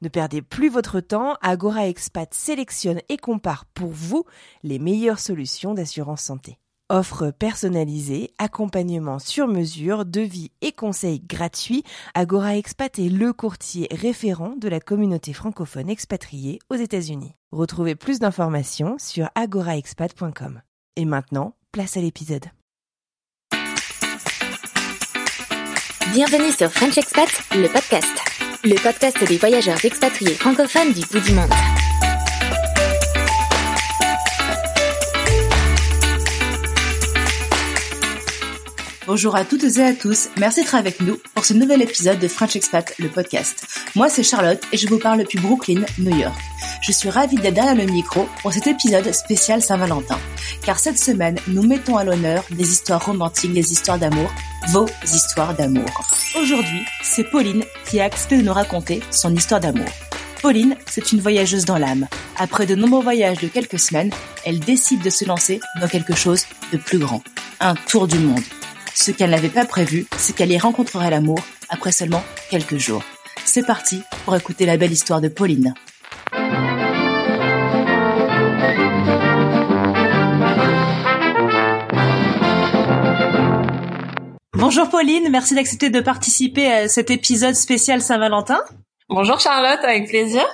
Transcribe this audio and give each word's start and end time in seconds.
Ne 0.00 0.08
perdez 0.08 0.42
plus 0.42 0.68
votre 0.68 1.00
temps, 1.00 1.36
Agora 1.42 1.88
Expat 1.88 2.32
sélectionne 2.32 3.00
et 3.08 3.16
compare 3.16 3.64
pour 3.66 3.90
vous 3.90 4.24
les 4.62 4.78
meilleures 4.78 5.18
solutions 5.18 5.74
d'assurance 5.74 6.22
santé. 6.22 6.58
Offre 6.88 7.32
personnalisée, 7.32 8.30
accompagnement 8.38 9.18
sur 9.18 9.48
mesure, 9.48 10.06
devis 10.06 10.52
et 10.62 10.70
conseils 10.70 11.20
gratuits, 11.20 11.82
Agora 12.14 12.56
Expat 12.56 12.96
est 12.98 13.08
le 13.08 13.32
courtier 13.32 13.88
référent 13.90 14.54
de 14.56 14.68
la 14.68 14.78
communauté 14.78 15.32
francophone 15.32 15.90
expatriée 15.90 16.60
aux 16.70 16.76
États-Unis. 16.76 17.34
Retrouvez 17.50 17.96
plus 17.96 18.20
d'informations 18.20 18.96
sur 18.98 19.28
agoraexpat.com. 19.34 20.62
Et 20.94 21.04
maintenant, 21.06 21.56
place 21.72 21.96
à 21.96 22.00
l'épisode. 22.00 22.46
Bienvenue 26.12 26.52
sur 26.52 26.70
French 26.70 26.96
Expat, 26.96 27.28
le 27.52 27.66
podcast. 27.70 28.37
Le 28.64 28.74
podcast 28.82 29.22
des 29.24 29.38
voyageurs 29.38 29.84
expatriés 29.84 30.34
francophones 30.34 30.92
du 30.92 31.02
bout 31.06 31.20
du 31.20 31.32
monde. 31.32 31.52
Bonjour 39.08 39.36
à 39.36 39.46
toutes 39.46 39.64
et 39.64 39.82
à 39.82 39.94
tous, 39.94 40.28
merci 40.36 40.60
d'être 40.60 40.74
avec 40.74 41.00
nous 41.00 41.16
pour 41.34 41.42
ce 41.42 41.54
nouvel 41.54 41.80
épisode 41.80 42.18
de 42.18 42.28
French 42.28 42.56
Expat, 42.56 42.92
le 42.98 43.08
podcast. 43.08 43.66
Moi 43.94 44.10
c'est 44.10 44.22
Charlotte 44.22 44.60
et 44.70 44.76
je 44.76 44.86
vous 44.86 44.98
parle 44.98 45.20
depuis 45.20 45.38
Brooklyn, 45.38 45.80
New 45.98 46.14
York. 46.14 46.38
Je 46.82 46.92
suis 46.92 47.08
ravie 47.08 47.36
d'être 47.36 47.54
derrière 47.54 47.74
le 47.74 47.86
micro 47.86 48.28
pour 48.42 48.52
cet 48.52 48.66
épisode 48.66 49.10
spécial 49.14 49.62
Saint-Valentin. 49.62 50.18
Car 50.62 50.78
cette 50.78 50.98
semaine, 50.98 51.38
nous 51.46 51.62
mettons 51.62 51.96
à 51.96 52.04
l'honneur 52.04 52.44
des 52.50 52.70
histoires 52.70 53.06
romantiques, 53.06 53.54
des 53.54 53.72
histoires 53.72 53.98
d'amour, 53.98 54.30
vos 54.72 54.84
histoires 55.02 55.54
d'amour. 55.54 55.88
Aujourd'hui, 56.38 56.82
c'est 57.02 57.24
Pauline 57.30 57.64
qui 57.88 58.00
a 58.00 58.04
accepté 58.04 58.36
de 58.36 58.42
nous 58.42 58.52
raconter 58.52 59.00
son 59.10 59.34
histoire 59.34 59.60
d'amour. 59.62 59.88
Pauline, 60.42 60.76
c'est 60.84 61.12
une 61.12 61.20
voyageuse 61.20 61.64
dans 61.64 61.78
l'âme. 61.78 62.08
Après 62.36 62.66
de 62.66 62.74
nombreux 62.74 63.02
voyages 63.02 63.38
de 63.38 63.48
quelques 63.48 63.78
semaines, 63.78 64.10
elle 64.44 64.60
décide 64.60 65.00
de 65.00 65.08
se 65.08 65.24
lancer 65.24 65.60
dans 65.80 65.88
quelque 65.88 66.14
chose 66.14 66.44
de 66.74 66.76
plus 66.76 66.98
grand. 66.98 67.22
Un 67.60 67.74
tour 67.74 68.06
du 68.06 68.18
monde. 68.18 68.44
Ce 69.00 69.12
qu'elle 69.12 69.30
n'avait 69.30 69.48
pas 69.48 69.64
prévu, 69.64 70.06
c'est 70.16 70.34
qu'elle 70.34 70.50
y 70.50 70.58
rencontrerait 70.58 71.10
l'amour 71.10 71.38
après 71.68 71.92
seulement 71.92 72.24
quelques 72.50 72.78
jours. 72.78 73.04
C'est 73.44 73.64
parti 73.64 74.02
pour 74.24 74.34
écouter 74.34 74.66
la 74.66 74.76
belle 74.76 74.90
histoire 74.90 75.20
de 75.20 75.28
Pauline. 75.28 75.72
Bonjour 84.54 84.90
Pauline, 84.90 85.28
merci 85.30 85.54
d'accepter 85.54 85.90
de 85.90 86.00
participer 86.00 86.66
à 86.66 86.88
cet 86.88 87.12
épisode 87.12 87.54
spécial 87.54 88.02
Saint-Valentin. 88.02 88.60
Bonjour 89.08 89.38
Charlotte, 89.38 89.78
avec 89.84 90.08
plaisir. 90.08 90.44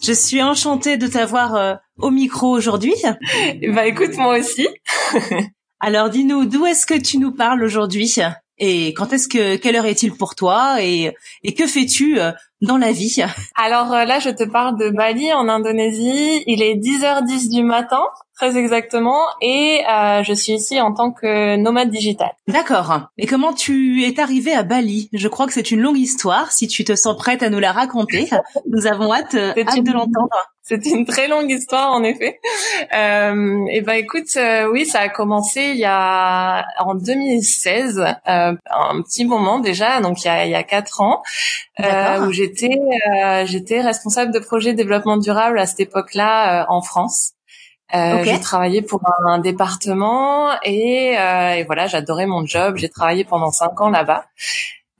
Je 0.00 0.12
suis 0.12 0.40
enchantée 0.40 0.96
de 0.96 1.08
t'avoir 1.08 1.56
euh, 1.56 1.74
au 1.98 2.10
micro 2.10 2.50
aujourd'hui. 2.50 2.94
Bah 3.74 3.84
écoute, 3.86 4.16
moi 4.16 4.38
aussi. 4.38 4.68
Alors 5.80 6.10
dis-nous, 6.10 6.44
d'où 6.46 6.66
est-ce 6.66 6.86
que 6.86 6.98
tu 6.98 7.18
nous 7.18 7.32
parles 7.32 7.62
aujourd'hui? 7.62 8.14
Et 8.62 8.88
quand 8.92 9.12
est-ce 9.14 9.26
que 9.28 9.56
quelle 9.56 9.76
heure 9.76 9.86
est-il 9.86 10.12
pour 10.14 10.34
toi? 10.34 10.82
Et, 10.82 11.14
et 11.42 11.54
que 11.54 11.66
fais-tu 11.66 12.20
euh, 12.20 12.32
dans 12.60 12.76
la 12.76 12.92
vie? 12.92 13.22
Alors 13.56 13.90
euh, 13.94 14.04
là, 14.04 14.18
je 14.18 14.28
te 14.28 14.44
parle 14.44 14.78
de 14.78 14.90
Bali 14.90 15.32
en 15.32 15.48
Indonésie. 15.48 16.42
Il 16.46 16.62
est 16.62 16.74
10h10 16.74 17.48
du 17.50 17.62
matin, 17.62 18.02
très 18.36 18.58
exactement, 18.58 19.18
et 19.40 19.80
euh, 19.90 20.22
je 20.22 20.34
suis 20.34 20.52
ici 20.52 20.78
en 20.78 20.92
tant 20.92 21.10
que 21.12 21.56
nomade 21.56 21.88
digital. 21.88 22.32
D'accord. 22.48 23.00
Et 23.16 23.26
comment 23.26 23.54
tu 23.54 24.02
es 24.04 24.20
arrivée 24.20 24.52
à 24.52 24.62
Bali? 24.62 25.08
Je 25.14 25.28
crois 25.28 25.46
que 25.46 25.54
c'est 25.54 25.70
une 25.70 25.80
longue 25.80 25.96
histoire. 25.98 26.52
Si 26.52 26.68
tu 26.68 26.84
te 26.84 26.94
sens 26.94 27.16
prête 27.16 27.42
à 27.42 27.48
nous 27.48 27.60
la 27.60 27.72
raconter, 27.72 28.28
nous 28.70 28.86
avons 28.86 29.10
hâte, 29.14 29.34
euh, 29.34 29.54
hâte 29.56 29.76
une- 29.78 29.84
de 29.84 29.92
l'entendre. 29.92 30.28
C'est 30.70 30.86
une 30.86 31.04
très 31.04 31.26
longue 31.26 31.50
histoire 31.50 31.90
en 31.90 32.04
effet. 32.04 32.38
Euh, 32.94 33.66
et 33.70 33.80
ben 33.80 33.94
écoute, 33.94 34.36
euh, 34.36 34.70
oui, 34.70 34.86
ça 34.86 35.00
a 35.00 35.08
commencé 35.08 35.60
il 35.60 35.78
y 35.78 35.84
a 35.84 36.64
en 36.78 36.94
2016, 36.94 37.98
euh, 37.98 38.04
un 38.26 39.02
petit 39.02 39.24
moment 39.24 39.58
déjà, 39.58 40.00
donc 40.00 40.22
il 40.22 40.26
y 40.26 40.30
a 40.30 40.46
il 40.46 40.52
y 40.52 40.54
a 40.54 40.62
quatre 40.62 41.00
ans, 41.00 41.24
euh, 41.80 42.24
où 42.24 42.30
j'étais 42.30 42.78
euh, 43.12 43.46
j'étais 43.46 43.80
responsable 43.80 44.32
de 44.32 44.38
projet 44.38 44.72
développement 44.72 45.16
durable 45.16 45.58
à 45.58 45.66
cette 45.66 45.80
époque-là 45.80 46.62
euh, 46.62 46.66
en 46.68 46.82
France. 46.82 47.32
Euh. 47.92 48.22
J'ai 48.24 48.38
travaillé 48.38 48.82
pour 48.82 49.00
un 49.26 49.40
département 49.40 50.52
et, 50.62 51.18
euh, 51.18 51.54
et 51.54 51.64
voilà, 51.64 51.88
j'adorais 51.88 52.26
mon 52.26 52.46
job. 52.46 52.76
J'ai 52.76 52.88
travaillé 52.88 53.24
pendant 53.24 53.50
cinq 53.50 53.80
ans 53.80 53.90
là-bas. 53.90 54.26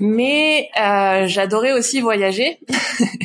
Mais 0.00 0.70
euh, 0.80 1.26
j'adorais 1.26 1.72
aussi 1.72 2.00
voyager 2.00 2.58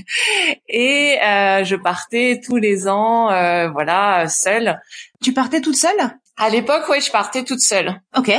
et 0.68 1.18
euh, 1.24 1.64
je 1.64 1.76
partais 1.78 2.42
tous 2.46 2.58
les 2.58 2.90
ans, 2.90 3.32
euh, 3.32 3.70
voilà, 3.70 4.28
seule. 4.28 4.82
Tu 5.24 5.34
partais 5.34 5.62
toute 5.62 5.78
seule? 5.78 6.12
À 6.38 6.50
l'époque, 6.50 6.88
ouais, 6.90 7.00
je 7.00 7.10
partais 7.10 7.46
toute 7.46 7.62
seule. 7.62 8.02
Ok. 8.18 8.30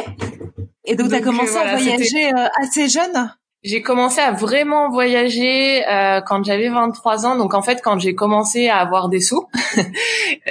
Et 0.84 0.96
donc, 0.96 1.08
tu 1.08 1.14
as 1.14 1.20
commencé 1.22 1.48
euh, 1.48 1.52
voilà, 1.52 1.72
à 1.72 1.76
voyager 1.76 2.28
euh, 2.28 2.48
assez 2.60 2.88
jeune? 2.88 3.34
J'ai 3.66 3.82
commencé 3.82 4.20
à 4.20 4.30
vraiment 4.30 4.90
voyager 4.90 5.84
euh, 5.88 6.20
quand 6.20 6.44
j'avais 6.44 6.68
23 6.68 7.26
ans. 7.26 7.34
Donc 7.34 7.52
en 7.52 7.62
fait, 7.62 7.80
quand 7.82 7.98
j'ai 7.98 8.14
commencé 8.14 8.68
à 8.68 8.76
avoir 8.76 9.08
des 9.08 9.18
sous, 9.18 9.48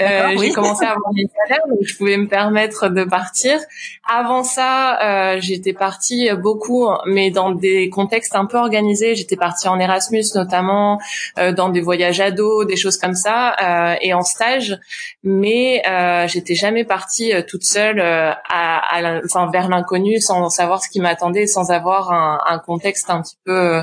euh, 0.01 0.37
j'ai 0.37 0.51
commencé 0.51 0.83
à 0.83 0.91
avoir 0.91 1.13
des 1.13 1.25
salaires, 1.33 1.65
donc 1.69 1.79
je 1.81 1.95
pouvais 1.95 2.17
me 2.17 2.27
permettre 2.27 2.89
de 2.89 3.05
partir. 3.05 3.57
Avant 4.05 4.43
ça, 4.43 4.99
euh, 5.01 5.37
j'étais 5.39 5.71
partie 5.71 6.29
beaucoup, 6.33 6.89
mais 7.05 7.31
dans 7.31 7.51
des 7.51 7.89
contextes 7.89 8.35
un 8.35 8.47
peu 8.47 8.57
organisés. 8.57 9.15
J'étais 9.15 9.37
partie 9.37 9.69
en 9.69 9.79
Erasmus 9.79 10.25
notamment, 10.35 10.99
euh, 11.37 11.53
dans 11.53 11.69
des 11.69 11.79
voyages 11.79 12.19
ados, 12.19 12.67
des 12.67 12.75
choses 12.75 12.97
comme 12.97 13.15
ça, 13.15 13.55
euh, 13.61 13.95
et 14.01 14.13
en 14.13 14.23
stage. 14.23 14.77
Mais 15.23 15.81
euh, 15.87 16.27
j'étais 16.27 16.55
jamais 16.55 16.83
partie 16.83 17.31
toute 17.47 17.63
seule 17.63 18.01
euh, 18.01 18.31
à, 18.49 18.97
à 18.97 19.21
enfin, 19.23 19.49
vers 19.51 19.69
l'inconnu, 19.69 20.19
sans 20.19 20.49
savoir 20.49 20.83
ce 20.83 20.89
qui 20.89 20.99
m'attendait, 20.99 21.47
sans 21.47 21.71
avoir 21.71 22.11
un, 22.11 22.41
un 22.45 22.59
contexte 22.59 23.04
un 23.09 23.21
petit 23.21 23.38
peu, 23.45 23.81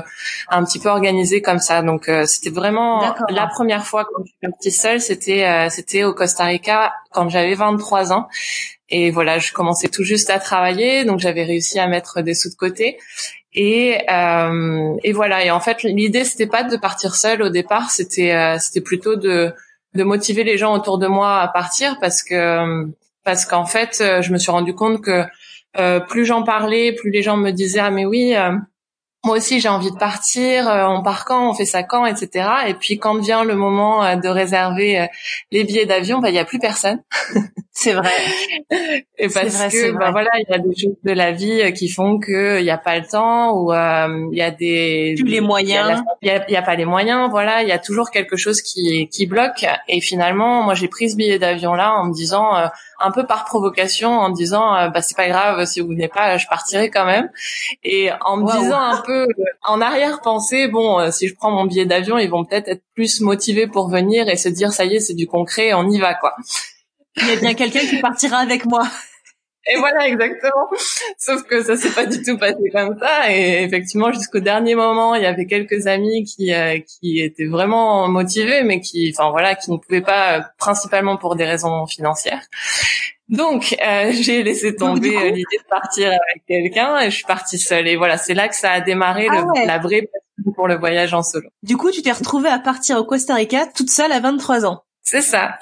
un 0.49 0.63
petit 0.63 0.79
peu 0.79 0.89
organisé 0.89 1.41
comme 1.41 1.59
ça. 1.59 1.81
Donc 1.81 2.09
euh, 2.09 2.25
c'était 2.25 2.49
vraiment 2.49 3.15
la 3.29 3.47
première 3.47 3.85
fois 3.85 4.05
quand 4.05 4.23
je 4.23 4.29
suis 4.29 4.39
partie 4.41 4.71
seule, 4.71 5.01
c'était, 5.01 5.45
euh, 5.45 5.69
c'était 5.69 6.03
au 6.03 6.13
Costa 6.13 6.45
Rica 6.45 6.93
quand 7.11 7.29
j'avais 7.29 7.55
23 7.55 8.13
ans. 8.13 8.27
Et 8.89 9.09
voilà, 9.09 9.39
je 9.39 9.51
commençais 9.53 9.87
tout 9.87 10.03
juste 10.03 10.29
à 10.29 10.39
travailler, 10.39 11.03
donc 11.03 11.19
j'avais 11.19 11.43
réussi 11.43 11.79
à 11.79 11.87
mettre 11.87 12.21
des 12.21 12.35
sous 12.35 12.49
de 12.49 12.55
côté. 12.55 12.99
Et, 13.55 13.97
euh, 14.09 14.95
et 15.03 15.13
voilà. 15.13 15.43
Et 15.45 15.51
en 15.51 15.59
fait, 15.59 15.83
l'idée 15.83 16.23
c'était 16.23 16.47
pas 16.47 16.63
de 16.63 16.77
partir 16.77 17.15
seule 17.15 17.41
au 17.41 17.49
départ, 17.49 17.91
c'était, 17.91 18.33
euh, 18.33 18.57
c'était 18.59 18.81
plutôt 18.81 19.15
de, 19.15 19.53
de 19.95 20.03
motiver 20.03 20.43
les 20.43 20.57
gens 20.57 20.73
autour 20.75 20.97
de 20.97 21.07
moi 21.07 21.39
à 21.39 21.47
partir 21.47 21.97
parce 21.99 22.23
que, 22.23 22.85
parce 23.23 23.45
qu'en 23.45 23.65
fait, 23.65 23.99
euh, 24.01 24.21
je 24.21 24.31
me 24.31 24.37
suis 24.37 24.51
rendu 24.51 24.73
compte 24.73 25.01
que 25.01 25.23
euh, 25.77 25.99
plus 25.99 26.25
j'en 26.25 26.43
parlais, 26.43 26.93
plus 26.93 27.09
les 27.09 27.21
gens 27.21 27.37
me 27.37 27.51
disaient 27.51 27.79
ah 27.79 27.91
mais 27.91 28.05
oui. 28.05 28.35
Euh, 29.23 29.27
moi 29.27 29.37
aussi 29.37 29.59
j'ai 29.59 29.69
envie 29.69 29.91
de 29.91 29.97
partir, 29.97 30.67
euh, 30.67 30.85
on 30.85 31.01
part 31.01 31.25
quand, 31.25 31.49
on 31.49 31.53
fait 31.53 31.65
ça 31.65 31.83
quand, 31.83 32.05
etc. 32.05 32.49
Et 32.67 32.73
puis 32.73 32.97
quand 32.97 33.17
vient 33.19 33.43
le 33.43 33.55
moment 33.55 34.03
euh, 34.03 34.15
de 34.15 34.27
réserver 34.27 34.99
euh, 34.99 35.07
les 35.51 35.63
billets 35.63 35.85
d'avion, 35.85 36.19
bah 36.19 36.29
il 36.29 36.35
y 36.35 36.39
a 36.39 36.45
plus 36.45 36.59
personne. 36.59 37.01
C'est 37.75 37.93
vrai. 37.93 38.11
Et 39.17 39.27
parce 39.29 39.55
vrai, 39.55 39.69
que 39.69 39.91
bah 39.97 40.11
voilà, 40.11 40.29
il 40.37 40.45
y 40.47 40.53
a 40.53 40.59
des 40.59 40.75
choses 40.75 40.95
de 41.03 41.11
la 41.11 41.31
vie 41.31 41.59
euh, 41.61 41.71
qui 41.71 41.89
font 41.89 42.19
que 42.19 42.59
il 42.59 42.65
y 42.65 42.69
a 42.69 42.77
pas 42.77 42.99
le 42.99 43.05
temps 43.07 43.51
ou 43.57 43.73
euh, 43.73 44.29
il 44.31 44.37
y 44.37 44.43
a 44.43 44.51
des 44.51 45.15
Plus 45.17 45.25
les 45.27 45.41
moyens. 45.41 46.03
Il 46.21 46.27
y 46.27 46.31
a, 46.31 46.45
il 46.47 46.53
y 46.53 46.55
a 46.55 46.61
pas 46.61 46.75
les 46.75 46.85
moyens, 46.85 47.29
voilà, 47.31 47.63
il 47.63 47.67
y 47.67 47.71
a 47.71 47.79
toujours 47.79 48.11
quelque 48.11 48.35
chose 48.37 48.61
qui 48.61 49.07
qui 49.09 49.25
bloque. 49.25 49.65
Et 49.87 50.01
finalement, 50.01 50.61
moi 50.63 50.75
j'ai 50.75 50.87
pris 50.87 51.09
ce 51.09 51.15
billet 51.15 51.39
d'avion 51.39 51.73
là 51.73 51.93
en 51.95 52.05
me 52.05 52.13
disant 52.13 52.55
euh, 52.55 52.67
un 52.99 53.09
peu 53.11 53.25
par 53.25 53.43
provocation, 53.45 54.11
en 54.11 54.29
me 54.29 54.35
disant 54.35 54.75
euh, 54.75 54.89
bah 54.89 55.01
c'est 55.01 55.17
pas 55.17 55.27
grave 55.27 55.65
si 55.65 55.79
vous 55.81 55.87
venez 55.87 56.07
pas, 56.09 56.37
je 56.37 56.47
partirai 56.47 56.91
quand 56.91 57.05
même. 57.05 57.29
Et 57.83 58.09
en 58.23 58.37
me 58.37 58.43
Wow. 58.43 58.51
disant 58.61 58.79
un 58.79 59.01
peu 59.01 59.23
euh, 59.23 59.43
en 59.63 59.81
arrière-pensée, 59.81 60.67
bon, 60.67 60.99
euh, 60.99 61.09
si 61.11 61.27
je 61.27 61.33
prends 61.35 61.49
mon 61.51 61.65
billet 61.65 61.85
d'avion, 61.85 62.19
ils 62.19 62.29
vont 62.29 62.45
peut-être 62.45 62.67
être 62.67 62.83
plus 62.93 63.19
motivés 63.21 63.65
pour 63.67 63.89
venir 63.89 64.29
et 64.29 64.37
se 64.37 64.47
dire 64.49 64.71
ça 64.73 64.85
y 64.85 64.95
est, 64.97 64.99
c'est 64.99 65.15
du 65.15 65.25
concret, 65.27 65.73
on 65.73 65.89
y 65.89 65.99
va 65.99 66.13
quoi. 66.13 66.35
Il 67.17 67.27
y 67.27 67.31
a 67.31 67.35
bien 67.35 67.53
quelqu'un 67.53 67.81
qui 67.81 67.99
partira 67.99 68.37
avec 68.37 68.65
moi. 68.65 68.83
Et 69.65 69.77
voilà, 69.77 70.07
exactement. 70.07 70.67
Sauf 71.17 71.43
que 71.43 71.63
ça 71.63 71.77
s'est 71.77 71.91
pas 71.91 72.05
du 72.05 72.21
tout 72.21 72.37
passé 72.37 72.69
comme 72.73 72.97
ça. 72.99 73.31
Et 73.31 73.63
effectivement, 73.63 74.11
jusqu'au 74.11 74.39
dernier 74.41 74.75
moment, 74.75 75.15
il 75.15 75.23
y 75.23 75.25
avait 75.25 75.45
quelques 75.45 75.87
amis 75.87 76.25
qui 76.25 76.53
euh, 76.53 76.79
qui 76.79 77.21
étaient 77.21 77.45
vraiment 77.45 78.07
motivés, 78.09 78.63
mais 78.63 78.81
qui, 78.81 79.13
enfin 79.15 79.31
voilà, 79.31 79.55
qui 79.55 79.71
ne 79.71 79.77
pouvaient 79.77 80.01
pas, 80.01 80.39
euh, 80.39 80.41
principalement 80.57 81.15
pour 81.15 81.35
des 81.37 81.45
raisons 81.45 81.85
financières. 81.85 82.41
Donc, 83.29 83.75
euh, 83.85 84.11
j'ai 84.21 84.43
laissé 84.43 84.75
tomber 84.75 85.31
l'idée 85.31 85.57
de 85.57 85.69
partir 85.69 86.07
avec 86.07 86.45
quelqu'un 86.45 86.99
et 86.99 87.09
je 87.09 87.15
suis 87.15 87.25
partie 87.25 87.57
seule. 87.57 87.87
Et 87.87 87.95
voilà, 87.95 88.17
c'est 88.17 88.33
là 88.33 88.49
que 88.49 88.55
ça 88.55 88.71
a 88.71 88.81
démarré 88.81 89.27
Ah 89.31 89.45
ouais. 89.45 89.65
la 89.65 89.77
vraie 89.79 90.01
passion 90.01 90.51
pour 90.55 90.67
le 90.67 90.75
voyage 90.75 91.13
en 91.13 91.23
solo. 91.23 91.47
Du 91.61 91.77
coup, 91.77 91.89
tu 91.89 92.01
t'es 92.01 92.11
retrouvée 92.11 92.49
à 92.49 92.59
partir 92.59 92.97
au 92.97 93.05
Costa 93.05 93.35
Rica 93.35 93.65
toute 93.67 93.89
seule 93.89 94.11
à 94.11 94.19
23 94.19 94.65
ans. 94.65 94.83
C'est 95.05 95.21
ça. 95.21 95.59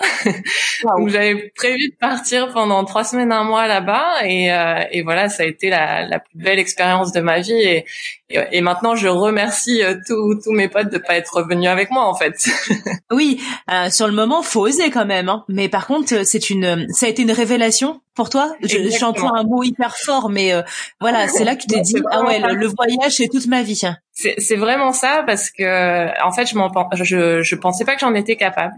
Donc 0.98 1.10
j'avais 1.10 1.52
prévu 1.56 1.90
de 1.90 1.96
partir 2.00 2.54
pendant 2.54 2.86
trois 2.86 3.04
semaines, 3.04 3.32
un 3.32 3.44
mois 3.44 3.68
là-bas, 3.68 4.24
et, 4.24 4.54
euh, 4.54 4.84
et 4.92 5.02
voilà, 5.02 5.30
ça 5.30 5.42
a 5.44 5.46
été 5.48 5.70
la, 5.70 6.08
la 6.08 6.20
plus 6.20 6.38
belle 6.38 6.60
expérience 6.60 7.12
de 7.12 7.22
ma 7.22 7.40
vie. 7.40 7.54
Et, 7.54 7.86
et, 8.30 8.40
et 8.52 8.62
maintenant, 8.62 8.96
je 8.96 9.08
remercie 9.08 9.84
euh, 9.84 9.96
tous 10.08 10.40
tous 10.44 10.52
mes 10.52 10.70
potes 10.70 10.92
de 10.92 11.00
pas 11.00 11.16
être 11.16 11.38
revenus 11.38 11.70
avec 11.70 11.90
moi, 11.90 12.06
en 12.06 12.14
fait. 12.14 12.36
Oui, 13.12 13.42
euh, 13.70 13.90
sur 13.90 14.08
le 14.08 14.14
moment, 14.14 14.42
faut 14.42 14.62
oser 14.62 14.90
quand 14.90 15.06
même. 15.06 15.28
Hein. 15.28 15.44
Mais 15.50 15.68
par 15.68 15.86
contre, 15.86 16.14
euh, 16.14 16.24
c'est 16.24 16.50
une, 16.50 16.88
ça 16.94 17.08
a 17.08 17.10
été 17.10 17.24
une 17.24 17.32
révélation 17.32 18.00
pour 18.16 18.30
toi. 18.30 18.54
Je-. 18.62 18.90
J'emploie 18.98 19.32
un 19.36 19.44
mot 19.44 19.64
hyper 19.64 19.98
fort, 19.98 20.30
mais 20.30 20.54
euh, 20.54 20.62
voilà, 21.02 21.28
c'est 21.28 21.44
là 21.44 21.56
que 21.56 21.62
tu 21.62 21.68
t'es 21.68 21.82
dit, 21.82 21.96
ah 22.10 22.24
ouais, 22.24 22.40
le, 22.40 22.56
le 22.56 22.68
voyage, 22.68 23.14
c'est 23.14 23.28
toute 23.28 23.48
ma 23.48 23.64
vie. 23.64 23.82
C'est 24.14 24.36
c'est 24.38 24.56
vraiment 24.56 24.94
ça 24.94 25.24
parce 25.26 25.50
que 25.52 26.24
en 26.26 26.32
fait, 26.32 26.46
je 26.46 26.56
m'en 26.58 26.72
je 26.96 27.42
je 27.42 27.56
pensais 27.56 27.84
pas 27.84 27.96
que 27.96 28.02
j'en 28.02 28.14
étais 28.14 28.38
capable. 28.38 28.74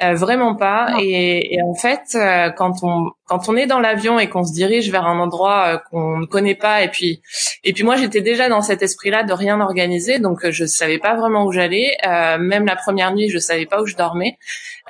Euh, 0.00 0.14
vraiment 0.14 0.54
pas. 0.54 0.94
Et, 1.02 1.56
et 1.56 1.58
en 1.60 1.74
fait, 1.74 2.02
euh, 2.14 2.50
quand 2.50 2.84
on 2.84 3.10
quand 3.24 3.48
on 3.48 3.56
est 3.56 3.66
dans 3.66 3.80
l'avion 3.80 4.20
et 4.20 4.28
qu'on 4.28 4.44
se 4.44 4.52
dirige 4.52 4.92
vers 4.92 5.04
un 5.06 5.18
endroit 5.18 5.74
euh, 5.74 5.78
qu'on 5.90 6.18
ne 6.18 6.26
connaît 6.26 6.54
pas, 6.54 6.82
et 6.84 6.88
puis 6.88 7.20
et 7.64 7.72
puis 7.72 7.82
moi 7.82 7.96
j'étais 7.96 8.20
déjà 8.20 8.48
dans 8.48 8.62
cet 8.62 8.80
esprit-là 8.82 9.24
de 9.24 9.32
rien 9.32 9.60
organiser, 9.60 10.20
donc 10.20 10.44
euh, 10.44 10.52
je 10.52 10.66
savais 10.66 10.98
pas 11.00 11.16
vraiment 11.16 11.46
où 11.46 11.50
j'allais. 11.50 11.96
Euh, 12.06 12.38
même 12.38 12.64
la 12.64 12.76
première 12.76 13.12
nuit, 13.12 13.28
je 13.28 13.38
savais 13.38 13.66
pas 13.66 13.82
où 13.82 13.86
je 13.86 13.96
dormais. 13.96 14.38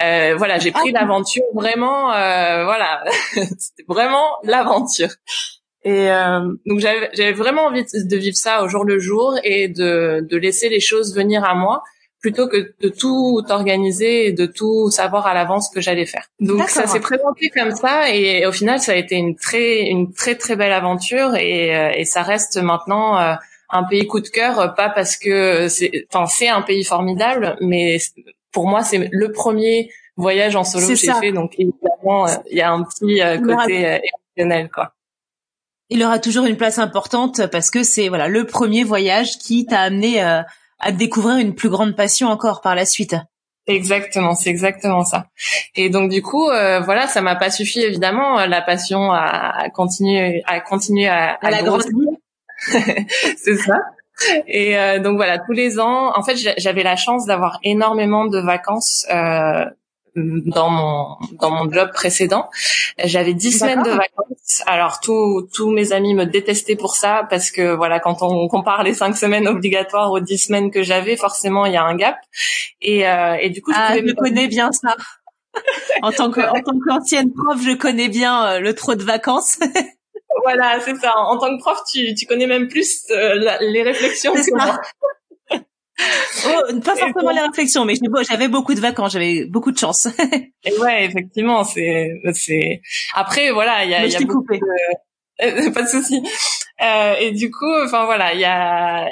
Euh, 0.02 0.34
voilà, 0.36 0.58
j'ai 0.58 0.72
pris 0.72 0.92
Ah. 0.94 1.00
l'aventure 1.00 1.44
vraiment. 1.54 2.12
euh, 2.12 2.64
voilà, 2.64 3.02
c'était 3.32 3.84
vraiment 3.88 4.26
l'aventure. 4.44 5.08
Et 5.84 6.10
euh, 6.10 6.40
donc 6.66 6.80
j'avais 6.80 7.32
vraiment 7.32 7.62
envie 7.62 7.84
de 7.84 8.06
de 8.06 8.16
vivre 8.18 8.36
ça 8.36 8.62
au 8.62 8.68
jour 8.68 8.84
le 8.84 8.98
jour 8.98 9.38
et 9.42 9.68
de 9.68 10.20
de 10.28 10.36
laisser 10.36 10.68
les 10.68 10.80
choses 10.80 11.14
venir 11.16 11.44
à 11.44 11.54
moi 11.54 11.82
plutôt 12.20 12.48
que 12.48 12.74
de 12.80 12.88
tout 12.88 13.42
organiser 13.48 14.26
et 14.26 14.32
de 14.32 14.46
tout 14.46 14.90
savoir 14.90 15.26
à 15.26 15.34
l'avance 15.34 15.68
ce 15.68 15.74
que 15.74 15.80
j'allais 15.80 16.06
faire. 16.06 16.26
Donc 16.40 16.68
ça 16.68 16.86
s'est 16.86 17.00
présenté 17.00 17.48
comme 17.50 17.70
ça 17.70 18.10
et 18.12 18.44
au 18.46 18.52
final 18.52 18.80
ça 18.80 18.92
a 18.92 18.96
été 18.96 19.16
une 19.16 19.36
très 19.36 19.82
une 19.82 20.12
très 20.12 20.34
très 20.34 20.56
belle 20.56 20.72
aventure 20.72 21.36
et, 21.36 21.76
euh, 21.76 21.92
et 21.94 22.04
ça 22.04 22.22
reste 22.22 22.56
maintenant 22.56 23.18
euh, 23.18 23.34
un 23.70 23.84
pays 23.84 24.06
coup 24.06 24.20
de 24.20 24.28
cœur 24.28 24.74
pas 24.74 24.88
parce 24.88 25.16
que 25.16 25.68
c'est 25.68 26.06
enfin 26.12 26.26
c'est 26.26 26.48
un 26.48 26.62
pays 26.62 26.84
formidable 26.84 27.56
mais 27.60 27.98
pour 28.52 28.66
moi 28.66 28.82
c'est 28.82 29.08
le 29.12 29.32
premier 29.32 29.90
voyage 30.16 30.56
en 30.56 30.64
solo 30.64 30.88
que 30.88 30.94
j'ai 30.94 31.12
fait 31.12 31.32
donc 31.32 31.54
évidemment 31.58 32.26
euh, 32.26 32.34
il 32.50 32.58
y 32.58 32.62
a 32.62 32.72
un 32.72 32.82
petit 32.82 33.22
euh, 33.22 33.38
côté 33.38 34.00
émotionnel 34.36 34.70
quoi. 34.70 34.92
Il 35.90 36.04
aura 36.04 36.18
toujours 36.18 36.44
une 36.44 36.58
place 36.58 36.78
importante 36.78 37.46
parce 37.46 37.70
que 37.70 37.82
c'est 37.82 38.08
voilà 38.08 38.28
le 38.28 38.44
premier 38.44 38.84
voyage 38.84 39.38
qui 39.38 39.64
t'a 39.64 39.80
amené 39.80 40.22
euh, 40.22 40.42
à 40.80 40.92
découvrir 40.92 41.36
une 41.38 41.54
plus 41.54 41.68
grande 41.68 41.96
passion 41.96 42.28
encore 42.28 42.60
par 42.60 42.74
la 42.74 42.84
suite. 42.86 43.16
Exactement, 43.66 44.34
c'est 44.34 44.48
exactement 44.48 45.04
ça. 45.04 45.26
Et 45.74 45.90
donc 45.90 46.10
du 46.10 46.22
coup, 46.22 46.48
euh, 46.48 46.80
voilà, 46.80 47.06
ça 47.06 47.20
m'a 47.20 47.36
pas 47.36 47.50
suffi 47.50 47.80
évidemment. 47.82 48.38
euh, 48.40 48.46
La 48.46 48.62
passion 48.62 49.12
à, 49.12 49.68
continuer, 49.74 50.42
à 50.46 50.60
continuer 50.60 51.06
à, 51.08 51.32
À 51.42 51.50
la 51.50 51.62
grossir. 51.62 51.90
c'est 53.36 53.56
ça. 53.56 53.76
Et 54.46 54.76
euh, 54.76 54.98
donc 54.98 55.16
voilà, 55.16 55.38
tous 55.38 55.52
les 55.52 55.78
ans, 55.78 56.12
en 56.16 56.22
fait, 56.24 56.36
j'a- 56.36 56.54
j'avais 56.56 56.82
la 56.82 56.96
chance 56.96 57.24
d'avoir 57.26 57.58
énormément 57.62 58.26
de 58.26 58.40
vacances 58.40 59.06
euh, 59.12 59.64
dans 60.46 60.70
mon 60.70 61.16
dans 61.40 61.50
mon 61.50 61.70
job 61.70 61.90
précédent. 61.92 62.48
J'avais 63.02 63.34
dix 63.34 63.52
semaines 63.58 63.82
de 63.82 63.90
vacances. 63.90 64.62
Alors 64.66 65.00
tous 65.00 65.48
tous 65.54 65.70
mes 65.70 65.92
amis 65.92 66.14
me 66.14 66.24
détestaient 66.24 66.76
pour 66.76 66.96
ça 66.96 67.26
parce 67.30 67.50
que 67.50 67.74
voilà, 67.74 68.00
quand 68.00 68.22
on 68.22 68.48
compare 68.48 68.82
les 68.82 68.94
cinq 68.94 69.16
semaines 69.16 69.46
obligatoires 69.48 70.10
aux 70.10 70.20
dix 70.20 70.38
semaines 70.38 70.70
que 70.70 70.82
j'avais, 70.82 71.16
forcément 71.16 71.66
il 71.66 71.72
y 71.72 71.76
a 71.76 71.84
un 71.84 71.96
gap. 71.96 72.16
Et 72.80 73.06
euh, 73.08 73.36
et 73.40 73.50
du 73.50 73.62
coup, 73.62 73.72
je 73.72 73.78
Ah, 73.78 73.88
pouvais 73.88 74.00
je 74.00 74.06
me 74.06 74.14
connais 74.14 74.48
bien 74.48 74.70
ça. 74.72 74.96
En 76.02 76.12
tant 76.12 76.30
que, 76.30 76.40
en 76.40 76.60
tant 76.60 76.78
qu'ancienne 76.86 77.32
prof, 77.32 77.60
je 77.60 77.74
connais 77.74 78.08
bien 78.08 78.46
euh, 78.46 78.60
le 78.60 78.74
trop 78.74 78.94
de 78.94 79.02
vacances. 79.02 79.58
Voilà, 80.44 80.78
c'est 80.84 80.94
ça. 80.96 81.12
En 81.16 81.36
tant 81.38 81.48
que 81.56 81.60
prof, 81.60 81.78
tu, 81.90 82.14
tu 82.14 82.26
connais 82.26 82.46
même 82.46 82.68
plus 82.68 83.02
euh, 83.10 83.34
la- 83.34 83.58
les 83.60 83.82
réflexions 83.82 84.32
C'est 84.36 84.52
que 84.52 84.58
ça. 84.58 84.66
moi. 84.66 84.80
Oh, 86.46 86.80
pas 86.84 86.94
forcément 86.96 87.30
les 87.30 87.40
réflexions, 87.40 87.84
mais 87.84 87.94
j'avais 88.28 88.48
beaucoup 88.48 88.74
de 88.74 88.80
vacances, 88.80 89.12
j'avais 89.12 89.44
beaucoup 89.46 89.72
de 89.72 89.78
chance. 89.78 90.06
Et 90.64 90.76
ouais, 90.78 91.04
effectivement, 91.04 91.64
c'est 91.64 92.12
c'est. 92.32 92.80
Après, 93.14 93.50
voilà, 93.50 93.84
il 93.84 93.90
y 93.90 93.94
a, 93.94 94.00
Mais 94.02 94.08
y 94.08 94.10
je 94.10 94.16
a 94.16 94.18
t'ai 94.20 94.24
beaucoup 94.24 94.42
coupé. 94.42 94.58
de- 94.58 95.70
pas 95.72 95.82
de 95.82 95.88
souci. 95.88 96.20
Euh, 96.82 97.14
et 97.20 97.30
du 97.32 97.50
coup, 97.50 97.72
enfin 97.84 98.04
voilà, 98.06 98.34
il 98.34 98.40
y 98.40 98.44
a, 98.44 99.08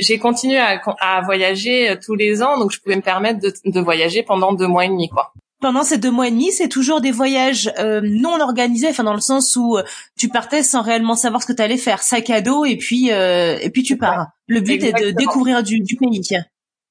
j'ai 0.00 0.18
continué 0.18 0.58
à, 0.58 0.80
à 1.00 1.20
voyager 1.22 1.94
tous 2.04 2.14
les 2.14 2.42
ans, 2.42 2.58
donc 2.58 2.72
je 2.72 2.80
pouvais 2.80 2.96
me 2.96 3.02
permettre 3.02 3.40
de, 3.40 3.52
de 3.64 3.80
voyager 3.80 4.22
pendant 4.22 4.52
deux 4.54 4.66
mois 4.66 4.84
et 4.86 4.88
demi, 4.88 5.08
quoi. 5.10 5.32
Pendant 5.66 5.82
ces 5.82 5.98
deux 5.98 6.12
mois 6.12 6.28
et 6.28 6.30
demi, 6.30 6.52
c'est 6.52 6.68
toujours 6.68 7.00
des 7.00 7.10
voyages 7.10 7.72
euh, 7.80 8.00
non 8.00 8.40
organisés, 8.40 8.86
enfin 8.88 9.02
dans 9.02 9.14
le 9.14 9.20
sens 9.20 9.56
où 9.56 9.76
euh, 9.76 9.82
tu 10.16 10.28
partais 10.28 10.62
sans 10.62 10.80
réellement 10.80 11.16
savoir 11.16 11.42
ce 11.42 11.48
que 11.48 11.52
tu 11.52 11.60
allais 11.60 11.76
faire, 11.76 12.02
sac 12.04 12.30
à 12.30 12.40
dos 12.40 12.64
et 12.64 12.76
puis 12.76 13.10
euh, 13.10 13.58
et 13.60 13.68
puis 13.70 13.82
tu 13.82 13.96
pars. 13.96 14.28
Le 14.46 14.60
but 14.60 14.74
est 14.74 14.92
de 14.92 14.98
Exactement. 14.98 15.18
découvrir 15.18 15.62
du, 15.64 15.80
du 15.80 15.96
pays. 15.96 16.22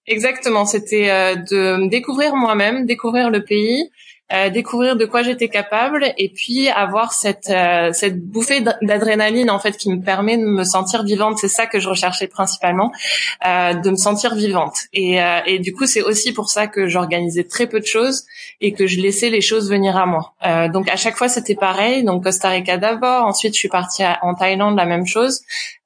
Exactement, 0.08 0.66
c'était 0.66 1.10
euh, 1.10 1.36
de 1.36 1.88
découvrir 1.88 2.36
moi-même, 2.36 2.86
découvrir 2.86 3.30
le 3.30 3.46
pays, 3.46 3.90
euh, 4.34 4.50
découvrir 4.50 4.96
de 4.96 5.06
quoi 5.06 5.22
j'étais 5.24 5.50
capable, 5.50 6.14
et 6.18 6.30
puis 6.30 6.68
avoir 6.70 7.14
cette 7.14 7.50
euh, 7.50 7.92
cette 7.94 8.20
bouffée 8.20 8.62
d'adrénaline 8.82 9.50
en 9.52 9.60
fait 9.60 9.78
qui 9.78 9.90
me 9.92 10.02
permet 10.02 10.38
de 10.38 10.44
me 10.44 10.64
sentir 10.64 11.04
vivante. 11.04 11.38
C'est 11.38 11.48
ça 11.48 11.68
que 11.68 11.80
je 11.80 11.88
recherchais 11.90 12.28
principalement, 12.28 12.92
euh, 13.46 13.74
de 13.74 13.90
me 13.92 13.96
sentir 13.96 14.34
vivante. 14.36 14.78
Et, 14.94 15.22
euh, 15.22 15.40
et 15.46 15.60
du 15.60 15.74
coup, 15.74 15.86
c'est 15.86 16.02
aussi 16.02 16.34
pour 16.34 16.50
ça 16.50 16.68
que 16.68 16.88
j'organisais 16.88 17.44
très 17.44 17.68
peu 17.68 17.80
de 17.80 17.86
choses 17.86 18.24
et 18.62 18.74
que 18.74 18.88
je 18.88 19.00
laissais 19.00 19.30
les 19.30 19.42
choses 19.42 19.70
venir 19.70 19.96
à 19.96 20.06
moi. 20.06 20.34
Euh, 20.46 20.70
donc 20.70 20.90
à 20.90 20.96
chaque 20.96 21.16
fois, 21.18 21.30
c'était 21.30 21.56
pareil. 21.56 22.04
Donc 22.04 22.24
Costa 22.24 22.50
Rica 22.50 22.78
d'abord, 22.78 23.26
ensuite 23.26 23.54
je 23.54 23.60
suis 23.60 23.70
partie 23.70 24.04
à- 24.04 24.18
en 24.24 24.34
Thaïlande, 24.34 24.76
la 24.76 24.86
même 24.86 25.06
chose. 25.06 25.42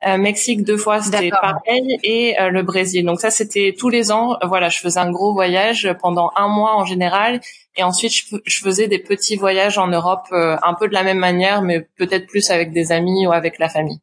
Euh, 0.08 0.18
Mexique 0.18 0.64
deux 0.64 0.78
fois, 0.78 1.02
c'était 1.02 1.30
pareil, 1.30 1.98
et 2.04 2.40
euh, 2.40 2.50
le 2.52 2.64
Brésil. 2.64 3.06
Donc 3.06 3.20
ça, 3.20 3.32
c'était 3.32 3.76
tous 3.78 3.90
les 3.90 4.14
ans. 4.14 4.38
Voilà, 4.44 4.70
je 4.70 4.80
faisais 4.80 5.00
un 5.00 5.12
gros 5.12 5.34
voyage 5.34 5.90
pendant 6.02 6.32
un 6.38 6.48
mois 6.48 6.76
en 6.78 6.86
général, 6.86 7.42
et 7.76 7.84
ensuite 7.84 8.14
je, 8.14 8.36
je 8.46 8.60
faisais 8.60 8.88
des 8.88 9.00
petits 9.00 9.36
voyages 9.36 9.78
en 9.78 9.88
Europe, 9.88 10.28
euh, 10.32 10.58
un 10.64 10.74
peu 10.74 10.88
de 10.88 10.94
la 10.94 11.04
même 11.04 11.20
manière, 11.20 11.62
mais 11.62 11.82
peut-être 11.98 12.28
plus 12.28 12.50
avec 12.52 12.72
des 12.72 12.92
amis 12.92 13.28
ou 13.28 13.32
avec 13.32 13.60
la 13.60 13.70
famille. 13.70 14.00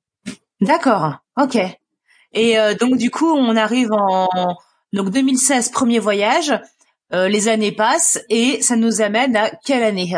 D'accord. 0.60 1.14
Ok. 1.40 1.58
Et 2.32 2.58
euh, 2.58 2.74
donc 2.74 2.96
du 2.96 3.10
coup, 3.10 3.30
on 3.30 3.56
arrive 3.56 3.92
en 3.92 4.28
donc 4.92 5.10
2016, 5.10 5.70
premier 5.70 5.98
voyage. 5.98 6.52
Euh, 7.14 7.28
les 7.28 7.46
années 7.48 7.70
passent 7.72 8.18
et 8.30 8.60
ça 8.62 8.74
nous 8.76 9.00
amène 9.00 9.36
à 9.36 9.50
quelle 9.64 9.84
année 9.84 10.12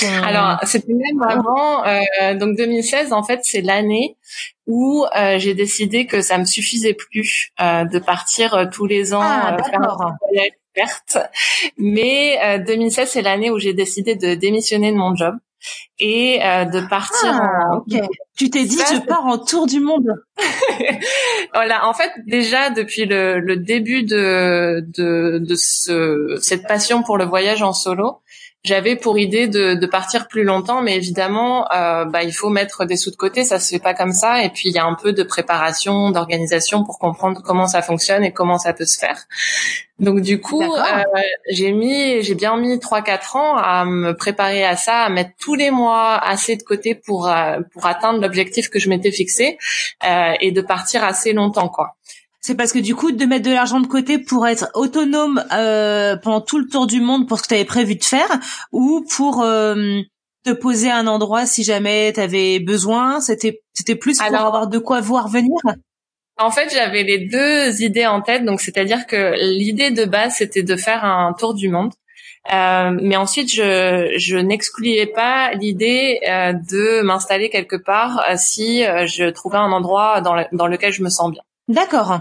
Ton- 0.00 0.22
Alors, 0.24 0.58
c'était 0.64 0.92
même 0.92 1.22
avant. 1.22 1.84
euh, 1.86 2.34
donc 2.34 2.56
2016, 2.56 3.12
en 3.12 3.22
fait, 3.22 3.40
c'est 3.44 3.62
l'année 3.62 4.16
où 4.66 5.06
euh, 5.16 5.38
j'ai 5.38 5.54
décidé 5.54 6.06
que 6.06 6.20
ça 6.20 6.36
me 6.38 6.44
suffisait 6.44 6.92
plus 6.92 7.52
euh, 7.60 7.84
de 7.84 7.98
partir 8.00 8.52
euh, 8.54 8.66
tous 8.70 8.84
les 8.84 9.14
ans 9.14 9.20
Ah, 9.22 9.54
euh, 9.58 9.62
faire 9.62 9.80
d'accord. 9.80 10.02
un 10.02 10.16
voyage 10.28 10.50
Mais 11.78 12.38
euh, 12.44 12.58
2016, 12.58 13.08
c'est 13.10 13.22
l'année 13.22 13.50
où 13.50 13.58
j'ai 13.58 13.72
décidé 13.74 14.14
de 14.16 14.34
démissionner 14.34 14.92
de 14.92 14.96
mon 14.96 15.14
job 15.14 15.34
et 15.98 16.40
euh, 16.44 16.64
de 16.64 16.80
partir. 16.88 17.32
Ah, 17.32 17.70
en- 17.72 17.76
ok. 17.78 18.00
Tu 18.36 18.50
t'es 18.50 18.64
dit, 18.64 18.76
Ça, 18.76 18.94
je 18.94 19.00
pars 19.00 19.24
en 19.26 19.38
tour 19.38 19.66
du 19.66 19.80
monde. 19.80 20.06
Voilà, 21.54 21.88
en 21.88 21.94
fait, 21.94 22.10
déjà 22.26 22.68
depuis 22.70 23.06
le, 23.06 23.40
le 23.40 23.56
début 23.56 24.02
de 24.02 24.84
de, 24.98 25.38
de 25.38 25.54
ce, 25.56 26.36
cette 26.42 26.66
passion 26.66 27.02
pour 27.02 27.16
le 27.16 27.24
voyage 27.24 27.62
en 27.62 27.72
solo, 27.72 28.20
j'avais 28.64 28.96
pour 28.96 29.18
idée 29.18 29.46
de, 29.46 29.74
de 29.74 29.86
partir 29.86 30.26
plus 30.28 30.42
longtemps, 30.42 30.82
mais 30.82 30.96
évidemment, 30.96 31.70
euh, 31.72 32.04
bah, 32.04 32.24
il 32.24 32.32
faut 32.32 32.48
mettre 32.48 32.84
des 32.84 32.96
sous 32.96 33.10
de 33.10 33.16
côté, 33.16 33.44
ça 33.44 33.60
se 33.60 33.70
fait 33.70 33.78
pas 33.78 33.94
comme 33.94 34.12
ça, 34.12 34.42
et 34.42 34.50
puis 34.50 34.68
il 34.70 34.74
y 34.74 34.78
a 34.78 34.84
un 34.84 34.94
peu 34.94 35.12
de 35.12 35.22
préparation, 35.22 36.10
d'organisation 36.10 36.84
pour 36.84 36.98
comprendre 36.98 37.42
comment 37.44 37.68
ça 37.68 37.82
fonctionne 37.82 38.24
et 38.24 38.32
comment 38.32 38.58
ça 38.58 38.72
peut 38.72 38.84
se 38.84 38.98
faire. 38.98 39.26
Donc 39.98 40.20
du 40.20 40.40
coup, 40.40 40.62
euh, 40.62 41.02
j'ai 41.48 41.72
mis, 41.72 42.22
j'ai 42.22 42.34
bien 42.34 42.56
mis 42.58 42.78
trois 42.80 43.02
quatre 43.02 43.36
ans 43.36 43.56
à 43.56 43.84
me 43.86 44.14
préparer 44.14 44.64
à 44.64 44.76
ça, 44.76 45.04
à 45.04 45.08
mettre 45.08 45.30
tous 45.40 45.54
les 45.54 45.70
mois 45.70 46.18
assez 46.18 46.56
de 46.56 46.62
côté 46.62 46.94
pour 46.94 47.28
euh, 47.28 47.60
pour 47.72 47.86
atteindre 47.86 48.20
l'objectif 48.20 48.68
que 48.68 48.78
je 48.78 48.90
m'étais 48.90 49.10
fixé 49.10 49.56
euh, 50.06 50.34
et 50.40 50.50
de 50.52 50.60
partir 50.60 51.02
assez 51.02 51.32
longtemps, 51.32 51.68
quoi. 51.68 51.96
C'est 52.46 52.54
parce 52.54 52.72
que 52.72 52.78
du 52.78 52.94
coup, 52.94 53.10
de 53.10 53.24
mettre 53.24 53.44
de 53.44 53.52
l'argent 53.52 53.80
de 53.80 53.88
côté 53.88 54.20
pour 54.20 54.46
être 54.46 54.70
autonome 54.74 55.44
euh, 55.52 56.14
pendant 56.14 56.40
tout 56.40 56.60
le 56.60 56.68
tour 56.68 56.86
du 56.86 57.00
monde 57.00 57.26
pour 57.26 57.38
ce 57.38 57.42
que 57.42 57.48
tu 57.48 57.54
avais 57.54 57.64
prévu 57.64 57.96
de 57.96 58.04
faire, 58.04 58.28
ou 58.70 59.04
pour 59.16 59.42
euh, 59.42 60.00
te 60.44 60.52
poser 60.52 60.88
à 60.88 60.96
un 60.98 61.08
endroit 61.08 61.44
si 61.44 61.64
jamais 61.64 62.12
tu 62.12 62.20
avais 62.20 62.60
besoin 62.60 63.20
C'était 63.20 63.62
c'était 63.74 63.96
plus 63.96 64.18
pour 64.18 64.36
avoir 64.36 64.68
de 64.68 64.78
quoi 64.78 65.00
voir 65.00 65.26
venir 65.26 65.56
en 66.38 66.50
fait, 66.50 66.68
j'avais 66.70 67.02
les 67.02 67.26
deux 67.28 67.82
idées 67.82 68.06
en 68.06 68.20
tête. 68.20 68.44
Donc, 68.44 68.60
c'est-à-dire 68.60 69.06
que 69.06 69.32
l'idée 69.40 69.90
de 69.90 70.04
base, 70.04 70.34
c'était 70.34 70.62
de 70.62 70.76
faire 70.76 71.02
un 71.02 71.32
tour 71.32 71.54
du 71.54 71.70
monde. 71.70 71.94
Euh, 72.52 72.90
mais 73.00 73.16
ensuite, 73.16 73.50
je, 73.50 74.12
je 74.18 74.36
n'excluais 74.36 75.06
pas 75.06 75.52
l'idée 75.54 76.20
euh, 76.28 76.52
de 76.52 77.00
m'installer 77.00 77.48
quelque 77.48 77.76
part 77.76 78.22
euh, 78.28 78.34
si 78.36 78.84
euh, 78.84 79.06
je 79.06 79.30
trouvais 79.30 79.56
un 79.56 79.72
endroit 79.72 80.20
dans, 80.20 80.36
dans 80.52 80.66
lequel 80.66 80.92
je 80.92 81.02
me 81.02 81.08
sens 81.08 81.30
bien. 81.32 81.42
D'accord. 81.68 82.20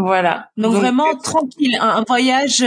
Voilà. 0.00 0.48
Donc, 0.56 0.74
vraiment 0.74 1.16
tranquille, 1.16 1.78
un, 1.80 2.04
voyage, 2.06 2.64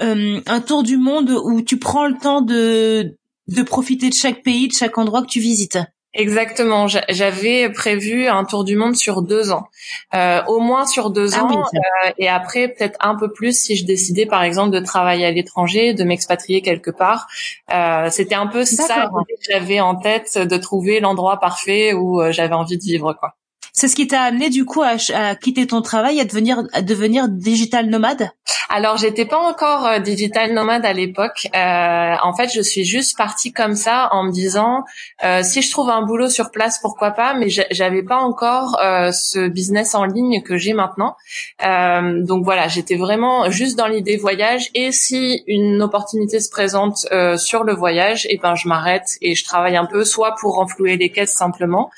un 0.00 0.60
tour 0.60 0.82
du 0.82 0.96
monde 0.96 1.30
où 1.30 1.62
tu 1.62 1.78
prends 1.78 2.06
le 2.06 2.16
temps 2.16 2.40
de 2.40 3.16
de 3.48 3.62
profiter 3.62 4.08
de 4.08 4.14
chaque 4.14 4.42
pays, 4.42 4.68
de 4.68 4.72
chaque 4.72 4.96
endroit 4.98 5.22
que 5.22 5.26
tu 5.26 5.40
visites. 5.40 5.78
Exactement. 6.14 6.88
J'avais 7.08 7.70
prévu 7.70 8.26
un 8.26 8.44
tour 8.44 8.64
du 8.64 8.76
monde 8.76 8.94
sur 8.94 9.22
deux 9.22 9.50
ans, 9.50 9.68
euh, 10.14 10.42
au 10.46 10.60
moins 10.60 10.84
sur 10.84 11.08
deux 11.08 11.34
ah 11.34 11.44
ans, 11.44 11.62
euh, 11.62 12.10
et 12.18 12.28
après 12.28 12.68
peut-être 12.68 12.98
un 13.00 13.16
peu 13.16 13.32
plus 13.32 13.58
si 13.58 13.76
je 13.76 13.86
décidais 13.86 14.26
par 14.26 14.42
exemple 14.42 14.70
de 14.72 14.80
travailler 14.80 15.24
à 15.24 15.30
l'étranger, 15.30 15.94
de 15.94 16.04
m'expatrier 16.04 16.60
quelque 16.60 16.90
part. 16.90 17.28
Euh, 17.72 18.10
C'était 18.10 18.34
un 18.34 18.46
peu 18.46 18.66
ça 18.66 19.08
que 19.10 19.34
j'avais 19.50 19.80
en 19.80 19.94
tête, 19.94 20.36
de 20.36 20.56
trouver 20.58 21.00
l'endroit 21.00 21.40
parfait 21.40 21.94
où 21.94 22.20
euh, 22.20 22.30
j'avais 22.30 22.54
envie 22.54 22.76
de 22.76 22.82
vivre, 22.82 23.14
quoi. 23.14 23.34
C'est 23.74 23.88
ce 23.88 23.96
qui 23.96 24.06
t'a 24.06 24.20
amené 24.20 24.50
du 24.50 24.66
coup 24.66 24.82
à, 24.82 24.96
à, 25.14 25.34
quitter 25.34 25.66
ton 25.66 25.80
travail, 25.80 26.20
à 26.20 26.24
devenir 26.24 26.62
à 26.74 26.82
devenir 26.82 27.28
digital 27.28 27.86
nomade? 27.86 28.30
Alors 28.68 28.96
j'étais 28.96 29.26
pas 29.26 29.38
encore 29.38 29.86
euh, 29.86 29.98
digital 29.98 30.52
nomade 30.54 30.86
à 30.86 30.92
l'époque. 30.94 31.46
Euh, 31.54 32.14
en 32.22 32.34
fait, 32.34 32.50
je 32.54 32.60
suis 32.60 32.84
juste 32.84 33.18
partie 33.18 33.52
comme 33.52 33.74
ça 33.74 34.08
en 34.12 34.24
me 34.24 34.30
disant 34.30 34.84
euh, 35.24 35.42
si 35.42 35.60
je 35.62 35.70
trouve 35.70 35.90
un 35.90 36.02
boulot 36.02 36.28
sur 36.28 36.50
place, 36.50 36.78
pourquoi 36.80 37.10
pas? 37.10 37.34
Mais 37.34 37.48
j'avais 37.48 38.02
pas 38.02 38.16
encore 38.16 38.78
euh, 38.82 39.12
ce 39.12 39.48
business 39.48 39.94
en 39.94 40.04
ligne 40.04 40.42
que 40.42 40.56
j'ai 40.56 40.72
maintenant. 40.72 41.16
Euh, 41.64 42.22
donc 42.24 42.44
voilà, 42.44 42.68
j'étais 42.68 42.96
vraiment 42.96 43.50
juste 43.50 43.76
dans 43.76 43.88
l'idée 43.88 44.16
voyage. 44.16 44.70
Et 44.74 44.90
si 44.90 45.42
une 45.46 45.82
opportunité 45.82 46.40
se 46.40 46.50
présente 46.50 47.06
euh, 47.12 47.36
sur 47.36 47.64
le 47.64 47.74
voyage, 47.74 48.26
et 48.26 48.36
eh 48.36 48.38
ben 48.38 48.54
je 48.54 48.68
m'arrête 48.68 49.18
et 49.20 49.34
je 49.34 49.44
travaille 49.44 49.76
un 49.76 49.86
peu, 49.86 50.04
soit 50.04 50.34
pour 50.40 50.56
renflouer 50.56 50.96
les 50.96 51.10
caisses 51.10 51.32
simplement, 51.32 51.90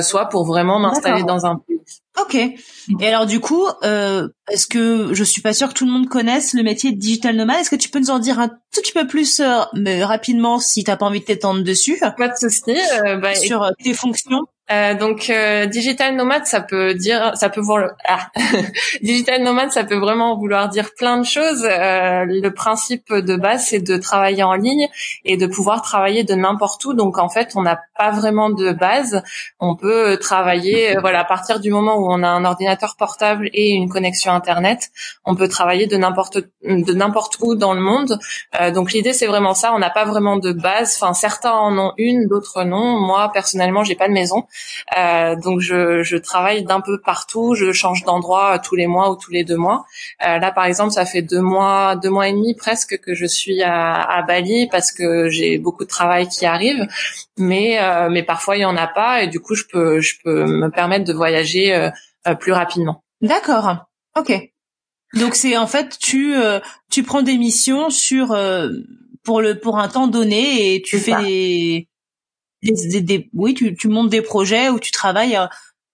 soit 0.00 0.26
pour 0.26 0.44
vraiment 0.44 0.78
dans 1.26 1.46
un 1.46 1.56
pays. 1.56 1.78
Ok. 2.20 2.34
Et 2.34 3.06
alors 3.06 3.26
du 3.26 3.40
coup, 3.40 3.66
euh, 3.82 4.28
est-ce 4.50 4.66
que 4.66 5.14
je 5.14 5.24
suis 5.24 5.40
pas 5.40 5.54
sûre 5.54 5.68
que 5.68 5.74
tout 5.74 5.86
le 5.86 5.92
monde 5.92 6.08
connaisse 6.08 6.52
le 6.52 6.62
métier 6.62 6.92
de 6.92 6.98
digital 6.98 7.36
nomade 7.36 7.60
Est-ce 7.60 7.70
que 7.70 7.76
tu 7.76 7.88
peux 7.88 8.00
nous 8.00 8.10
en 8.10 8.18
dire 8.18 8.38
un 8.38 8.48
tout 8.48 8.80
petit 8.82 8.92
peu 8.92 9.06
plus, 9.06 9.40
euh, 9.40 9.60
mais 9.74 10.04
rapidement, 10.04 10.58
si 10.58 10.84
t'as 10.84 10.96
pas 10.96 11.06
envie 11.06 11.20
de 11.20 11.24
t'étendre 11.24 11.62
dessus 11.62 11.98
Pas 12.00 12.28
de 12.28 12.36
souci. 12.36 12.76
Euh, 13.04 13.16
bah, 13.16 13.34
sur 13.34 13.70
tes 13.82 13.94
fonctions? 13.94 14.42
Euh, 14.72 14.94
donc 14.94 15.28
euh, 15.28 15.66
digital 15.66 16.14
nomade, 16.16 16.46
ça 16.46 16.60
peut 16.60 16.94
dire, 16.94 17.32
ça 17.34 17.50
peut 17.50 17.60
voir 17.60 17.90
ah. 18.06 18.28
digital 19.02 19.42
nomade, 19.42 19.70
ça 19.70 19.84
peut 19.84 19.98
vraiment 19.98 20.36
vouloir 20.36 20.68
dire 20.68 20.90
plein 20.96 21.18
de 21.18 21.24
choses. 21.24 21.64
Euh, 21.64 22.24
le 22.24 22.48
principe 22.50 23.12
de 23.12 23.36
base, 23.36 23.66
c'est 23.66 23.80
de 23.80 23.96
travailler 23.96 24.42
en 24.42 24.54
ligne 24.54 24.88
et 25.24 25.36
de 25.36 25.46
pouvoir 25.46 25.82
travailler 25.82 26.24
de 26.24 26.34
n'importe 26.34 26.84
où. 26.84 26.94
Donc 26.94 27.18
en 27.18 27.28
fait, 27.28 27.52
on 27.54 27.62
n'a 27.62 27.80
pas 27.98 28.10
vraiment 28.12 28.50
de 28.50 28.72
base. 28.72 29.22
On 29.60 29.76
peut 29.76 30.16
travailler, 30.18 30.96
voilà, 31.00 31.20
à 31.20 31.24
partir 31.24 31.60
du 31.60 31.70
moment 31.70 31.96
où 31.96 32.10
on 32.10 32.22
a 32.22 32.28
un 32.28 32.44
ordinateur 32.44 32.96
portable 32.96 33.50
et 33.52 33.70
une 33.70 33.88
connexion 33.88 34.32
internet, 34.32 34.90
on 35.24 35.34
peut 35.34 35.48
travailler 35.48 35.86
de 35.86 35.96
n'importe 35.96 36.38
de 36.64 36.92
n'importe 36.94 37.36
où 37.40 37.56
dans 37.56 37.74
le 37.74 37.80
monde. 37.80 38.18
donc 38.72 38.92
l'idée, 38.92 39.12
c'est 39.12 39.26
vraiment 39.26 39.54
ça. 39.54 39.74
On 39.74 39.78
n'a 39.78 39.90
pas 39.90 40.04
vraiment 40.04 40.36
de 40.36 40.52
base. 40.52 40.96
Enfin, 41.00 41.12
certains 41.12 41.52
en 41.52 41.76
ont 41.78 41.92
une, 41.98 42.26
d'autres 42.28 42.64
non. 42.64 42.98
Moi, 43.00 43.30
personnellement, 43.32 43.84
j'ai 43.84 43.96
pas 43.96 44.08
de 44.08 44.12
maison. 44.12 44.46
Euh, 44.96 45.36
donc 45.36 45.60
je, 45.60 46.02
je 46.02 46.16
travaille 46.16 46.64
d'un 46.64 46.80
peu 46.80 47.00
partout, 47.00 47.54
je 47.54 47.72
change 47.72 48.04
d'endroit 48.04 48.58
tous 48.58 48.74
les 48.74 48.86
mois 48.86 49.10
ou 49.10 49.16
tous 49.16 49.30
les 49.30 49.44
deux 49.44 49.56
mois. 49.56 49.84
Euh, 50.26 50.38
là 50.38 50.52
par 50.52 50.64
exemple, 50.64 50.92
ça 50.92 51.06
fait 51.06 51.22
deux 51.22 51.40
mois, 51.40 51.96
deux 51.96 52.10
mois 52.10 52.28
et 52.28 52.32
demi 52.32 52.54
presque 52.54 52.98
que 53.00 53.14
je 53.14 53.26
suis 53.26 53.62
à, 53.62 53.94
à 53.94 54.22
Bali 54.22 54.68
parce 54.70 54.92
que 54.92 55.28
j'ai 55.28 55.58
beaucoup 55.58 55.84
de 55.84 55.88
travail 55.88 56.28
qui 56.28 56.46
arrive, 56.46 56.86
mais 57.38 57.78
euh, 57.80 58.08
mais 58.10 58.22
parfois 58.22 58.56
il 58.56 58.60
y 58.60 58.64
en 58.64 58.76
a 58.76 58.86
pas 58.86 59.22
et 59.22 59.28
du 59.28 59.40
coup 59.40 59.54
je 59.54 59.64
peux 59.70 60.00
je 60.00 60.16
peux 60.22 60.44
me 60.44 60.68
permettre 60.70 61.04
de 61.04 61.12
voyager 61.12 61.74
euh, 61.74 61.90
euh, 62.26 62.34
plus 62.34 62.52
rapidement. 62.52 63.02
D'accord. 63.20 63.76
Ok. 64.18 64.32
Donc 65.14 65.34
c'est 65.34 65.56
en 65.56 65.66
fait 65.66 65.98
tu 65.98 66.34
tu 66.90 67.02
prends 67.02 67.22
des 67.22 67.36
missions 67.36 67.90
sur 67.90 68.36
pour 69.24 69.40
le 69.42 69.58
pour 69.58 69.78
un 69.78 69.88
temps 69.88 70.06
donné 70.06 70.74
et 70.74 70.82
tu 70.82 70.98
fais 70.98 71.14
des 71.22 71.88
des, 72.62 73.28
oui, 73.34 73.54
tu, 73.54 73.74
tu 73.74 73.88
montes 73.88 74.10
des 74.10 74.22
projets 74.22 74.68
où 74.70 74.78
tu 74.78 74.90
travailles 74.90 75.36
euh, 75.36 75.46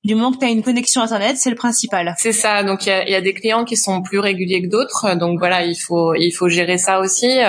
du 0.04 0.14
moment 0.14 0.32
que 0.32 0.38
tu 0.38 0.44
as 0.44 0.50
une 0.50 0.62
connexion 0.62 1.02
internet, 1.02 1.36
c'est 1.36 1.50
le 1.50 1.56
principal. 1.56 2.14
C'est 2.18 2.32
ça. 2.32 2.62
Donc 2.62 2.86
il 2.86 2.90
y 2.90 2.92
a, 2.92 3.08
y 3.08 3.14
a, 3.14 3.20
des 3.20 3.34
clients 3.34 3.64
qui 3.64 3.76
sont 3.76 4.00
plus 4.02 4.20
réguliers 4.20 4.62
que 4.62 4.68
d'autres. 4.68 5.16
Donc 5.16 5.38
voilà, 5.38 5.64
il 5.64 5.74
faut 5.74 6.14
il 6.14 6.30
faut 6.30 6.48
gérer 6.48 6.78
ça 6.78 7.00
aussi. 7.00 7.40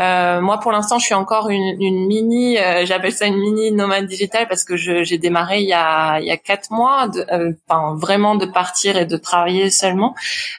Euh, 0.00 0.40
moi 0.40 0.58
pour 0.58 0.72
l'instant, 0.72 0.98
je 0.98 1.04
suis 1.04 1.14
encore 1.14 1.50
une, 1.50 1.76
une 1.80 2.06
mini. 2.06 2.58
Euh, 2.58 2.86
J'appelle 2.86 3.12
ça 3.12 3.26
une 3.26 3.38
mini 3.38 3.72
nomade 3.72 4.06
digitale 4.06 4.48
parce 4.48 4.64
que 4.64 4.76
j'ai 4.76 5.18
démarré 5.18 5.60
il 5.60 5.68
y 5.68 5.74
a 5.74 6.18
il 6.20 6.26
y 6.26 6.30
a 6.30 6.36
quatre 6.36 6.70
mois. 6.70 7.08
De, 7.08 7.24
euh, 7.32 7.52
enfin 7.68 7.94
vraiment 7.96 8.36
de 8.36 8.46
partir 8.46 8.96
et 8.96 9.06
de 9.06 9.16
travailler 9.16 9.70
seulement. 9.70 10.14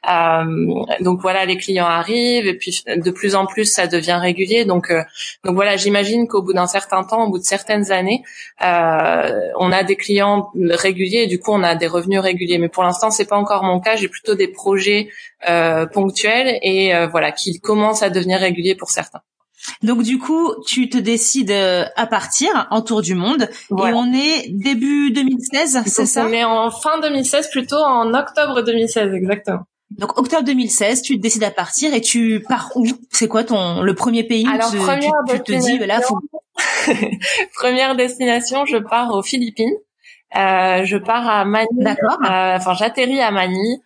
Euh, 0.09 0.83
donc 1.01 1.19
voilà, 1.21 1.45
les 1.45 1.57
clients 1.57 1.85
arrivent 1.85 2.47
et 2.47 2.57
puis 2.57 2.83
de 2.87 3.11
plus 3.11 3.35
en 3.35 3.45
plus 3.45 3.65
ça 3.65 3.87
devient 3.87 4.19
régulier. 4.21 4.65
Donc 4.65 4.91
euh, 4.91 5.01
donc 5.43 5.55
voilà, 5.55 5.77
j'imagine 5.77 6.27
qu'au 6.27 6.41
bout 6.41 6.53
d'un 6.53 6.67
certain 6.67 7.03
temps, 7.03 7.25
au 7.25 7.31
bout 7.31 7.39
de 7.39 7.43
certaines 7.43 7.91
années, 7.91 8.23
on 8.61 9.71
a 9.71 9.83
des 9.83 9.95
clients 9.95 10.51
réguliers 10.55 11.22
et 11.23 11.27
du 11.27 11.39
coup 11.39 11.51
on 11.51 11.63
a 11.63 11.75
des 11.75 11.87
revenus 11.87 12.19
réguliers. 12.19 12.57
Mais 12.57 12.69
pour 12.69 12.83
l'instant 12.83 13.11
c'est 13.11 13.25
pas 13.25 13.37
encore 13.37 13.63
mon 13.63 13.79
cas. 13.79 13.95
J'ai 13.95 14.07
plutôt 14.07 14.35
des 14.35 14.47
projets 14.47 15.09
euh, 15.49 15.85
ponctuels 15.85 16.59
et 16.61 16.95
euh, 16.95 17.07
voilà 17.07 17.31
qui 17.31 17.59
commencent 17.59 18.03
à 18.03 18.09
devenir 18.09 18.39
réguliers 18.39 18.75
pour 18.75 18.91
certains. 18.91 19.21
Donc 19.81 20.03
du 20.03 20.19
coup, 20.19 20.53
tu 20.67 20.89
te 20.89 20.97
décides 20.97 21.51
euh, 21.51 21.85
à 21.95 22.07
partir 22.07 22.67
en 22.69 22.81
tour 22.81 23.01
du 23.01 23.15
monde 23.15 23.49
et 23.71 23.73
on 23.93 24.13
est 24.13 24.49
début 24.49 25.11
2016, 25.11 25.83
c'est 25.85 26.05
ça? 26.05 26.25
On 26.27 26.31
est 26.31 26.43
en 26.43 26.69
fin 26.69 26.99
2016, 26.99 27.49
plutôt 27.49 27.77
en 27.77 28.13
octobre 28.13 28.61
2016 28.61 29.13
exactement. 29.13 29.63
Donc 29.91 30.17
octobre 30.17 30.43
2016, 30.43 31.01
tu 31.03 31.17
te 31.17 31.21
décides 31.21 31.43
à 31.43 31.51
partir 31.51 31.93
et 31.93 32.01
tu 32.01 32.43
pars 32.47 32.71
où? 32.75 32.85
C'est 33.11 33.27
quoi 33.27 33.43
ton 33.43 33.81
le 33.81 33.93
premier 33.93 34.23
pays 34.23 34.47
Alors 34.51 34.71
tu, 34.71 34.77
première 34.77 35.11
tu, 35.29 35.39
te 35.39 35.51
dis 35.53 35.77
là 35.77 36.01
faut 36.01 36.19
première 37.55 37.95
destination, 37.95 38.65
je 38.65 38.77
pars 38.77 39.13
aux 39.13 39.23
Philippines. 39.23 39.73
Euh, 40.35 40.85
je 40.85 40.97
pars 40.97 41.27
à 41.27 41.45
Manille. 41.45 41.83
D'accord. 41.83 42.17
Euh, 42.23 42.55
enfin, 42.57 42.73
j'atterris 42.73 43.21
à 43.21 43.31
Manille. 43.31 43.79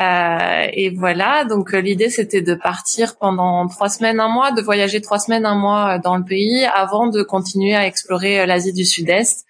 Euh, 0.00 0.66
et 0.72 0.90
voilà, 0.90 1.44
donc 1.44 1.74
euh, 1.74 1.80
l'idée 1.80 2.10
c'était 2.10 2.42
de 2.42 2.54
partir 2.54 3.16
pendant 3.18 3.66
trois 3.66 3.88
semaines, 3.88 4.20
un 4.20 4.28
mois, 4.28 4.52
de 4.52 4.62
voyager 4.62 5.00
trois 5.00 5.18
semaines, 5.18 5.44
un 5.44 5.56
mois 5.56 5.98
dans 5.98 6.16
le 6.16 6.24
pays, 6.24 6.64
avant 6.64 7.08
de 7.08 7.22
continuer 7.24 7.74
à 7.74 7.86
explorer 7.86 8.46
l'Asie 8.46 8.72
du 8.72 8.84
Sud-Est, 8.84 9.44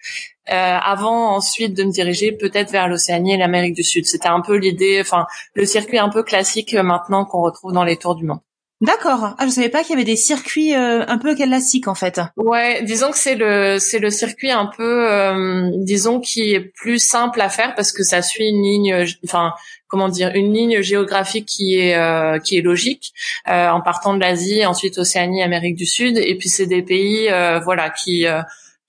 euh, 0.49 0.53
avant 0.53 1.35
ensuite 1.35 1.77
de 1.77 1.83
me 1.83 1.91
diriger 1.91 2.31
peut-être 2.31 2.71
vers 2.71 2.87
l'Océanie 2.87 3.35
et 3.35 3.37
l'Amérique 3.37 3.75
du 3.75 3.83
Sud. 3.83 4.07
C'était 4.07 4.29
un 4.29 4.41
peu 4.41 4.55
l'idée, 4.57 4.97
enfin 4.99 5.27
le 5.53 5.65
circuit 5.65 5.99
un 5.99 6.09
peu 6.09 6.23
classique 6.23 6.73
maintenant 6.73 7.23
qu'on 7.23 7.41
retrouve 7.41 7.71
dans 7.71 7.83
les 7.83 7.97
tours 7.97 8.15
du 8.15 8.25
monde. 8.25 8.39
D'accord. 8.81 9.35
Ah, 9.37 9.45
je 9.45 9.51
savais 9.51 9.69
pas 9.69 9.83
qu'il 9.83 9.91
y 9.91 9.93
avait 9.93 10.03
des 10.03 10.15
circuits 10.15 10.73
euh, 10.73 11.05
un 11.07 11.19
peu 11.19 11.35
classiques 11.35 11.87
en 11.87 11.93
fait. 11.93 12.19
Ouais, 12.35 12.81
disons 12.81 13.11
que 13.11 13.17
c'est 13.17 13.35
le 13.35 13.77
c'est 13.77 13.99
le 13.99 14.09
circuit 14.09 14.49
un 14.49 14.65
peu 14.65 15.07
euh, 15.07 15.69
disons 15.75 16.19
qui 16.19 16.53
est 16.53 16.61
plus 16.61 16.97
simple 16.97 17.39
à 17.41 17.49
faire 17.49 17.75
parce 17.75 17.91
que 17.91 18.03
ça 18.03 18.23
suit 18.23 18.49
une 18.49 18.63
ligne 18.63 19.05
enfin 19.23 19.53
comment 19.87 20.09
dire 20.09 20.31
une 20.33 20.51
ligne 20.51 20.81
géographique 20.81 21.45
qui 21.45 21.77
est 21.77 21.95
euh, 21.95 22.39
qui 22.39 22.57
est 22.57 22.61
logique 22.61 23.13
en 23.45 23.81
partant 23.81 24.15
de 24.15 24.19
l'Asie, 24.19 24.65
ensuite 24.65 24.97
Océanie, 24.97 25.43
Amérique 25.43 25.75
du 25.75 25.85
Sud 25.85 26.17
et 26.17 26.35
puis 26.35 26.49
c'est 26.49 26.65
des 26.65 26.81
pays 26.81 27.27
voilà 27.63 27.91
qui 27.91 28.25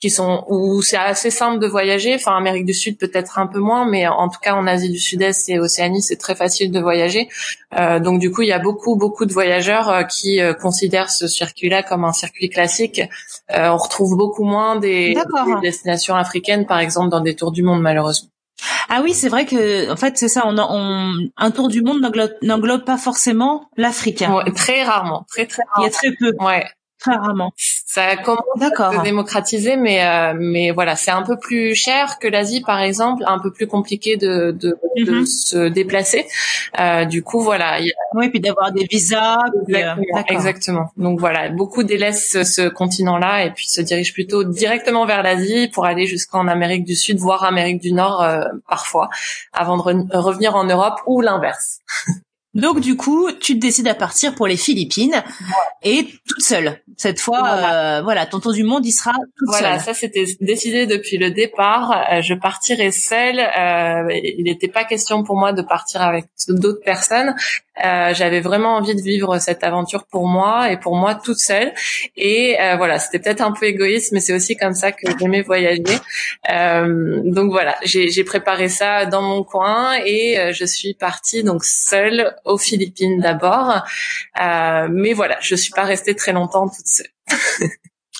qui 0.02 0.10
sont 0.10 0.44
où 0.48 0.82
c'est 0.82 0.96
assez 0.96 1.30
simple 1.30 1.60
de 1.60 1.66
voyager. 1.68 2.16
Enfin, 2.16 2.36
Amérique 2.36 2.64
du 2.64 2.74
Sud 2.74 2.98
peut-être 2.98 3.38
un 3.38 3.46
peu 3.46 3.60
moins, 3.60 3.88
mais 3.88 4.08
en 4.08 4.28
tout 4.28 4.40
cas 4.42 4.54
en 4.54 4.66
Asie 4.66 4.90
du 4.90 4.98
Sud-Est 4.98 5.48
et 5.48 5.60
Océanie, 5.60 6.02
c'est 6.02 6.16
très 6.16 6.34
facile 6.34 6.72
de 6.72 6.80
voyager. 6.80 7.28
Euh, 7.78 8.00
donc 8.00 8.18
du 8.18 8.32
coup, 8.32 8.42
il 8.42 8.48
y 8.48 8.52
a 8.52 8.58
beaucoup 8.58 8.96
beaucoup 8.96 9.26
de 9.26 9.32
voyageurs 9.32 9.88
euh, 9.88 10.02
qui 10.02 10.40
euh, 10.40 10.54
considèrent 10.54 11.08
ce 11.08 11.28
circuit-là 11.28 11.84
comme 11.84 12.04
un 12.04 12.12
circuit 12.12 12.48
classique. 12.48 13.00
Euh, 13.52 13.68
on 13.68 13.76
retrouve 13.76 14.16
beaucoup 14.16 14.42
moins 14.42 14.74
des, 14.74 15.14
des, 15.14 15.60
destinations 15.62 16.16
africaines, 16.16 16.66
par 16.66 16.80
exemple, 16.80 17.08
dans 17.08 17.20
des 17.20 17.36
tours 17.36 17.52
du 17.52 17.62
monde, 17.62 17.80
malheureusement. 17.80 18.28
Ah 18.88 19.02
oui, 19.04 19.14
c'est 19.14 19.28
vrai 19.28 19.46
que 19.46 19.88
en 19.88 19.96
fait 19.96 20.18
c'est 20.18 20.28
ça. 20.28 20.42
On, 20.46 20.56
on, 20.58 21.14
un 21.36 21.50
tour 21.52 21.68
du 21.68 21.80
monde 21.80 22.00
n'englobe 22.42 22.84
pas 22.84 22.98
forcément 22.98 23.70
l'Afrique. 23.76 24.24
Ouais, 24.28 24.50
très 24.52 24.82
rarement, 24.82 25.24
très 25.28 25.46
très 25.46 25.62
rarement. 25.68 25.86
Il 25.86 25.92
y 25.92 25.94
a 25.94 25.96
très 25.96 26.10
peu. 26.18 26.32
Ouais. 26.44 26.64
Très 27.02 27.16
rarement. 27.16 27.52
Ça 27.56 28.16
commence 28.16 28.44
à 28.60 28.92
se 28.92 29.02
démocratiser, 29.02 29.76
mais 29.76 30.06
euh, 30.06 30.34
mais 30.38 30.70
voilà, 30.70 30.94
c'est 30.94 31.10
un 31.10 31.22
peu 31.22 31.36
plus 31.36 31.74
cher 31.74 32.20
que 32.20 32.28
l'Asie, 32.28 32.60
par 32.60 32.80
exemple, 32.80 33.24
un 33.26 33.40
peu 33.40 33.52
plus 33.52 33.66
compliqué 33.66 34.16
de 34.16 34.52
de, 34.52 34.78
de 34.96 35.12
mhm. 35.12 35.26
se 35.26 35.68
déplacer. 35.68 36.26
Euh, 36.78 37.04
du 37.04 37.24
coup, 37.24 37.40
voilà. 37.40 37.80
Oui, 38.14 38.28
puis 38.28 38.38
d'avoir 38.38 38.70
des 38.70 38.84
visas. 38.84 39.36
Exactement, 39.66 40.16
euh, 40.16 40.22
exactement. 40.28 40.92
Donc 40.96 41.18
voilà, 41.18 41.48
beaucoup 41.48 41.82
délaissent 41.82 42.40
ce 42.44 42.68
continent-là 42.68 43.46
et 43.46 43.50
puis 43.50 43.68
se 43.68 43.80
dirigent 43.80 44.12
plutôt 44.12 44.44
directement 44.44 45.04
vers 45.04 45.24
l'Asie 45.24 45.66
pour 45.66 45.84
aller 45.84 46.06
jusqu'en 46.06 46.46
Amérique 46.46 46.84
du 46.84 46.94
Sud, 46.94 47.18
voire 47.18 47.42
Amérique 47.42 47.80
du 47.80 47.92
Nord 47.92 48.22
euh, 48.22 48.44
parfois, 48.68 49.08
avant 49.52 49.76
de 49.76 50.16
revenir 50.16 50.54
en 50.54 50.62
Europe 50.62 51.00
ou 51.06 51.20
l'inverse. 51.20 51.80
Donc 52.54 52.80
du 52.80 52.96
coup, 52.96 53.30
tu 53.32 53.54
te 53.54 53.60
décides 53.60 53.88
à 53.88 53.94
partir 53.94 54.34
pour 54.34 54.46
les 54.46 54.58
Philippines 54.58 55.22
et 55.82 56.06
toute 56.28 56.42
seule. 56.42 56.82
Cette 56.98 57.18
fois, 57.18 57.38
voilà, 57.38 57.98
euh, 57.98 58.02
voilà 58.02 58.26
tonton 58.26 58.52
du 58.52 58.62
monde, 58.62 58.84
il 58.84 58.92
sera 58.92 59.12
toute 59.12 59.48
voilà, 59.48 59.78
ça 59.78 59.94
c'était 59.94 60.26
décidé 60.40 60.86
depuis 60.86 61.16
le 61.16 61.30
départ. 61.30 61.92
Euh, 62.12 62.20
je 62.20 62.34
partirai 62.34 62.90
seule. 62.90 63.40
Euh, 63.40 64.14
il 64.22 64.44
n'était 64.44 64.68
pas 64.68 64.84
question 64.84 65.24
pour 65.24 65.36
moi 65.36 65.54
de 65.54 65.62
partir 65.62 66.02
avec 66.02 66.26
d'autres 66.48 66.84
personnes. 66.84 67.34
Euh, 67.82 68.12
j'avais 68.12 68.40
vraiment 68.40 68.76
envie 68.76 68.94
de 68.94 69.00
vivre 69.00 69.38
cette 69.38 69.64
aventure 69.64 70.04
pour 70.04 70.26
moi 70.28 70.70
et 70.70 70.76
pour 70.76 70.94
moi 70.94 71.14
toute 71.14 71.38
seule. 71.38 71.72
Et 72.16 72.60
euh, 72.60 72.76
voilà, 72.76 72.98
c'était 72.98 73.18
peut-être 73.18 73.40
un 73.40 73.52
peu 73.52 73.64
égoïste, 73.64 74.12
mais 74.12 74.20
c'est 74.20 74.34
aussi 74.34 74.56
comme 74.56 74.74
ça 74.74 74.92
que 74.92 75.06
j'aimais 75.18 75.40
voyager. 75.40 75.98
Euh, 76.50 77.20
donc 77.24 77.50
voilà, 77.50 77.76
j'ai 77.84 78.24
préparé 78.24 78.68
ça 78.68 79.06
dans 79.06 79.22
mon 79.22 79.42
coin 79.42 79.94
et 80.04 80.52
je 80.52 80.64
suis 80.64 80.94
partie 80.94 81.42
donc 81.42 81.64
seule 81.64 82.34
aux 82.44 82.58
Philippines 82.58 83.20
d'abord. 83.20 83.82
Euh, 84.40 84.88
mais 84.90 85.12
voilà, 85.12 85.38
je 85.40 85.54
suis 85.54 85.72
pas 85.72 85.84
restée 85.84 86.14
très 86.14 86.32
longtemps 86.32 86.68
toute 86.68 86.86
seule. 86.86 87.06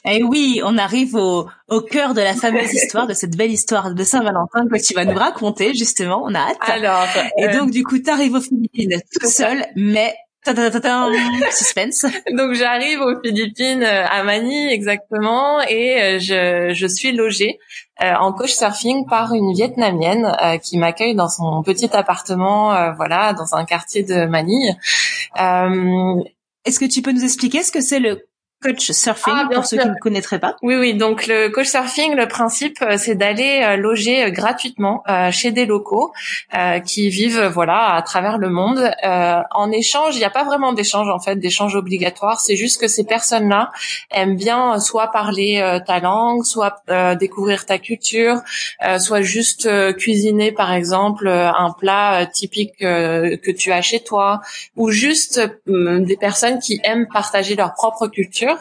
Eh 0.04 0.24
oui, 0.24 0.60
on 0.64 0.78
arrive 0.78 1.14
au, 1.14 1.48
au 1.68 1.80
cœur 1.80 2.12
de 2.12 2.20
la 2.20 2.34
fameuse 2.34 2.74
histoire, 2.74 3.06
de 3.06 3.14
cette 3.14 3.36
belle 3.36 3.52
histoire 3.52 3.94
de 3.94 4.02
Saint-Valentin 4.02 4.66
que 4.66 4.84
tu 4.84 4.94
vas 4.94 5.04
nous 5.04 5.16
raconter, 5.16 5.74
justement. 5.74 6.24
On 6.24 6.34
a 6.34 6.40
hâte. 6.40 6.58
Alors, 6.62 7.06
et 7.38 7.56
donc, 7.56 7.70
du 7.70 7.84
coup, 7.84 8.00
tu 8.00 8.10
arrives 8.10 8.34
aux 8.34 8.40
Philippines 8.40 9.00
toute 9.12 9.30
seule, 9.30 9.64
mais 9.76 10.12
suspense. 11.52 12.04
Donc 12.36 12.54
j'arrive 12.54 13.00
aux 13.00 13.20
Philippines 13.22 13.82
euh, 13.82 14.04
à 14.06 14.24
Manille 14.24 14.72
exactement 14.72 15.60
et 15.62 16.02
euh, 16.02 16.18
je, 16.18 16.72
je 16.74 16.86
suis 16.86 17.12
logée 17.12 17.58
euh, 18.02 18.14
en 18.14 18.32
coach 18.32 18.52
surfing 18.52 19.06
par 19.06 19.32
une 19.32 19.52
vietnamienne 19.52 20.34
qui 20.62 20.78
m'accueille 20.78 21.14
dans 21.14 21.28
son 21.28 21.62
petit 21.62 21.94
appartement 21.94 22.92
voilà 22.94 23.32
dans 23.32 23.54
un 23.54 23.64
quartier 23.64 24.02
de 24.02 24.26
Manille. 24.26 24.76
Est-ce 26.64 26.78
que 26.78 26.84
tu 26.84 27.02
peux 27.02 27.12
nous 27.12 27.24
expliquer 27.24 27.62
ce 27.62 27.72
que 27.72 27.80
c'est 27.80 28.00
le 28.00 28.26
coach 28.62 28.90
surfing 28.92 29.34
ah, 29.36 29.48
pour 29.52 29.64
ceux 29.66 29.78
qui 29.78 29.88
ne 29.88 29.98
connaîtraient 30.00 30.38
pas. 30.38 30.56
Oui, 30.62 30.76
oui. 30.76 30.94
Donc 30.94 31.26
le 31.26 31.48
coach 31.48 31.66
surfing, 31.66 32.14
le 32.14 32.28
principe, 32.28 32.78
euh, 32.82 32.96
c'est 32.96 33.14
d'aller 33.14 33.62
euh, 33.62 33.76
loger 33.76 34.24
euh, 34.24 34.30
gratuitement 34.30 35.02
chez 35.30 35.50
des 35.50 35.66
locaux 35.66 36.12
qui 36.84 37.08
vivent, 37.08 37.46
voilà, 37.46 37.94
à 37.94 38.02
travers 38.02 38.38
le 38.38 38.48
monde. 38.48 38.90
en 39.02 39.70
échange, 39.70 40.14
il 40.14 40.18
n'y 40.18 40.24
a 40.24 40.30
pas 40.30 40.44
vraiment 40.44 40.72
d'échange 40.72 41.08
en 41.08 41.18
fait, 41.18 41.36
d'échange 41.36 41.74
obligatoire. 41.74 42.40
C'est 42.40 42.56
juste 42.56 42.80
que 42.80 42.88
ces 42.88 43.04
personnes-là 43.04 43.72
aiment 44.10 44.36
bien 44.36 44.78
soit 44.78 45.08
parler 45.08 45.80
ta 45.86 45.98
langue, 46.00 46.44
soit 46.44 46.82
découvrir 47.18 47.66
ta 47.66 47.78
culture, 47.78 48.40
soit 48.98 49.22
juste 49.22 49.68
cuisiner 49.96 50.52
par 50.52 50.72
exemple 50.72 51.28
un 51.28 51.72
plat 51.78 52.26
typique 52.26 52.78
que 52.78 53.50
tu 53.50 53.72
as 53.72 53.82
chez 53.82 54.00
toi, 54.00 54.40
ou 54.76 54.90
juste 54.90 55.40
des 55.66 56.16
personnes 56.16 56.58
qui 56.58 56.80
aiment 56.84 57.08
partager 57.08 57.56
leur 57.56 57.74
propre 57.74 58.06
culture 58.06 58.51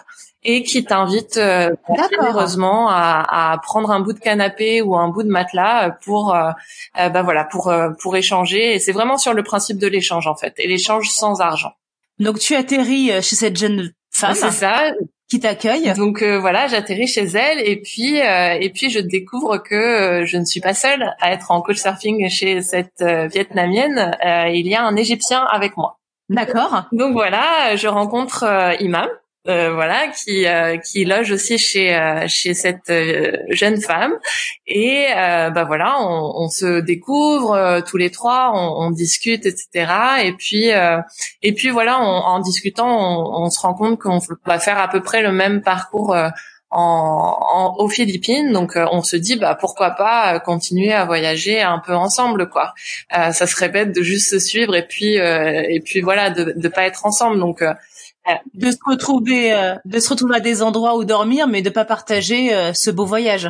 et 0.43 0.63
qui 0.63 0.83
t'invite 0.83 1.37
euh, 1.37 1.69
généreusement 2.09 2.89
à, 2.89 3.51
à, 3.51 3.57
prendre 3.59 3.91
un 3.91 3.99
bout 3.99 4.13
de 4.13 4.19
canapé 4.19 4.81
ou 4.81 4.95
un 4.95 5.09
bout 5.09 5.23
de 5.23 5.29
matelas 5.29 5.91
pour 6.03 6.33
euh, 6.33 6.51
euh 6.99 7.09
bah 7.09 7.21
voilà 7.21 7.45
pour 7.45 7.67
euh, 7.67 7.89
pour 8.01 8.15
échanger 8.15 8.75
et 8.75 8.79
c'est 8.79 8.91
vraiment 8.91 9.17
sur 9.17 9.33
le 9.33 9.43
principe 9.43 9.77
de 9.77 9.87
l'échange 9.87 10.27
en 10.27 10.35
fait 10.35 10.53
et 10.57 10.67
l'échange 10.67 11.09
sans 11.09 11.41
argent. 11.41 11.73
Donc 12.19 12.39
tu 12.39 12.55
atterris 12.55 13.11
chez 13.21 13.35
cette 13.35 13.57
jeune 13.57 13.91
femme. 14.11 14.35
C'est 14.35 14.51
ça 14.51 14.91
qui 15.29 15.39
t'accueille. 15.39 15.93
Donc 15.93 16.23
voilà, 16.23 16.67
j'atterris 16.67 17.07
chez 17.07 17.23
elle 17.23 17.59
et 17.59 17.79
puis 17.79 18.17
et 18.17 18.71
puis 18.73 18.89
je 18.89 18.99
découvre 18.99 19.57
que 19.57 20.23
je 20.25 20.37
ne 20.37 20.45
suis 20.45 20.59
pas 20.59 20.73
seule 20.73 21.15
à 21.21 21.31
être 21.31 21.51
en 21.51 21.61
coach 21.61 21.77
surfing 21.77 22.29
chez 22.29 22.61
cette 22.61 23.03
vietnamienne. 23.31 24.17
il 24.53 24.67
y 24.67 24.75
a 24.75 24.83
un 24.83 24.95
Égyptien 24.95 25.43
avec 25.51 25.77
moi. 25.77 25.99
D'accord. 26.29 26.83
Donc 26.91 27.13
voilà, 27.13 27.75
je 27.75 27.87
rencontre 27.87 28.45
Imam 28.79 29.07
euh, 29.47 29.73
voilà, 29.73 30.07
qui 30.09 30.45
euh, 30.45 30.77
qui 30.77 31.03
loge 31.03 31.31
aussi 31.31 31.57
chez 31.57 31.95
euh, 31.95 32.27
chez 32.27 32.53
cette 32.53 32.93
jeune 33.49 33.81
femme 33.81 34.13
et 34.67 35.07
bah 35.15 35.63
voilà, 35.65 35.99
on, 35.99 36.43
on 36.43 36.49
se 36.49 36.79
découvre 36.79 37.81
tous 37.81 37.97
les 37.97 38.11
trois, 38.11 38.51
on, 38.53 38.85
on, 38.85 38.91
discute, 38.91 39.47
etc. 39.47 39.91
Et 40.23 40.33
puis 40.33 40.69
et 41.41 41.53
puis 41.53 41.69
voilà, 41.69 41.99
en 41.99 42.39
discutant, 42.39 42.87
on, 42.87 43.45
on, 43.45 43.49
se 43.49 43.59
rend 43.59 43.73
compte 43.73 43.99
qu'on 43.99 44.19
va 44.45 44.59
faire 44.59 44.77
à 44.77 44.87
peu 44.87 45.01
près 45.01 45.23
le 45.23 45.31
même 45.31 45.61
parcours. 45.61 46.15
En, 46.71 47.37
en, 47.53 47.75
aux 47.83 47.89
Philippines. 47.89 48.53
Donc 48.53 48.77
on 48.77 49.03
se 49.03 49.17
dit 49.17 49.35
bah 49.35 49.57
pourquoi 49.59 49.91
pas 49.91 50.39
continuer 50.39 50.93
à 50.93 51.05
voyager 51.05 51.61
un 51.61 51.79
peu 51.79 51.93
ensemble 51.93 52.49
quoi. 52.49 52.73
Euh, 53.17 53.31
ça 53.31 53.45
serait 53.45 53.69
bête 53.69 53.93
de 53.93 54.01
juste 54.01 54.29
se 54.29 54.39
suivre 54.39 54.75
et 54.75 54.87
puis 54.87 55.15
et 55.15 55.81
puis 55.83 55.99
voilà 56.01 56.29
de 56.29 56.53
de 56.55 56.67
pas 56.69 56.83
être 56.83 57.05
ensemble. 57.05 57.39
Donc 57.39 57.61
de 58.53 58.71
se 58.71 58.77
retrouver, 58.85 59.53
euh, 59.53 59.75
de 59.85 59.99
se 59.99 60.09
retrouver 60.09 60.35
à 60.37 60.39
des 60.39 60.61
endroits 60.61 60.97
où 60.97 61.03
dormir, 61.03 61.47
mais 61.47 61.61
de 61.61 61.69
pas 61.69 61.85
partager 61.85 62.53
euh, 62.53 62.73
ce 62.73 62.91
beau 62.91 63.05
voyage. 63.05 63.49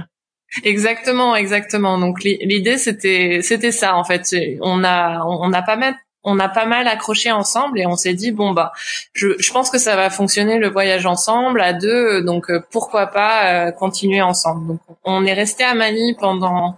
Exactement, 0.64 1.36
exactement. 1.36 1.98
Donc 1.98 2.24
l'idée 2.24 2.78
c'était 2.78 3.40
c'était 3.42 3.72
ça 3.72 3.96
en 3.96 4.04
fait. 4.04 4.36
On 4.62 4.84
a 4.84 5.24
on 5.26 5.54
a 5.54 5.62
pas 5.62 5.78
mal 5.78 5.96
on 6.24 6.40
a 6.40 6.50
pas 6.50 6.66
mal 6.66 6.88
accroché 6.88 7.32
ensemble 7.32 7.80
et 7.80 7.86
on 7.86 7.96
s'est 7.96 8.14
dit 8.14 8.32
bon 8.32 8.52
bah 8.52 8.72
je, 9.14 9.30
je 9.40 9.52
pense 9.52 9.70
que 9.70 9.78
ça 9.78 9.96
va 9.96 10.10
fonctionner 10.10 10.58
le 10.60 10.70
voyage 10.70 11.06
ensemble 11.06 11.62
à 11.62 11.74
deux 11.74 12.24
donc 12.24 12.50
euh, 12.50 12.64
pourquoi 12.72 13.08
pas 13.08 13.72
continuer 13.72 14.22
ensemble. 14.22 14.68
Donc 14.68 14.80
on 15.04 15.26
est 15.26 15.34
resté 15.34 15.64
à 15.64 15.74
Manille 15.74 16.16
pendant 16.20 16.78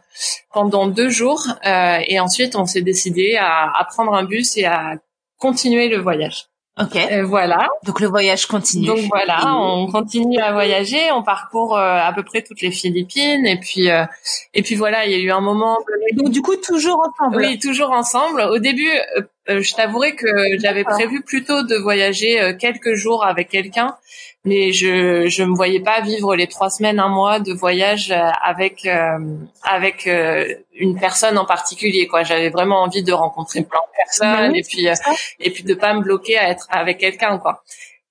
pendant 0.53 0.87
deux 0.87 1.09
jours 1.09 1.47
et 1.65 2.19
ensuite 2.19 2.55
on 2.55 2.65
s'est 2.65 2.81
décidé 2.81 3.35
à, 3.39 3.71
à 3.77 3.85
prendre 3.85 4.13
un 4.13 4.23
bus 4.23 4.57
et 4.57 4.65
à 4.65 4.95
continuer 5.39 5.89
le 5.89 5.97
voyage. 5.97 6.47
Ok. 6.81 6.95
Euh, 6.95 7.23
voilà. 7.23 7.67
Donc 7.85 7.99
le 7.99 8.07
voyage 8.07 8.47
continue. 8.47 8.87
Donc 8.87 8.99
voilà, 9.07 9.55
on 9.57 9.91
continue 9.91 10.39
à 10.39 10.53
voyager, 10.53 11.11
on 11.11 11.21
parcourt 11.21 11.77
euh, 11.77 11.99
à 11.99 12.11
peu 12.13 12.23
près 12.23 12.41
toutes 12.41 12.61
les 12.61 12.71
Philippines 12.71 13.45
et 13.45 13.59
puis 13.59 13.91
euh, 13.91 14.05
et 14.55 14.63
puis 14.63 14.73
voilà, 14.73 15.05
il 15.05 15.11
y 15.11 15.15
a 15.15 15.19
eu 15.19 15.31
un 15.31 15.41
moment. 15.41 15.77
Donc 16.15 16.29
du 16.29 16.41
coup 16.41 16.55
toujours 16.55 16.99
ensemble. 16.99 17.37
Oui, 17.37 17.59
toujours 17.59 17.91
ensemble. 17.91 18.41
Au 18.41 18.57
début, 18.57 18.89
je 19.47 19.73
t'avouerai 19.73 20.15
que 20.15 20.27
j'avais 20.59 20.83
prévu 20.83 21.21
plutôt 21.21 21.63
de 21.63 21.75
voyager 21.75 22.55
quelques 22.59 22.93
jours 22.93 23.25
avec 23.25 23.49
quelqu'un 23.49 23.97
mais 24.45 24.73
je 24.73 25.27
je 25.27 25.43
me 25.43 25.55
voyais 25.55 25.79
pas 25.79 26.01
vivre 26.01 26.35
les 26.35 26.47
trois 26.47 26.69
semaines 26.69 26.99
un 26.99 27.07
mois 27.07 27.39
de 27.39 27.53
voyage 27.53 28.11
euh, 28.11 28.29
avec 28.43 28.85
euh, 28.85 29.17
avec 29.63 30.05
euh, 30.07 30.45
une 30.75 30.99
personne 30.99 31.37
en 31.37 31.45
particulier 31.45 32.07
quoi. 32.07 32.23
J'avais 32.23 32.49
vraiment 32.49 32.81
envie 32.81 33.03
de 33.03 33.13
rencontrer 33.13 33.63
plein 33.63 33.79
de 33.79 33.95
personnes 33.97 34.55
et 34.55 34.63
puis 34.63 34.87
et 35.39 35.51
puis 35.51 35.63
de 35.63 35.73
pas 35.73 35.93
me 35.93 36.01
bloquer 36.01 36.37
à 36.37 36.49
être 36.49 36.67
avec 36.69 36.97
quelqu'un 36.97 37.37
quoi. 37.37 37.63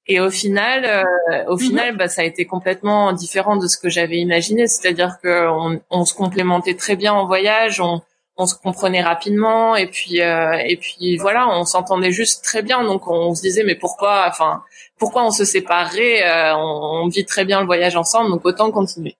Et 0.07 0.21
au 0.21 0.31
final 0.31 1.07
au 1.49 1.55
mhm. 1.55 1.61
final 1.61 1.97
bah 1.97 2.09
ça 2.09 2.23
a 2.23 2.25
été 2.25 2.47
complètement 2.47 3.13
différent 3.13 3.57
de 3.57 3.69
ce 3.69 3.77
que 3.77 3.91
j'avais 3.91 4.17
imaginé. 4.17 4.67
C'est-à-dire 4.67 5.19
que 5.23 5.49
on, 5.49 5.81
on 5.91 6.05
se 6.07 6.15
complémentait 6.15 6.75
très 6.75 6.97
bien 6.97 7.13
en 7.13 7.27
voyage 7.27 7.81
on 7.81 8.01
on 8.37 8.47
se 8.47 8.55
comprenait 8.55 9.03
rapidement 9.03 9.77
et 9.77 9.87
puis 9.87 10.19
et 10.19 10.77
puis 10.81 11.17
voilà 11.19 11.49
on 11.49 11.65
s'entendait 11.65 12.13
juste 12.13 12.43
très 12.45 12.63
bien 12.63 12.83
donc 12.83 13.07
on 13.07 13.35
se 13.35 13.43
disait 13.43 13.63
mais 13.63 13.75
pourquoi 13.75 14.27
enfin 14.27 14.63
pourquoi 15.03 15.25
on 15.25 15.33
se 15.33 15.45
séparerait 15.45 16.23
euh, 16.23 16.55
on, 16.55 17.09
vit 17.09 17.25
très 17.25 17.45
bien 17.45 17.59
le 17.59 17.67
voyage 17.67 17.97
ensemble, 17.97 18.31
donc 18.31 18.47
autant 18.47 18.71
continuer. 18.71 19.17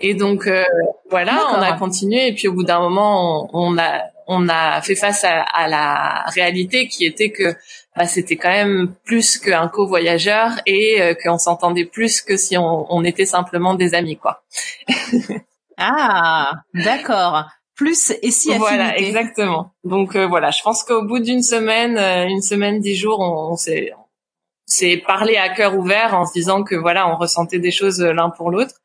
Et 0.00 0.14
donc 0.14 0.46
euh, 0.46 0.64
voilà, 1.10 1.38
on 1.54 1.60
a 1.60 1.74
continué 1.74 2.28
et 2.28 2.32
puis 2.32 2.48
au 2.48 2.54
bout 2.54 2.64
d'un 2.64 2.80
moment, 2.80 3.50
on, 3.52 3.76
a 3.76 4.04
on 4.26 4.48
a 4.48 4.80
fait 4.80 4.94
face 4.94 5.22
à, 5.24 5.68
la 5.68 6.24
réalité 6.34 6.88
qui 6.88 7.04
était 7.04 7.30
que 7.30 7.54
bah, 7.94 8.06
c'était 8.06 8.36
quand 8.36 8.48
même 8.48 8.94
plus 9.04 9.36
qu'un 9.36 9.68
co-voyageur 9.68 10.52
et 10.64 11.02
euh, 11.02 11.14
qu'on 11.14 11.36
s'entendait 11.36 11.84
plus 11.84 12.22
que 12.22 12.38
si 12.38 12.56
on, 12.56 13.04
était 13.04 13.26
simplement 13.26 13.74
des 13.74 13.94
amis, 13.94 14.16
quoi. 14.16 14.42
ah, 15.76 16.52
d'accord. 16.72 17.44
Et 18.22 18.30
si 18.30 18.50
affinité. 18.50 18.58
Voilà, 18.58 18.98
exactement. 18.98 19.72
Donc 19.84 20.16
voilà, 20.16 20.50
je 20.50 20.62
pense 20.62 20.82
qu'au 20.84 21.02
bout 21.02 21.18
d'une 21.18 21.42
semaine, 21.42 21.98
une 22.28 22.42
semaine, 22.42 22.80
dix 22.80 22.96
jours, 22.96 23.20
on, 23.20 23.52
on 23.52 23.56
s'est 23.56 24.96
parler 25.06 25.36
à 25.36 25.48
cœur 25.50 25.76
ouvert 25.76 26.14
en 26.14 26.24
se 26.26 26.32
disant 26.32 26.62
que 26.62 26.74
voilà, 26.74 27.08
on 27.08 27.16
ressentait 27.16 27.58
des 27.58 27.70
choses 27.70 28.00
l'un 28.00 28.30
pour 28.30 28.50
l'autre. 28.50 28.76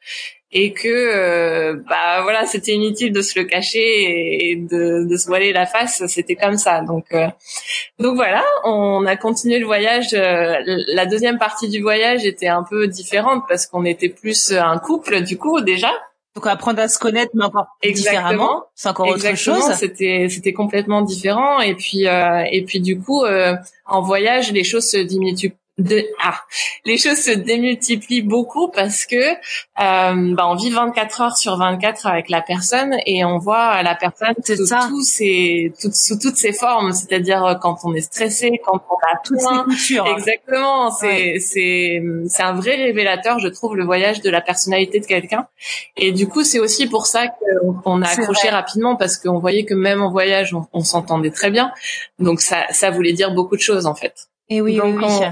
et 0.51 0.71
que 0.71 0.88
euh, 0.88 1.75
bah 1.89 2.21
voilà 2.21 2.45
c'était 2.45 2.71
inutile 2.71 3.12
de 3.12 3.21
se 3.21 3.38
le 3.38 3.45
cacher 3.45 4.49
et 4.51 4.55
de, 4.55 5.05
de 5.05 5.17
se 5.17 5.27
voiler 5.27 5.51
la 5.51 5.65
face 5.65 6.05
c'était 6.07 6.36
comme 6.36 6.57
ça 6.57 6.81
donc 6.81 7.05
euh, 7.12 7.27
donc 7.99 8.15
voilà 8.15 8.43
on 8.63 9.05
a 9.05 9.17
continué 9.17 9.60
le 9.60 9.65
voyage 9.65 10.13
euh, 10.13 10.55
la 10.65 11.05
deuxième 11.05 11.38
partie 11.38 11.67
du 11.67 11.81
voyage 11.81 12.25
était 12.25 12.47
un 12.47 12.63
peu 12.63 12.88
différente 12.88 13.43
parce 13.49 13.67
qu'on 13.67 13.83
était 13.83 14.07
plus 14.07 14.53
un 14.53 14.77
couple 14.77 15.21
du 15.21 15.38
coup 15.38 15.60
déjà 15.60 15.91
donc 16.38 16.45
apprendre 16.45 16.80
à 16.80 16.88
se 16.88 17.00
connaître 17.00 17.32
mais 17.34 17.45
encore 17.45 17.65
différemment 17.84 18.65
c'est 18.76 18.89
encore 18.89 19.08
autre 19.08 19.36
chose. 19.36 19.63
c'était 19.73 20.28
c'était 20.30 20.54
complètement 20.54 21.02
différent. 21.02 21.60
Et 21.60 21.73
puis 21.73 22.06
et 22.06 22.63
puis 22.67 22.80
du 22.80 23.00
coup 23.00 23.23
en 23.86 24.02
voyage 24.02 24.52
les 24.52 24.63
choses 24.63 24.88
se 24.88 24.97
diminuent 24.97 25.52
de 25.77 26.03
ah 26.23 26.39
les 26.85 26.97
choses 26.97 27.17
se 27.17 27.31
démultiplient 27.31 28.23
beaucoup 28.23 28.69
parce 28.69 29.05
que 29.05 29.15
euh, 29.15 29.35
bah, 29.75 30.47
on 30.47 30.55
vit 30.55 30.71
24 30.71 31.21
heures 31.21 31.37
sur 31.37 31.55
24 31.57 32.07
avec 32.07 32.29
la 32.29 32.41
personne 32.41 32.95
et 33.05 33.23
on 33.23 33.37
voit 33.37 33.83
la 33.83 33.93
personne 33.93 34.33
sous, 34.43 34.65
ça. 34.65 34.87
tous 34.89 35.03
ses, 35.03 35.73
sous 35.77 36.17
toutes 36.17 36.37
ses 36.37 36.53
formes. 36.53 36.93
C'est-à-dire 36.93 37.45
euh, 37.45 37.55
quand 37.55 37.77
on 37.83 37.93
est 37.93 38.01
stressé 38.01 38.59
quand 38.65 38.81
on 38.89 38.95
a 38.95 39.19
toutes 39.23 39.39
ses 39.39 39.97
exactement. 39.97 40.91
C'est 40.91 41.39
c'est 41.39 42.01
c'est 42.27 42.43
un 42.43 42.53
vrai 42.53 42.75
révélateur 42.75 43.39
je 43.39 43.47
trouve 43.47 43.75
le 43.75 43.85
voyage 43.85 44.21
de 44.21 44.29
la 44.31 44.41
personnalité 44.41 44.99
de 44.99 45.05
quelqu'un. 45.05 45.47
Et 45.95 46.11
du 46.11 46.27
coup 46.27 46.43
c'est 46.43 46.59
aussi 46.59 46.87
pour 46.87 47.05
ça 47.05 47.27
qu'on 47.83 48.01
a 48.01 48.07
accroché 48.07 48.49
rapidement 48.49 48.95
parce 48.95 49.17
qu'on 49.17 49.37
voyait 49.37 49.65
que 49.65 49.75
même 49.75 50.01
en 50.01 50.09
voyage 50.09 50.55
on, 50.55 50.65
on 50.73 50.83
s'entendait 50.83 51.31
très 51.31 51.51
bien. 51.51 51.71
Donc 52.17 52.41
ça 52.41 52.65
ça 52.71 52.89
voulait 52.89 53.13
dire 53.13 53.31
beaucoup 53.31 53.55
de 53.55 53.61
choses 53.61 53.85
en 53.85 53.93
fait. 53.93 54.27
Et 54.49 54.61
oui, 54.61 54.79
oui, 54.81 54.95
oui 54.97 55.27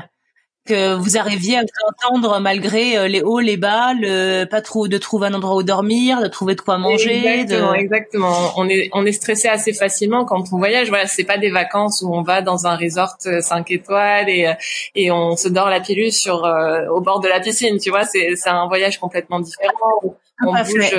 que 0.65 0.95
vous 0.95 1.17
arriviez 1.17 1.58
à 1.58 1.62
vous 1.62 1.89
entendre 1.89 2.39
malgré 2.39 2.97
euh, 2.97 3.08
les 3.08 3.21
hauts, 3.21 3.39
les 3.39 3.58
bas, 3.58 3.93
le 3.93 4.45
pas 4.45 4.62
trop 4.62 4.88
de 4.88 4.97
trouver 4.97 5.28
un 5.28 5.34
endroit 5.34 5.56
où 5.56 5.63
dormir, 5.63 6.21
de 6.21 6.28
trouver 6.28 6.56
de 6.56 6.62
quoi 6.62 6.78
manger. 6.78 7.25
Exactement, 7.25 7.73
exactement. 7.73 8.54
On 8.58 8.67
est 8.67 8.89
on 8.93 9.06
est 9.06 9.12
stressé 9.12 9.47
assez 9.47 9.73
facilement 9.73 10.25
quand 10.25 10.43
on 10.51 10.58
voyage. 10.58 10.89
Voilà, 10.89 11.08
c'est 11.08 11.23
pas 11.23 11.38
des 11.38 11.51
vacances 11.51 12.01
où 12.01 12.13
on 12.13 12.23
va 12.23 12.41
dans 12.41 12.67
un 12.67 12.75
resort 12.75 13.15
5 13.19 13.28
euh, 13.28 13.73
étoiles 13.73 14.30
et 14.30 14.47
euh, 14.47 14.54
et 14.95 15.12
on 15.12 15.36
se 15.38 15.47
dort 15.47 15.69
la 15.69 15.80
pilule 15.80 16.12
sur 16.12 16.43
au 16.91 17.01
bord 17.01 17.19
de 17.19 17.28
la 17.28 17.39
piscine. 17.39 17.78
Tu 17.80 17.89
vois, 17.89 18.04
c'est 18.04 18.36
c'est 18.36 18.49
un 18.49 18.67
voyage 18.67 18.99
complètement 18.99 19.39
différent. 19.39 20.01
On 20.45 20.51
bouge 20.51 20.95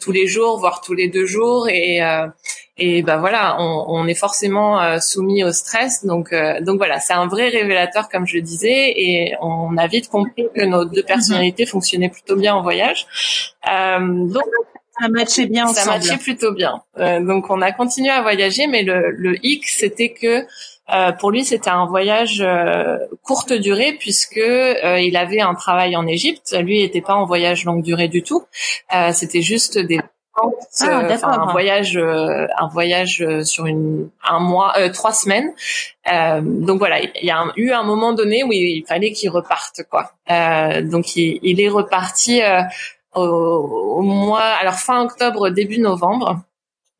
tous 0.00 0.12
les 0.12 0.26
jours, 0.26 0.58
voire 0.58 0.80
tous 0.80 0.94
les 0.94 1.08
deux 1.08 1.26
jours 1.26 1.68
et 1.68 2.00
et 2.78 3.02
ben 3.02 3.18
voilà, 3.18 3.56
on, 3.60 3.84
on 3.88 4.06
est 4.06 4.14
forcément 4.14 4.80
euh, 4.80 4.98
soumis 5.00 5.44
au 5.44 5.52
stress. 5.52 6.04
Donc 6.04 6.32
euh, 6.32 6.60
donc 6.60 6.78
voilà, 6.78 7.00
c'est 7.00 7.12
un 7.12 7.26
vrai 7.26 7.48
révélateur 7.48 8.08
comme 8.08 8.26
je 8.26 8.38
disais, 8.38 8.92
et 8.96 9.34
on 9.40 9.76
a 9.76 9.86
vite 9.86 10.08
compris 10.08 10.46
que 10.54 10.64
nos 10.64 10.84
deux 10.84 11.02
personnalités 11.02 11.64
mhm. 11.64 11.70
fonctionnaient 11.70 12.08
plutôt 12.10 12.36
bien 12.36 12.54
en 12.54 12.62
voyage. 12.62 13.06
Euh, 13.70 13.98
donc 14.00 14.44
ça 15.00 15.08
matchait 15.08 15.46
bien 15.46 15.66
ça 15.68 15.82
ensemble. 15.82 15.98
matchait 15.98 16.18
plutôt 16.18 16.52
bien. 16.52 16.82
Euh, 16.98 17.20
donc 17.20 17.50
on 17.50 17.60
a 17.62 17.72
continué 17.72 18.10
à 18.10 18.22
voyager, 18.22 18.66
mais 18.66 18.82
le, 18.82 19.10
le 19.10 19.34
hic 19.44 19.66
c'était 19.68 20.10
que 20.10 20.46
euh, 20.90 21.12
pour 21.12 21.30
lui, 21.30 21.44
c'était 21.44 21.70
un 21.70 21.86
voyage 21.86 22.40
euh, 22.40 22.96
courte 23.22 23.52
durée 23.52 23.96
puisque 23.98 24.38
euh, 24.38 24.98
il 25.00 25.16
avait 25.16 25.40
un 25.40 25.54
travail 25.54 25.96
en 25.96 26.06
Égypte. 26.06 26.56
Lui, 26.62 26.80
n'était 26.80 27.02
pas 27.02 27.14
en 27.14 27.26
voyage 27.26 27.64
longue 27.64 27.82
durée 27.82 28.08
du 28.08 28.22
tout. 28.22 28.44
c'était 29.12 29.42
juste 29.42 29.78
des 29.78 30.00
ah, 30.80 30.84
euh, 30.86 31.16
un 31.22 31.52
voyage, 31.52 31.96
euh, 31.96 32.46
un 32.56 32.68
voyage 32.68 33.22
euh, 33.22 33.42
sur 33.44 33.66
une 33.66 34.10
un 34.24 34.40
mois, 34.40 34.74
trois 34.92 35.12
semaines. 35.12 35.52
donc 36.42 36.78
voilà, 36.78 37.00
il 37.00 37.24
y 37.24 37.30
a 37.30 37.44
eu 37.56 37.70
un 37.70 37.82
moment 37.82 38.12
donné 38.12 38.44
où 38.44 38.52
il, 38.52 38.84
fallait 38.86 39.12
qu'il 39.12 39.30
reparte 39.30 39.82
quoi. 39.90 40.12
donc 40.82 41.16
il, 41.16 41.38
il, 41.42 41.60
est 41.60 41.68
reparti 41.68 42.40
au, 43.14 43.20
au, 43.20 44.02
mois, 44.02 44.40
alors 44.40 44.74
fin 44.74 45.02
octobre, 45.02 45.50
début 45.50 45.78
novembre. 45.78 46.40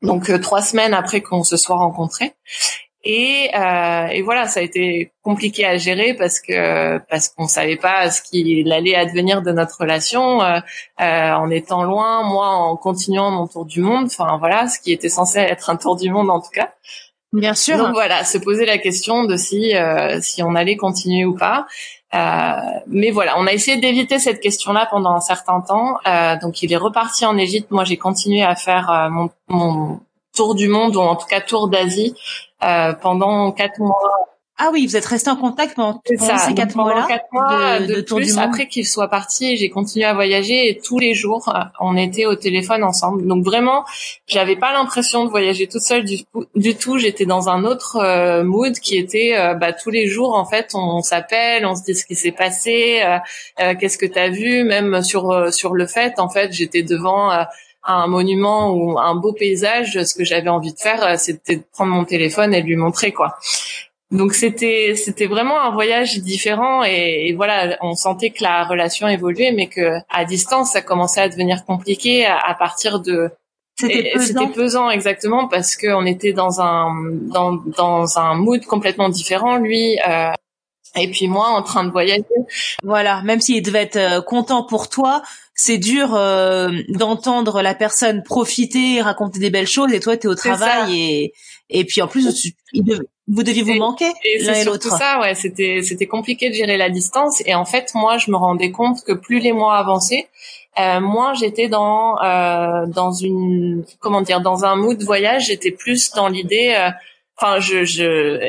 Donc 0.01 0.31
trois 0.41 0.61
semaines 0.61 0.93
après 0.93 1.21
qu'on 1.21 1.43
se 1.43 1.57
soit 1.57 1.77
rencontrés. 1.77 2.33
Et, 3.03 3.49
euh, 3.55 4.07
et, 4.07 4.21
voilà, 4.21 4.47
ça 4.47 4.59
a 4.59 4.63
été 4.63 5.13
compliqué 5.21 5.65
à 5.65 5.77
gérer 5.77 6.13
parce 6.15 6.41
que 6.41 6.97
parce 7.09 7.29
qu'on 7.29 7.47
savait 7.47 7.77
pas 7.77 8.11
ce 8.11 8.21
qu'il 8.21 8.71
allait 8.73 8.95
advenir 8.95 9.41
de 9.41 9.51
notre 9.51 9.79
relation 9.79 10.41
euh, 10.41 10.59
euh, 10.99 11.31
en 11.31 11.49
étant 11.49 11.83
loin, 11.83 12.23
moi 12.23 12.49
en 12.49 12.75
continuant 12.75 13.31
mon 13.31 13.47
tour 13.47 13.63
du 13.63 13.79
monde. 13.79 14.07
Enfin 14.07 14.37
voilà, 14.37 14.67
ce 14.67 14.79
qui 14.81 14.91
était 14.91 15.07
censé 15.07 15.39
être 15.39 15.69
un 15.69 15.77
tour 15.77 15.95
du 15.95 16.09
monde 16.09 16.29
en 16.29 16.41
tout 16.41 16.51
cas. 16.51 16.73
Bien 17.31 17.53
sûr. 17.53 17.77
Donc 17.77 17.93
voilà, 17.93 18.25
se 18.25 18.37
poser 18.37 18.65
la 18.65 18.77
question 18.77 19.23
de 19.23 19.37
si 19.37 19.77
euh, 19.77 20.19
si 20.21 20.43
on 20.43 20.55
allait 20.55 20.75
continuer 20.75 21.23
ou 21.23 21.37
pas. 21.37 21.67
Euh, 22.13 22.51
mais 22.87 23.11
voilà, 23.11 23.39
on 23.39 23.47
a 23.47 23.53
essayé 23.53 23.77
d'éviter 23.77 24.19
cette 24.19 24.41
question-là 24.41 24.87
pendant 24.91 25.11
un 25.11 25.21
certain 25.21 25.61
temps. 25.61 25.99
Euh, 26.05 26.37
donc 26.41 26.63
il 26.63 26.73
est 26.73 26.77
reparti 26.77 27.25
en 27.25 27.37
Égypte. 27.37 27.71
Moi, 27.71 27.85
j'ai 27.85 27.97
continué 27.97 28.43
à 28.43 28.55
faire 28.55 29.09
mon, 29.09 29.29
mon 29.47 30.01
tour 30.35 30.55
du 30.55 30.67
monde 30.67 30.97
ou 30.97 30.99
en 30.99 31.15
tout 31.15 31.27
cas 31.27 31.39
tour 31.39 31.69
d'Asie 31.69 32.13
pendant 32.59 33.51
quatre 33.51 33.79
mois. 33.79 34.29
Ah 34.61 34.71
oui, 34.73 34.85
vous 34.85 34.97
êtes 34.97 35.05
resté 35.05 35.29
en 35.29 35.37
contact 35.37 35.75
pendant, 35.75 36.01
ces 36.05 36.53
quatre 36.53 36.75
mois-là. 36.75 37.05
Quatre 37.07 37.31
mois 37.31 37.79
de, 37.79 38.01
tour 38.01 38.17
plus, 38.17 38.25
du 38.25 38.33
monde. 38.33 38.43
Après 38.43 38.67
qu'il 38.67 38.85
soit 38.85 39.07
parti, 39.07 39.55
j'ai 39.55 39.69
continué 39.69 40.03
à 40.03 40.13
voyager 40.13 40.67
et 40.67 40.77
tous 40.77 40.99
les 40.99 41.13
jours, 41.13 41.47
euh, 41.47 41.61
on 41.79 41.95
était 41.95 42.25
au 42.25 42.35
téléphone 42.35 42.83
ensemble. 42.83 43.25
Donc 43.25 43.45
vraiment, 43.45 43.85
j'avais 44.27 44.57
pas 44.57 44.73
l'impression 44.73 45.23
de 45.23 45.29
voyager 45.29 45.67
toute 45.67 45.81
seule 45.81 46.03
du, 46.03 46.17
du 46.55 46.75
tout. 46.75 46.97
J'étais 46.97 47.25
dans 47.25 47.47
un 47.47 47.63
autre 47.63 47.95
euh, 48.01 48.43
mood 48.43 48.73
qui 48.73 48.97
était 48.97 49.33
bah, 49.55 49.71
tous 49.71 49.91
les 49.91 50.07
jours 50.07 50.35
en 50.35 50.43
fait, 50.43 50.71
on, 50.73 51.01
s'appelle, 51.01 51.65
on 51.65 51.73
se 51.73 51.83
dit 51.83 51.95
ce 51.95 52.05
qui 52.05 52.15
s'est 52.15 52.33
passé, 52.33 53.01
qu'est-ce 53.79 53.97
que 53.97 54.05
tu 54.05 54.19
as 54.19 54.29
vu, 54.29 54.65
même 54.65 55.01
sur 55.03 55.53
sur 55.53 55.73
le 55.73 55.87
fait 55.87 56.19
en 56.19 56.27
fait, 56.27 56.51
j'étais 56.51 56.83
devant 56.83 57.31
un 57.89 58.07
monument 58.07 58.71
ou 58.71 58.99
un 58.99 59.15
beau 59.15 59.33
paysage, 59.33 60.03
ce 60.03 60.13
que 60.13 60.23
j'avais 60.23 60.49
envie 60.49 60.73
de 60.73 60.79
faire, 60.79 61.03
euh, 61.03 61.15
c'était 61.17 61.57
de 61.57 61.63
prendre 61.73 61.91
mon 61.91 62.05
téléphone 62.05 62.53
et 62.53 62.61
de 62.61 62.67
lui 62.67 62.75
montrer 62.75 63.11
quoi. 63.11 63.37
Donc 64.11 64.33
c'était 64.33 64.93
c'était 64.95 65.27
vraiment 65.27 65.59
un 65.61 65.71
voyage 65.71 66.19
différent 66.19 66.83
et, 66.83 67.33
voilà, 67.35 67.77
on 67.81 67.93
sentait 67.93 68.31
que 68.31 68.43
la 68.43 68.63
relation 68.63 69.07
évoluait, 69.07 69.51
mais 69.51 69.67
que 69.67 69.97
à 70.09 70.25
distance 70.25 70.71
ça 70.71 70.81
commençait 70.81 71.21
à 71.21 71.29
devenir 71.29 71.65
compliqué 71.65 72.25
à, 72.25 72.55
partir 72.57 72.99
de 72.99 73.29
c'était 73.75 74.11
pesant. 74.13 74.47
pesant 74.47 74.89
exactement 74.89 75.47
parce 75.47 75.75
qu'on 75.75 76.05
était 76.05 76.33
dans 76.33 76.59
un 76.59 76.93
dans 77.33 77.53
dans 77.77 78.17
un 78.17 78.33
mood 78.35 78.65
complètement 78.65 79.09
différent. 79.09 79.57
Lui, 79.57 79.99
euh, 80.07 80.31
et 80.95 81.07
puis 81.09 81.27
moi 81.27 81.49
en 81.49 81.61
train 81.61 81.83
de 81.83 81.91
voyager. 81.91 82.25
Voilà, 82.83 83.21
même 83.21 83.41
s'il 83.41 83.61
devait 83.61 83.83
être 83.83 83.95
euh, 83.95 84.21
content 84.21 84.63
pour 84.63 84.89
toi, 84.89 85.21
c'est 85.59 85.77
dur 85.77 86.15
euh, 86.15 86.69
d'entendre 86.87 87.61
la 87.61 87.75
personne 87.75 88.23
profiter, 88.23 89.01
raconter 89.01 89.39
des 89.39 89.49
belles 89.49 89.67
choses 89.67 89.91
et 89.91 89.99
toi 89.99 90.15
tu 90.15 90.27
es 90.27 90.29
au 90.29 90.35
travail 90.35 90.97
et 90.97 91.33
et 91.69 91.83
puis 91.83 92.01
en 92.01 92.07
plus 92.07 92.53
vous 93.27 93.43
deviez 93.43 93.61
vous 93.61 93.73
manquer 93.73 94.09
l'un 94.39 94.53
et 94.53 94.63
l'autre. 94.63 94.89
ça, 94.89 95.19
ouais, 95.19 95.35
c'était 95.35 95.81
c'était 95.83 96.05
compliqué 96.05 96.49
de 96.49 96.55
gérer 96.55 96.77
la 96.77 96.89
distance 96.89 97.43
et 97.45 97.55
en 97.55 97.65
fait 97.65 97.91
moi 97.93 98.17
je 98.17 98.31
me 98.31 98.37
rendais 98.37 98.71
compte 98.71 99.03
que 99.03 99.11
plus 99.11 99.39
les 99.39 99.51
mois 99.51 99.75
avançaient, 99.75 100.29
euh, 100.79 101.01
moins 101.01 101.33
j'étais 101.33 101.67
dans 101.67 102.17
euh, 102.23 102.85
dans 102.87 103.11
une 103.11 103.83
comment 103.99 104.21
dire 104.21 104.39
dans 104.39 104.63
un 104.63 104.77
mood 104.77 105.03
voyage, 105.03 105.47
j'étais 105.47 105.71
plus 105.71 106.11
dans 106.11 106.29
l'idée 106.29 106.73
euh, 106.77 106.89
enfin 107.37 107.59
je, 107.59 107.83
je, 107.83 108.39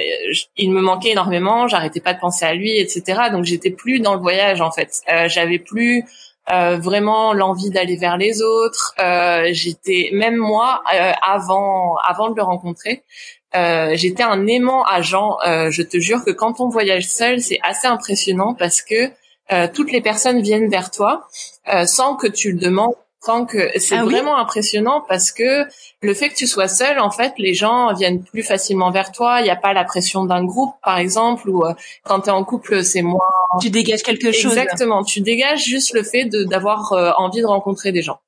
il 0.56 0.70
me 0.70 0.80
manquait 0.80 1.10
énormément 1.10 1.68
j'arrêtais 1.68 2.00
pas 2.00 2.14
de 2.14 2.20
penser 2.20 2.44
à 2.44 2.54
lui 2.54 2.78
etc 2.78 3.02
donc 3.32 3.44
j'étais 3.44 3.70
plus 3.70 4.00
dans 4.00 4.14
le 4.14 4.20
voyage 4.20 4.60
en 4.60 4.70
fait 4.70 5.02
euh, 5.12 5.28
j'avais 5.28 5.58
plus 5.58 6.04
euh, 6.50 6.78
vraiment 6.78 7.32
l'envie 7.32 7.70
d'aller 7.70 7.96
vers 7.96 8.16
les 8.16 8.42
autres. 8.42 8.94
Euh, 8.98 9.48
j'étais 9.52 10.10
même 10.12 10.36
moi 10.36 10.82
euh, 10.92 11.12
avant 11.22 11.96
avant 11.96 12.30
de 12.30 12.36
le 12.36 12.42
rencontrer 12.42 13.04
j'étais 13.52 14.22
un 14.22 14.46
aimant 14.46 14.84
agent 14.84 15.38
je 15.44 15.82
te 15.82 15.98
jure 15.98 16.24
que 16.24 16.30
quand 16.30 16.60
on 16.60 16.68
voyage 16.68 17.08
seul 17.08 17.40
c'est 17.40 17.58
assez 17.64 17.88
impressionnant 17.88 18.54
parce 18.54 18.80
que 18.80 19.10
toutes 19.74 19.90
les 19.90 20.00
personnes 20.00 20.40
viennent 20.40 20.70
vers 20.70 20.92
toi 20.92 21.26
sans 21.84 22.14
que 22.14 22.28
tu 22.28 22.52
le 22.52 22.58
demandes 22.60 22.94
que 23.46 23.78
c'est 23.78 23.96
ah 23.96 24.04
vraiment 24.04 24.36
impressionnant 24.38 25.04
parce 25.06 25.30
que 25.30 25.66
le 26.02 26.14
fait 26.14 26.30
que 26.30 26.34
tu 26.34 26.46
sois 26.46 26.68
seul, 26.68 26.98
en 26.98 27.10
fait, 27.10 27.34
les 27.38 27.54
gens 27.54 27.92
viennent 27.92 28.22
plus 28.22 28.42
facilement 28.42 28.90
vers 28.90 29.12
toi. 29.12 29.40
Il 29.40 29.44
n'y 29.44 29.50
a 29.50 29.56
pas 29.56 29.72
la 29.72 29.84
pression 29.84 30.24
d'un 30.24 30.44
groupe, 30.44 30.74
par 30.82 30.98
exemple, 30.98 31.48
ou 31.48 31.64
euh, 31.64 31.74
quand 32.04 32.22
tu 32.22 32.28
es 32.28 32.32
en 32.32 32.44
couple, 32.44 32.82
c'est 32.82 33.02
moins. 33.02 33.20
Tu 33.60 33.70
dégages 33.70 34.02
quelque 34.02 34.32
chose. 34.32 34.56
Exactement. 34.56 35.04
Tu 35.04 35.20
dégages 35.20 35.64
juste 35.64 35.92
le 35.92 36.02
fait 36.02 36.24
d'avoir 36.24 36.92
euh, 36.92 37.12
envie 37.18 37.40
de 37.40 37.46
rencontrer 37.46 37.92
des 37.92 38.02
gens. 38.02 38.20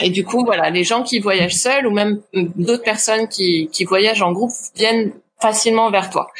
Et 0.00 0.10
du 0.10 0.24
coup, 0.24 0.44
voilà, 0.44 0.70
les 0.70 0.84
gens 0.84 1.02
qui 1.02 1.18
voyagent 1.18 1.56
seuls 1.56 1.86
ou 1.86 1.90
même 1.90 2.20
euh, 2.36 2.44
d'autres 2.54 2.84
personnes 2.84 3.28
qui, 3.28 3.68
qui 3.72 3.84
voyagent 3.84 4.22
en 4.22 4.32
groupe 4.32 4.52
viennent 4.76 5.12
facilement 5.40 5.90
vers 5.90 6.10
toi. 6.10 6.30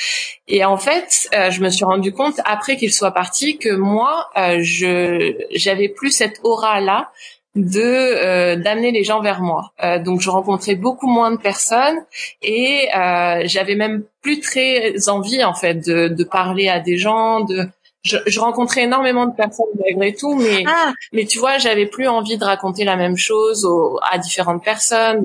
Et 0.48 0.64
en 0.64 0.76
fait, 0.76 1.28
je 1.32 1.60
me 1.60 1.70
suis 1.70 1.84
rendu 1.84 2.12
compte 2.12 2.40
après 2.44 2.76
qu'il 2.76 2.92
soit 2.92 3.12
parti 3.12 3.56
que 3.56 3.68
moi, 3.68 4.28
je 4.34 5.36
j'avais 5.52 5.88
plus 5.88 6.10
cette 6.10 6.40
aura 6.42 6.80
là 6.80 7.12
de 7.58 7.80
euh, 7.80 8.56
d'amener 8.56 8.92
les 8.92 9.04
gens 9.04 9.20
vers 9.20 9.40
moi. 9.40 9.72
Euh, 9.82 9.98
donc 9.98 10.20
je 10.20 10.30
rencontrais 10.30 10.74
beaucoup 10.74 11.08
moins 11.08 11.30
de 11.30 11.36
personnes 11.36 11.98
et 12.42 12.88
euh, 12.96 13.42
j'avais 13.44 13.74
même 13.74 14.04
plus 14.22 14.40
très 14.40 15.08
envie 15.08 15.42
en 15.44 15.54
fait 15.54 15.74
de, 15.74 16.08
de 16.08 16.24
parler 16.24 16.68
à 16.68 16.80
des 16.80 16.96
gens, 16.96 17.40
de 17.40 17.66
je, 18.02 18.16
je, 18.26 18.40
rencontrais 18.40 18.82
énormément 18.82 19.26
de 19.26 19.34
personnes 19.34 19.66
malgré 19.84 20.14
tout, 20.14 20.34
mais 20.34 20.64
ah. 20.66 20.92
mais 21.12 21.26
tu 21.26 21.38
vois, 21.38 21.58
j'avais 21.58 21.86
plus 21.86 22.06
envie 22.06 22.38
de 22.38 22.44
raconter 22.44 22.84
la 22.84 22.96
même 22.96 23.16
chose 23.16 23.64
aux, 23.64 23.98
à 24.10 24.18
différentes 24.18 24.64
personnes. 24.64 25.24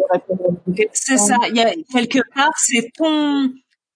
C'est 0.91 1.17
ça. 1.17 1.37
Il 1.49 1.55
y 1.55 1.61
a 1.61 1.71
quelque 1.93 2.19
part, 2.35 2.51
c'est 2.57 2.91
ton 2.97 3.51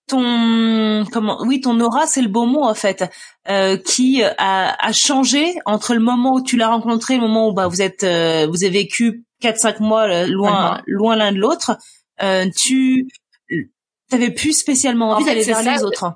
ton 0.07 1.05
comment 1.11 1.41
oui 1.41 1.61
ton 1.61 1.79
aura 1.79 2.07
c'est 2.07 2.21
le 2.21 2.29
beau 2.29 2.45
mot 2.45 2.63
en 2.63 2.73
fait 2.73 3.03
euh, 3.49 3.77
qui 3.77 4.23
a, 4.23 4.75
a 4.79 4.91
changé 4.93 5.55
entre 5.65 5.93
le 5.93 5.99
moment 5.99 6.35
où 6.35 6.41
tu 6.41 6.57
l'as 6.57 6.69
rencontré 6.69 7.15
et 7.15 7.17
le 7.17 7.23
moment 7.23 7.49
où 7.49 7.53
bah 7.53 7.67
vous 7.67 7.81
êtes 7.81 8.03
euh, 8.03 8.47
vous 8.47 8.63
avez 8.63 8.79
vécu 8.79 9.25
quatre 9.39 9.59
cinq 9.59 9.79
mois 9.79 10.07
euh, 10.07 10.27
loin 10.27 10.81
loin 10.87 11.15
l'un 11.15 11.31
de 11.31 11.37
l'autre 11.37 11.77
euh, 12.23 12.45
tu 12.55 13.07
t'avais 14.09 14.31
plus 14.31 14.53
spécialement 14.53 15.11
envie 15.11 15.25
d'aller 15.25 15.43
vers 15.43 15.61
les 15.61 15.83
autres 15.83 16.13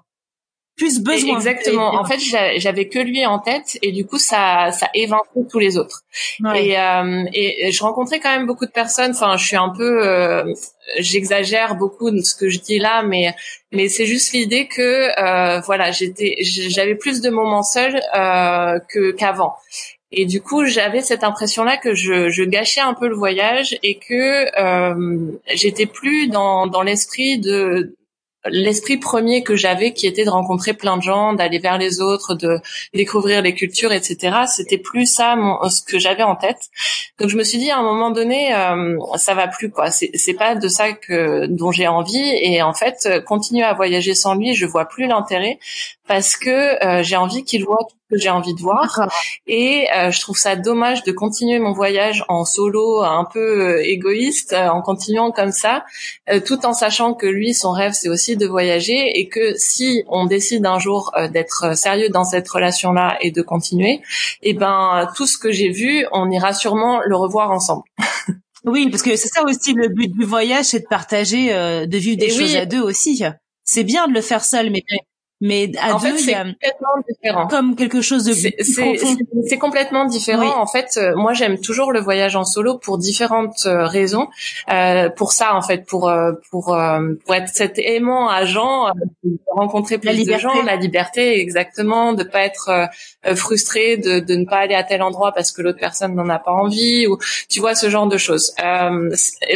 plus 0.78 1.00
besoin. 1.02 1.36
Exactement. 1.36 1.94
En 1.96 2.06
fait, 2.06 2.20
j'avais 2.58 2.88
que 2.88 3.00
lui 3.00 3.26
en 3.26 3.40
tête 3.40 3.78
et 3.82 3.92
du 3.92 4.06
coup, 4.06 4.18
ça, 4.18 4.72
ça 4.72 4.90
évinçait 4.94 5.46
tous 5.50 5.60
les 5.60 5.78
autres. 5.78 6.04
Et, 6.56 6.80
euh, 6.80 7.24
et 7.34 7.72
je 7.72 7.84
rencontrais 7.84 8.20
quand 8.20 8.36
même 8.36 8.48
beaucoup 8.48 8.66
de 8.66 8.72
personnes. 8.72 9.12
Enfin, 9.12 9.38
je 9.38 9.46
suis 9.46 9.56
un 9.56 9.70
peu, 9.70 10.08
euh, 10.08 10.44
j'exagère 10.98 11.76
beaucoup 11.76 12.12
de 12.12 12.22
ce 12.22 12.36
que 12.36 12.50
je 12.50 12.60
dis 12.60 12.80
là, 12.80 13.04
mais 13.04 13.36
mais 13.72 13.88
c'est 13.88 14.06
juste 14.06 14.34
l'idée 14.34 14.68
que 14.68 15.10
euh, 15.22 15.62
voilà, 15.62 15.92
j'étais, 15.92 16.36
j'avais 16.42 16.96
plus 16.96 17.22
de 17.22 17.30
moments 17.30 17.64
seuls 17.64 18.02
euh, 18.16 18.80
que 18.90 19.12
qu'avant. 19.12 19.56
Et 20.12 20.26
du 20.26 20.42
coup, 20.42 20.66
j'avais 20.66 21.02
cette 21.02 21.24
impression-là 21.24 21.78
que 21.78 21.96
je, 21.96 22.30
je, 22.30 22.44
gâchais 22.44 22.82
un 22.82 22.94
peu 22.94 23.08
le 23.08 23.16
voyage 23.16 23.78
et 23.82 23.98
que 23.98 24.46
euh, 24.62 25.32
j'étais 25.54 25.86
plus 25.86 26.28
dans, 26.28 26.68
dans 26.68 26.82
l'esprit 26.82 27.40
de 27.40 27.96
l'esprit 28.50 28.98
premier 28.98 29.44
que 29.44 29.56
j'avais, 29.56 29.94
qui 29.94 30.08
était 30.08 30.26
de 30.26 30.30
rencontrer 30.30 30.74
plein 30.74 30.98
de 30.98 31.04
gens, 31.04 31.34
d'aller 31.34 31.60
vers 31.60 31.78
les 31.78 32.02
autres, 32.02 32.34
de 32.34 32.60
découvrir 32.94 33.42
les 33.42 33.54
cultures, 33.54 33.92
etc. 33.92 34.44
C'était 34.48 34.78
plus 34.78 35.06
ça 35.06 35.36
ce 35.70 35.82
que 35.82 36.00
j'avais 36.00 36.24
en 36.24 36.36
tête. 36.36 36.70
Donc 37.20 37.30
je 37.30 37.38
me 37.38 37.44
suis 37.44 37.58
dit 37.58 37.70
à 37.70 37.78
un 37.78 37.84
moment 37.84 38.12
donné, 38.12 38.54
euh, 38.54 38.98
ça 39.16 39.34
va 39.34 39.48
plus 39.48 39.70
quoi. 39.70 39.92
C'est 39.92 40.34
pas 40.34 40.56
de 40.56 40.68
ça 40.68 40.94
que 40.94 41.46
dont 41.48 41.72
j'ai 41.72 41.88
envie. 41.88 42.32
Et 42.42 42.62
en 42.62 42.74
fait, 42.74 43.08
continuer 43.26 43.64
à 43.64 43.74
voyager 43.74 44.16
sans 44.16 44.36
lui, 44.36 44.56
je 44.56 44.66
vois 44.66 44.86
plus 44.86 45.08
l'intérêt 45.08 45.60
parce 46.12 46.36
que 46.36 46.86
euh, 46.86 47.04
j'ai 47.04 47.16
envie 47.16 47.46
qu'il 47.46 47.64
voit 47.64 47.86
tout 47.90 47.96
ce 48.10 48.16
que 48.16 48.22
j'ai 48.22 48.30
envie 48.30 48.54
de 48.54 48.60
voir. 48.60 49.08
Et 49.48 49.88
euh, 49.96 50.12
je 50.12 50.20
trouve 50.20 50.38
ça 50.38 50.58
dommage 50.58 51.04
de 51.04 51.14
continuer 51.14 51.58
mon 51.58 51.72
voyage 51.72 52.26
en 52.28 52.44
solo 52.44 53.02
un 53.02 53.24
peu 53.24 53.40
euh, 53.40 53.82
égoïste 53.82 54.52
en 54.52 54.82
continuant 54.82 55.32
comme 55.32 55.54
ça 55.54 55.86
tout 56.46 56.66
en 56.66 56.74
sachant 56.74 57.14
que 57.14 57.28
lui 57.28 57.54
son 57.54 57.72
rêve 57.72 57.94
c'est 57.94 58.10
aussi 58.10 58.36
de 58.36 58.46
voyager 58.46 59.20
et 59.20 59.30
que 59.30 59.54
si 59.56 60.04
on 60.08 60.26
décide 60.26 60.66
un 60.66 60.80
jour 60.80 61.14
d'être 61.32 61.78
sérieux 61.78 62.10
dans 62.10 62.26
cette 62.26 62.50
relation 62.50 62.92
là 62.92 63.18
et 63.22 63.32
de 63.32 63.42
continuer 63.42 64.02
et 64.42 64.50
eh 64.50 64.54
ben 64.54 65.08
tout 65.16 65.28
ce 65.28 65.38
que 65.38 65.52
j'ai 65.52 65.70
vu 65.70 66.06
on 66.12 66.30
ira 66.30 66.54
sûrement 66.54 67.00
le 67.06 67.16
revoir 67.16 67.52
ensemble. 67.52 67.84
Oui 68.64 68.90
parce 68.92 69.02
que 69.02 69.16
c'est 69.16 69.30
ça 69.30 69.44
aussi 69.44 69.74
le 69.74 69.88
but 69.88 70.12
du 70.12 70.24
voyage 70.24 70.66
c'est 70.66 70.82
de 70.82 70.88
partager 70.88 71.50
de 71.52 71.98
vivre 71.98 72.20
des 72.20 72.30
choses 72.30 72.56
à 72.56 72.66
deux 72.66 72.82
aussi. 72.82 73.24
C'est 73.64 73.84
bien 73.84 74.08
de 74.08 74.14
le 74.14 74.22
faire 74.22 74.44
seul 74.44 74.70
mais 74.70 74.84
mais 75.42 75.72
à 75.82 75.94
deux, 75.94 76.18
c'est 76.20 76.36
complètement 76.36 76.96
différent. 77.10 77.48
Comme 77.48 77.76
quelque 77.76 78.02
chose 78.02 78.24
de 78.26 78.34
c'est 78.34 79.58
complètement 79.58 80.06
différent. 80.06 80.62
En 80.62 80.68
fait, 80.68 80.98
euh, 80.98 81.16
moi 81.16 81.34
j'aime 81.34 81.60
toujours 81.60 81.92
le 81.92 82.00
voyage 82.00 82.36
en 82.36 82.46
solo 82.46 82.78
pour 82.78 83.00
différentes 83.00 83.66
euh, 83.66 83.88
raisons. 83.88 84.28
Euh, 84.72 85.10
pour 85.10 85.32
ça, 85.32 85.56
en 85.56 85.64
fait, 85.64 85.88
pour 85.88 86.10
euh, 86.10 86.34
pour 86.52 86.78
pour 87.26 87.36
être 87.36 87.50
cet 87.50 87.80
aimant 87.80 88.30
agent, 88.30 88.92
de 89.24 89.40
rencontrer 89.48 89.98
plus 89.98 90.26
de 90.26 90.38
gens, 90.38 90.62
la 90.64 90.76
liberté, 90.76 91.40
exactement, 91.40 92.14
de 92.14 92.24
pas 92.24 92.42
être 92.42 92.88
frustré, 93.36 93.98
de 93.98 94.20
de 94.20 94.36
ne 94.36 94.46
pas 94.46 94.58
aller 94.58 94.76
à 94.76 94.84
tel 94.84 95.02
endroit 95.02 95.32
parce 95.32 95.52
que 95.52 95.64
l'autre 95.64 95.80
personne 95.80 96.14
n'en 96.14 96.30
a 96.30 96.38
pas 96.38 96.52
envie, 96.52 97.08
ou 97.08 97.18
tu 97.50 97.60
vois 97.60 97.74
ce 97.74 97.90
genre 97.90 98.08
de 98.08 98.18
choses. 98.18 98.54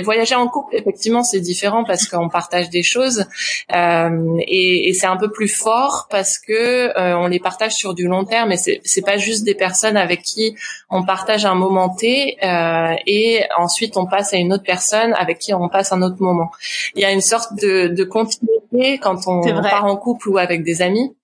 voyager 0.03 0.33
en 0.33 0.47
couple, 0.47 0.75
effectivement, 0.75 1.23
c'est 1.23 1.41
différent 1.41 1.83
parce 1.83 2.07
qu'on 2.07 2.29
partage 2.29 2.71
des 2.71 2.81
choses 2.81 3.25
et, 3.71 4.89
et 4.89 4.93
c'est 4.93 5.07
un 5.07 5.17
peu 5.17 5.29
plus 5.29 5.47
fort 5.47 5.74
parce 6.09 6.38
que 6.38 6.97
euh, 6.97 7.17
on 7.17 7.27
les 7.27 7.39
partage 7.39 7.73
sur 7.73 7.93
du 7.93 8.07
long 8.07 8.25
terme 8.25 8.51
et 8.51 8.57
c'est 8.57 8.81
c'est 8.83 9.01
pas 9.01 9.17
juste 9.17 9.43
des 9.43 9.55
personnes 9.55 9.97
avec 9.97 10.21
qui 10.21 10.55
on 10.89 11.03
partage 11.03 11.45
un 11.45 11.55
moment 11.55 11.89
T 11.89 12.38
euh, 12.43 12.95
et 13.05 13.43
ensuite 13.57 13.97
on 13.97 14.05
passe 14.05 14.33
à 14.33 14.38
une 14.38 14.53
autre 14.53 14.63
personne 14.63 15.13
avec 15.13 15.39
qui 15.39 15.53
on 15.53 15.69
passe 15.69 15.91
un 15.91 16.01
autre 16.01 16.17
moment. 16.19 16.51
Il 16.95 17.01
y 17.01 17.05
a 17.05 17.11
une 17.11 17.21
sorte 17.21 17.53
de, 17.55 17.88
de 17.88 18.03
continuité 18.03 18.97
quand 18.99 19.27
on 19.27 19.41
part 19.61 19.85
en 19.85 19.97
couple 19.97 20.29
ou 20.29 20.38
avec 20.38 20.63
des 20.63 20.81
amis 20.81 21.15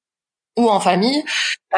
ou 0.58 0.70
en 0.70 0.80
famille, 0.80 1.24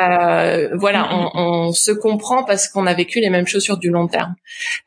euh, 0.01 0.69
voilà, 0.73 1.03
mm-hmm. 1.03 1.29
on, 1.36 1.67
on, 1.67 1.73
se 1.73 1.91
comprend 1.91 2.43
parce 2.43 2.67
qu'on 2.67 2.88
a 2.88 2.93
vécu 2.93 3.19
les 3.19 3.29
mêmes 3.29 3.45
choses 3.45 3.63
sur 3.63 3.77
du 3.77 3.89
long 3.89 4.07
terme. 4.07 4.33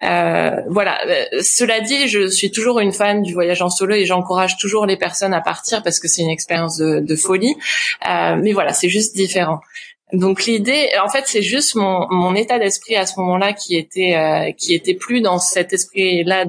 Euh, 0.03 0.51
voilà. 0.69 0.99
Euh, 1.07 1.25
cela 1.43 1.81
dit, 1.81 2.09
je 2.09 2.27
suis 2.29 2.51
toujours 2.51 2.81
une 2.81 2.93
fan 2.93 3.23
du 3.23 3.33
voyage 3.33 3.63
en 3.63 3.71
solo 3.71 3.95
et 3.95 4.05
j'encourage 4.05 4.57
toujours 4.57 4.87
les 4.87 4.97
personnes 4.97 5.35
à 5.35 5.41
partir 5.41 5.83
parce 5.83 6.01
que 6.01 6.09
c'est 6.09 6.23
une 6.23 6.31
expérience 6.31 6.77
de, 6.79 7.01
de 7.01 7.17
folie. 7.17 7.55
Euh, 8.09 8.37
mais 8.37 8.53
voilà, 8.53 8.73
c'est 8.73 8.89
juste 8.89 9.15
différent. 9.15 9.61
Donc 10.13 10.45
l'idée, 10.47 10.91
en 11.03 11.09
fait, 11.09 11.25
c'est 11.27 11.43
juste 11.43 11.75
mon, 11.75 12.07
mon 12.11 12.35
état 12.35 12.59
d'esprit 12.59 12.97
à 12.97 13.07
ce 13.07 13.19
moment-là 13.21 13.53
qui 13.53 13.77
était 13.77 14.15
euh, 14.17 14.53
qui 14.53 14.75
était 14.75 14.95
plus 14.95 15.21
dans 15.21 15.39
cet 15.39 15.73
esprit-là 15.73 16.47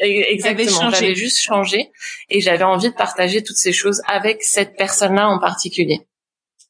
Exactement, 0.00 0.90
j'avais 0.90 1.16
juste 1.16 1.40
changé 1.40 1.90
et 2.30 2.40
j'avais 2.40 2.62
envie 2.62 2.88
de 2.88 2.94
partager 2.94 3.42
toutes 3.42 3.56
ces 3.56 3.72
choses 3.72 4.00
avec 4.06 4.44
cette 4.44 4.76
personne-là 4.76 5.28
en 5.28 5.40
particulier. 5.40 6.06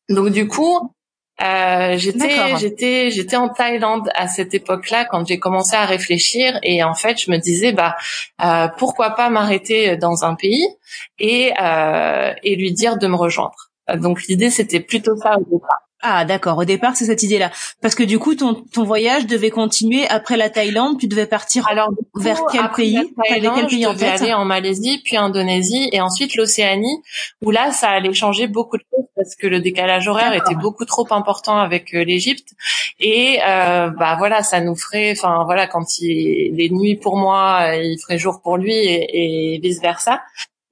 Donc 0.09 0.31
du 0.31 0.49
coup, 0.49 0.92
euh, 1.40 1.97
j'étais 1.97 2.57
j'étais 2.57 3.11
j'étais 3.11 3.37
en 3.37 3.49
Thaïlande 3.49 4.11
à 4.16 4.27
cette 4.27 4.55
époque-là 4.55 5.05
quand 5.05 5.25
j'ai 5.27 5.38
commencé 5.38 5.77
à 5.77 5.85
réfléchir 5.85 6.59
et 6.64 6.83
en 6.83 6.94
fait 6.94 7.16
je 7.16 7.31
me 7.31 7.37
disais 7.37 7.73
bah 7.73 7.94
euh, 8.44 8.66
pourquoi 8.77 9.11
pas 9.11 9.31
m'arrêter 9.31 9.97
dans 9.97 10.25
un 10.25 10.35
pays 10.35 10.66
et 11.21 11.53
euh, 11.62 12.33
et 12.42 12.57
lui 12.57 12.73
dire 12.73 12.99
de 12.99 13.07
me 13.07 13.14
rejoindre. 13.14 13.71
Donc 13.94 14.25
l'idée 14.25 14.51
c'était 14.51 14.81
plutôt 14.81 15.16
ça 15.16 15.37
au 15.38 15.44
départ. 15.44 15.88
Ah 16.00 16.24
d'accord, 16.24 16.58
au 16.58 16.64
départ 16.64 16.94
c'est 16.94 17.06
cette 17.06 17.22
idée-là. 17.24 17.50
Parce 17.80 17.96
que 17.96 18.04
du 18.04 18.18
coup 18.20 18.37
ton, 18.37 18.54
ton 18.54 18.84
voyage 18.84 19.26
devait 19.26 19.50
continuer 19.50 20.06
après 20.08 20.37
la 20.37 20.48
Thaïlande, 20.48 20.98
tu 20.98 21.08
devais 21.08 21.26
partir 21.26 21.66
Alors, 21.68 21.90
vers 22.14 22.40
quel 22.52 22.70
pays? 22.70 23.12
Thaïlande, 23.28 23.56
quel 23.56 23.66
pays 23.66 23.82
je 23.82 23.88
devais 23.88 24.06
aller 24.06 24.32
en 24.32 24.44
Malaisie, 24.44 25.00
puis 25.04 25.16
Indonésie 25.16 25.88
et 25.92 26.00
ensuite 26.00 26.37
l'Océanie, 26.37 27.02
où 27.42 27.50
là 27.50 27.72
ça 27.72 27.88
allait 27.88 28.14
changer 28.14 28.46
beaucoup 28.46 28.76
de 28.76 28.84
choses 28.94 29.06
parce 29.16 29.34
que 29.34 29.48
le 29.48 29.61
décalage 29.61 30.06
horaire 30.06 30.32
était 30.34 30.54
beaucoup 30.54 30.84
trop 30.84 31.06
important 31.11 31.58
avec 31.58 31.92
euh, 31.94 32.04
l'Égypte 32.04 32.50
et 33.00 33.40
euh, 33.44 33.90
bah 33.90 34.14
voilà 34.18 34.44
ça 34.44 34.61
nous 34.61 34.76
ferait, 34.76 35.12
enfin 35.12 35.42
voilà 35.44 35.66
quand 35.66 35.98
il 35.98 36.54
les 36.54 36.70
nuits 36.70 36.96
pour 36.96 37.16
moi, 37.16 37.74
il 37.74 37.98
ferait 38.00 38.18
jour 38.18 38.40
pour 38.42 38.56
lui 38.56 38.72
et, 38.74 39.58
vice 39.62 39.80
versa. 39.80 40.20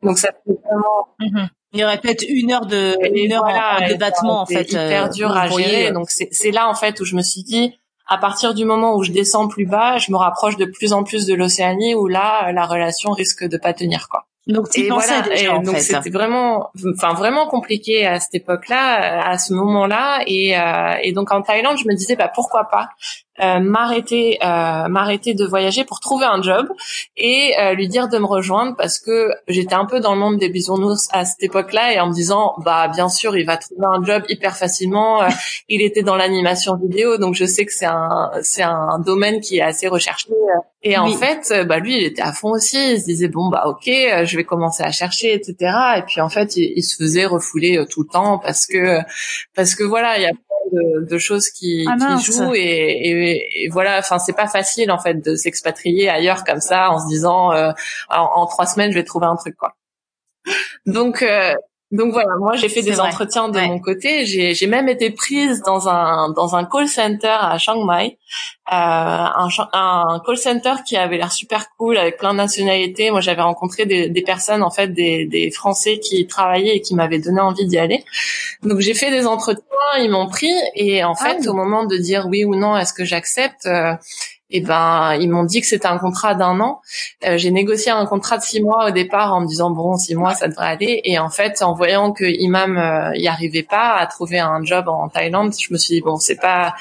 Donc 0.02 0.18
ça 0.18 0.28
fait 0.28 0.52
vraiment. 0.64 1.08
Mhm. 1.18 1.48
Il 1.76 1.80
y 1.80 1.84
aurait 1.84 2.00
peut-être 2.00 2.24
une 2.26 2.52
heure 2.52 2.66
de 2.66 2.96
une 3.14 3.32
heure 3.32 3.44
de 3.44 3.94
battement 3.94 4.40
en 4.40 4.46
fait. 4.46 4.70
Hyper 4.70 5.04
euh, 5.04 5.08
dur 5.08 5.36
à 5.36 5.48
gérer. 5.48 5.92
Donc 5.92 6.10
c'est 6.10 6.50
là 6.50 6.68
en 6.68 6.74
fait 6.74 7.00
où 7.00 7.04
je 7.04 7.14
me 7.14 7.22
suis 7.22 7.42
dit 7.42 7.78
à 8.08 8.18
partir 8.18 8.54
du 8.54 8.64
moment 8.64 8.94
où 8.94 9.02
je 9.02 9.10
descends 9.10 9.48
plus 9.48 9.66
bas, 9.66 9.98
je 9.98 10.12
me 10.12 10.16
rapproche 10.16 10.56
de 10.56 10.64
plus 10.64 10.92
en 10.92 11.02
plus 11.02 11.26
de 11.26 11.34
l'Océanie 11.34 11.94
où 11.94 12.06
là 12.06 12.52
la 12.52 12.64
relation 12.64 13.10
risque 13.10 13.44
de 13.44 13.56
pas 13.56 13.74
tenir 13.74 14.08
quoi. 14.08 14.26
Donc 14.46 14.70
tu 14.70 14.86
pensais 14.86 15.22
déjà 15.22 15.54
en 15.54 15.60
donc 15.60 15.76
c'était 15.78 16.10
vraiment, 16.10 16.70
enfin 16.96 17.14
vraiment 17.14 17.48
compliqué 17.48 18.06
à 18.06 18.20
cette 18.20 18.36
époque-là, 18.36 19.28
à 19.28 19.38
ce 19.38 19.52
moment-là, 19.54 20.20
et, 20.26 20.56
euh, 20.56 20.94
et 21.02 21.12
donc 21.12 21.32
en 21.32 21.42
Thaïlande, 21.42 21.78
je 21.78 21.88
me 21.88 21.94
disais 21.94 22.14
bah 22.14 22.30
pourquoi 22.32 22.68
pas? 22.70 22.90
Euh, 23.40 23.60
m'arrêter 23.60 24.38
euh, 24.42 24.88
m'arrêter 24.88 25.34
de 25.34 25.44
voyager 25.44 25.84
pour 25.84 26.00
trouver 26.00 26.26
un 26.26 26.40
job 26.42 26.66
et 27.16 27.54
euh, 27.58 27.74
lui 27.74 27.88
dire 27.88 28.08
de 28.08 28.18
me 28.18 28.26
rejoindre 28.26 28.74
parce 28.76 28.98
que 28.98 29.30
j'étais 29.48 29.74
un 29.74 29.84
peu 29.84 30.00
dans 30.00 30.14
le 30.14 30.20
monde 30.20 30.38
des 30.38 30.48
bisounours 30.48 31.08
à 31.12 31.24
cette 31.24 31.42
époque-là 31.42 31.92
et 31.92 32.00
en 32.00 32.08
me 32.08 32.12
disant 32.12 32.54
bah 32.64 32.88
bien 32.88 33.08
sûr 33.08 33.36
il 33.36 33.44
va 33.44 33.56
trouver 33.56 33.86
un 33.86 34.02
job 34.04 34.22
hyper 34.28 34.56
facilement. 34.56 35.22
Euh, 35.22 35.28
il 35.68 35.82
était 35.82 36.02
dans 36.02 36.16
l'animation 36.16 36.76
vidéo 36.76 37.18
donc 37.18 37.34
je 37.34 37.44
sais 37.44 37.66
que 37.66 37.72
c'est 37.72 37.86
un 37.86 38.30
c'est 38.42 38.62
un 38.62 38.98
domaine 39.04 39.40
qui 39.40 39.58
est 39.58 39.62
assez 39.62 39.88
recherché. 39.88 40.28
Et 40.82 40.96
en 40.96 41.08
fait 41.08 41.52
bah 41.66 41.78
lui 41.78 41.98
il 41.98 42.04
était 42.04 42.22
à 42.22 42.32
fond 42.32 42.50
aussi. 42.50 42.92
Il 42.92 43.00
se 43.00 43.06
disait 43.06 43.28
bon 43.28 43.48
bah 43.48 43.64
ok 43.66 43.84
je 43.86 44.36
vais 44.36 44.44
commencer 44.44 44.82
à 44.82 44.92
chercher 44.92 45.34
etc 45.34 45.56
et 45.98 46.02
puis 46.02 46.20
en 46.20 46.28
fait 46.28 46.56
il, 46.56 46.72
il 46.76 46.82
se 46.82 46.96
faisait 46.96 47.26
refouler 47.26 47.84
tout 47.90 48.02
le 48.02 48.08
temps 48.08 48.38
parce 48.38 48.66
que 48.66 49.00
parce 49.54 49.74
que 49.74 49.84
voilà 49.84 50.16
il 50.18 50.22
y 50.22 50.26
a 50.26 50.32
de, 51.08 51.18
choses 51.18 51.50
qui, 51.50 51.86
ah, 51.88 51.96
qui 51.96 52.32
jouent 52.32 52.54
et, 52.54 53.62
et, 53.64 53.68
voilà. 53.68 53.98
Enfin, 53.98 54.18
c'est 54.18 54.34
pas 54.34 54.48
facile 54.48 54.90
en 54.90 54.98
fait 54.98 55.14
de 55.14 55.34
s'expatrier 55.34 56.08
ailleurs 56.08 56.44
comme 56.44 56.60
ça 56.60 56.90
en 56.90 56.98
se 56.98 57.08
disant 57.08 57.52
euh, 57.52 57.70
en, 58.08 58.46
trois 58.46 58.66
semaines 58.66 58.90
je 58.92 58.96
vais 58.96 59.04
trouver 59.04 59.26
un 59.26 59.36
truc 59.36 59.56
quoi. 59.56 59.76
Donc 60.86 61.22
euh, 61.22 61.54
donc 61.92 62.12
voilà, 62.12 62.36
moi 62.38 62.56
j'ai 62.56 62.68
fait 62.68 62.82
des 62.82 62.98
entretiens 62.98 63.48
de 63.48 63.60
mon 63.60 63.78
côté. 63.78 64.26
J'ai 64.26 64.66
même 64.66 64.88
été 64.88 65.10
prise 65.10 65.62
dans 65.62 65.88
un 65.88 66.30
dans 66.30 66.56
un 66.56 66.64
call 66.64 66.88
center 66.88 67.28
à 67.28 67.58
Chiang 67.58 67.84
Mai 67.84 68.18
un, 68.68 69.48
un 69.72 70.22
call 70.24 70.36
center 70.36 70.74
qui 70.84 70.96
avait 70.96 71.16
l'air 71.16 71.30
super 71.30 71.66
cool 71.78 71.96
avec 71.96 72.18
plein 72.18 72.32
de 72.32 72.38
nationalités. 72.38 73.10
Moi, 73.10 73.20
j'avais 73.20 73.42
rencontré 73.42 73.86
des, 73.86 74.08
des, 74.08 74.22
personnes 74.22 74.62
en 74.62 74.70
fait, 74.70 74.88
des, 74.88 75.26
des 75.26 75.50
Français 75.50 75.98
qui 76.00 76.26
travaillaient 76.26 76.76
et 76.76 76.80
qui 76.80 76.94
m'avaient 76.94 77.20
donné 77.20 77.40
envie 77.40 77.66
d'y 77.66 77.78
aller. 77.78 78.04
Donc 78.62 78.80
j'ai 78.80 78.94
fait 78.94 79.10
des 79.10 79.26
entretiens, 79.26 79.62
ils 80.00 80.10
m'ont 80.10 80.26
pris 80.26 80.52
et 80.74 81.04
en 81.04 81.14
fait, 81.14 81.38
ah 81.46 81.50
au 81.50 81.54
moment 81.54 81.84
de 81.84 81.96
dire 81.96 82.26
oui 82.28 82.44
ou 82.44 82.56
non, 82.56 82.76
est-ce 82.76 82.92
que 82.92 83.04
j'accepte 83.04 83.68
et 84.48 84.58
eh 84.58 84.60
ben 84.60 85.14
ils 85.20 85.28
m'ont 85.28 85.42
dit 85.42 85.60
que 85.60 85.66
c'était 85.66 85.88
un 85.88 85.98
contrat 85.98 86.36
d'un 86.36 86.60
an. 86.60 86.80
Euh, 87.26 87.36
j'ai 87.36 87.50
négocié 87.50 87.90
un 87.90 88.06
contrat 88.06 88.38
de 88.38 88.42
six 88.42 88.62
mois 88.62 88.88
au 88.88 88.90
départ 88.92 89.34
en 89.34 89.40
me 89.40 89.46
disant 89.46 89.70
bon 89.70 89.96
six 89.96 90.14
mois 90.14 90.34
ça 90.34 90.46
devrait 90.46 90.68
aller 90.68 91.00
et 91.02 91.18
en 91.18 91.30
fait 91.30 91.62
en 91.62 91.74
voyant 91.74 92.12
que 92.12 92.24
Imam 92.24 92.78
euh, 92.78 93.10
y 93.16 93.26
arrivait 93.26 93.64
pas 93.64 93.96
à 93.96 94.06
trouver 94.06 94.38
un 94.38 94.62
job 94.62 94.88
en 94.88 95.08
Thaïlande, 95.08 95.52
je 95.58 95.72
me 95.72 95.78
suis 95.78 95.96
dit 95.96 96.00
bon 96.00 96.16
c'est 96.16 96.36
pas 96.36 96.74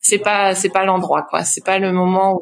c'est 0.00 0.18
pas 0.18 0.54
c'est 0.54 0.68
pas 0.68 0.84
l'endroit 0.84 1.26
quoi, 1.28 1.42
c'est 1.42 1.64
pas 1.64 1.80
le 1.80 1.92
moment 1.92 2.34
où 2.34 2.40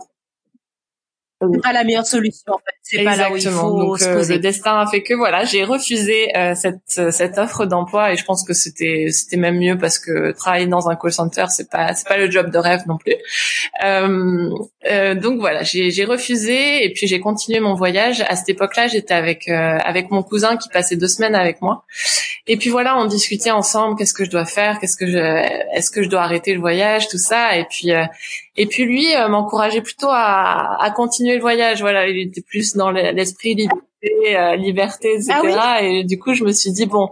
c'est 1.40 1.62
pas 1.62 1.72
la 1.72 1.84
meilleure 1.84 2.06
solution 2.06 2.54
en 2.54 2.58
fait. 2.58 2.74
C'est 2.82 3.04
pas 3.04 3.16
là 3.16 3.30
où 3.30 3.36
il 3.36 3.42
faut 3.42 3.78
Donc, 3.78 3.98
se 3.98 4.06
euh, 4.06 4.24
le 4.26 4.38
destin 4.38 4.78
a 4.78 4.86
fait 4.86 5.02
que 5.02 5.12
voilà, 5.12 5.44
j'ai 5.44 5.64
refusé 5.64 6.34
euh, 6.34 6.54
cette 6.54 7.10
cette 7.12 7.36
offre 7.36 7.66
d'emploi 7.66 8.12
et 8.12 8.16
je 8.16 8.24
pense 8.24 8.42
que 8.42 8.54
c'était 8.54 9.08
c'était 9.10 9.36
même 9.36 9.58
mieux 9.58 9.76
parce 9.76 9.98
que 9.98 10.32
travailler 10.32 10.66
dans 10.66 10.88
un 10.88 10.96
call 10.96 11.12
center 11.12 11.44
c'est 11.50 11.68
pas 11.68 11.92
c'est 11.94 12.08
pas 12.08 12.16
le 12.16 12.30
job 12.30 12.50
de 12.50 12.58
rêve 12.58 12.84
non 12.86 12.96
plus. 12.96 13.16
Euh, 13.84 14.50
euh, 14.90 15.14
donc 15.14 15.40
voilà, 15.40 15.62
j'ai 15.62 15.90
j'ai 15.90 16.04
refusé 16.04 16.84
et 16.84 16.92
puis 16.92 17.06
j'ai 17.06 17.20
continué 17.20 17.60
mon 17.60 17.74
voyage. 17.74 18.22
À 18.28 18.36
cette 18.36 18.48
époque-là, 18.48 18.86
j'étais 18.86 19.14
avec 19.14 19.48
avec 19.48 20.10
mon 20.10 20.22
cousin 20.22 20.56
qui 20.56 20.70
passait 20.70 20.96
deux 20.96 21.08
semaines 21.08 21.34
avec 21.34 21.60
moi. 21.60 21.84
Et 22.46 22.56
puis 22.56 22.70
voilà, 22.70 22.96
on 22.96 23.06
discutait 23.06 23.50
ensemble. 23.50 23.98
Qu'est-ce 23.98 24.14
que 24.14 24.24
je 24.24 24.30
dois 24.30 24.46
faire? 24.46 24.78
Qu'est-ce 24.80 24.96
que 24.96 25.06
je 25.06 25.18
est-ce 25.18 25.90
que 25.90 26.02
je 26.02 26.08
dois 26.08 26.22
arrêter 26.22 26.54
le 26.54 26.60
voyage, 26.60 27.08
tout 27.08 27.18
ça. 27.18 27.56
Et 27.56 27.64
puis 27.68 27.92
et 28.56 28.66
puis 28.66 28.84
lui 28.84 29.06
m'encourageait 29.28 29.82
plutôt 29.82 30.08
à 30.10 30.82
à 30.82 30.90
continuer 30.90 31.34
le 31.34 31.40
voyage. 31.40 31.80
Voilà, 31.80 32.08
il 32.08 32.18
était 32.28 32.42
plus 32.42 32.74
dans 32.74 32.90
l'esprit 32.90 33.54
liberté, 33.54 34.36
euh, 34.36 34.56
liberté, 34.56 35.14
etc. 35.14 35.32
Ah 35.58 35.82
et 35.82 36.04
du 36.04 36.18
coup, 36.18 36.34
je 36.34 36.44
me 36.44 36.52
suis 36.52 36.72
dit 36.72 36.86
bon, 36.86 37.10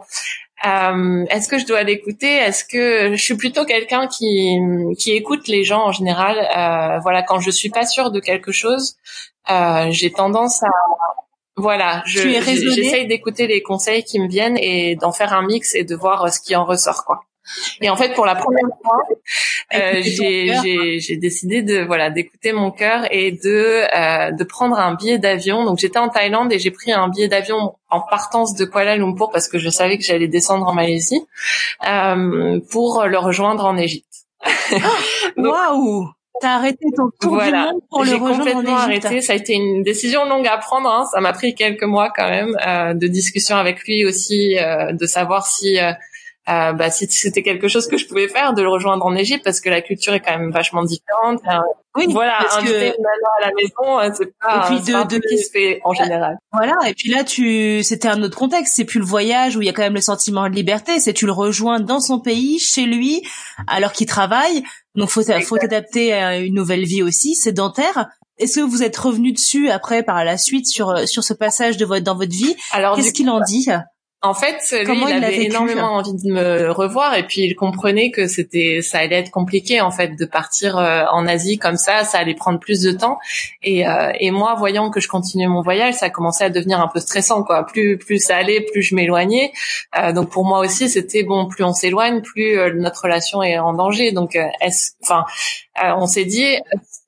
euh, 0.66 1.24
est-ce 1.30 1.48
que 1.48 1.59
je 1.59 1.66
dois 1.66 1.83
l'écouter? 1.83 2.33
Est-ce 2.33 2.64
que 2.64 3.14
je 3.16 3.22
suis 3.22 3.37
plutôt 3.37 3.64
quelqu'un 3.64 4.07
qui 4.07 4.59
qui 4.98 5.12
écoute 5.12 5.48
les 5.48 5.64
gens 5.64 5.85
en 5.85 5.92
général? 5.92 6.38
Euh, 6.38 7.00
Voilà, 7.00 7.22
quand 7.22 7.40
je 7.40 7.50
suis 7.50 7.70
pas 7.70 7.87
sûre 7.87 8.11
de 8.11 8.20
quelque 8.20 8.52
chose, 8.52 8.96
euh, 9.50 9.87
j'ai 9.90 10.11
tendance 10.11 10.62
à 10.62 10.70
voilà, 11.57 12.02
j'essaye 12.07 13.07
d'écouter 13.07 13.46
les 13.46 13.62
conseils 13.62 14.02
qui 14.02 14.18
me 14.18 14.26
viennent 14.26 14.59
et 14.59 14.96
d'en 14.96 15.12
faire 15.12 15.33
un 15.33 15.46
mix 15.46 15.74
et 15.76 15.85
de 15.85 15.94
voir 15.94 16.33
ce 16.33 16.40
qui 16.40 16.57
en 16.57 16.64
ressort, 16.64 17.04
quoi. 17.04 17.26
Et 17.80 17.90
en 17.90 17.96
fait, 17.96 18.14
pour 18.14 18.26
la 18.26 18.35
première 18.35 18.68
fois, 18.83 19.02
euh, 19.74 20.00
j'ai 20.02 21.16
décidé 21.16 21.62
de 21.62 21.85
voilà 21.85 22.11
d'écouter 22.11 22.52
mon 22.52 22.70
cœur 22.70 23.07
et 23.11 23.33
de 23.33 23.85
euh, 23.96 24.30
de 24.33 24.44
prendre 24.44 24.78
un 24.78 24.94
billet 24.94 25.18
d'avion. 25.18 25.64
Donc 25.64 25.78
j'étais 25.78 25.98
en 25.98 26.09
Thaïlande 26.09 26.52
et 26.52 26.59
j'ai 26.59 26.70
pris 26.70 26.92
un 26.92 27.09
billet 27.09 27.28
d'avion 27.28 27.76
en 27.90 28.00
partance 28.00 28.54
de 28.54 28.64
Kuala 28.64 28.96
Lumpur 28.96 29.30
parce 29.30 29.48
que 29.48 29.59
je 29.59 29.68
savais 29.68 29.98
que 29.98 30.04
j'allais 30.04 30.28
descendre 30.28 30.66
en 30.66 30.74
Malaisie 30.74 31.26
euh, 31.87 32.61
pour 32.70 33.04
le 33.04 33.18
rejoindre 33.18 33.64
en 33.64 33.76
Égypte. 33.76 34.26
Waouh 35.37 36.09
T'as 36.40 36.57
arrêté 36.57 36.87
ton 36.96 37.11
tour 37.20 37.40
du 37.40 37.52
monde 37.52 37.80
pour 37.88 38.04
le 38.04 38.12
rejoindre 38.12 38.38
complètement 38.38 38.76
arrêté. 38.76 39.20
Ça 39.20 39.35
a 39.35 39.37
été 39.37 39.54
une 39.54 39.85
décision 39.85 40.24
longue 40.24 40.48
à 40.48 40.59
prendre. 40.59 40.90
Hein. 40.90 41.07
Ça 41.12 41.20
m'a 41.20 41.33
pris 41.33 41.54
quelques 41.54 41.85
mois 41.85 42.11
quand 42.14 42.28
même 42.28 42.57
euh, 42.66 42.92
de 42.92 43.07
discussion 43.07 43.57
avec 43.57 43.85
lui 43.85 44.04
aussi, 44.04 44.59
euh, 44.59 44.92
de 44.92 45.07
savoir 45.07 45.46
si 45.46 45.78
euh, 46.48 46.72
bah, 46.72 46.90
si 46.90 47.07
c'était 47.11 47.42
quelque 47.42 47.68
chose 47.68 47.87
que 47.87 47.96
je 47.96 48.07
pouvais 48.07 48.28
faire, 48.28 48.52
de 48.52 48.62
le 48.62 48.68
rejoindre 48.68 49.04
en 49.07 49.14
Égypte 49.14 49.44
parce 49.44 49.61
que 49.61 49.70
la 49.70 49.80
culture 49.80 50.12
est 50.12 50.20
quand 50.20 50.38
même 50.38 50.50
vachement 50.50 50.85
différente. 50.85 51.40
Oui, 51.96 52.07
voilà, 52.11 52.38
une 52.61 52.72
nana 52.72 52.90
à 53.40 53.46
la 53.46 53.52
maison, 53.54 54.00
euh, 54.00 54.11
c'est 54.18 54.37
pas, 54.40 54.57
et 54.57 54.66
puis 54.66 54.92
de, 54.92 55.07
de... 55.07 55.28
qui 55.28 55.38
se 55.38 55.50
fait 55.50 55.80
en 55.85 55.94
général. 55.94 56.37
Voilà, 56.52 56.74
et 56.88 56.94
puis 56.94 57.09
là, 57.09 57.22
tu, 57.22 57.85
c'était 57.85 58.09
un 58.09 58.20
autre 58.22 58.37
contexte. 58.37 58.74
C'est 58.74 58.85
plus 58.85 58.98
le 58.98 59.07
voyage 59.07 59.57
où 59.57 59.62
il 59.62 59.66
y 59.66 59.68
a 59.68 59.72
quand 59.72 59.83
même 59.83 59.94
le 59.94 60.00
sentiment 60.00 60.48
de 60.48 60.54
liberté. 60.54 60.98
C'est 60.98 61.12
tu 61.12 61.24
le 61.24 61.33
rejoins 61.33 61.78
dans 61.78 62.00
son 62.00 62.18
pays, 62.18 62.59
chez 62.59 62.87
lui, 62.87 63.22
alors 63.68 63.92
qu'il 63.92 64.09
travaille. 64.09 64.64
Donc 64.96 65.09
faut, 65.09 65.22
faut 65.22 65.57
t'adapter 65.57 66.12
à 66.12 66.38
une 66.38 66.54
nouvelle 66.54 66.85
vie 66.85 67.02
aussi, 67.02 67.37
sédentaire. 67.37 68.09
Est-ce 68.38 68.57
que 68.57 68.64
vous 68.64 68.83
êtes 68.83 68.96
revenu 68.96 69.33
dessus 69.33 69.70
après 69.70 70.02
par 70.02 70.24
la 70.24 70.37
suite 70.37 70.66
sur 70.66 71.07
sur 71.09 71.22
ce 71.22 71.33
passage 71.33 71.76
de 71.76 71.85
votre 71.85 72.02
dans 72.02 72.16
votre 72.16 72.33
vie? 72.33 72.57
Alors 72.72 72.96
qu'est-ce 72.96 73.12
qu'il 73.12 73.30
en 73.30 73.40
dit? 73.40 73.68
En 74.25 74.33
fait, 74.35 74.57
lui, 74.87 74.99
il, 75.07 75.13
avait 75.13 75.45
énormément 75.45 75.97
envie 75.97 76.15
de 76.15 76.33
me 76.33 76.71
revoir 76.71 77.15
et 77.15 77.27
puis 77.27 77.43
il 77.43 77.55
comprenait 77.55 78.11
que 78.11 78.27
c'était, 78.27 78.81
ça 78.83 78.99
allait 78.99 79.17
être 79.17 79.31
compliqué 79.31 79.83
en 79.83 79.91
fait 79.91 80.17
de 80.17 80.25
partir 80.25 80.79
euh, 80.79 81.05
en 81.13 81.27
Asie 81.27 81.59
comme 81.59 81.77
ça, 81.77 82.05
ça 82.05 82.19
allait 82.19 82.35
prendre 82.35 82.59
plus 82.59 82.81
de 82.81 82.93
temps. 82.93 83.19
Et, 83.63 83.87
euh, 83.87 84.13
et 84.19 84.31
moi, 84.31 84.55
voyant 84.55 84.91
que 84.91 84.99
je 84.99 85.09
continuais 85.09 85.47
mon 85.47 85.61
voyage, 85.61 85.95
ça 85.95 86.09
commençait 86.09 86.45
à 86.45 86.51
devenir 86.51 86.81
un 86.81 86.89
peu 86.89 87.01
stressant 87.01 87.43
quoi. 87.43 87.67
Plus 87.67 87.99
plus 87.99 88.19
ça 88.19 88.37
allait, 88.37 88.63
plus 88.63 88.83
je 88.83 88.95
m'éloignais. 88.95 89.53
Euh, 89.99 90.13
donc 90.13 90.31
pour 90.31 90.47
moi 90.47 90.61
aussi, 90.61 90.89
c'était 90.89 91.23
bon, 91.23 91.47
plus 91.47 91.63
on 91.63 91.75
s'éloigne, 91.75 92.23
plus 92.23 92.57
notre 92.75 93.03
relation 93.03 93.43
est 93.43 93.59
en 93.59 93.75
danger. 93.75 94.13
Donc 94.13 94.37
est-ce, 94.61 94.93
enfin, 95.03 95.25
on 95.99 96.07
s'est 96.07 96.25
dit 96.25 96.57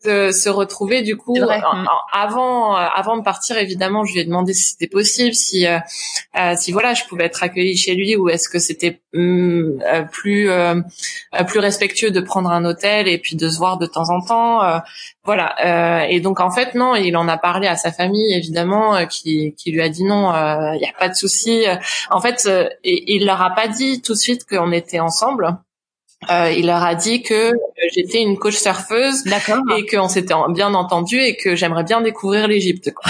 de 0.07 0.31
se 0.31 0.49
retrouver 0.49 1.03
du 1.03 1.16
coup 1.16 1.37
mm. 1.37 1.87
avant 2.12 2.77
euh, 2.77 2.87
avant 2.95 3.16
de 3.16 3.23
partir 3.23 3.59
évidemment 3.59 4.05
je 4.05 4.12
lui 4.12 4.21
ai 4.21 4.25
demandé 4.25 4.55
si 4.55 4.71
c'était 4.71 4.87
possible 4.87 5.35
si 5.35 5.66
euh, 5.66 5.79
euh, 6.38 6.55
si 6.57 6.73
voilà 6.73 6.95
je 6.95 7.05
pouvais 7.05 7.25
être 7.25 7.42
accueillie 7.42 7.77
chez 7.77 7.95
lui 7.95 8.16
ou 8.16 8.29
est-ce 8.29 8.49
que 8.49 8.59
c'était 8.59 9.01
mm, 9.12 10.07
plus 10.11 10.49
plus 11.47 11.59
respectueux 11.59 12.11
de 12.11 12.21
prendre 12.21 12.51
un 12.51 12.64
hôtel 12.64 13.09
et 13.09 13.19
puis 13.19 13.37
de 13.37 13.49
se 13.49 13.59
voir 13.59 13.79
de 13.79 13.87
temps 13.87 14.11
en 14.11 14.21
temps 14.21 14.81
voilà 15.25 16.09
et 16.09 16.21
donc 16.21 16.40
en 16.40 16.51
fait 16.51 16.75
non 16.75 16.95
il 16.95 17.16
en 17.16 17.29
a 17.29 17.37
parlé 17.37 17.66
à 17.66 17.77
sa 17.77 17.92
famille 17.92 18.35
évidemment 18.35 19.07
qui 19.07 19.55
qui 19.57 19.73
lui 19.73 19.83
a 19.83 19.88
dit 19.88 20.05
non 20.05 20.33
il 20.75 20.79
n'y 20.79 20.88
a 20.88 20.99
pas 20.99 21.09
de 21.09 21.14
souci 21.14 21.64
en 22.11 22.21
fait 22.21 22.49
il 22.85 23.27
leur 23.27 23.42
a 23.42 23.51
pas 23.51 23.69
dit 23.69 24.03
tout 24.03 24.12
de 24.12 24.19
suite 24.19 24.47
qu'on 24.49 24.73
était 24.73 25.01
ensemble 25.01 25.57
euh, 26.31 26.51
il 26.51 26.67
leur 26.67 26.83
a 26.83 26.95
dit 26.95 27.23
que 27.23 27.53
j'étais 27.95 28.21
une 28.21 28.39
coach 28.39 28.57
surfeuse 28.57 29.25
et 29.77 29.87
qu'on 29.87 30.09
s'était 30.09 30.35
bien 30.51 30.75
entendu 30.75 31.19
et 31.19 31.37
que 31.37 31.55
j'aimerais 31.57 31.85
bien 31.85 32.01
découvrir 32.01 32.49
l'Égypte. 32.49 32.93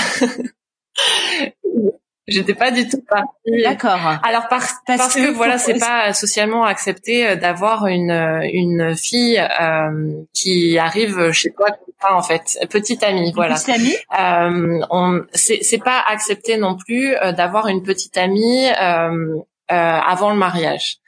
J'étais 2.29 2.55
pas 2.55 2.73
du 2.73 2.88
tout 2.88 3.01
partie. 3.09 3.62
D'accord. 3.62 4.01
Alors 4.25 4.49
parce, 4.49 4.75
parce, 4.85 5.14
que, 5.14 5.31
voilà, 5.31 5.59
c'est 5.59 5.79
pas 5.79 6.12
socialement 6.12 6.64
accepté 6.64 7.25
euh, 7.25 7.37
d'avoir 7.37 7.87
une 7.87 8.40
une 8.53 8.97
fille 8.97 9.38
euh, 9.38 10.25
qui 10.35 10.77
arrive 10.77 11.31
chez 11.31 11.53
toi 11.53 11.69
en 12.11 12.23
fait, 12.23 12.59
petite 12.71 13.03
amie, 13.03 13.33
voilà. 13.35 13.55
Petite 13.55 13.69
amie. 13.71 13.97
Euh, 14.19 14.81
on 14.90 15.23
c'est 15.33 15.62
c'est 15.62 15.83
pas 15.83 16.03
accepté 16.09 16.57
non 16.57 16.77
plus 16.77 17.14
euh, 17.16 17.33
d'avoir 17.33 17.69
une 17.69 17.83
petite 17.83 18.16
amie 18.16 18.66
euh, 18.81 19.42
avant 19.69 20.31
le 20.31 20.37
mariage. 20.37 20.99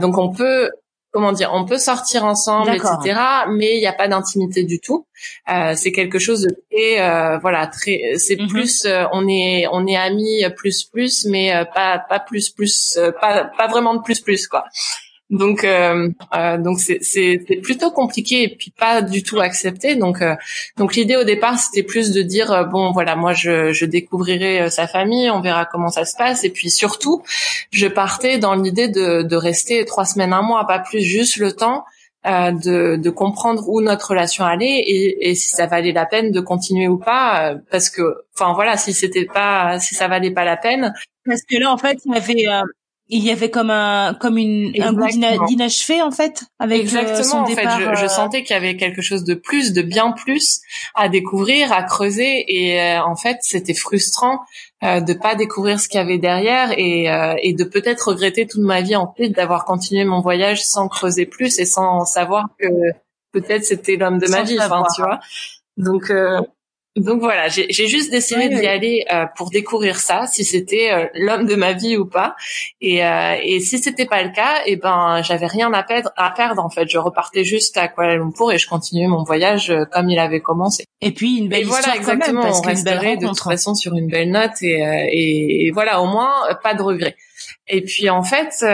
donc 0.00 0.18
on 0.18 0.32
peut 0.32 0.70
comment 1.18 1.32
dire, 1.32 1.50
on 1.52 1.64
peut 1.64 1.78
sortir 1.78 2.24
ensemble, 2.24 2.70
etc. 2.70 3.20
Mais 3.50 3.74
il 3.74 3.80
n'y 3.80 3.88
a 3.88 3.92
pas 3.92 4.06
d'intimité 4.06 4.62
du 4.62 4.78
tout. 4.78 5.08
Euh, 5.50 5.72
c'est 5.74 5.90
quelque 5.90 6.20
chose 6.20 6.42
de 6.42 6.54
très, 6.70 7.00
euh, 7.00 7.38
voilà, 7.38 7.66
très. 7.66 8.14
C'est 8.18 8.40
mhm. 8.40 8.46
plus, 8.46 8.84
euh, 8.84 9.02
on 9.12 9.26
est, 9.26 9.66
on 9.72 9.84
est 9.88 9.96
amis 9.96 10.44
plus 10.56 10.84
plus, 10.84 11.24
mais 11.24 11.52
pas 11.74 11.98
pas 11.98 12.20
plus 12.20 12.50
plus, 12.50 12.96
pas 13.20 13.50
pas 13.58 13.66
vraiment 13.66 13.94
de 13.96 14.02
plus 14.02 14.20
plus 14.20 14.46
quoi. 14.46 14.64
Donc, 15.30 15.62
euh, 15.62 16.08
euh, 16.34 16.56
donc 16.56 16.80
c'est, 16.80 17.38
plutôt 17.62 17.90
compliqué 17.90 18.44
et 18.44 18.48
puis 18.56 18.70
pas 18.70 19.02
du 19.02 19.22
tout 19.22 19.40
accepté. 19.40 19.94
Donc, 19.94 20.22
euh, 20.22 20.34
donc 20.78 20.94
l'idée 20.94 21.16
au 21.16 21.24
départ, 21.24 21.58
c'était 21.58 21.82
plus 21.82 22.12
de 22.12 22.22
dire 22.22 22.50
euh, 22.50 22.64
bon, 22.64 22.92
voilà, 22.92 23.14
moi 23.14 23.34
je, 23.34 23.72
je 23.72 23.84
découvrirai 23.84 24.62
euh, 24.62 24.70
sa 24.70 24.86
famille, 24.86 25.30
on 25.30 25.40
verra 25.40 25.66
comment 25.66 25.88
ça 25.90 26.06
se 26.06 26.16
passe. 26.16 26.44
Et 26.44 26.50
puis 26.50 26.70
surtout, 26.70 27.22
je 27.70 27.86
partais 27.86 28.38
dans 28.38 28.54
l'idée 28.54 28.88
de, 28.88 29.22
de 29.22 29.36
rester 29.36 29.84
trois 29.84 30.06
semaines, 30.06 30.32
un 30.32 30.42
mois, 30.42 30.66
pas 30.66 30.78
plus, 30.78 31.02
juste 31.02 31.36
le 31.36 31.52
temps 31.52 31.84
euh, 32.26 32.52
de, 32.52 32.96
de, 32.96 33.10
comprendre 33.10 33.68
où 33.68 33.82
notre 33.82 34.10
relation 34.10 34.44
allait 34.46 34.80
et, 34.80 35.28
et, 35.30 35.34
si 35.34 35.50
ça 35.50 35.66
valait 35.66 35.92
la 35.92 36.06
peine 36.06 36.32
de 36.32 36.40
continuer 36.40 36.88
ou 36.88 36.98
pas 36.98 37.54
parce 37.70 37.90
que 37.90 38.24
enfin 38.34 38.54
voilà 38.54 38.76
si 38.76 38.92
c'était 38.92 39.24
pas 39.24 39.78
si 39.78 39.94
ça 39.94 40.08
valait 40.08 40.32
pas 40.32 40.44
la 40.44 40.56
peine 40.56 40.92
parce 41.24 41.42
que 41.42 41.56
là 41.56 41.72
en 41.72 41.78
fait 41.78 41.98
il 42.04 42.12
y 42.12 42.16
avait 42.16 42.64
il 43.10 43.24
y 43.24 43.30
avait 43.30 43.50
comme 43.50 43.70
un 43.70 44.14
comme 44.20 44.36
une 44.36 44.72
un 44.82 44.92
goût 44.92 45.06
d'inachevé 45.46 46.02
en 46.02 46.10
fait 46.10 46.44
avec 46.58 46.78
euh, 46.78 46.82
exactement 46.82 47.46
son 47.46 47.54
départ, 47.54 47.76
en 47.76 47.78
fait. 47.78 47.94
je, 47.94 48.00
je 48.00 48.04
euh, 48.04 48.08
sentais 48.08 48.42
qu'il 48.42 48.54
y 48.54 48.56
avait 48.56 48.76
quelque 48.76 49.00
chose 49.00 49.24
de 49.24 49.34
plus 49.34 49.72
de 49.72 49.82
bien 49.82 50.12
plus 50.12 50.60
à 50.94 51.08
découvrir 51.08 51.72
à 51.72 51.82
creuser. 51.82 52.44
Et 52.48 52.80
euh, 52.80 53.02
en 53.02 53.16
fait 53.16 53.38
c'était 53.40 53.74
frustrant 53.74 54.40
euh, 54.84 55.00
de 55.00 55.14
pas 55.14 55.34
découvrir 55.34 55.80
ce 55.80 55.88
qu'il 55.88 55.98
y 55.98 56.02
avait 56.02 56.18
derrière 56.18 56.72
et 56.76 57.06
et 57.42 57.52
de 57.54 57.64
peut-être 57.64 58.08
regretter 58.08 58.46
toute 58.46 58.62
ma 58.62 58.82
vie 58.82 58.96
en 58.96 59.12
fait 59.16 59.30
d'avoir 59.30 59.64
continué 59.64 60.04
mon 60.04 60.20
voyage 60.20 60.62
sans 60.62 60.88
creuser 60.88 61.24
plus 61.24 61.58
et 61.58 61.64
sans 61.64 62.04
savoir 62.04 62.46
que 62.58 62.66
peut-être 63.32 63.64
c'était 63.64 63.96
l'homme 63.96 64.18
de 64.18 64.28
ma 64.28 64.42
vie 64.42 64.58
enfin 64.60 64.82
tu 64.94 65.02
vois. 65.02 65.18
Donc 65.76 66.12
donc 66.98 67.20
voilà, 67.20 67.48
j'ai 67.48 67.86
juste 67.86 68.10
décidé 68.10 68.48
d'y 68.48 68.66
aller 68.66 69.04
euh, 69.12 69.26
pour 69.36 69.50
découvrir 69.50 69.98
ça, 69.98 70.26
si 70.26 70.44
c'était 70.44 70.90
euh, 70.92 71.06
l'homme 71.14 71.46
de 71.46 71.54
ma 71.54 71.72
vie 71.72 71.96
ou 71.96 72.06
pas. 72.06 72.36
Et, 72.80 73.04
euh, 73.04 73.36
et 73.42 73.60
si 73.60 73.78
c'était 73.78 74.06
pas 74.06 74.22
le 74.22 74.30
cas, 74.30 74.62
et 74.66 74.72
eh 74.72 74.76
ben 74.76 75.22
j'avais 75.22 75.46
rien 75.46 75.72
à 75.72 75.82
perdre, 75.82 76.10
à 76.16 76.30
perdre 76.30 76.64
en 76.64 76.70
fait. 76.70 76.88
Je 76.88 76.98
repartais 76.98 77.44
juste 77.44 77.76
à 77.76 77.88
Kuala 77.88 78.16
Lumpur 78.16 78.52
et 78.52 78.58
je 78.58 78.68
continuais 78.68 79.06
mon 79.06 79.22
voyage 79.22 79.70
euh, 79.70 79.84
comme 79.90 80.08
il 80.10 80.18
avait 80.18 80.40
commencé. 80.40 80.84
Et 81.00 81.12
puis 81.12 81.38
une 81.38 81.48
belle 81.48 81.62
histoire 81.62 81.80
voilà, 81.82 81.96
exactement, 81.96 82.40
quand 82.40 82.46
même, 82.46 82.84
parce 82.84 82.90
on 82.90 83.20
de 83.20 83.26
toute 83.28 83.42
façon 83.42 83.74
sur 83.74 83.94
une 83.94 84.08
belle 84.08 84.30
note 84.30 84.62
et, 84.62 84.80
et, 85.10 85.66
et 85.66 85.70
voilà, 85.70 86.00
au 86.00 86.06
moins 86.06 86.32
pas 86.62 86.74
de 86.74 86.82
regrets. 86.82 87.16
Et 87.68 87.82
puis 87.82 88.10
en 88.10 88.22
fait, 88.22 88.64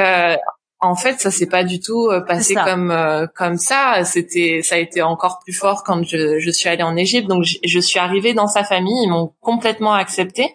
en 0.84 0.96
fait, 0.96 1.20
ça 1.20 1.30
s'est 1.30 1.46
pas 1.46 1.64
du 1.64 1.80
tout 1.80 2.08
euh, 2.08 2.20
passé 2.20 2.54
comme 2.54 2.90
euh, 2.90 3.26
comme 3.34 3.56
ça. 3.56 4.04
C'était, 4.04 4.60
ça 4.62 4.76
a 4.76 4.78
été 4.78 5.02
encore 5.02 5.40
plus 5.42 5.52
fort 5.52 5.82
quand 5.84 6.02
je, 6.04 6.38
je 6.38 6.50
suis 6.50 6.68
allée 6.68 6.82
en 6.82 6.96
Égypte. 6.96 7.26
Donc, 7.28 7.44
je, 7.44 7.80
suis 7.80 7.98
arrivée 7.98 8.34
dans 8.34 8.46
sa 8.46 8.64
famille. 8.64 9.02
Ils 9.02 9.08
m'ont 9.08 9.32
complètement 9.40 9.94
acceptée. 9.94 10.54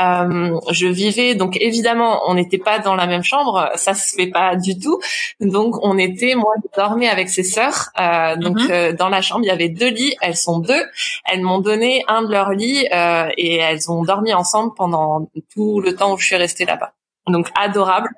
Euh, 0.00 0.58
je 0.70 0.86
vivais 0.86 1.34
donc 1.34 1.56
évidemment, 1.60 2.22
on 2.26 2.34
n'était 2.34 2.58
pas 2.58 2.78
dans 2.78 2.94
la 2.94 3.06
même 3.06 3.22
chambre. 3.22 3.70
Ça 3.76 3.94
se 3.94 4.14
fait 4.14 4.26
pas 4.26 4.56
du 4.56 4.78
tout. 4.78 5.00
Donc, 5.40 5.76
on 5.82 5.96
était, 5.98 6.34
moi, 6.34 6.52
je 6.62 6.80
dormais 6.80 7.08
avec 7.08 7.28
ses 7.28 7.44
sœurs. 7.44 7.90
Euh, 8.00 8.36
donc, 8.36 8.58
mhm. 8.58 8.92
dans 8.96 9.08
la 9.08 9.22
chambre, 9.22 9.44
il 9.44 9.48
y 9.48 9.52
avait 9.52 9.68
deux 9.68 9.90
lits. 9.90 10.16
Elles 10.20 10.36
sont 10.36 10.58
deux. 10.58 10.84
Elles 11.24 11.42
m'ont 11.42 11.60
donné 11.60 12.04
un 12.08 12.22
de 12.22 12.30
leurs 12.30 12.50
lits 12.50 12.86
et 13.36 13.56
elles 13.56 13.90
ont 13.90 14.02
dormi 14.02 14.34
ensemble 14.34 14.74
pendant 14.74 15.30
tout 15.54 15.80
le 15.80 15.94
temps 15.94 16.12
où 16.12 16.18
je 16.18 16.26
suis 16.26 16.36
restée 16.36 16.64
là-bas. 16.64 16.92
Donc, 17.28 17.48
adorable. 17.54 18.08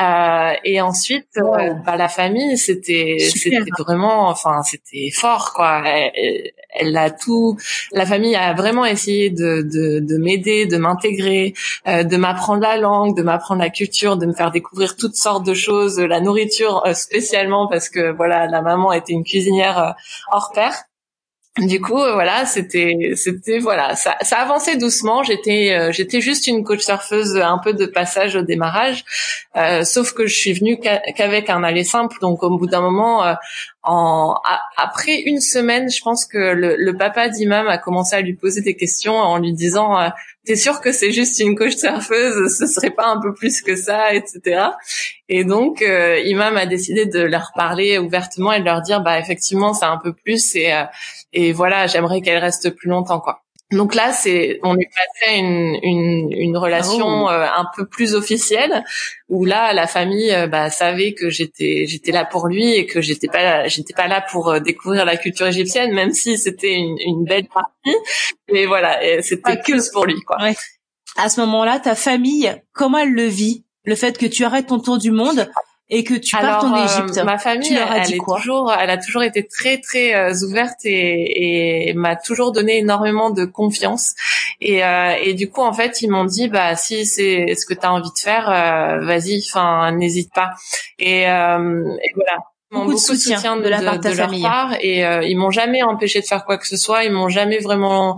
Euh, 0.00 0.52
et 0.64 0.80
ensuite, 0.80 1.28
euh, 1.38 1.72
bah, 1.84 1.96
la 1.96 2.08
famille, 2.08 2.58
c'était, 2.58 3.16
c'était 3.18 3.58
vraiment, 3.78 4.28
enfin, 4.28 4.62
c'était 4.62 5.10
fort, 5.14 5.52
quoi. 5.54 5.82
Elle, 5.86 6.96
a 6.96 7.10
tout. 7.10 7.56
La 7.92 8.04
famille 8.04 8.36
a 8.36 8.52
vraiment 8.52 8.84
essayé 8.84 9.30
de, 9.30 9.62
de, 9.62 10.00
de 10.00 10.18
m'aider, 10.18 10.66
de 10.66 10.76
m'intégrer, 10.76 11.54
euh, 11.88 12.04
de 12.04 12.16
m'apprendre 12.16 12.60
la 12.60 12.76
langue, 12.76 13.16
de 13.16 13.22
m'apprendre 13.22 13.62
la 13.62 13.70
culture, 13.70 14.16
de 14.18 14.26
me 14.26 14.34
faire 14.34 14.50
découvrir 14.50 14.96
toutes 14.96 15.16
sortes 15.16 15.46
de 15.46 15.54
choses, 15.54 15.98
la 15.98 16.20
nourriture 16.20 16.82
spécialement 16.94 17.66
parce 17.66 17.88
que 17.88 18.12
voilà, 18.14 18.46
la 18.46 18.60
maman 18.60 18.92
était 18.92 19.14
une 19.14 19.24
cuisinière 19.24 19.94
hors 20.30 20.52
pair. 20.54 20.74
Du 21.58 21.80
coup, 21.80 21.98
euh, 21.98 22.12
voilà, 22.12 22.44
c'était, 22.44 23.12
c'était, 23.16 23.58
voilà, 23.60 23.96
ça, 23.96 24.16
ça 24.20 24.36
avançait 24.36 24.76
doucement. 24.76 25.22
J'étais, 25.22 25.72
euh, 25.72 25.90
j'étais 25.90 26.20
juste 26.20 26.46
une 26.46 26.64
coach 26.64 26.80
surfeuse, 26.80 27.34
un 27.36 27.56
peu 27.56 27.72
de 27.72 27.86
passage 27.86 28.36
au 28.36 28.42
démarrage. 28.42 29.04
Euh, 29.56 29.82
sauf 29.82 30.12
que 30.12 30.26
je 30.26 30.34
suis 30.34 30.52
venue 30.52 30.78
qu'avec 30.78 31.48
un 31.48 31.64
aller 31.64 31.84
simple. 31.84 32.18
Donc, 32.20 32.42
au 32.42 32.58
bout 32.58 32.66
d'un 32.66 32.82
moment, 32.82 33.24
en, 33.82 34.34
après 34.76 35.20
une 35.20 35.40
semaine, 35.40 35.90
je 35.90 36.02
pense 36.02 36.26
que 36.26 36.36
le, 36.36 36.92
papa 36.98 37.30
d'Imam 37.30 37.68
a 37.68 37.78
commencé 37.78 38.14
à 38.16 38.20
lui 38.20 38.34
poser 38.34 38.60
des 38.60 38.76
questions 38.76 39.16
en 39.16 39.38
lui 39.38 39.54
disant 39.54 39.96
"T'es 40.46 40.56
sûr 40.56 40.80
que 40.80 40.92
c'est 40.92 41.12
juste 41.12 41.38
une 41.40 41.54
coach 41.56 41.76
surfeuse 41.76 42.56
Ce 42.58 42.66
serait 42.66 42.90
pas 42.90 43.06
un 43.08 43.20
peu 43.20 43.34
plus 43.34 43.62
que 43.62 43.76
ça, 43.76 44.14
etc." 44.14 44.70
Et 45.28 45.44
donc 45.44 45.82
euh, 45.82 46.18
Imam 46.20 46.56
a 46.56 46.66
décidé 46.66 47.06
de 47.06 47.20
leur 47.20 47.52
parler 47.54 47.98
ouvertement 47.98 48.52
et 48.52 48.60
de 48.60 48.64
leur 48.64 48.82
dire 48.82 49.00
"Bah 49.02 49.18
effectivement, 49.18 49.74
c'est 49.74 49.84
un 49.86 49.98
peu 49.98 50.12
plus 50.12 50.54
et 50.56 50.72
euh, 50.72 50.84
et 51.32 51.52
voilà, 51.52 51.86
j'aimerais 51.86 52.22
qu'elle 52.22 52.38
reste 52.38 52.70
plus 52.70 52.88
longtemps, 52.88 53.20
quoi." 53.20 53.45
Donc 53.72 53.96
là, 53.96 54.12
c'est 54.12 54.60
on 54.62 54.78
est 54.78 54.88
passé 54.94 55.32
à 55.32 55.36
une, 55.38 55.76
une, 55.82 56.32
une 56.32 56.56
relation 56.56 57.24
oh. 57.24 57.28
euh, 57.28 57.46
un 57.46 57.66
peu 57.76 57.84
plus 57.84 58.14
officielle 58.14 58.84
où 59.28 59.44
là, 59.44 59.72
la 59.72 59.88
famille 59.88 60.32
euh, 60.32 60.46
bah, 60.46 60.70
savait 60.70 61.14
que 61.14 61.30
j'étais 61.30 61.84
j'étais 61.88 62.12
là 62.12 62.24
pour 62.24 62.46
lui 62.46 62.74
et 62.74 62.86
que 62.86 63.00
j'étais 63.00 63.26
pas 63.26 63.66
j'étais 63.66 63.92
pas 63.92 64.06
là 64.06 64.24
pour 64.30 64.50
euh, 64.50 64.60
découvrir 64.60 65.04
la 65.04 65.16
culture 65.16 65.48
égyptienne, 65.48 65.92
même 65.92 66.12
si 66.12 66.38
c'était 66.38 66.74
une, 66.74 66.96
une 67.04 67.24
belle 67.24 67.48
partie. 67.48 67.96
Mais 68.52 68.66
voilà, 68.66 69.00
c'était 69.22 69.58
que 69.58 69.92
pour 69.92 70.06
lui, 70.06 70.20
quoi. 70.20 70.36
À 71.16 71.28
ce 71.28 71.40
moment-là, 71.40 71.80
ta 71.80 71.94
famille, 71.94 72.54
comment 72.72 72.98
elle 72.98 73.12
le 73.12 73.26
vit? 73.26 73.64
Le 73.84 73.94
fait 73.94 74.18
que 74.18 74.26
tu 74.26 74.44
arrêtes 74.44 74.66
ton 74.66 74.78
tour 74.78 74.98
du 74.98 75.10
monde 75.10 75.48
et 75.88 76.04
que 76.04 76.14
tu 76.14 76.36
partes 76.36 76.64
en 76.64 76.84
Égypte. 76.84 77.18
Euh, 77.18 77.24
ma 77.24 77.38
famille, 77.38 77.74
elle, 77.74 78.14
est 78.14 78.18
toujours, 78.18 78.72
elle 78.72 78.90
a 78.90 78.98
toujours 78.98 79.22
été 79.22 79.46
très 79.46 79.78
très 79.78 80.14
euh, 80.14 80.34
ouverte 80.44 80.84
et, 80.84 81.88
et 81.88 81.94
m'a 81.94 82.16
toujours 82.16 82.52
donné 82.52 82.78
énormément 82.78 83.30
de 83.30 83.44
confiance. 83.44 84.14
Et, 84.60 84.84
euh, 84.84 85.14
et 85.22 85.34
du 85.34 85.48
coup, 85.48 85.62
en 85.62 85.72
fait, 85.72 86.02
ils 86.02 86.10
m'ont 86.10 86.24
dit, 86.24 86.48
bah 86.48 86.74
si 86.76 87.06
c'est 87.06 87.54
ce 87.54 87.66
que 87.66 87.74
tu 87.74 87.86
as 87.86 87.92
envie 87.92 88.10
de 88.10 88.18
faire, 88.18 88.46
vas-y, 89.02 89.42
enfin 89.48 89.92
n'hésite 89.92 90.32
pas. 90.34 90.50
Et, 90.98 91.22
et 91.22 91.24
voilà 91.24 92.38
beaucoup, 92.72 92.94
de 92.94 92.98
soutien, 92.98 93.56
de, 93.56 93.68
la 93.68 93.80
part 93.80 93.98
de, 93.98 94.02
ta 94.02 94.12
famille. 94.12 94.42
leur 94.42 94.50
part 94.50 94.74
et 94.80 95.00
ils 95.28 95.36
m'ont 95.36 95.52
jamais 95.52 95.82
empêché 95.82 96.20
de 96.20 96.26
faire 96.26 96.44
quoi 96.44 96.58
que 96.58 96.66
ce 96.66 96.76
soit 96.76 97.04
ils 97.04 97.12
m'ont 97.12 97.28
jamais 97.28 97.58
vraiment 97.58 98.16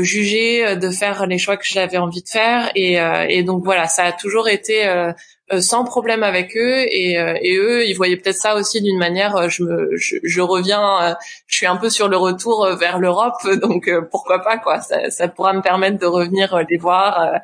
jugé 0.00 0.74
de 0.74 0.90
faire 0.90 1.26
les 1.26 1.36
choix 1.36 1.58
que 1.58 1.66
j'avais 1.66 1.98
envie 1.98 2.22
de 2.22 2.28
faire 2.28 2.70
et, 2.74 2.94
et 3.28 3.42
donc 3.42 3.62
voilà 3.62 3.86
ça 3.86 4.04
a 4.04 4.12
toujours 4.12 4.48
été 4.48 4.86
euh, 4.86 5.12
sans 5.58 5.84
problème 5.84 6.22
avec 6.22 6.56
eux 6.56 6.84
et, 6.90 7.18
euh, 7.18 7.34
et 7.42 7.56
eux 7.56 7.84
ils 7.84 7.94
voyaient 7.94 8.16
peut-être 8.16 8.36
ça 8.36 8.54
aussi 8.54 8.80
d'une 8.80 8.98
manière 8.98 9.36
euh, 9.36 9.48
je 9.48 9.64
me 9.64 9.96
je, 9.96 10.16
je, 10.22 10.40
reviens 10.40 11.16
je 11.46 11.56
suis 11.56 11.66
un 11.66 11.76
peu 11.76 11.90
sur 11.90 12.08
le 12.08 12.16
retour 12.16 12.68
vers 12.78 12.98
l'Europe 12.98 13.34
donc 13.60 13.90
pourquoi 14.10 14.40
pas 14.40 14.58
quoi. 14.58 14.80
Ça, 14.80 15.10
ça 15.10 15.28
pourra 15.28 15.52
me 15.52 15.62
permettre 15.62 15.98
de 15.98 16.06
revenir 16.06 16.56
les 16.68 16.76
voir 16.76 17.40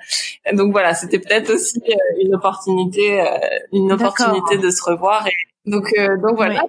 donc 0.52 0.72
voilà 0.72 0.94
c'était 0.94 1.18
peut-être 1.18 1.50
aussi 1.50 1.82
une 2.20 2.34
opportunité 2.34 3.24
une 3.72 3.92
opportunité 3.92 4.58
de 4.58 4.70
se 4.70 4.82
revoir 4.82 5.26
et 5.26 5.32
donc 5.64 5.92
donc 6.22 6.36
voilà 6.36 6.62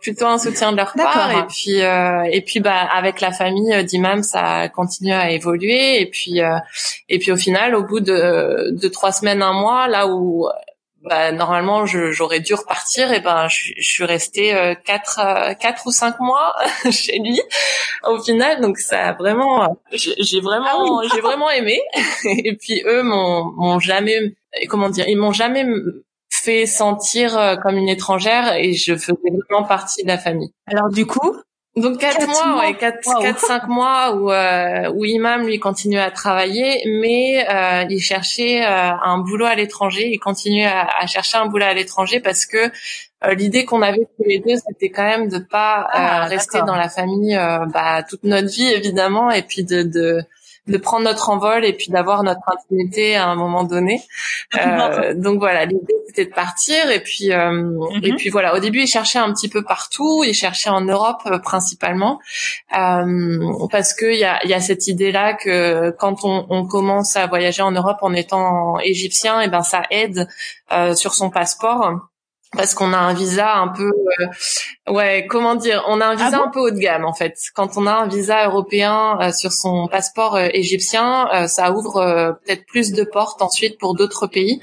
plutôt 0.00 0.26
un 0.26 0.38
soutien 0.38 0.72
de 0.72 0.76
leur 0.76 0.92
part. 0.94 1.30
Et 1.30 1.46
puis 1.46 1.82
euh, 1.82 2.22
et 2.30 2.40
puis 2.40 2.60
bah 2.60 2.80
avec 2.80 3.20
la 3.20 3.32
famille 3.32 3.72
euh, 3.72 3.82
d'imam 3.82 4.22
ça 4.22 4.60
a 4.60 4.68
continué 4.68 5.12
à 5.12 5.30
évoluer. 5.30 6.00
Et 6.00 6.06
puis 6.06 6.40
euh, 6.40 6.56
et 7.08 7.18
puis 7.18 7.32
au 7.32 7.36
final 7.36 7.74
au 7.74 7.84
bout 7.84 8.00
de 8.00 8.70
de 8.70 8.88
trois 8.88 9.12
semaines 9.12 9.42
un 9.42 9.52
mois 9.52 9.88
là 9.88 10.06
où 10.06 10.48
bah, 11.04 11.32
normalement 11.32 11.84
j'aurais 11.84 12.40
dû 12.40 12.54
repartir 12.54 13.12
et 13.12 13.20
ben 13.20 13.46
je, 13.48 13.72
je 13.76 13.88
suis 13.88 14.04
restée 14.04 14.54
euh, 14.54 14.74
quatre 14.74 15.20
quatre 15.60 15.86
ou 15.86 15.90
cinq 15.90 16.18
mois 16.18 16.54
chez 16.90 17.18
lui 17.18 17.40
au 18.04 18.22
final. 18.22 18.60
Donc 18.62 18.78
ça 18.78 19.08
a 19.08 19.12
vraiment 19.12 19.76
j'ai 19.92 20.40
vraiment 20.40 21.00
ah 21.02 21.08
j'ai 21.12 21.20
vraiment 21.20 21.50
aimé. 21.50 21.80
Et 22.24 22.56
puis 22.56 22.82
eux 22.86 23.02
m'ont 23.02 23.52
m'ont 23.56 23.80
jamais 23.80 24.34
comment 24.68 24.88
dire 24.88 25.06
ils 25.08 25.18
m'ont 25.18 25.32
jamais 25.32 25.66
fait 26.44 26.66
sentir 26.66 27.38
euh, 27.38 27.56
comme 27.56 27.76
une 27.76 27.88
étrangère 27.88 28.54
et 28.54 28.74
je 28.74 28.94
faisais 28.94 29.14
vraiment 29.48 29.66
partie 29.66 30.02
de 30.02 30.08
la 30.08 30.18
famille. 30.18 30.52
Alors 30.66 30.90
du 30.90 31.06
coup, 31.06 31.36
donc 31.76 31.98
quatre, 31.98 32.24
mois, 32.28 32.60
ouais, 32.60 32.74
quatre, 32.74 33.00
quatre, 33.20 33.40
cinq 33.40 33.66
mois 33.66 34.14
où 34.14 34.30
euh, 34.30 34.92
où 34.94 35.04
Imam 35.04 35.44
lui 35.44 35.58
continuait 35.58 36.00
à 36.00 36.12
travailler, 36.12 36.82
mais 36.86 37.44
euh, 37.50 37.84
il 37.90 38.00
cherchait 38.00 38.64
euh, 38.64 38.68
un 38.68 39.18
boulot 39.18 39.46
à 39.46 39.56
l'étranger. 39.56 40.08
Il 40.08 40.20
continuait 40.20 40.66
à, 40.66 40.86
à, 41.00 41.06
chercher 41.08 41.38
un 41.38 41.46
boulot 41.46 41.64
à 41.64 41.74
l'étranger 41.74 42.20
parce 42.20 42.46
que 42.46 42.70
euh, 43.24 43.34
l'idée 43.34 43.64
qu'on 43.64 43.82
avait 43.82 44.06
tous 44.16 44.24
les 44.24 44.38
deux, 44.38 44.54
c'était 44.54 44.90
quand 44.90 45.02
même 45.02 45.28
de 45.28 45.38
pas 45.38 45.88
ah, 45.90 46.26
rester 46.26 46.60
dans 46.60 46.76
la 46.76 46.88
famille 46.88 47.34
bah, 47.72 48.04
toute 48.08 48.22
notre 48.22 48.48
vie 48.48 48.70
évidemment, 48.72 49.32
et 49.32 49.42
puis 49.42 49.64
de, 49.64 49.82
de 49.82 50.22
de 50.66 50.78
prendre 50.78 51.04
notre 51.04 51.28
envol 51.28 51.64
et 51.64 51.74
puis 51.74 51.88
d'avoir 51.88 52.22
notre 52.22 52.40
intimité 52.46 53.16
à 53.16 53.28
un 53.28 53.34
moment 53.34 53.64
donné. 53.64 54.02
Euh, 54.56 55.14
donc 55.14 55.38
voilà, 55.38 55.66
l'idée 55.66 55.94
c'était 56.06 56.24
de 56.24 56.34
partir 56.34 56.90
et 56.90 57.00
puis 57.00 57.32
euh, 57.32 57.78
et 58.02 58.12
mhm. 58.12 58.16
puis 58.16 58.30
voilà. 58.30 58.54
Au 58.54 58.60
début, 58.60 58.80
il 58.80 58.86
cherchait 58.86 59.18
un 59.18 59.32
petit 59.32 59.48
peu 59.48 59.62
partout. 59.62 60.24
Il 60.24 60.34
cherchait 60.34 60.70
en 60.70 60.80
Europe 60.80 61.22
euh, 61.26 61.38
principalement 61.38 62.18
euh, 62.76 63.52
parce 63.70 63.94
que 63.94 64.06
il 64.06 64.18
y 64.18 64.24
a, 64.24 64.44
y 64.46 64.54
a 64.54 64.60
cette 64.60 64.86
idée 64.86 65.12
là 65.12 65.34
que 65.34 65.90
quand 65.98 66.24
on, 66.24 66.46
on, 66.48 66.66
commence 66.66 67.16
à 67.16 67.26
voyager 67.26 67.62
en 67.62 67.72
Europe 67.72 67.98
en 68.00 68.14
étant 68.14 68.78
égyptien, 68.78 69.40
et 69.40 69.46
eh 69.46 69.48
ben 69.48 69.62
ça 69.62 69.82
aide 69.90 70.28
euh, 70.72 70.94
sur 70.94 71.14
son 71.14 71.30
passeport 71.30 72.08
parce 72.56 72.74
qu'on 72.74 72.92
a 72.92 72.98
un 72.98 73.14
visa 73.14 73.56
un 73.56 73.68
peu 73.68 73.90
euh, 74.20 74.92
ouais 74.92 75.26
comment 75.28 75.54
dire 75.54 75.84
on 75.88 76.00
a 76.00 76.06
un 76.06 76.14
visa 76.14 76.40
ah 76.40 76.46
un 76.46 76.50
peu 76.50 76.60
haut 76.60 76.70
de 76.70 76.78
gamme 76.78 77.04
en 77.04 77.12
fait. 77.12 77.38
Quand 77.54 77.76
on 77.76 77.86
a 77.86 77.92
un 77.92 78.08
visa 78.08 78.46
européen 78.46 79.18
euh, 79.20 79.32
sur 79.32 79.52
son 79.52 79.88
passeport 79.88 80.36
euh, 80.36 80.48
égyptien 80.52 81.28
ça 81.46 81.72
ouvre 81.72 82.38
peut-être 82.44 82.66
plus 82.66 82.92
de 82.92 83.04
portes 83.04 83.42
ensuite 83.42 83.78
pour 83.78 83.94
d'autres 83.94 84.26
pays. 84.26 84.60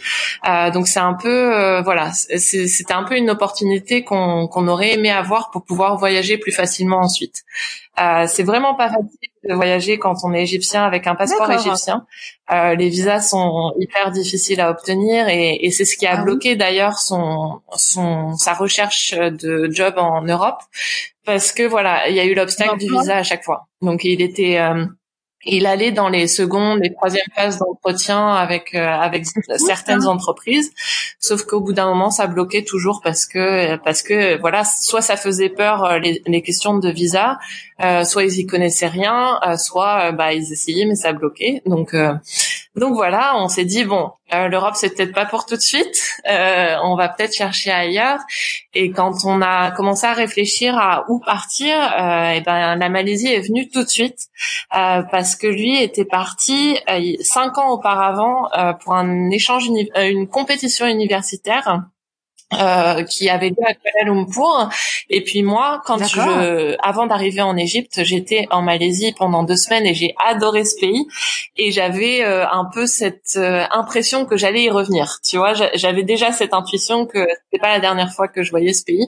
Donc 0.74 0.88
c'est 0.88 1.00
un 1.00 1.14
peu 1.14 1.82
voilà 1.82 2.12
c'était 2.12 2.94
un 2.94 3.04
peu 3.04 3.16
une 3.16 3.30
opportunité 3.30 4.04
qu'on 4.04 4.48
qu'on 4.48 4.68
aurait 4.68 4.94
aimé 4.94 5.10
avoir 5.12 5.52
pour 5.52 5.64
pouvoir 5.64 5.98
voyager 5.98 6.38
plus 6.38 6.52
facilement 6.52 7.00
ensuite 7.00 7.44
euh, 8.02 8.26
c'est 8.28 8.44
vraiment 8.44 8.74
pas 8.76 8.90
facile 8.90 9.30
de 9.48 9.54
voyager 9.54 10.00
quand 10.00 10.16
on 10.24 10.34
est 10.34 10.44
égyptien 10.44 10.84
avec 10.84 11.08
un 11.08 11.16
passeport 11.16 11.52
égyptien. 11.52 12.06
Euh, 12.52 12.76
les 12.76 12.90
visas 12.90 13.22
sont 13.22 13.74
hyper 13.80 14.12
difficiles 14.12 14.60
à 14.62 14.72
obtenir 14.72 15.28
et, 15.28 15.66
et 15.66 15.72
c'est 15.72 15.86
ce 15.86 15.96
qui 15.98 16.08
a 16.08 16.20
ah 16.20 16.24
bloqué 16.24 16.56
d'ailleurs 16.56 17.00
son, 17.00 17.62
son 17.76 18.36
sa 18.38 18.54
recherche 18.54 19.14
de 19.14 19.70
job 19.72 19.96
en 19.98 20.22
Europe 20.22 20.62
parce 21.26 21.52
que 21.52 21.64
voilà, 21.64 22.10
il 22.10 22.16
y 22.16 22.20
a 22.20 22.26
eu 22.26 22.34
l'obstacle 22.34 22.78
du 22.78 22.90
visa 22.90 23.18
à 23.18 23.24
chaque 23.24 23.44
fois. 23.44 23.68
Donc 23.82 24.04
il 24.04 24.22
était 24.22 24.58
euh, 24.58 24.86
il 25.46 25.66
allait 25.66 25.92
dans 25.92 26.10
les 26.10 26.28
secondes 26.28 26.80
et 26.84 26.94
troisièmes 26.94 27.22
phases 27.36 27.58
d'entretien 27.60 28.30
avec 28.30 28.76
euh, 28.76 28.86
avec 28.88 29.26
certaines 29.58 30.06
entreprises, 30.08 30.72
sauf 31.20 31.44
qu'au 31.44 31.62
bout 31.62 31.74
d'un 31.74 31.88
moment 31.88 32.12
ça 32.12 32.28
bloquait 32.28 32.64
toujours 32.64 33.02
parce 33.04 33.26
que 33.26 33.76
parce 33.78 34.02
que 34.04 34.40
voilà 34.40 34.64
soit 34.64 35.02
ça 35.02 35.18
faisait 35.18 35.50
peur 35.50 35.84
euh, 35.84 36.00
les, 36.00 36.22
les 36.26 36.42
questions 36.42 36.78
de 36.78 36.90
visa, 36.90 37.40
euh, 37.84 38.04
soit 38.04 38.24
ils 38.24 38.40
y 38.40 38.46
connaissaient 38.46 38.88
rien, 38.88 39.40
euh, 39.48 39.58
soit 39.58 40.12
bah 40.12 40.34
ils 40.34 40.52
essayaient 40.52 40.86
mais 40.86 40.96
ça 40.96 41.14
bloquait. 41.14 41.62
Donc 41.66 41.96
donc 42.76 42.94
voilà, 42.94 43.36
on 43.38 43.48
s'est 43.48 43.66
dit 43.66 43.84
bon 43.84 44.12
l'Europe 44.32 44.76
c'est 44.76 44.96
peut-être 44.96 45.14
pas 45.14 45.26
pour 45.26 45.46
tout 45.46 45.56
de 45.56 45.62
suite, 45.62 46.22
on 46.26 46.96
va 46.96 47.10
peut-être 47.10 47.34
chercher 47.34 47.72
ailleurs. 47.72 48.20
Et 48.74 48.92
quand 48.92 49.26
on 49.26 49.42
a 49.42 49.72
commencé 49.72 50.08
à 50.08 50.14
réfléchir 50.14 50.78
à 50.78 51.04
où 51.10 51.20
partir, 51.20 51.76
et 51.76 52.40
ben 52.42 52.78
la 52.78 52.90
Malaisie 52.90 53.28
est 53.28 53.42
venue 53.42 53.70
tout 53.70 53.84
de 53.84 53.90
suite 53.90 54.30
parce 54.70 55.32
parce 55.32 55.36
que 55.36 55.48
lui 55.48 55.82
était 55.82 56.04
parti 56.04 56.78
euh, 56.90 57.14
cinq 57.22 57.58
ans 57.58 57.70
auparavant 57.70 58.52
euh, 58.52 58.74
pour 58.74 58.96
un 58.96 59.30
échange, 59.30 59.70
euh, 59.70 60.10
une 60.10 60.28
compétition 60.28 60.86
universitaire. 60.86 61.84
Qui 63.10 63.30
avait 63.30 63.50
lieu 63.50 63.66
à 63.66 63.74
Kuala 63.74 64.06
Lumpur. 64.06 64.70
Et 65.10 65.24
puis 65.24 65.44
moi, 65.44 65.82
quand 65.86 66.04
je, 66.04 66.76
avant 66.84 67.08
d'arriver 67.08 67.42
en 67.42 67.58
Égypte, 67.58 68.04
j'étais 68.04 68.48
en 68.52 68.62
Malaisie 68.62 69.14
pendant 69.18 69.44
deux 69.44 69.56
semaines 69.56 69.86
et 69.86 69.94
j'ai 69.94 70.16
adoré 70.26 70.66
ce 70.66 70.80
pays. 70.80 71.08
Et 71.58 71.72
j'avais 71.72 72.24
un 72.24 72.66
peu 72.74 72.88
cette 72.88 73.38
impression 73.72 74.26
que 74.26 74.38
j'allais 74.38 74.64
y 74.64 74.70
revenir. 74.70 75.20
Tu 75.24 75.38
vois, 75.38 75.54
j'avais 75.54 76.04
déjà 76.04 76.32
cette 76.32 76.54
intuition 76.54 77.06
que 77.06 77.20
c'était 77.46 77.62
pas 77.62 77.70
la 77.70 77.80
dernière 77.80 78.12
fois 78.12 78.28
que 78.28 78.44
je 78.44 78.52
voyais 78.52 78.74
ce 78.74 78.84
pays. 78.84 79.08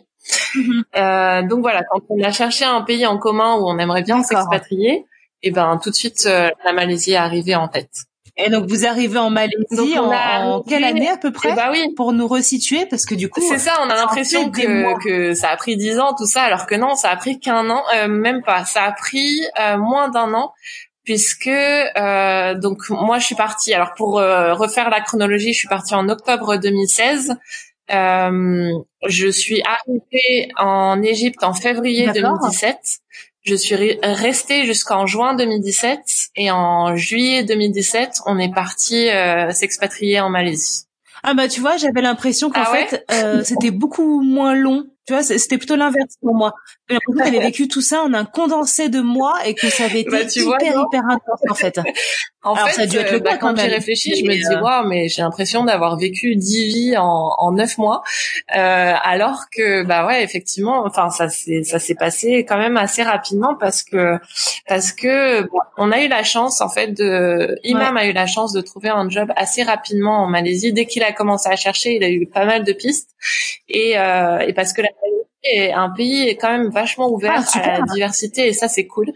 Mm-hmm. 0.55 1.47
donc 1.49 1.61
voilà, 1.61 1.83
quand 1.83 1.99
on 2.09 2.21
a 2.23 2.31
cherché 2.31 2.63
un 2.63 2.81
pays 2.81 3.05
en 3.05 3.17
commun 3.17 3.55
où 3.55 3.67
on 3.67 3.77
aimerait 3.77 4.03
bien 4.03 4.23
s'expatrier, 4.23 5.05
et 5.43 5.51
ben 5.51 5.79
tout 5.83 5.89
de 5.89 5.95
suite 5.95 6.23
euh, 6.25 6.49
la 6.65 6.73
Malaisie 6.73 7.11
est 7.11 7.17
arrivée 7.17 7.55
en 7.55 7.67
tête. 7.67 8.05
Et 8.35 8.49
donc 8.49 8.67
vous 8.67 8.85
arrivez 8.85 9.19
en 9.19 9.29
Malaisie 9.29 9.97
en, 9.99 10.63
quelle 10.67 10.83
année 10.83 11.09
à 11.09 11.17
peu 11.17 11.31
près 11.31 11.49
eh 11.51 11.55
ben 11.55 11.69
oui. 11.69 11.93
pour 11.95 12.13
nous 12.13 12.27
resituer? 12.27 12.87
Parce 12.87 13.05
que 13.05 13.13
du 13.13 13.29
coup 13.29 13.41
c'est 13.47 13.59
ça 13.59 13.73
on 13.85 13.89
a 13.89 13.95
l'impression 13.95 14.49
que, 14.49 15.03
que 15.03 15.35
ça 15.35 15.49
a 15.49 15.57
pris 15.57 15.77
dix 15.77 15.99
ans 15.99 16.15
tout 16.17 16.25
ça 16.25 16.41
alors 16.41 16.65
que 16.65 16.73
non 16.73 16.95
ça 16.95 17.11
a 17.11 17.15
pris 17.15 17.39
qu'un 17.39 17.69
an 17.69 17.83
euh, 17.95 18.07
même 18.07 18.41
pas. 18.41 18.65
Ça 18.65 18.85
a 18.85 18.91
pris 18.91 19.39
euh, 19.59 19.77
moins 19.77 20.09
d'un 20.09 20.33
an 20.33 20.51
puisque 21.03 21.47
euh, 21.47 22.55
donc 22.55 22.89
moi 22.89 23.19
je 23.19 23.25
suis 23.25 23.35
partie. 23.35 23.71
Alors 23.71 23.93
pour 23.93 24.13
refaire 24.13 24.89
la 24.89 25.01
chronologie 25.01 25.53
je 25.53 25.59
suis 25.59 25.67
partie 25.67 25.93
en 25.93 26.09
octobre 26.09 26.57
2016 26.57 27.35
je 27.89 29.29
suis 29.31 29.61
arrivée 29.61 30.49
en 30.57 31.03
Égypte 31.03 31.43
en 31.43 31.53
février 31.53 32.09
2017 32.11 32.77
je 33.43 33.55
suis 33.55 33.75
restée 34.01 34.65
jusqu'en 34.65 35.05
juin 35.05 35.35
2017 35.35 35.99
et 36.37 36.51
en 36.51 36.95
juillet 36.95 37.43
2017, 37.43 38.21
on 38.25 38.39
est 38.39 38.53
parti 38.53 39.09
euh, 39.09 39.51
s'expatrier 39.51 40.21
en 40.21 40.29
Malaisie. 40.29 40.85
Ah 41.23 41.33
bah 41.33 41.47
tu 41.47 41.61
vois, 41.61 41.77
j'avais 41.77 42.01
l'impression 42.01 42.49
qu'en 42.49 42.63
ah 42.65 42.75
fait 42.75 43.05
euh, 43.11 43.41
c'était 43.45 43.71
beaucoup 43.71 44.21
moins 44.21 44.55
long 44.55 44.87
tu 45.05 45.13
vois, 45.13 45.21
c'était 45.23 45.57
plutôt 45.57 45.75
l'inverse 45.75 46.15
pour 46.21 46.33
moi. 46.33 46.53
J'ai 46.87 46.95
l'impression 46.95 47.23
qu'elle 47.23 47.35
avait 47.35 47.45
vécu 47.47 47.67
tout 47.67 47.81
ça 47.81 48.03
en 48.03 48.13
un 48.13 48.23
condensé 48.23 48.87
de 48.87 49.01
mois 49.01 49.35
et 49.45 49.53
que 49.53 49.69
ça 49.69 49.85
avait 49.85 50.05
bah, 50.09 50.21
été 50.21 50.39
hyper, 50.39 50.81
hyper 50.81 51.01
intense, 51.09 51.41
en 51.49 51.53
fait. 51.53 51.77
en 52.43 52.55
fait, 52.55 52.71
ça 52.71 52.81
a 52.83 52.85
dû 52.85 52.97
être 52.97 53.11
le 53.11 53.17
euh, 53.17 53.19
bah, 53.19 53.37
quand, 53.37 53.55
j'ai 53.57 53.67
réfléchi, 53.67 54.15
je 54.15 54.23
me 54.23 54.33
dis, 54.33 54.45
euh, 54.45 54.61
waouh, 54.61 54.87
mais 54.87 55.09
j'ai 55.09 55.21
l'impression 55.21 55.65
d'avoir 55.65 55.97
vécu 55.97 56.37
dix 56.37 56.67
vies 56.67 56.97
en, 56.97 57.33
en 57.37 57.51
neuf 57.51 57.77
mois. 57.77 58.01
Euh, 58.55 58.93
alors 59.03 59.43
que, 59.53 59.83
bah 59.83 60.05
ouais, 60.05 60.23
effectivement, 60.23 60.85
enfin, 60.85 61.09
ça 61.09 61.27
s'est, 61.27 61.63
ça 61.63 61.79
s'est 61.79 61.95
passé 61.95 62.45
quand 62.47 62.57
même 62.57 62.77
assez 62.77 63.03
rapidement 63.03 63.55
parce 63.55 63.83
que, 63.83 64.17
parce 64.67 64.93
que, 64.93 65.49
on 65.77 65.91
a 65.91 66.01
eu 66.01 66.07
la 66.07 66.23
chance, 66.23 66.61
en 66.61 66.69
fait, 66.69 66.93
de, 66.93 67.57
Imam 67.63 67.97
a 67.97 68.05
eu 68.05 68.13
la 68.13 68.27
chance 68.27 68.53
de 68.53 68.61
trouver 68.61 68.89
un 68.89 69.09
job 69.09 69.31
assez 69.35 69.63
rapidement 69.63 70.23
en 70.23 70.27
Malaisie. 70.27 70.71
Dès 70.71 70.85
qu'il 70.85 71.03
a 71.03 71.11
commencé 71.11 71.49
à 71.49 71.55
chercher, 71.55 71.95
il 71.95 72.03
a 72.03 72.09
eu 72.09 72.25
pas 72.25 72.45
mal 72.45 72.63
de 72.63 72.71
pistes. 72.71 73.09
Et, 73.67 73.97
euh, 73.97 74.39
et 74.39 74.53
parce 74.53 74.73
que 74.73 74.81
la 74.81 74.89
est 75.43 75.73
un 75.73 75.89
pays 75.89 76.27
est 76.27 76.37
quand 76.37 76.49
même 76.49 76.69
vachement 76.69 77.09
ouvert 77.09 77.43
ah, 77.53 77.59
à 77.59 77.79
la 77.79 77.81
diversité 77.93 78.47
et 78.47 78.53
ça 78.53 78.67
c'est 78.67 78.87
cool. 78.87 79.11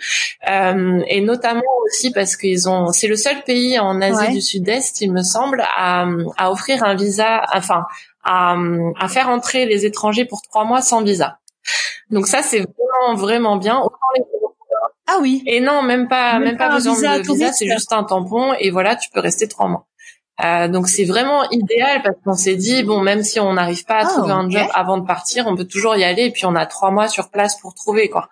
Euh, 0.49 1.01
et 1.07 1.21
notamment 1.21 1.61
aussi 1.85 2.11
parce 2.11 2.35
qu'ils 2.35 2.67
ont, 2.69 2.91
c'est 2.91 3.07
le 3.07 3.15
seul 3.15 3.43
pays 3.43 3.79
en 3.79 4.01
Asie 4.01 4.33
du 4.33 4.41
Sud-Est, 4.41 5.01
il 5.01 5.11
me 5.11 5.23
semble, 5.23 5.63
à, 5.75 6.05
à 6.37 6.51
offrir 6.51 6.83
un 6.83 6.95
visa, 6.95 7.43
enfin 7.53 7.85
à, 8.23 8.57
à 8.99 9.07
faire 9.07 9.29
entrer 9.29 9.65
les 9.65 9.85
étrangers 9.85 10.25
pour 10.25 10.41
trois 10.41 10.65
mois 10.65 10.81
sans 10.81 11.01
visa. 11.01 11.39
Donc 12.09 12.27
ça 12.27 12.41
c'est 12.43 12.59
vraiment 12.59 13.15
vraiment 13.15 13.55
bien. 13.57 13.81
ah 15.07 15.17
oui. 15.21 15.43
Et 15.45 15.61
non, 15.61 15.81
même 15.81 16.07
pas, 16.07 16.39
même, 16.39 16.57
pas, 16.57 16.69
besoin 16.69 16.93
de 16.93 17.21
visa, 17.21 17.53
c'est 17.53 17.67
juste 17.67 17.93
un 17.93 18.03
tampon 18.03 18.53
et 18.59 18.69
voilà, 18.69 18.95
tu 18.95 19.09
peux 19.09 19.21
rester 19.21 19.47
trois 19.47 19.67
mois. 19.67 19.87
Euh, 20.45 20.67
donc 20.67 20.87
c'est 20.87 21.05
vraiment 21.05 21.49
idéal 21.49 22.03
parce 22.03 22.15
qu'on 22.23 22.35
s'est 22.35 22.55
dit 22.55 22.83
bon 22.83 23.01
même 23.01 23.23
si 23.23 23.39
on 23.39 23.53
n'arrive 23.53 23.85
pas 23.85 23.95
à 23.95 24.01
ah, 24.01 24.05
trouver 24.05 24.31
un 24.31 24.49
job 24.49 24.67
avant 24.73 24.99
de 24.99 25.05
partir, 25.05 25.47
on 25.47 25.55
peut 25.55 25.65
toujours 25.65 25.95
y 25.95 26.03
aller 26.03 26.25
et 26.25 26.31
puis 26.31 26.45
on 26.45 26.55
a 26.55 26.67
trois 26.67 26.91
mois 26.91 27.07
sur 27.07 27.29
place 27.29 27.59
pour 27.59 27.73
trouver 27.73 28.09
quoi. 28.09 28.29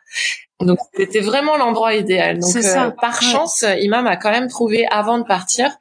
Donc 0.60 0.78
c'était 0.96 1.20
vraiment 1.20 1.58
l'endroit 1.58 1.96
idéal. 1.96 2.40
Donc 2.40 2.56
euh, 2.56 2.92
par 2.92 3.22
chance, 3.22 3.66
Imam 3.80 4.06
a 4.06 4.18
quand 4.18 4.32
même 4.32 4.48
trouvé 4.48 4.86
avant 4.90 5.18
de 5.18 5.24
partir. 5.24 5.72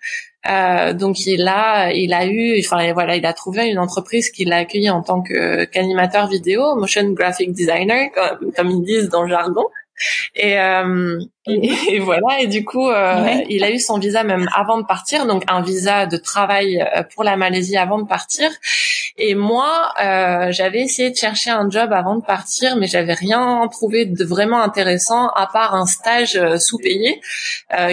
Euh, 0.47 0.93
donc 0.93 1.27
il 1.27 1.47
a 1.49 1.93
il 1.93 2.12
a 2.12 2.27
eu 2.27 2.59
enfin 2.61 2.93
voilà 2.93 3.16
il 3.16 3.25
a 3.25 3.33
trouvé 3.33 3.66
une 3.66 3.79
entreprise 3.79 4.31
qui 4.31 4.45
l'a 4.45 4.59
accueilli 4.59 4.91
en 4.91 5.03
tant 5.03 5.22
que 5.22 5.64
qu'animateur 5.64 6.27
vidéo 6.27 6.75
motion 6.77 7.09
graphic 7.12 7.53
designer 7.53 8.11
comme, 8.12 8.53
comme 8.53 8.70
ils 8.70 8.83
disent 8.83 9.09
dans 9.09 9.22
le 9.22 9.31
jargon 9.31 9.64
et, 10.35 10.59
euh, 10.59 11.21
et, 11.47 11.99
voilà, 12.01 12.41
et 12.41 12.47
du 12.47 12.65
coup, 12.65 12.89
euh, 12.89 13.43
il 13.49 13.65
a 13.65 13.71
eu 13.71 13.79
son 13.79 13.99
visa 13.99 14.25
même 14.25 14.49
avant 14.55 14.79
de 14.79 14.87
partir, 14.87 15.27
donc 15.27 15.43
un 15.49 15.63
visa 15.63 16.07
de 16.07 16.17
travail 16.17 16.81
euh, 16.81 17.03
pour 17.15 17.25
la 17.25 17.37
Malaisie 17.37 17.77
avant 17.77 17.99
de 17.99 18.07
partir. 18.07 18.51
Et 19.17 19.35
moi, 19.35 19.93
euh, 20.03 20.51
j'avais 20.51 20.81
essayé 20.81 21.11
de 21.11 21.17
chercher 21.17 21.51
un 21.51 21.71
job 21.71 21.93
avant 21.93 22.17
de 22.17 22.25
partir, 22.25 22.77
mais 22.77 22.87
j'avais 22.87 23.15
rien 23.15 23.69
trouvé 23.71 24.07
de 24.07 24.25
vraiment 24.25 24.61
intéressant 24.61 25.29
à 25.29 25.47
part 25.47 25.75
un 25.75 25.87
stage 25.87 26.37
euh, 26.37 26.59
sous-payé 26.59 27.21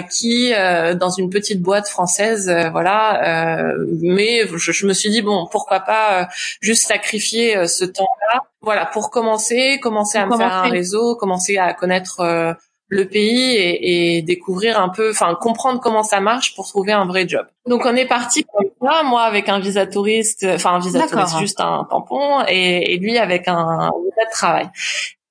qui, 0.09 0.51
dans 0.99 1.09
une 1.09 1.30
petite 1.30 1.61
boîte 1.61 1.88
française, 1.88 2.51
voilà. 2.72 3.74
mais 4.01 4.47
je, 4.47 4.72
je, 4.72 4.86
me 4.86 4.93
suis 4.93 5.09
dit 5.09 5.22
bon, 5.22 5.47
pourquoi 5.51 5.80
pas 5.80 6.28
juste 6.61 6.88
sacrifier 6.88 7.67
ce 7.67 7.86
temps-là 7.86 8.41
voilà, 8.61 8.86
pour 8.86 9.09
commencer, 9.09 9.80
commencer 9.82 10.19
à 10.19 10.28
me 10.28 10.38
faire 10.38 10.53
un 10.53 10.69
réseau, 10.69 11.15
commencer 11.15 11.57
à 11.57 11.74
connaître 11.74 12.19
euh, 12.19 12.53
le 12.91 13.07
pays 13.07 13.55
et, 13.55 14.17
et, 14.17 14.21
découvrir 14.21 14.77
un 14.77 14.89
peu, 14.89 15.11
enfin 15.11 15.33
comprendre 15.39 15.79
comment 15.79 16.03
ça 16.03 16.19
marche 16.19 16.53
pour 16.55 16.67
trouver 16.67 16.91
un 16.91 17.05
vrai 17.05 17.25
job. 17.27 17.45
Donc 17.65 17.85
on 17.85 17.95
est 17.95 18.05
parti 18.05 18.43
comme 18.43 18.69
ça, 18.81 19.03
moi 19.03 19.21
avec 19.21 19.47
un 19.47 19.59
visa 19.59 19.87
touriste, 19.87 20.45
enfin 20.47 20.71
un 20.71 20.79
visa 20.79 21.07
touriste, 21.07 21.39
juste 21.39 21.61
un 21.61 21.87
tampon, 21.89 22.43
et, 22.49 22.93
et 22.93 22.97
lui 22.97 23.17
avec 23.17 23.47
un 23.47 23.89
visa 24.03 24.25
de 24.25 24.31
travail. 24.31 24.69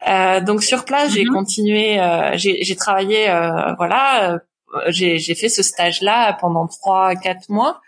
Euh, 0.08 0.40
donc 0.40 0.62
sur 0.62 0.84
place, 0.86 1.12
j'ai 1.12 1.24
mhm. 1.24 1.34
continué, 1.34 2.00
euh, 2.00 2.30
j'ai 2.36 2.76
travaillé, 2.76 3.28
euh, 3.28 3.74
voilà, 3.76 4.32
euh, 4.32 4.38
j'ai 4.88 5.34
fait 5.34 5.50
ce 5.50 5.62
stage-là 5.62 6.36
pendant 6.40 6.66
trois, 6.66 7.14
quatre 7.14 7.50
mois. 7.50 7.80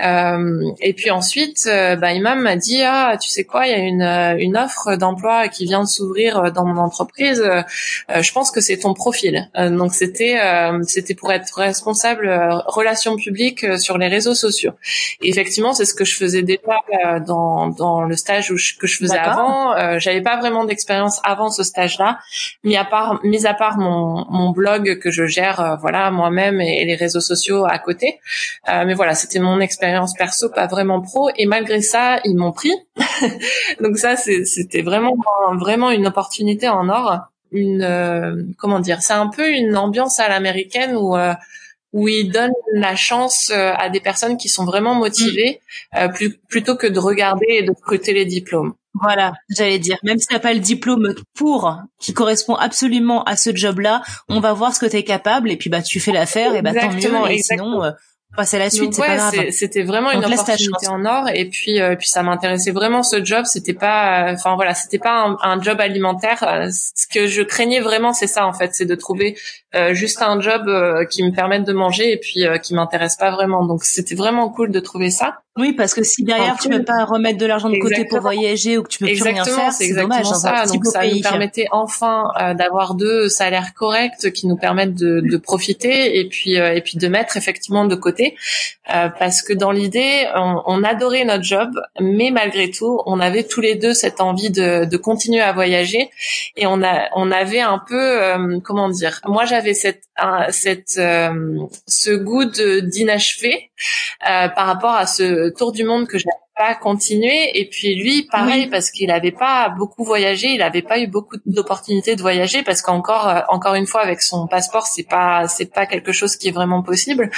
Euh, 0.00 0.72
et 0.80 0.92
puis 0.92 1.12
ensuite, 1.12 1.68
euh, 1.68 1.94
bah, 1.94 2.12
Imam 2.12 2.40
m'a 2.40 2.56
dit 2.56 2.82
ah 2.82 3.16
tu 3.20 3.30
sais 3.30 3.44
quoi, 3.44 3.68
il 3.68 3.70
y 3.70 3.74
a 3.74 3.78
une, 3.78 4.02
euh, 4.02 4.36
une 4.38 4.56
offre 4.56 4.96
d'emploi 4.96 5.46
qui 5.46 5.66
vient 5.66 5.82
de 5.82 5.88
s'ouvrir 5.88 6.50
dans 6.52 6.64
mon 6.64 6.80
entreprise. 6.80 7.42
je 8.08 8.32
pense 8.32 8.50
que 8.50 8.60
c'est 8.60 8.78
ton 8.78 8.92
profil. 8.94 9.48
donc 9.54 9.94
c'était 9.94 10.40
c'était 10.82 11.14
pour 11.14 11.32
être 11.32 11.58
responsable 11.58 12.28
relations 12.66 13.16
publiques 13.16 13.78
sur 13.78 13.98
les 13.98 14.08
réseaux 14.08 14.34
sociaux. 14.34 14.72
Et 15.22 15.28
effectivement, 15.28 15.74
c'est 15.74 15.84
ce 15.84 15.94
que 15.94 16.04
je 16.04 16.16
faisais 16.16 16.42
déjà 16.42 17.20
dans 17.26 17.68
dans 17.68 18.02
le 18.02 18.16
stage 18.16 18.50
où 18.50 18.56
que 18.80 18.86
je 18.86 18.98
faisais 18.98 19.18
avant. 19.18 19.98
J'avais 19.98 20.22
pas 20.22 20.38
vraiment 20.38 20.64
d'expérience 20.64 21.20
avant 21.24 21.50
ce 21.50 21.62
stage-là, 21.62 22.18
mis 22.64 22.76
à 22.76 22.84
part 22.84 23.20
mis 23.24 23.46
à 23.46 23.54
part 23.54 23.78
mon 23.78 24.24
mon 24.28 24.50
blog 24.50 24.98
que 24.98 25.10
je 25.10 25.26
gère 25.26 25.78
voilà 25.80 26.10
moi-même 26.10 26.60
et, 26.60 26.82
et, 26.82 26.84
les 26.84 26.96
réseaux 26.96 27.20
sociaux 27.20 27.64
à 27.64 27.78
côté. 27.78 28.18
mais 28.66 28.94
voilà, 28.94 29.14
c'était 29.14 29.38
mon 29.38 29.60
expérience 29.60 29.83
expérience 29.84 30.14
perso, 30.14 30.48
pas 30.48 30.66
vraiment 30.66 31.00
pro. 31.00 31.28
Et 31.36 31.46
malgré 31.46 31.82
ça, 31.82 32.20
ils 32.24 32.36
m'ont 32.36 32.52
pris. 32.52 32.72
Donc 33.80 33.98
ça, 33.98 34.16
c'était 34.16 34.82
vraiment 34.82 35.14
vraiment 35.58 35.90
une 35.90 36.06
opportunité 36.06 36.68
en 36.68 36.88
or. 36.88 37.18
Une 37.52 37.82
euh, 37.82 38.42
comment 38.58 38.80
dire, 38.80 39.02
c'est 39.02 39.12
un 39.12 39.28
peu 39.28 39.48
une 39.50 39.76
ambiance 39.76 40.18
à 40.20 40.28
l'américaine 40.28 40.96
où 40.96 41.16
euh, 41.16 41.34
où 41.92 42.08
ils 42.08 42.30
donnent 42.30 42.50
la 42.72 42.96
chance 42.96 43.50
euh, 43.50 43.72
à 43.76 43.88
des 43.88 44.00
personnes 44.00 44.36
qui 44.36 44.48
sont 44.48 44.64
vraiment 44.64 44.96
motivées 44.96 45.60
mm. 45.94 46.08
plutôt 46.48 46.76
que 46.76 46.88
de 46.88 46.98
regarder 46.98 47.46
et 47.48 47.62
de 47.62 47.72
scruter 47.78 48.12
les 48.12 48.24
diplômes. 48.24 48.74
Voilà, 49.00 49.34
j'allais 49.50 49.80
dire, 49.80 49.98
même 50.04 50.18
si 50.18 50.28
t'as 50.28 50.38
pas 50.38 50.54
le 50.54 50.60
diplôme 50.60 51.14
pour, 51.34 51.76
qui 52.00 52.12
correspond 52.12 52.54
absolument 52.54 53.24
à 53.24 53.36
ce 53.36 53.54
job-là, 53.54 54.02
on 54.28 54.38
va 54.38 54.52
voir 54.52 54.74
ce 54.74 54.78
que 54.78 54.86
tu 54.86 54.96
es 54.96 55.02
capable 55.02 55.50
et 55.50 55.56
puis 55.56 55.68
bah 55.68 55.82
tu 55.82 55.98
fais 55.98 56.12
l'affaire 56.12 56.54
et 56.54 56.62
bah 56.62 56.72
tant 56.72 56.92
mieux. 56.92 57.30
Et 57.30 57.42
sinon, 57.42 57.82
c'est 58.42 58.58
la 58.58 58.70
suite, 58.70 58.94
c'est 58.94 59.02
pas 59.02 59.16
grave. 59.16 59.50
C'était 59.50 59.82
vraiment 59.82 60.10
une 60.10 60.24
opportunité 60.24 60.88
en 60.88 61.04
or 61.04 61.28
et 61.32 61.44
puis 61.44 61.80
euh, 61.80 61.94
puis 61.94 62.08
ça 62.08 62.22
m'intéressait 62.22 62.72
vraiment 62.72 63.02
ce 63.02 63.24
job. 63.24 63.44
C'était 63.44 63.74
pas, 63.74 64.30
euh, 64.30 64.34
enfin 64.34 64.56
voilà, 64.56 64.74
c'était 64.74 64.98
pas 64.98 65.36
un, 65.40 65.62
job 65.62 65.80
alimentaire. 65.80 66.42
Euh, 66.42 66.68
ce 66.70 67.06
que 67.06 67.26
je 67.26 67.42
craignais 67.42 67.80
vraiment, 67.80 68.12
c'est 68.12 68.26
ça 68.26 68.46
en 68.46 68.52
fait, 68.52 68.74
c'est 68.74 68.86
de 68.86 68.94
trouver 68.94 69.36
juste 69.90 70.22
un 70.22 70.40
job 70.40 70.70
qui 71.10 71.24
me 71.24 71.32
permette 71.32 71.64
de 71.64 71.72
manger 71.72 72.12
et 72.12 72.16
puis 72.16 72.44
qui 72.62 72.74
m'intéresse 72.74 73.16
pas 73.16 73.32
vraiment. 73.32 73.66
Donc 73.66 73.84
c'était 73.84 74.14
vraiment 74.14 74.48
cool 74.48 74.70
de 74.70 74.78
trouver 74.78 75.10
ça. 75.10 75.38
Oui, 75.56 75.72
parce 75.72 75.94
que 75.94 76.04
si 76.04 76.22
derrière 76.22 76.56
tu 76.60 76.68
peux 76.68 76.84
pas 76.84 77.04
remettre 77.04 77.38
de 77.38 77.46
l'argent 77.46 77.70
de 77.70 77.78
côté 77.78 78.04
pour 78.04 78.20
voyager 78.20 78.78
ou 78.78 78.84
que 78.84 78.88
tu 78.88 79.00
peux 79.00 79.06
plus 79.06 79.22
rien 79.22 79.44
faire, 79.44 79.72
c'est 79.72 79.92
dommage. 79.92 80.26
Ça. 80.26 80.66
Donc 80.66 80.84
ça 80.86 81.04
nous 81.04 81.20
permettait 81.20 81.66
enfin 81.72 82.28
d'avoir 82.56 82.94
deux 82.94 83.28
salaires 83.28 83.74
corrects 83.74 84.32
qui 84.32 84.46
nous 84.46 84.56
permettent 84.56 84.94
de, 84.94 85.20
de 85.20 85.36
profiter 85.36 86.20
et 86.20 86.28
puis 86.28 86.54
et 86.54 86.80
puis 86.80 86.96
de 86.96 87.08
mettre 87.08 87.36
effectivement 87.36 87.84
de 87.84 87.96
côté 87.96 88.23
euh, 88.94 89.08
parce 89.18 89.42
que 89.42 89.52
dans 89.52 89.70
l'idée, 89.70 90.26
on, 90.34 90.84
adorait 90.84 91.24
notre 91.24 91.44
job, 91.44 91.70
mais 92.00 92.30
malgré 92.30 92.70
tout, 92.70 93.00
on 93.06 93.20
avait 93.20 93.44
tous 93.44 93.60
les 93.60 93.74
deux 93.74 93.94
cette 93.94 94.20
envie 94.20 94.50
de, 94.50 94.96
continuer 94.96 95.40
à 95.40 95.52
voyager 95.52 96.10
et 96.56 96.66
on 96.66 96.82
a, 96.82 97.08
on 97.14 97.30
avait 97.30 97.60
un 97.60 97.78
peu, 97.78 98.22
euh, 98.22 98.58
comment 98.62 98.88
dire, 98.88 99.20
moi 99.26 99.44
j'avais 99.44 99.74
cette, 99.74 100.04
cette, 100.50 100.96
euh, 100.98 101.58
ce 101.86 102.10
goût 102.10 102.44
d'inachevé 102.44 103.70
par 104.20 104.66
rapport 104.66 104.94
à 104.94 105.06
ce 105.06 105.50
tour 105.50 105.72
du 105.72 105.84
monde 105.84 106.06
que 106.06 106.18
j'avais 106.18 106.43
pas 106.56 106.74
continuer. 106.74 107.58
Et 107.58 107.68
puis 107.68 107.94
lui, 107.94 108.28
pareil, 108.30 108.68
parce 108.68 108.90
qu'il 108.90 109.08
n'avait 109.08 109.32
pas 109.32 109.68
beaucoup 109.70 110.04
voyagé, 110.04 110.48
il 110.48 110.58
n'avait 110.58 110.82
pas 110.82 110.98
eu 110.98 111.06
beaucoup 111.06 111.36
d'opportunités 111.46 112.16
de 112.16 112.22
voyager, 112.22 112.62
parce 112.62 112.82
qu'encore, 112.82 113.28
euh, 113.28 113.40
encore 113.48 113.74
une 113.74 113.86
fois, 113.86 114.02
avec 114.02 114.22
son 114.22 114.46
passeport, 114.46 114.86
c'est 114.86 115.08
pas, 115.08 115.48
c'est 115.48 115.72
pas 115.72 115.86
quelque 115.86 116.12
chose 116.12 116.36
qui 116.36 116.48
est 116.48 116.52
vraiment 116.52 116.82
possible. 116.82 117.30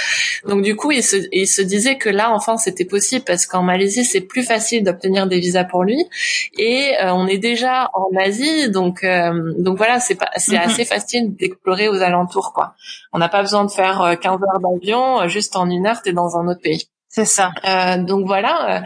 Donc 0.47 0.63
du 0.63 0.77
coup, 0.77 0.91
il 0.91 1.03
se, 1.03 1.17
il 1.33 1.47
se 1.47 1.63
disait 1.63 1.97
que 1.97 2.11
là, 2.11 2.31
enfin, 2.33 2.57
c'était 2.57 2.85
possible, 2.85 3.25
parce 3.25 3.47
qu'en 3.47 3.63
Malaisie, 3.63 4.05
c'est 4.05 4.21
plus 4.21 4.43
facile 4.43 4.85
d'obtenir 4.85 5.27
des 5.27 5.39
visas 5.39 5.65
pour 5.65 5.85
lui, 5.85 6.05
et 6.59 6.95
euh, 7.03 7.13
on 7.13 7.27
est 7.27 7.39
déjà 7.39 7.91
en 7.95 8.09
Asie, 8.19 8.71
donc, 8.71 9.03
euh, 9.05 9.55
donc 9.59 9.79
voilà, 9.79 10.01
c'est 10.01 10.17
pas, 10.17 10.31
c'est 10.37 10.57
mm-hmm. 10.57 10.61
assez 10.61 10.85
facile 10.85 11.35
d'explorer 11.37 11.89
aux 11.89 12.03
alentours, 12.03 12.53
quoi. 12.53 12.75
On 13.13 13.19
n'a 13.19 13.29
pas 13.29 13.41
besoin 13.41 13.65
de 13.65 13.71
faire 13.71 14.17
15 14.21 14.41
heures 14.43 14.61
d'avion, 14.61 15.27
juste 15.29 15.57
en 15.57 15.71
une 15.71 15.87
heure, 15.87 16.03
t'es 16.03 16.13
dans 16.13 16.37
un 16.37 16.49
autre 16.49 16.61
pays. 16.61 16.89
C'est 17.17 17.25
ça. 17.25 17.53
Euh, 17.65 17.97
donc 17.97 18.27
voilà, 18.27 18.77
euh, 18.77 18.81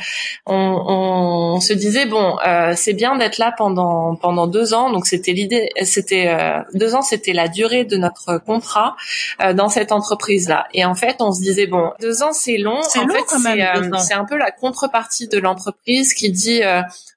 on, 0.47 1.55
on, 1.57 1.61
se 1.61 1.72
disait 1.72 2.07
bon, 2.07 2.37
euh, 2.47 2.74
c'est 2.76 2.93
bien 2.93 3.16
d'être 3.16 3.39
là 3.39 3.53
pendant 3.59 4.14
pendant 4.14 4.47
deux 4.47 4.72
ans. 4.72 4.93
Donc 4.93 5.07
c'était 5.07 5.33
l'idée, 5.33 5.68
c'était 5.83 6.28
euh, 6.28 6.61
deux 6.74 6.95
ans, 6.95 7.03
c'était 7.03 7.33
la 7.33 7.49
durée 7.49 7.85
de 7.85 7.97
notre 7.97 8.39
contrat 8.39 8.95
euh, 9.43 9.53
dans 9.53 9.68
cette 9.68 9.91
entreprise 9.91 10.49
là. 10.49 10.68
Et 10.74 10.85
en 10.85 10.95
fait, 10.95 11.16
on 11.18 11.33
se 11.33 11.41
disait 11.41 11.66
bon, 11.66 11.91
deux 12.01 12.22
ans 12.22 12.33
c'est 12.33 12.57
long. 12.57 12.81
C'est 12.83 13.01
long 13.01 13.16
fait, 13.16 13.24
quand 13.26 13.41
même. 13.41 13.97
C'est 13.99 14.14
un 14.14 14.24
peu 14.24 14.37
la 14.37 14.53
contrepartie 14.53 15.26
de 15.26 15.39
l'entreprise 15.39 16.14
qui 16.14 16.31
dit 16.31 16.61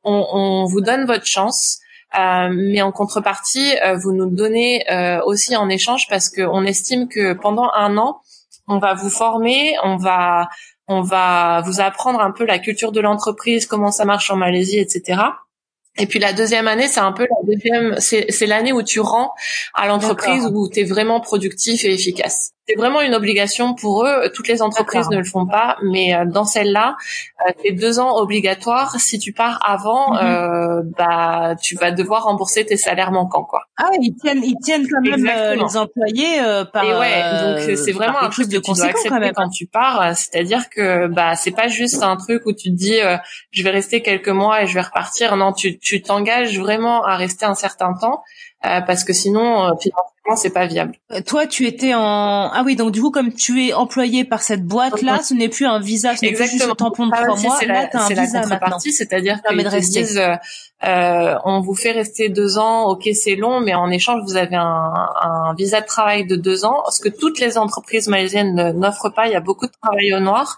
on, 0.03 0.27
on, 0.33 0.65
vous 0.65 0.81
donne 0.81 1.05
votre 1.05 1.27
chance. 1.27 1.77
mais 2.15 2.81
en 2.81 2.91
contrepartie, 2.91 3.75
vous 4.01 4.13
nous 4.13 4.31
donnez 4.31 4.83
aussi 5.27 5.55
en 5.55 5.69
échange 5.69 6.07
parce 6.09 6.29
qu'on 6.29 6.63
estime 6.63 7.07
que 7.07 7.33
pendant 7.33 7.69
un 7.75 7.97
an, 7.97 8.21
on 8.67 8.79
va 8.79 8.93
vous 8.93 9.09
former, 9.09 9.75
on 9.83 9.97
va 9.97 10.47
on 10.87 11.01
va 11.01 11.61
vous 11.65 11.79
apprendre 11.81 12.19
un 12.19 12.31
peu 12.31 12.45
la 12.45 12.59
culture 12.59 12.91
de 12.91 12.99
l'entreprise, 12.99 13.65
comment 13.65 13.91
ça 13.91 14.05
marche 14.05 14.29
en 14.31 14.35
Malaisie, 14.35 14.79
etc. 14.79 15.21
Et 15.97 16.07
puis 16.07 16.19
la 16.19 16.33
deuxième 16.33 16.67
année, 16.67 16.87
c'est 16.87 16.99
un 16.99 17.11
peu 17.11 17.23
la 17.23 17.53
deuxième, 17.53 17.95
c'est 17.99 18.47
l'année 18.47 18.73
où 18.73 18.81
tu 18.81 18.99
rends 18.99 19.33
à 19.73 19.87
l'entreprise 19.87 20.49
où 20.51 20.67
tu 20.67 20.79
es 20.79 20.83
vraiment 20.83 21.19
productif 21.19 21.85
et 21.85 21.93
efficace. 21.93 22.51
C'est 22.65 22.75
vraiment 22.75 23.01
une 23.01 23.13
obligation 23.13 23.73
pour 23.73 24.05
eux. 24.05 24.31
Toutes 24.33 24.47
les 24.47 24.61
entreprises 24.61 25.09
ne 25.09 25.17
le 25.17 25.25
font 25.25 25.45
pas, 25.45 25.77
mais 25.83 26.15
euh, 26.15 26.23
dans 26.25 26.45
celle-là, 26.45 26.95
euh, 27.45 27.51
c'est 27.61 27.71
deux 27.71 27.99
ans 27.99 28.15
obligatoires. 28.15 28.95
Si 29.01 29.19
tu 29.19 29.33
pars 29.33 29.59
avant, 29.65 30.13
mhm. 30.13 30.19
euh, 30.23 30.81
bah 30.97 31.55
tu 31.61 31.75
vas 31.75 31.91
devoir 31.91 32.23
rembourser 32.23 32.65
tes 32.65 32.77
salaires 32.77 33.11
manquants, 33.11 33.43
quoi. 33.43 33.63
Ah, 33.75 33.89
ils 33.99 34.15
tiennent, 34.15 34.41
ils 34.41 34.55
tiennent 34.63 34.87
quand 34.87 35.01
même 35.01 35.29
les 35.57 35.77
employés 35.77 36.39
par. 36.71 36.85
Et 36.85 36.97
ouais, 36.97 37.67
donc 37.67 37.77
c'est 37.77 37.91
vraiment 37.91 38.21
un 38.21 38.29
truc 38.29 38.47
de 38.47 38.59
que 38.59 38.63
tu 38.63 38.73
dois 38.73 38.85
accepter 38.85 39.09
quand, 39.09 39.19
même. 39.19 39.33
quand 39.33 39.49
tu 39.49 39.67
pars. 39.67 40.15
C'est-à-dire 40.15 40.69
que 40.69 41.07
bah 41.07 41.35
c'est 41.35 41.51
pas 41.51 41.67
juste 41.67 42.01
un 42.01 42.15
truc 42.15 42.45
où 42.45 42.53
tu 42.53 42.69
te 42.69 42.75
dis 42.75 42.97
je 43.51 43.63
vais 43.63 43.71
rester 43.71 44.01
quelques 44.01 44.29
mois 44.29 44.63
et 44.63 44.67
je 44.67 44.73
vais 44.73 44.81
repartir. 44.81 45.35
Non, 45.35 45.51
tu 45.51 45.79
tu 45.79 46.01
t'engages 46.01 46.57
vraiment 46.57 47.03
à 47.03 47.17
rester 47.17 47.45
un 47.45 47.55
certain 47.55 47.93
temps 47.93 48.23
parce 48.61 49.03
que 49.03 49.11
sinon 49.11 49.75
finalement 50.23 50.41
c'est 50.41 50.49
pas 50.51 50.65
viable. 50.65 50.95
Euh, 51.11 51.21
toi, 51.21 51.47
tu 51.47 51.65
étais 51.65 51.93
en 51.93 52.49
ah 52.51 52.63
oui 52.65 52.75
donc 52.75 52.91
du 52.91 53.01
coup 53.01 53.11
comme 53.11 53.33
tu 53.33 53.65
es 53.65 53.73
employé 53.73 54.23
par 54.23 54.41
cette 54.41 54.63
boîte 54.63 55.01
là, 55.01 55.21
ce 55.21 55.33
n'est 55.33 55.49
plus 55.49 55.65
un 55.65 55.79
visa, 55.79 56.15
ce 56.15 56.25
n'est 56.25 56.33
plus 56.33 56.49
juste 56.49 56.67
un 56.69 56.75
tampon 56.75 57.07
de 57.07 57.11
ah 57.13 57.23
trois 57.23 57.39
mois. 57.39 57.57
C'est 57.59 57.65
la, 57.65 57.83
la 57.83 58.41
contrepartie, 58.41 58.91
c'est-à-dire 58.91 59.41
qu'ils 59.41 59.63
te 59.63 59.79
disent 59.79 60.17
euh, 60.17 60.35
euh, 60.85 61.35
on 61.45 61.61
vous 61.61 61.75
fait 61.75 61.91
rester 61.91 62.29
deux 62.29 62.57
ans, 62.57 62.89
ok 62.89 63.07
c'est 63.13 63.35
long, 63.35 63.61
mais 63.61 63.73
en 63.73 63.89
échange 63.89 64.21
vous 64.25 64.35
avez 64.35 64.55
un, 64.55 64.93
un, 65.21 65.53
visa 65.55 65.81
de 65.81 65.85
travail 65.85 66.25
de 66.25 66.35
deux 66.35 66.65
ans, 66.65 66.83
ce 66.89 67.01
que 67.01 67.09
toutes 67.09 67.39
les 67.39 67.57
entreprises 67.57 68.07
malaisiennes 68.07 68.73
n'offrent 68.77 69.13
pas. 69.13 69.27
Il 69.27 69.33
y 69.33 69.35
a 69.35 69.41
beaucoup 69.41 69.67
de 69.67 69.73
travail 69.81 70.13
au 70.13 70.19
noir 70.19 70.57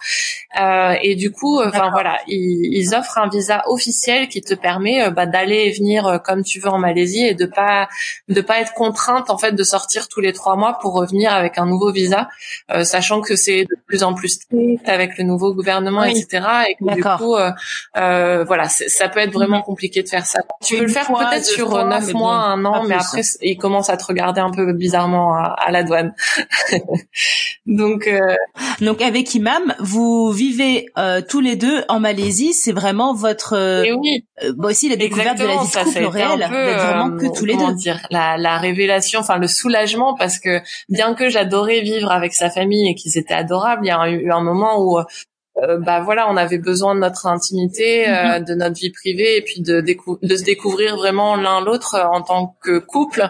euh, 0.60 0.96
et 1.02 1.16
du 1.16 1.32
coup, 1.32 1.62
enfin 1.62 1.90
voilà, 1.92 2.20
ils, 2.28 2.70
ils, 2.74 2.96
offrent 2.96 3.18
un 3.18 3.28
visa 3.30 3.64
officiel 3.68 4.28
qui 4.28 4.42
te 4.42 4.54
permet 4.54 5.10
bah, 5.12 5.26
d'aller 5.26 5.66
et 5.66 5.72
venir 5.72 6.22
comme 6.24 6.44
tu 6.44 6.60
veux 6.60 6.70
en 6.70 6.80
Malaisie 6.80 7.24
et 7.24 7.34
de 7.34 7.46
pas 7.46 7.88
de 8.30 8.42
pas 8.42 8.60
être 8.60 8.74
contrainte 8.74 9.30
en 9.30 9.38
fait 9.38 9.55
de 9.56 9.64
sortir 9.64 10.08
tous 10.08 10.22
les 10.22 10.34
trois 10.34 10.56
mois 10.56 10.78
pour 10.82 10.94
revenir 10.94 11.34
avec 11.34 11.58
un 11.58 11.66
nouveau 11.66 11.92
visa, 11.92 12.30
euh, 12.72 12.84
sachant 12.84 13.22
que 13.22 13.36
c'est 13.36 13.64
de 13.64 13.76
plus 13.88 14.04
en 14.04 14.14
plus 14.14 14.30
strict 14.30 14.88
avec 14.88 15.18
le 15.18 15.24
nouveau 15.24 15.54
gouvernement, 15.54 16.04
etc. 16.04 16.46
Et 16.70 16.76
que 16.76 16.94
du 16.94 17.04
coup, 17.04 17.36
euh, 17.36 17.52
euh, 17.98 18.44
voilà, 18.44 18.70
ça 18.70 19.10
peut 19.10 19.20
être 19.20 19.34
vraiment 19.34 19.62
compliqué 19.62 20.04
de 20.04 20.10
faire 20.10 20.26
ça. 20.26 20.40
Tu 20.64 20.78
peux 20.78 20.84
le 20.84 20.90
faire 20.90 21.08
peut-être 21.08 21.46
sur 21.46 21.84
neuf 21.86 22.14
mois, 22.14 22.36
un 22.36 22.64
an, 22.66 22.84
mais 22.84 22.96
après, 22.96 23.22
ils 23.42 23.58
commencent 23.58 23.90
à 23.90 23.98
te 23.98 24.06
regarder 24.06 24.42
un 24.42 24.52
peu 24.52 24.74
bizarrement 24.74 25.36
à, 25.36 25.72
la 25.72 25.84
douane. 25.84 26.14
donc, 27.66 28.10
donc 28.82 29.02
avec 29.02 29.34
Imam, 29.34 29.74
vous 29.80 30.32
vivez 30.32 30.88
tous 31.28 31.42
les 31.42 31.56
deux 31.56 31.84
en 31.90 32.00
Malaisie. 32.00 32.54
C'est 32.54 32.72
vraiment 32.72 33.14
votre. 33.14 33.56
Et 33.86 33.94
oui. 33.94 34.26
bon 34.56 34.70
aussi 34.76 34.90
la 34.90 34.98
découverte 34.98 35.38
de 35.38 35.46
la 35.46 35.54
vie 35.54 35.68
de 35.68 35.84
couple 35.84 36.06
réel, 36.06 36.40
vraiment 36.50 37.18
que 37.18 37.34
tous 37.34 37.46
les 37.46 37.56
deux. 37.56 37.74
Dire, 37.76 38.00
la, 38.12 38.38
la 38.38 38.58
révélation, 38.58 39.20
enfin 39.20 39.38
le 39.38 39.45
soulagement 39.48 40.16
parce 40.16 40.40
que 40.40 40.62
bien 40.90 41.14
que 41.14 41.30
j'adorais 41.30 41.82
vivre 41.82 42.12
avec 42.12 42.34
sa 42.34 42.50
famille 42.50 42.90
et 42.90 42.96
qu'ils 42.96 43.18
étaient 43.18 43.34
adorables, 43.34 43.86
il 43.86 43.90
y 43.90 43.92
a 43.92 44.10
eu 44.10 44.32
un 44.32 44.42
moment 44.42 44.82
où 44.82 45.00
euh, 45.64 45.78
bah 45.80 46.02
voilà, 46.02 46.30
on 46.30 46.36
avait 46.36 46.58
besoin 46.58 46.96
de 46.96 47.00
notre 47.00 47.28
intimité, 47.28 48.10
euh, 48.10 48.40
mhm. 48.40 48.46
de 48.46 48.56
notre 48.56 48.76
vie 48.76 48.92
privée, 48.92 49.38
et 49.38 49.42
puis 49.42 49.62
de, 49.62 49.80
de 49.80 50.36
se 50.36 50.44
découvrir 50.44 50.98
vraiment 50.98 51.38
l'un 51.38 51.62
l'autre 51.62 51.96
en 52.12 52.22
tant 52.22 52.58
que 52.62 52.78
couple. 52.78 53.30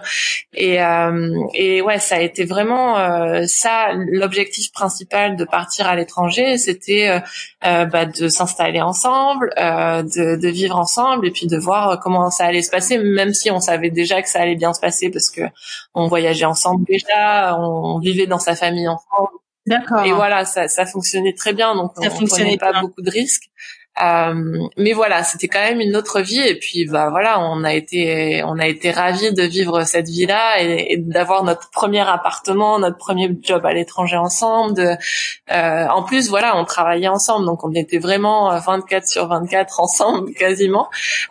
Et, 0.53 0.81
euh, 0.81 1.37
et 1.53 1.81
ouais, 1.83 1.99
ça 1.99 2.15
a 2.15 2.21
été 2.21 2.45
vraiment 2.45 2.95
ça 3.47 3.91
l'objectif 3.93 4.71
principal 4.71 5.35
de 5.35 5.45
partir 5.45 5.87
à 5.87 5.95
l'étranger, 5.95 6.57
c'était 6.57 7.21
bah, 7.61 8.05
de 8.05 8.27
s'installer 8.27 8.81
ensemble, 8.81 9.51
de, 9.57 10.35
de, 10.39 10.47
vivre 10.47 10.77
ensemble, 10.77 11.27
et 11.27 11.31
puis 11.31 11.47
de 11.47 11.57
voir 11.57 11.99
comment 11.99 12.29
ça 12.31 12.45
allait 12.45 12.61
se 12.61 12.71
passer, 12.71 12.97
même 12.97 13.33
si 13.33 13.51
on 13.51 13.59
savait 13.59 13.91
déjà 13.91 14.21
que 14.21 14.29
ça 14.29 14.41
allait 14.41 14.55
bien 14.55 14.73
se 14.73 14.79
passer 14.79 15.09
parce 15.09 15.29
que 15.29 15.41
on 15.93 16.07
voyageait 16.07 16.45
ensemble 16.45 16.85
déjà, 16.85 17.57
on 17.59 17.99
vivait 17.99 18.27
dans 18.27 18.39
sa 18.39 18.55
famille 18.55 18.87
ensemble. 18.87 19.29
D'accord. 19.65 20.03
Et 20.03 20.11
voilà, 20.11 20.45
ça, 20.45 20.67
ça 20.67 20.85
fonctionnait 20.85 21.33
très 21.33 21.53
bien, 21.53 21.75
donc 21.75 21.91
ça 21.95 22.07
on, 22.07 22.15
fonctionnait 22.15 22.57
pas 22.57 22.81
beaucoup 22.81 23.01
de 23.01 23.09
risques. 23.09 23.49
Euh, 24.03 24.67
mais 24.77 24.91
voilà, 24.91 25.23
c'était 25.23 25.47
quand 25.47 25.61
même 25.61 25.79
une 25.79 25.95
autre 25.95 26.19
vie. 26.19 26.41
Et 26.41 26.59
puis, 26.59 26.85
bah 26.85 27.09
voilà, 27.09 27.39
on 27.39 27.63
a 27.63 27.73
été, 27.73 28.43
on 28.43 28.59
a 28.59 28.67
été 28.67 28.91
ravis 28.91 29.33
de 29.33 29.43
vivre 29.43 29.83
cette 29.83 30.09
vie-là 30.09 30.61
et, 30.61 30.97
d'avoir 30.97 31.43
notre 31.43 31.69
premier 31.71 32.01
appartement, 32.01 32.77
notre 32.77 32.97
premier 32.97 33.31
job 33.41 33.65
à 33.65 33.73
l'étranger 33.73 34.17
ensemble. 34.17 34.75
De, 34.75 34.95
euh, 35.51 35.87
en 35.87 36.03
plus, 36.03 36.29
voilà, 36.29 36.57
on 36.57 36.65
travaillait 36.65 37.07
ensemble, 37.07 37.45
donc 37.45 37.63
on 37.63 37.71
était 37.73 37.99
vraiment 37.99 38.57
24 38.59 39.07
sur 39.07 39.27
24 39.27 39.79
ensemble, 39.79 40.33
quasiment. 40.37 40.89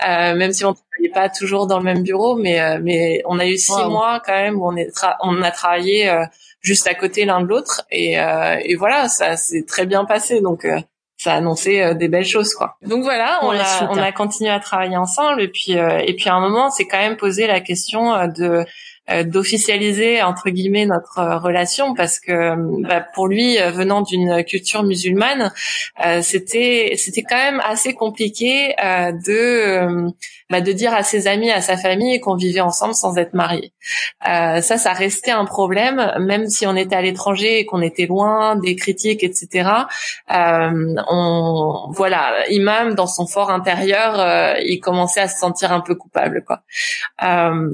Euh, 0.08 0.34
même 0.34 0.52
si 0.52 0.64
on 0.64 0.74
travaillait 0.74 1.12
pas 1.12 1.28
toujours 1.28 1.66
dans 1.66 1.78
le 1.78 1.84
même 1.84 2.02
bureau, 2.02 2.36
mais 2.36 2.60
euh, 2.60 2.78
mais 2.82 3.22
on 3.26 3.38
a 3.38 3.46
eu 3.46 3.58
six 3.58 3.84
mois 3.88 4.20
quand 4.24 4.32
même 4.32 4.58
où 4.58 4.66
on 4.66 4.76
est, 4.76 4.90
on 5.20 5.42
a 5.42 5.50
travaillé 5.50 6.08
euh, 6.08 6.24
juste 6.64 6.88
à 6.88 6.94
côté 6.94 7.24
l'un 7.24 7.40
de 7.42 7.46
l'autre. 7.46 7.82
Et, 7.92 8.18
euh, 8.18 8.58
et 8.64 8.74
voilà 8.74 9.08
ça 9.08 9.36
s'est 9.36 9.64
très 9.68 9.86
bien 9.86 10.04
passé. 10.04 10.40
Donc 10.40 10.64
euh, 10.64 10.80
ça 11.16 11.34
a 11.34 11.36
annoncé 11.36 11.80
euh, 11.80 11.94
des 11.94 12.08
belles 12.08 12.24
choses 12.24 12.54
quoi. 12.54 12.76
Donc 12.82 13.04
voilà, 13.04 13.38
on, 13.42 13.52
a, 13.52 13.88
on 13.90 13.98
a 13.98 14.10
continué 14.10 14.50
à 14.50 14.58
travailler 14.58 14.96
ensemble. 14.96 15.42
Et 15.42 15.48
puis 15.48 15.72
et 15.72 16.16
puis 16.16 16.28
à 16.28 16.34
un 16.34 16.40
moment 16.40 16.70
c'est 16.70 16.86
quand 16.86 16.98
même 16.98 17.16
posé 17.16 17.46
la 17.46 17.60
question 17.60 18.26
de 18.26 18.64
d'officialiser 19.24 20.22
entre 20.22 20.48
guillemets 20.48 20.86
notre 20.86 21.20
relation 21.42 21.94
parce 21.94 22.18
que 22.18 22.54
bah, 22.82 23.04
pour 23.14 23.26
lui 23.26 23.56
venant 23.56 24.00
d'une 24.00 24.42
culture 24.44 24.82
musulmane 24.82 25.52
c'était 26.22 26.94
c'était 26.96 27.22
quand 27.22 27.36
même 27.36 27.60
assez 27.64 27.92
compliqué 27.92 28.74
de 28.78 30.10
bah, 30.48 30.60
de 30.60 30.72
dire 30.72 30.94
à 30.94 31.02
ses 31.02 31.26
amis 31.26 31.50
à 31.50 31.60
sa 31.60 31.76
famille 31.76 32.18
qu'on 32.20 32.36
vivait 32.36 32.60
ensemble 32.60 32.94
sans 32.94 33.16
être 33.18 33.34
mariés 33.34 33.74
ça 34.22 34.62
ça 34.62 34.92
restait 34.94 35.32
un 35.32 35.44
problème 35.44 36.12
même 36.20 36.48
si 36.48 36.66
on 36.66 36.74
était 36.74 36.96
à 36.96 37.02
l'étranger 37.02 37.58
et 37.58 37.66
qu'on 37.66 37.82
était 37.82 38.06
loin 38.06 38.56
des 38.56 38.74
critiques 38.74 39.22
etc 39.22 39.70
on 40.30 41.90
voilà 41.90 42.48
imam 42.48 42.94
dans 42.94 43.06
son 43.06 43.26
fort 43.26 43.50
intérieur 43.50 44.56
il 44.64 44.80
commençait 44.80 45.20
à 45.20 45.28
se 45.28 45.38
sentir 45.38 45.72
un 45.72 45.80
peu 45.80 45.94
coupable 45.94 46.42
quoi. 46.44 46.62
Euh, 47.22 47.72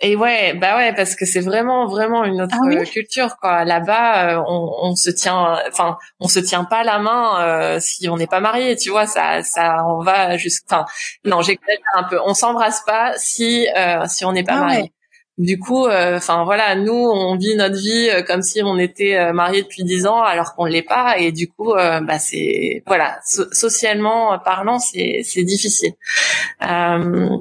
et 0.00 0.14
ouais, 0.14 0.52
bah 0.52 0.76
ouais, 0.76 0.94
parce 0.94 1.14
que 1.16 1.24
c'est 1.24 1.40
vraiment 1.40 1.86
vraiment 1.86 2.24
une 2.24 2.42
autre 2.42 2.54
ah 2.54 2.84
culture 2.84 3.36
quoi. 3.40 3.64
Là-bas, 3.64 4.34
euh, 4.36 4.42
on, 4.46 4.90
on, 4.90 4.94
se 4.94 5.08
tient, 5.08 5.58
enfin, 5.68 5.96
on 6.20 6.28
se 6.28 6.38
tient 6.38 6.64
pas 6.64 6.84
la 6.84 6.98
main 6.98 7.40
euh, 7.40 7.80
si 7.80 8.06
on 8.10 8.16
n'est 8.18 8.26
pas 8.26 8.40
marié, 8.40 8.76
tu 8.76 8.90
vois. 8.90 9.06
Ça, 9.06 9.42
ça, 9.42 9.86
on 9.86 10.02
va 10.02 10.36
juste, 10.36 10.66
enfin, 10.70 10.84
non, 11.24 11.40
j'exagère 11.40 11.80
un 11.94 12.04
peu. 12.04 12.20
On 12.26 12.34
s'embrasse 12.34 12.82
pas 12.84 13.14
si 13.16 13.68
euh, 13.74 14.04
si 14.06 14.26
on 14.26 14.32
n'est 14.32 14.44
pas 14.44 14.56
ah 14.56 14.60
marié. 14.60 14.92
Du 15.38 15.58
coup, 15.58 15.86
euh, 15.86 16.16
enfin 16.16 16.44
voilà, 16.44 16.74
nous 16.76 16.94
on 16.94 17.36
vit 17.36 17.56
notre 17.56 17.76
vie 17.76 18.08
euh, 18.08 18.22
comme 18.22 18.40
si 18.40 18.62
on 18.62 18.78
était 18.78 19.16
euh, 19.16 19.34
mariés 19.34 19.62
depuis 19.62 19.84
dix 19.84 20.06
ans 20.06 20.22
alors 20.22 20.54
qu'on 20.54 20.64
l'est 20.64 20.80
pas 20.80 21.18
et 21.18 21.30
du 21.30 21.46
coup, 21.46 21.74
bah 21.74 22.18
c'est 22.18 22.82
voilà, 22.86 23.18
socialement 23.52 24.38
parlant, 24.38 24.78
c'est 24.78 25.20
c'est 25.24 25.42
difficile. 25.42 25.92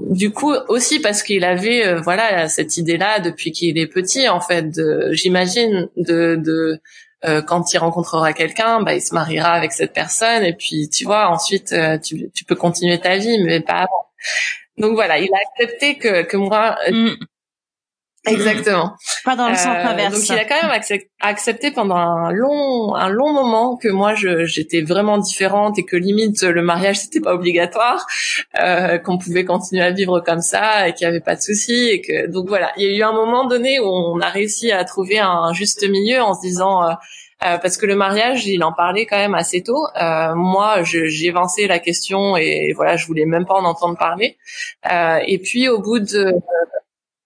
du 0.10 0.32
coup 0.32 0.54
aussi 0.68 1.00
parce 1.00 1.24
qu'il 1.24 1.46
avait 1.46 1.96
voilà 2.02 2.50
cette 2.50 2.76
idée-là 2.78 3.22
depuis 3.22 3.52
qu'il 3.54 3.78
est 3.78 3.88
petit 3.88 4.28
en 4.28 4.42
fait, 4.42 4.66
j'imagine 5.12 5.88
de, 5.96 6.36
de 6.36 6.82
quand 7.48 7.74
il 7.74 7.78
rencontrera 7.78 8.34
quelqu'un, 8.34 8.82
bah, 8.82 8.94
il 8.94 9.02
se 9.02 9.14
mariera 9.14 9.54
avec 9.54 9.72
cette 9.72 9.94
personne 9.94 10.44
et 10.44 10.54
puis 10.54 10.90
tu 10.90 11.06
vois 11.06 11.30
ensuite 11.30 11.74
tu, 12.04 12.30
tu 12.34 12.44
peux 12.44 12.56
continuer 12.56 13.00
ta 13.00 13.18
vie 13.18 13.42
mais 13.42 13.62
pas 13.62 13.86
avant. 13.86 14.06
Donc 14.78 14.96
voilà, 14.96 15.18
il 15.18 15.30
a 15.34 15.38
accepté 15.38 15.98
que 15.98 16.24
que 16.24 16.36
moi 16.36 16.76
mm. 16.92 17.16
Exactement. 18.26 18.94
Pas 19.24 19.36
dans 19.36 19.50
le 19.50 19.56
sens 19.56 19.68
euh, 19.68 19.88
inverse. 19.88 20.14
Donc 20.14 20.30
il 20.30 20.40
a 20.40 20.46
quand 20.46 20.62
même 20.62 20.82
accepté 21.22 21.72
pendant 21.72 21.96
un 21.96 22.32
long 22.32 22.96
un 22.96 23.10
long 23.10 23.34
moment 23.34 23.78
que 23.78 23.88
moi 23.88 24.14
j'étais 24.16 24.82
vraiment 24.82 25.18
différente 25.18 25.78
et 25.80 25.84
que 25.84 25.96
limite 25.96 26.42
le 26.44 26.62
mariage 26.62 26.98
c'était 26.98 27.22
pas 27.22 27.34
obligatoire, 27.34 28.06
euh, 28.60 28.98
qu'on 28.98 29.18
pouvait 29.18 29.46
continuer 29.46 29.84
à 29.84 29.92
vivre 29.92 30.20
comme 30.22 30.42
ça 30.42 30.88
et 30.88 30.94
qu'il 30.94 31.06
y 31.06 31.10
avait 31.10 31.22
pas 31.22 31.36
de 31.36 31.42
souci 31.42 31.90
et 31.90 32.02
que 32.02 32.28
donc 32.28 32.48
voilà, 32.48 32.72
il 32.78 32.84
y 32.84 32.94
a 32.94 32.98
eu 32.98 33.04
un 33.04 33.14
moment 33.14 33.46
donné 33.46 33.80
où 33.80 33.86
on 33.86 34.20
a 34.20 34.30
réussi 34.30 34.72
à 34.72 34.84
trouver 34.84 35.20
un 35.20 35.54
juste 35.54 35.88
milieu 35.88 36.22
en 36.22 36.34
se 36.34 36.42
disant 36.42 36.84
euh, 36.84 36.94
euh, 37.44 37.58
parce 37.58 37.78
que 37.78 37.86
le 37.86 37.96
mariage, 37.96 38.48
il 38.48 38.64
en 38.64 38.72
parlait 38.72 39.06
quand 39.06 39.18
même 39.18 39.36
assez 39.36 39.62
tôt. 39.62 39.86
Euh, 40.02 40.34
moi, 40.36 40.84
j'ai 40.84 41.30
avancé 41.30 41.68
la 41.68 41.80
question 41.80 42.38
et 42.38 42.72
voilà, 42.74 42.96
je 42.96 43.06
voulais 43.06 43.26
même 43.26 43.46
pas 43.46 43.56
en 43.56 43.66
entendre 43.66 43.98
parler. 43.98 44.38
Euh, 44.90 45.20
et 45.28 45.38
puis 45.38 45.68
au 45.68 45.80
bout 45.80 46.00
de 46.00 46.34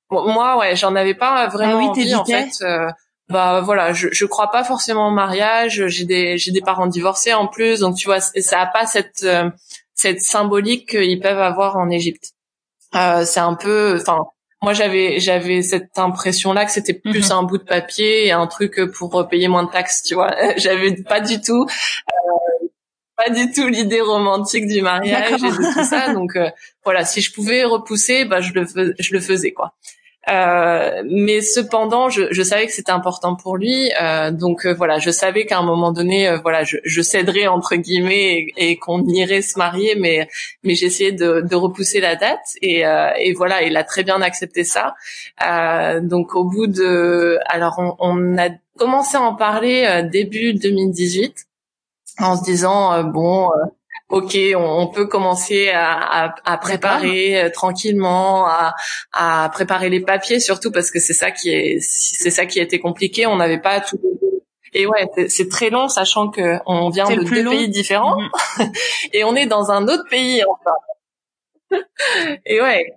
moi, 0.09 0.57
ouais, 0.57 0.75
j'en 0.75 0.95
avais 0.95 1.13
pas 1.13 1.47
vraiment 1.47 1.73
ah 1.73 1.77
oui, 1.77 1.87
envie 1.87 2.15
en 2.15 2.25
fait. 2.25 2.49
Euh, 2.61 2.87
bah 3.29 3.61
voilà, 3.61 3.93
je 3.93 4.07
je 4.11 4.25
crois 4.25 4.49
pas 4.49 4.63
forcément 4.63 5.07
au 5.09 5.11
mariage. 5.11 5.85
J'ai 5.87 6.05
des 6.05 6.37
j'ai 6.37 6.51
des 6.51 6.61
parents 6.61 6.87
divorcés 6.87 7.33
en 7.33 7.47
plus, 7.47 7.79
donc 7.79 7.95
tu 7.95 8.07
vois, 8.07 8.19
ça 8.19 8.61
a 8.61 8.65
pas 8.65 8.87
cette 8.87 9.23
euh, 9.23 9.49
cette 9.93 10.21
symbolique 10.21 10.89
qu'ils 10.89 11.19
peuvent 11.19 11.39
avoir 11.39 11.77
en 11.77 11.89
Égypte. 11.89 12.31
Euh, 12.95 13.23
c'est 13.25 13.39
un 13.39 13.53
peu, 13.53 13.99
enfin, 14.01 14.25
moi 14.63 14.73
j'avais 14.73 15.19
j'avais 15.19 15.61
cette 15.61 15.99
impression 15.99 16.53
là 16.53 16.65
que 16.65 16.71
c'était 16.71 16.95
plus 16.95 17.29
mhm. 17.29 17.37
un 17.37 17.43
bout 17.43 17.59
de 17.59 17.63
papier 17.63 18.25
et 18.25 18.31
un 18.31 18.47
truc 18.47 18.81
pour 18.97 19.27
payer 19.29 19.47
moins 19.47 19.63
de 19.63 19.69
taxes, 19.69 20.01
tu 20.01 20.15
vois. 20.15 20.33
j'avais 20.57 20.95
pas 21.03 21.19
du 21.19 21.39
tout 21.39 21.67
euh, 21.67 22.67
pas 23.15 23.29
du 23.29 23.51
tout 23.51 23.67
l'idée 23.67 24.01
romantique 24.01 24.65
du 24.65 24.81
mariage 24.81 25.43
et 25.43 25.51
de 25.51 25.73
tout 25.73 25.83
ça. 25.83 26.13
Donc 26.15 26.31
voilà, 26.83 27.05
si 27.05 27.21
je 27.21 27.31
pouvais 27.31 27.63
repousser, 27.63 28.25
bah 28.25 28.41
je 28.41 28.53
le 28.53 28.95
je 28.97 29.13
le 29.13 29.19
faisais 29.19 29.51
quoi. 29.51 29.75
Euh, 30.29 31.01
mais 31.09 31.41
cependant, 31.41 32.09
je, 32.09 32.23
je 32.31 32.43
savais 32.43 32.67
que 32.67 32.73
c'était 32.73 32.91
important 32.91 33.35
pour 33.35 33.57
lui, 33.57 33.91
euh, 33.99 34.31
donc 34.31 34.65
euh, 34.65 34.73
voilà, 34.73 34.99
je 34.99 35.09
savais 35.09 35.45
qu'à 35.45 35.57
un 35.57 35.63
moment 35.63 35.91
donné, 35.91 36.27
euh, 36.27 36.37
voilà, 36.37 36.63
je, 36.63 36.77
je 36.83 37.01
céderais 37.01 37.47
entre 37.47 37.75
guillemets 37.75 38.47
et, 38.57 38.77
qu'on 38.77 39.03
irait 39.07 39.41
se 39.41 39.57
marier, 39.57 39.95
mais 39.95 40.27
mais 40.63 40.75
j'essayais 40.75 41.11
de, 41.13 41.41
de 41.41 41.55
repousser 41.55 41.99
la 41.99 42.15
date 42.15 42.39
et, 42.61 42.83
et 43.19 43.33
voilà, 43.33 43.63
il 43.63 43.75
a 43.77 43.83
très 43.83 44.03
bien 44.03 44.21
accepté 44.21 44.63
ça. 44.63 44.95
donc 46.01 46.35
au 46.35 46.43
bout 46.43 46.67
de, 46.67 47.39
alors 47.45 47.75
on, 47.79 47.95
on 47.99 48.37
a 48.37 48.49
commencé 48.77 49.17
à 49.17 49.21
en 49.21 49.35
parler 49.35 50.07
début 50.11 50.53
2018 50.53 51.45
en 52.19 52.37
se 52.37 52.43
disant 52.43 53.03
bon 53.03 53.49
ok, 54.09 54.37
on, 54.55 54.87
peut 54.87 55.07
commencer 55.07 55.69
à, 55.69 56.35
à, 56.43 56.57
préparer 56.57 57.41
euh, 57.41 57.49
tranquillement, 57.49 58.47
à, 58.47 58.73
à, 59.13 59.49
préparer 59.49 59.89
les 59.89 60.01
papiers 60.01 60.39
surtout 60.39 60.71
parce 60.71 60.91
que 60.91 60.99
c'est 60.99 61.13
ça 61.13 61.31
qui 61.31 61.49
est, 61.49 61.77
c'est 61.79 62.31
ça 62.31 62.45
qui 62.45 62.59
a 62.59 62.63
été 62.63 62.79
compliqué. 62.79 63.27
On 63.27 63.37
n'avait 63.37 63.61
pas 63.61 63.79
tout. 63.79 63.99
Et 64.73 64.85
ouais, 64.85 65.07
c'est 65.29 65.49
très 65.49 65.69
long, 65.69 65.87
sachant 65.87 66.29
que 66.29 66.57
on 66.65 66.89
vient 66.89 67.09
de 67.09 67.23
deux 67.23 67.49
pays 67.49 67.69
différents 67.69 68.17
mm-hmm. 68.19 68.71
et 69.13 69.23
on 69.23 69.35
est 69.35 69.47
dans 69.47 69.71
un 69.71 69.87
autre 69.87 70.07
pays 70.09 70.43
enfin. 70.43 71.81
et 72.45 72.61
ouais. 72.61 72.93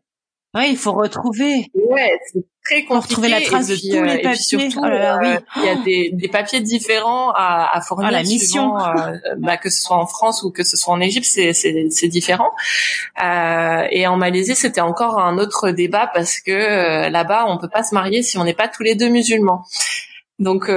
Ouais, 0.55 0.69
il 0.69 0.77
faut 0.77 0.93
retrouver. 0.93 1.67
Ouais, 1.75 2.19
très 2.65 2.85
compliqué. 2.85 3.15
retrouver 3.15 3.29
la 3.29 3.41
trace 3.41 3.69
de 3.69 3.77
tous 3.77 4.05
les 4.05 4.23
papiers. 4.23 4.37
surtout, 4.37 4.81
oh 4.83 4.87
oui. 4.87 5.29
Euh, 5.29 5.41
il 5.57 5.65
y 5.65 5.69
a 5.69 5.75
des, 5.77 6.11
des, 6.13 6.29
papiers 6.29 6.61
différents 6.61 7.31
à, 7.33 7.71
à 7.73 7.81
fournir. 7.81 8.09
Ah, 8.09 8.13
la 8.13 8.23
mission, 8.23 8.79
euh, 8.79 9.17
bah, 9.39 9.57
que 9.57 9.71
ce 9.71 9.83
soit 9.83 9.97
en 9.97 10.07
France 10.07 10.43
ou 10.43 10.51
que 10.51 10.63
ce 10.63 10.77
soit 10.77 10.95
en 10.95 11.01
Égypte, 11.01 11.27
c'est 11.27 11.53
c'est 11.53 12.09
différent. 12.09 12.51
Euh, 13.23 13.87
et 13.91 14.07
en 14.07 14.17
Malaisie, 14.17 14.55
c'était 14.55 14.81
encore 14.81 15.19
un 15.19 15.39
autre 15.39 15.71
débat 15.71 16.11
parce 16.13 16.41
que 16.41 16.53
euh, 16.53 17.11
là-bas, 17.11 17.47
on 17.49 17.59
peut 17.59 17.69
pas 17.69 17.83
se 17.83 17.95
marier 17.95 18.23
si 18.23 18.39
on 18.39 18.45
n'est 18.45 18.55
pas 18.55 18.69
tous 18.69 18.83
les 18.83 18.95
deux 18.95 19.09
musulmans. 19.09 19.65
Donc 20.39 20.71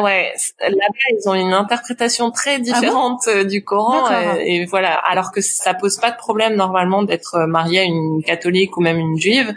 Ouais, 0.00 0.32
là-bas 0.60 1.18
ils 1.18 1.28
ont 1.28 1.34
une 1.34 1.52
interprétation 1.52 2.30
très 2.30 2.54
ah 2.54 2.58
différente 2.60 3.28
euh, 3.28 3.44
du 3.44 3.62
Coran 3.62 4.08
et, 4.38 4.64
voilà. 4.64 4.94
Alors 4.94 5.32
que 5.32 5.42
ça 5.42 5.74
pose 5.74 5.98
pas 5.98 6.10
de 6.10 6.16
problème 6.16 6.54
normalement 6.54 7.02
d'être 7.02 7.40
marié 7.46 7.80
à 7.80 7.84
une 7.84 8.22
catholique 8.24 8.76
ou 8.78 8.80
même 8.80 8.98
une 8.98 9.18
juive, 9.18 9.54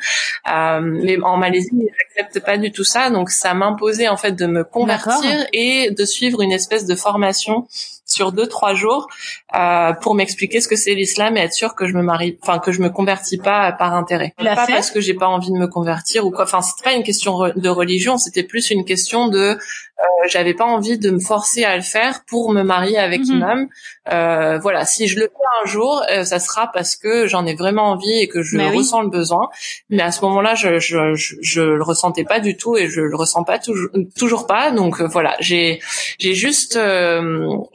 euh, 0.51 0.79
mais 0.81 1.17
en 1.23 1.37
Malaisie 1.37 1.69
ils 1.71 1.85
n'acceptent 1.85 2.45
pas 2.45 2.57
du 2.57 2.73
tout 2.73 2.83
ça. 2.83 3.09
Donc 3.09 3.29
ça 3.29 3.53
m'imposait 3.53 4.09
en 4.09 4.17
fait 4.17 4.33
de 4.33 4.45
me 4.45 4.65
convertir 4.65 5.47
et 5.53 5.91
de 5.91 6.05
suivre 6.05 6.41
une 6.41 6.51
espèce 6.51 6.85
de 6.85 6.95
formation 6.95 7.65
sur 8.05 8.31
deux 8.31 8.47
trois 8.47 8.73
jours 8.73 9.07
euh, 9.55 9.93
pour 9.93 10.15
m'expliquer 10.15 10.61
ce 10.61 10.67
que 10.67 10.75
c'est 10.75 10.93
l'islam 10.93 11.37
et 11.37 11.39
être 11.41 11.53
sûr 11.53 11.75
que 11.75 11.87
je 11.87 11.93
me 11.93 12.03
marie, 12.03 12.37
enfin 12.41 12.59
que 12.59 12.71
je 12.71 12.81
me 12.81 12.89
convertis 12.89 13.37
pas 13.37 13.71
par 13.71 13.93
intérêt. 13.93 14.33
Pas 14.37 14.67
parce 14.67 14.91
que 14.91 15.01
j'ai 15.01 15.13
pas 15.15 15.27
envie 15.27 15.51
de 15.51 15.57
me 15.57 15.67
convertir 15.67 16.25
ou 16.25 16.31
quoi. 16.31 16.43
Enfin 16.43 16.61
c'était 16.61 16.83
pas 16.83 16.95
une 16.95 17.03
question 17.03 17.51
de 17.55 17.69
religion, 17.69 18.17
c'était 18.17 18.43
plus 18.43 18.69
une 18.69 18.85
question 18.85 19.27
de 19.27 19.57
euh, 19.99 20.27
j'avais 20.27 20.53
pas 20.53 20.65
envie 20.65 20.97
de 20.97 21.09
me 21.09 21.19
forcer 21.19 21.63
à 21.63 21.75
le 21.77 21.81
faire 21.81 22.25
pour 22.27 22.51
me 22.51 22.63
marier 22.63 22.97
avec 22.97 23.21
mm 23.21 23.35
imam. 23.35 23.67
Euh, 24.11 24.59
voilà, 24.59 24.85
si 24.85 25.07
je 25.07 25.17
le 25.17 25.23
fais 25.23 25.63
un 25.63 25.67
jour, 25.67 26.03
euh, 26.11 26.25
ça 26.25 26.39
sera 26.39 26.69
parce 26.71 26.95
que 26.95 27.27
j'en 27.27 27.45
ai 27.45 27.55
vraiment 27.55 27.91
envie 27.91 28.19
et 28.19 28.27
que 28.27 28.43
je 28.43 28.57
ressens 28.57 29.01
le 29.01 29.09
besoin. 29.09 29.49
Mais 29.89 30.03
à 30.03 30.11
ce 30.11 30.21
moment-là, 30.25 30.53
je, 30.53 30.79
je, 30.79 31.15
je, 31.15 31.35
je, 31.41 31.61
le 31.61 31.83
ressentais 31.83 32.23
pas 32.25 32.39
du 32.39 32.57
tout 32.57 32.75
et 32.75 32.87
je 32.87 33.01
le 33.01 33.15
ressens 33.15 33.43
pas 33.43 33.57
toujours, 33.57 33.89
toujours 34.17 34.47
pas. 34.47 34.71
Donc 34.71 34.99
euh, 34.99 35.07
voilà, 35.07 35.35
j'ai 35.39 35.79
j'ai 36.19 36.33
juste 36.33 36.77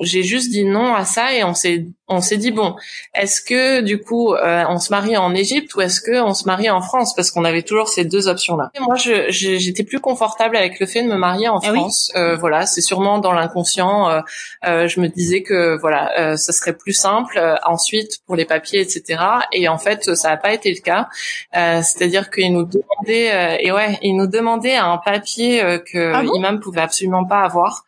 j'ai 0.01 0.23
juste 0.23 0.51
dit 0.51 0.65
non 0.65 0.95
à 0.95 1.05
ça 1.05 1.35
et 1.35 1.43
on 1.43 1.55
s'est 1.55 1.87
on 2.07 2.21
s'est 2.21 2.37
dit 2.37 2.51
bon, 2.51 2.77
est-ce 3.15 3.41
que 3.41 3.81
du 3.81 4.01
coup 4.01 4.35
on 4.35 4.79
se 4.79 4.91
marie 4.93 5.17
en 5.17 5.35
Égypte 5.35 5.75
ou 5.75 5.81
est-ce 5.81 6.01
que 6.01 6.21
on 6.21 6.35
se 6.35 6.45
marie 6.45 6.71
en 6.71 6.83
France? 6.83 7.15
Parce 7.15 7.31
qu'on 7.31 7.45
avait 7.45 7.63
toujours 7.63 7.89
ces 7.89 8.05
deux 8.05 8.29
options 8.29 8.57
là. 8.57 8.71
moi, 8.81 8.97
j'étais 8.97 9.85
plus 9.85 10.01
confortable 10.01 10.57
avec 10.57 10.79
le 10.81 10.87
fait 10.87 11.03
de 11.03 11.09
me 11.09 11.17
marier 11.17 11.49
en 11.49 11.59
ah 11.59 11.73
France. 11.73 12.10
Voilà, 12.15 12.67
c'est 12.67 12.81
sûrement 12.81 13.19
dans 13.19 13.33
l'inconscient. 13.33 14.23
je 14.65 15.01
me 15.01 15.09
disais 15.09 15.43
que 15.43 15.79
voilà 15.81 16.11
euh, 16.19 16.37
ce 16.37 16.53
serait 16.53 16.73
plus 16.73 16.93
simple 16.93 17.39
euh, 17.39 17.57
ensuite 17.65 18.21
pour 18.27 18.37
les 18.37 18.45
papiers, 18.45 18.81
etc. 18.81 19.23
Et 19.53 19.69
en 19.69 19.79
fait, 19.79 20.15
ça 20.15 20.31
n'a 20.31 20.37
pas 20.37 20.53
été 20.53 20.73
le 20.73 20.81
cas. 20.81 21.09
Euh, 21.57 21.81
c'est-à-dire 21.83 22.31
qu'il 22.31 22.53
nous 22.53 22.65
demandait, 22.65 23.59
et 23.63 23.73
ouais, 23.73 23.99
il 24.03 24.17
nous 24.17 24.27
demandait 24.27 24.77
un 24.77 24.99
papier 24.99 25.81
que 25.91 26.13
ah 26.13 26.23
l'imam 26.23 26.61
pouvait 26.61 26.81
absolument 26.81 27.25
pas 27.25 27.43
avoir. 27.43 27.85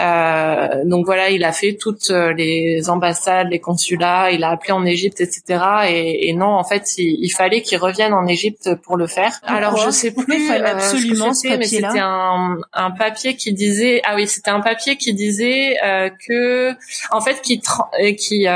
Euh, 0.00 0.84
donc 0.84 1.04
voilà, 1.04 1.30
il 1.30 1.44
a 1.44 1.52
fait 1.52 1.74
toutes 1.74 2.10
les 2.10 2.88
ambassades, 2.88 3.48
les 3.50 3.60
consulats, 3.60 4.30
il 4.30 4.44
a 4.44 4.50
appelé 4.50 4.72
en 4.72 4.84
Égypte, 4.84 5.20
etc. 5.20 5.62
Et, 5.88 6.28
et 6.28 6.32
non, 6.32 6.46
en 6.46 6.64
fait, 6.64 6.96
il, 6.98 7.18
il 7.20 7.30
fallait 7.30 7.62
qu'il 7.62 7.78
revienne 7.78 8.12
en 8.12 8.26
Égypte 8.26 8.74
pour 8.82 8.96
le 8.96 9.06
faire. 9.06 9.40
Alors 9.44 9.76
je 9.76 9.90
sais 9.90 10.12
plus 10.12 10.46
il 10.46 10.64
absolument 10.64 11.34
ce, 11.34 11.48
mais 11.48 11.64
c'était 11.64 11.98
un, 11.98 12.56
un, 12.72 12.90
papier 12.90 13.36
qui 13.36 13.52
disait, 13.52 14.00
ah 14.04 14.14
oui, 14.16 14.26
c'était 14.26 14.50
un 14.50 14.60
papier 14.60 14.96
qui 14.96 15.14
disait 15.14 15.76
que, 16.26 16.72
en 17.10 17.20
fait, 17.20 17.40
qui 17.42 17.60
qui 18.18 18.46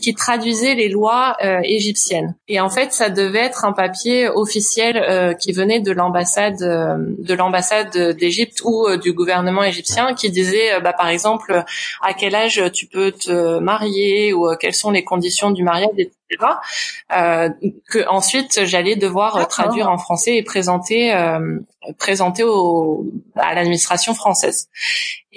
qui 0.00 0.14
traduisait 0.14 0.74
les 0.74 0.88
lois 0.88 1.36
égyptiennes. 1.64 2.34
Et 2.48 2.60
en 2.60 2.70
fait, 2.70 2.92
ça 2.92 3.10
devait 3.10 3.40
être 3.40 3.64
un 3.64 3.72
papier 3.72 4.28
officiel 4.28 5.36
qui 5.40 5.52
venait 5.52 5.80
de 5.80 5.92
l'ambassade 5.92 6.58
de 6.58 7.34
l'ambassade 7.34 8.16
d'Égypte 8.16 8.60
ou 8.64 8.96
du 8.96 9.12
gouvernement 9.12 9.62
égyptien 9.62 10.14
qui 10.14 10.30
disait 10.30 10.80
bah, 10.86 10.92
par 10.92 11.08
exemple 11.08 11.64
à 12.00 12.14
quel 12.14 12.34
âge 12.36 12.62
tu 12.72 12.86
peux 12.86 13.10
te 13.10 13.58
marier 13.58 14.32
ou 14.32 14.54
quelles 14.60 14.74
sont 14.74 14.92
les 14.92 15.02
conditions 15.02 15.50
du 15.50 15.64
mariage. 15.64 15.90
Euh, 17.12 17.48
que 17.88 18.06
ensuite 18.08 18.64
j'allais 18.64 18.96
devoir 18.96 19.46
traduire 19.48 19.88
en 19.90 19.98
français 19.98 20.36
et 20.36 20.42
présenter 20.42 21.14
euh, 21.14 21.60
présenter 21.98 22.42
au, 22.42 23.06
à 23.36 23.54
l'administration 23.54 24.14
française. 24.14 24.68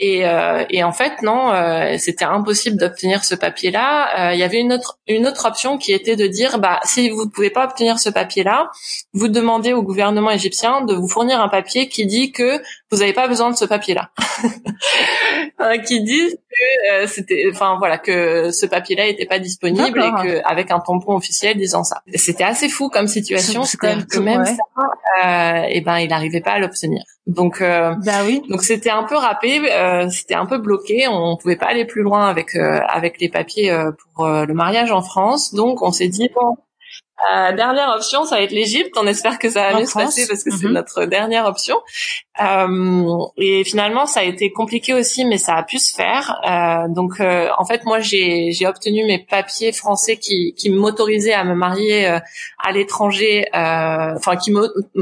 Et, 0.02 0.26
euh, 0.26 0.64
et, 0.70 0.82
en 0.82 0.94
fait, 0.94 1.22
non, 1.22 1.52
euh, 1.52 1.96
c'était 1.98 2.24
impossible 2.24 2.78
d'obtenir 2.78 3.26
ce 3.26 3.36
papier-là. 3.36 4.30
Euh, 4.30 4.34
il 4.34 4.40
y 4.40 4.44
avait 4.44 4.60
une 4.60 4.72
autre 4.72 4.98
une 5.08 5.28
autre 5.28 5.46
option 5.46 5.78
qui 5.78 5.92
était 5.92 6.16
de 6.16 6.26
dire, 6.26 6.58
bah, 6.60 6.80
si 6.86 7.10
vous 7.10 7.26
ne 7.26 7.30
pouvez 7.30 7.50
pas 7.50 7.66
obtenir 7.66 8.00
ce 8.00 8.10
papier-là, 8.10 8.72
vous 9.14 9.28
demandez 9.28 9.74
au 9.74 9.84
gouvernement 9.84 10.32
égyptien 10.32 10.82
de 10.82 10.94
vous 10.94 11.10
fournir 11.10 11.42
un 11.42 11.50
papier 11.50 11.90
qui 11.90 12.06
dit 12.06 12.32
que 12.32 12.62
vous 12.92 13.00
n'avez 13.00 13.12
pas 13.12 13.28
besoin 13.28 13.52
de 13.52 13.58
ce 13.58 13.66
papier-là, 13.66 14.12
qui 15.86 16.02
dit 16.02 16.38
que 16.50 17.08
c'était, 17.08 17.44
enfin 17.52 17.76
voilà, 17.78 17.98
que 17.98 18.52
ce 18.52 18.66
papier-là 18.66 19.06
n'était 19.06 19.26
pas 19.26 19.40
disponible 19.40 20.02
et 20.02 20.24
que 20.24 20.42
avec 20.46 20.72
un 20.72 20.79
tampon 20.80 21.16
officiel 21.16 21.58
disant 21.58 21.84
ça. 21.84 22.02
C'était 22.16 22.44
assez 22.44 22.70
fou 22.70 22.90
comme 22.90 23.08
situation, 23.08 23.64
c'est 23.64 23.82
même 23.84 24.06
que 24.06 24.20
même 24.20 24.46
ça, 24.46 25.70
et 25.70 25.82
ben 25.82 25.98
il 26.00 26.14
arrivait 26.14 26.42
pas 26.42 26.52
à 26.52 26.60
l'obtenir. 26.60 27.04
Donc, 27.28 27.62
euh, 27.62 27.94
bah 28.04 28.24
oui. 28.26 28.42
Donc 28.50 28.64
c'était 28.64 28.90
un 28.90 29.04
peu 29.04 29.16
râpé, 29.16 29.62
euh, 29.72 30.10
c'était 30.10 30.34
un 30.34 30.48
peu 30.48 30.58
bloqué. 30.58 31.08
On 31.08 31.38
pouvait 31.38 31.58
pas 31.58 31.68
aller 31.68 31.86
plus 31.86 32.02
loin 32.02 32.28
avec 32.28 32.56
euh, 32.56 32.80
avec 32.88 33.22
les 33.22 33.30
papiers 33.30 33.72
pour 34.16 34.28
le 34.28 34.54
mariage 34.54 34.92
en 34.92 35.02
France. 35.02 35.54
Donc 35.54 35.82
on 35.84 35.92
s'est 35.92 36.08
dit 36.08 36.30
bon, 36.34 36.58
euh, 37.32 37.54
dernière 37.54 37.90
option, 37.90 38.24
ça 38.24 38.38
va 38.38 38.42
être 38.42 38.52
l'Égypte. 38.52 38.96
On 38.98 39.08
espère 39.08 39.40
que 39.40 39.50
ça 39.50 39.72
va 39.72 39.80
mieux 39.80 39.86
se 39.86 39.94
passer 39.94 40.28
parce 40.28 40.44
que 40.44 40.52
c'est 40.52 40.68
mhm. 40.68 40.74
notre 40.74 41.06
dernière 41.06 41.46
option. 41.46 41.78
Euh, 42.42 43.18
et 43.38 43.64
finalement, 43.64 44.06
ça 44.06 44.22
a 44.22 44.24
été 44.24 44.52
compliqué 44.52 44.94
aussi, 44.94 45.26
mais 45.26 45.38
ça 45.38 45.56
a 45.56 45.64
pu 45.64 45.80
se 45.80 45.94
faire. 45.94 46.40
Euh, 46.50 46.88
donc, 46.88 47.20
euh, 47.20 47.50
en 47.58 47.66
fait, 47.66 47.84
moi, 47.86 48.00
j'ai, 48.00 48.56
obtenu 48.66 49.04
mes 49.06 49.20
papiers 49.20 49.72
français 49.72 50.18
qui, 50.18 50.54
qui 50.56 50.70
m'autorisaient 50.70 51.34
à 51.34 51.44
me 51.44 51.56
marier 51.56 52.08
euh, 52.08 52.20
à 52.64 52.72
l'étranger, 52.72 53.46
enfin, 53.54 54.36
qui, 54.36 54.54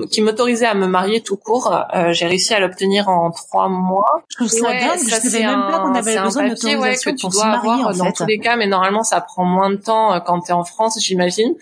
qui 0.09 0.22
m'autorisaient 0.22 0.65
à 0.65 0.74
me 0.74 0.88
marier 0.88 1.22
tout 1.22 1.38
court. 1.38 1.76
j'ai 2.09 2.26
réussi 2.26 2.53
à 2.53 2.59
l'obtenir 2.59 3.09
en 3.09 3.32
trois 3.32 3.68
mois. 3.68 4.24
Je 4.30 4.38
trouve 4.38 4.47
ça 4.47 4.74
dingue. 4.74 4.99
je 5.03 5.09
savais 5.09 5.45
même 5.45 5.68
pas 5.70 5.80
qu'on 5.80 5.93
avait 5.93 6.20
besoin 6.20 6.47
d'autorisation 6.47 6.80
ouais, 6.80 6.95
que 6.95 7.09
tu 7.09 7.28
dois 7.28 7.45
avoir 7.45 7.93
dans 7.95 8.11
tous 8.11 8.26
les 8.26 8.39
cas, 8.39 8.55
mais 8.55 8.68
normalement, 8.68 9.03
ça 9.03 9.22
prend 9.22 9.43
moins 9.43 9.70
de 9.70 9.76
temps 9.76 10.20
quand 10.26 10.41
tu 10.41 10.49
es 10.51 10.53
en 10.53 10.63
France, 10.63 10.97
j'imagine. 11.01 11.53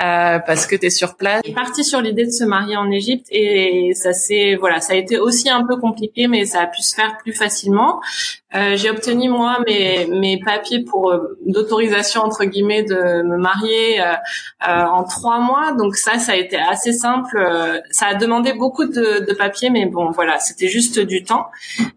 Euh, 0.00 0.38
parce 0.38 0.66
que 0.66 0.76
tu 0.76 0.86
es 0.86 0.90
sur 0.90 1.16
place. 1.16 1.40
Il 1.44 1.50
est 1.50 1.54
parti 1.54 1.82
sur 1.82 2.00
l'idée 2.00 2.24
de 2.24 2.30
se 2.30 2.44
marier 2.44 2.76
en 2.76 2.88
Égypte 2.90 3.26
et 3.30 3.92
ça 3.94 4.12
s'est 4.12 4.54
voilà, 4.54 4.80
ça 4.80 4.92
a 4.92 4.96
été 4.96 5.18
aussi 5.18 5.50
un 5.50 5.64
peu 5.64 5.76
compliqué 5.76 6.28
mais 6.28 6.46
ça 6.46 6.60
a 6.60 6.66
pu 6.66 6.82
se 6.82 6.94
faire 6.94 7.18
plus 7.18 7.32
facilement. 7.32 8.00
Euh, 8.54 8.76
j'ai 8.76 8.88
obtenu 8.88 9.28
moi 9.28 9.58
mes 9.66 10.06
mes 10.06 10.40
papiers 10.40 10.82
pour 10.82 11.10
euh, 11.10 11.36
d'autorisation 11.44 12.22
entre 12.22 12.44
guillemets 12.44 12.82
de 12.82 13.22
me 13.22 13.36
marier 13.36 14.00
euh, 14.00 14.14
euh, 14.66 14.84
en 14.84 15.04
trois 15.04 15.38
mois. 15.38 15.72
Donc 15.72 15.96
ça 15.96 16.18
ça 16.18 16.32
a 16.32 16.36
été 16.36 16.56
assez 16.56 16.94
simple. 16.94 17.38
Ça 17.90 18.06
a 18.06 18.14
demandé 18.14 18.54
beaucoup 18.54 18.86
de, 18.86 19.26
de 19.26 19.34
papiers 19.34 19.68
mais 19.68 19.84
bon 19.84 20.10
voilà 20.12 20.38
c'était 20.38 20.68
juste 20.68 20.98
du 20.98 21.24
temps. 21.24 21.48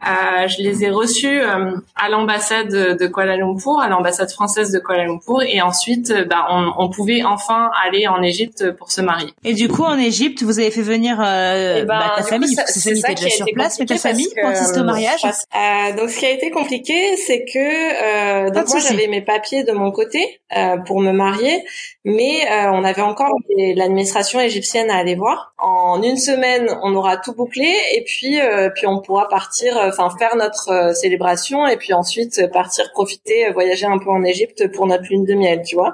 Je 0.04 0.62
les 0.62 0.84
ai 0.84 0.90
reçus 0.90 1.42
à 1.42 2.10
l'ambassade 2.10 2.68
de 2.70 3.08
Kuala 3.08 3.38
Lumpur 3.38 3.80
à 3.80 3.88
l'ambassade 3.88 4.32
française 4.32 4.72
de 4.72 4.80
Kuala 4.80 5.06
Lumpur. 5.06 5.42
Et 5.44 5.62
ensuite 5.62 6.14
bah, 6.28 6.48
on, 6.50 6.72
on, 6.78 6.90
pouvait 6.90 7.24
enfin 7.24 7.72
aller 7.82 8.08
en 8.08 8.22
Égypte 8.22 8.72
pour 8.74 8.92
se 8.92 9.00
marier. 9.00 9.34
Et 9.46 9.54
du 9.54 9.70
coup 9.70 9.84
en 9.84 9.98
Égypte 9.98 10.44
vous 10.44 10.60
avez 10.60 10.72
fait 10.72 10.82
venir 10.82 11.14
eh 11.22 11.84
ben, 11.84 11.86
bah, 11.86 12.14
ta 12.18 12.24
famille 12.24 12.56
parce 12.58 12.74
que 12.74 12.80
c'est 12.80 13.00
famille 13.00 13.16
déjà 13.16 13.30
sur 13.30 13.46
place 13.54 13.80
mais 13.80 13.86
ta 13.86 13.96
famille 13.96 14.28
pour 14.40 14.50
assister 14.50 14.82
au 14.82 14.84
mariage 14.84 15.22
donc 15.22 16.10
ce 16.10 16.20
qui 16.20 16.26
a 16.26 16.32
été 16.32 16.41
compliqué, 16.50 17.16
c'est 17.18 17.46
que 17.46 18.48
euh, 18.48 18.50
donc 18.50 18.70
moi 18.70 18.80
j'avais 18.80 19.08
mes 19.08 19.22
papiers 19.22 19.64
de 19.64 19.72
mon 19.72 19.92
côté 19.92 20.42
euh, 20.58 20.78
pour 20.78 21.00
me 21.00 21.12
marier, 21.12 21.64
mais 22.04 22.42
euh, 22.50 22.72
on 22.72 22.84
avait 22.84 23.02
encore 23.02 23.30
l'administration 23.76 24.40
égyptienne 24.40 24.90
à 24.90 24.98
aller 24.98 25.16
voir. 25.16 25.54
En 25.60 26.02
une 26.02 26.18
semaine, 26.18 26.70
on 26.84 26.96
aura 26.96 27.18
tout 27.18 27.34
bouclé 27.34 27.72
et 27.94 28.04
puis 28.04 28.42
euh, 28.42 28.70
puis 28.70 28.88
on 28.88 29.02
pourra 29.02 29.30
partir, 29.30 29.78
enfin 29.78 30.10
faire 30.18 30.36
notre 30.36 30.96
célébration 30.96 31.68
et 31.68 31.78
puis 31.78 31.94
ensuite 31.94 32.52
partir 32.52 32.92
profiter, 32.92 33.52
voyager 33.52 33.86
un 33.86 34.00
peu 34.00 34.10
en 34.10 34.24
Égypte 34.24 34.72
pour 34.72 34.88
notre 34.88 35.04
lune 35.10 35.26
de 35.26 35.36
miel, 35.36 35.62
tu 35.64 35.76
vois. 35.76 35.94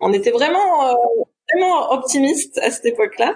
On 0.00 0.12
était 0.12 0.30
vraiment 0.30 0.94
vraiment 1.52 1.92
optimiste 1.92 2.58
à 2.58 2.70
cette 2.70 2.86
époque-là. 2.86 3.34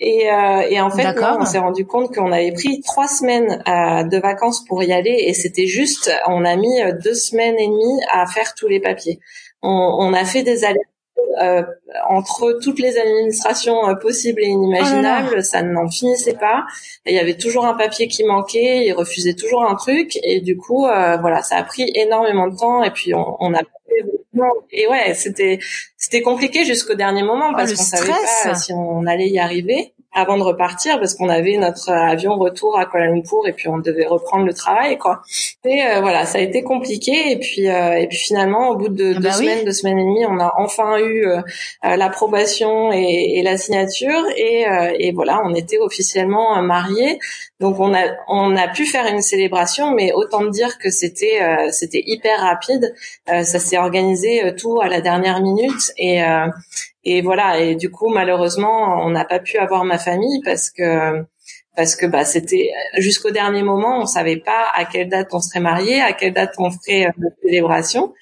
Et, 0.00 0.30
euh, 0.32 0.62
et 0.68 0.80
en 0.80 0.90
fait, 0.90 1.06
on 1.38 1.44
s'est 1.44 1.58
rendu 1.58 1.86
compte 1.86 2.12
qu'on 2.14 2.32
avait 2.32 2.52
pris 2.52 2.80
trois 2.80 3.06
semaines 3.06 3.62
euh, 3.68 4.02
de 4.02 4.18
vacances 4.18 4.64
pour 4.64 4.82
y 4.82 4.92
aller 4.92 5.24
et 5.26 5.32
c'était 5.32 5.66
juste, 5.66 6.10
on 6.26 6.44
a 6.44 6.56
mis 6.56 6.82
euh, 6.82 6.92
deux 6.92 7.14
semaines 7.14 7.56
et 7.58 7.68
demie 7.68 8.00
à 8.12 8.26
faire 8.26 8.54
tous 8.54 8.66
les 8.66 8.80
papiers. 8.80 9.20
On, 9.62 9.96
on 10.00 10.12
a 10.12 10.24
fait 10.24 10.42
des 10.42 10.64
allers 10.64 10.80
euh, 11.40 11.62
entre 12.10 12.58
toutes 12.62 12.78
les 12.78 12.98
administrations 12.98 13.88
euh, 13.88 13.94
possibles 13.94 14.42
et 14.42 14.48
inimaginables, 14.48 15.36
oh 15.38 15.42
ça 15.42 15.62
n'en 15.62 15.88
finissait 15.88 16.34
pas. 16.34 16.64
Il 17.06 17.14
y 17.14 17.18
avait 17.18 17.36
toujours 17.36 17.64
un 17.64 17.74
papier 17.74 18.08
qui 18.08 18.24
manquait, 18.24 18.84
ils 18.86 18.92
refusaient 18.92 19.34
toujours 19.34 19.64
un 19.64 19.74
truc, 19.76 20.18
et 20.24 20.40
du 20.40 20.56
coup, 20.56 20.84
euh, 20.84 21.16
voilà, 21.18 21.42
ça 21.42 21.56
a 21.56 21.62
pris 21.62 21.90
énormément 21.94 22.48
de 22.48 22.56
temps. 22.56 22.82
Et 22.82 22.90
puis 22.90 23.14
on, 23.14 23.36
on 23.40 23.54
a 23.54 23.60
et 24.70 24.86
ouais, 24.88 25.14
c'était 25.14 25.58
c'était 25.96 26.22
compliqué 26.22 26.64
jusqu'au 26.64 26.94
dernier 26.94 27.22
moment 27.22 27.50
oh, 27.50 27.56
parce 27.56 27.74
qu'on 27.74 27.82
savait 27.82 28.10
pas 28.44 28.54
si 28.54 28.72
on 28.72 29.06
allait 29.06 29.28
y 29.28 29.38
arriver 29.38 29.94
avant 30.14 30.36
de 30.36 30.42
repartir 30.42 30.98
parce 30.98 31.14
qu'on 31.14 31.28
avait 31.28 31.56
notre 31.56 31.90
avion 31.90 32.36
retour 32.36 32.78
à 32.78 32.84
Kuala 32.84 33.06
Lumpur 33.06 33.46
et 33.46 33.52
puis 33.52 33.68
on 33.68 33.78
devait 33.78 34.06
reprendre 34.06 34.44
le 34.44 34.52
travail 34.52 34.98
quoi. 34.98 35.22
Et 35.64 35.82
euh, 35.82 36.00
voilà, 36.00 36.26
ça 36.26 36.38
a 36.38 36.40
été 36.42 36.62
compliqué 36.62 37.32
et 37.32 37.38
puis 37.38 37.68
euh, 37.68 37.94
et 37.94 38.06
puis 38.08 38.18
finalement 38.18 38.70
au 38.70 38.76
bout 38.76 38.88
de 38.88 39.12
ah 39.12 39.14
deux 39.14 39.20
bah 39.20 39.32
semaines, 39.32 39.64
deux 39.64 39.72
semaines 39.72 39.98
et 39.98 40.04
demie, 40.04 40.26
on 40.26 40.38
a 40.38 40.52
enfin 40.58 40.98
eu 40.98 41.26
euh, 41.26 41.40
l'approbation 41.82 42.92
et, 42.92 43.38
et, 43.38 43.42
la 43.42 43.56
signature 43.56 44.22
et, 44.36 44.66
et 44.98 45.12
voilà, 45.12 45.40
on 45.44 45.54
était 45.54 45.78
officiellement 45.78 46.60
mariés. 46.62 47.18
Donc 47.60 47.80
on 47.80 47.94
a 47.94 48.02
on 48.28 48.56
a 48.56 48.68
pu 48.68 48.84
faire 48.84 49.06
une 49.06 49.22
célébration, 49.22 49.92
mais 49.92 50.12
autant 50.12 50.44
dire 50.44 50.78
que 50.78 50.90
c'était 50.90 51.40
c'était 51.70 52.02
hyper 52.04 52.40
rapide. 52.40 52.94
ça 53.26 53.44
s'est 53.44 53.78
organisé 53.78 54.54
tout 54.56 54.80
à 54.80 54.88
la 54.88 55.00
dernière 55.00 55.40
minute 55.40 55.92
et 55.96 56.22
et 57.04 57.22
voilà. 57.22 57.60
Et 57.60 57.74
du 57.74 57.90
coup, 57.90 58.08
malheureusement, 58.08 59.04
on 59.04 59.10
n'a 59.10 59.24
pas 59.24 59.38
pu 59.38 59.58
avoir 59.58 59.84
ma 59.84 59.98
famille 59.98 60.40
parce 60.44 60.70
que 60.70 61.24
parce 61.74 61.96
que 61.96 62.06
bah 62.06 62.24
c'était 62.24 62.70
jusqu'au 62.98 63.30
dernier 63.30 63.62
moment, 63.62 64.00
on 64.00 64.06
savait 64.06 64.36
pas 64.36 64.66
à 64.74 64.84
quelle 64.84 65.08
date 65.08 65.28
on 65.32 65.40
serait 65.40 65.60
marié, 65.60 66.00
à 66.00 66.12
quelle 66.12 66.34
date 66.34 66.54
on 66.58 66.70
ferait 66.70 67.06
euh, 67.06 67.10
notre 67.18 67.36
célébration. 67.42 68.14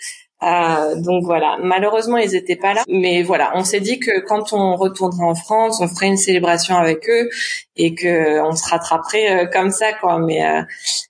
Euh, 0.42 0.94
donc 0.96 1.24
voilà, 1.24 1.58
malheureusement 1.62 2.16
ils 2.16 2.34
étaient 2.34 2.56
pas 2.56 2.72
là, 2.72 2.82
mais 2.88 3.22
voilà, 3.22 3.52
on 3.56 3.64
s'est 3.64 3.80
dit 3.80 3.98
que 3.98 4.20
quand 4.20 4.54
on 4.54 4.74
retournera 4.74 5.26
en 5.26 5.34
France, 5.34 5.80
on 5.82 5.86
ferait 5.86 6.06
une 6.06 6.16
célébration 6.16 6.76
avec 6.76 7.10
eux 7.10 7.28
et 7.76 7.94
que 7.94 8.40
on 8.40 8.52
se 8.52 8.66
rattraperait 8.68 9.44
euh, 9.44 9.46
comme 9.46 9.70
ça 9.70 9.92
quoi. 9.92 10.18
Mais 10.18 10.42
euh, 10.42 10.62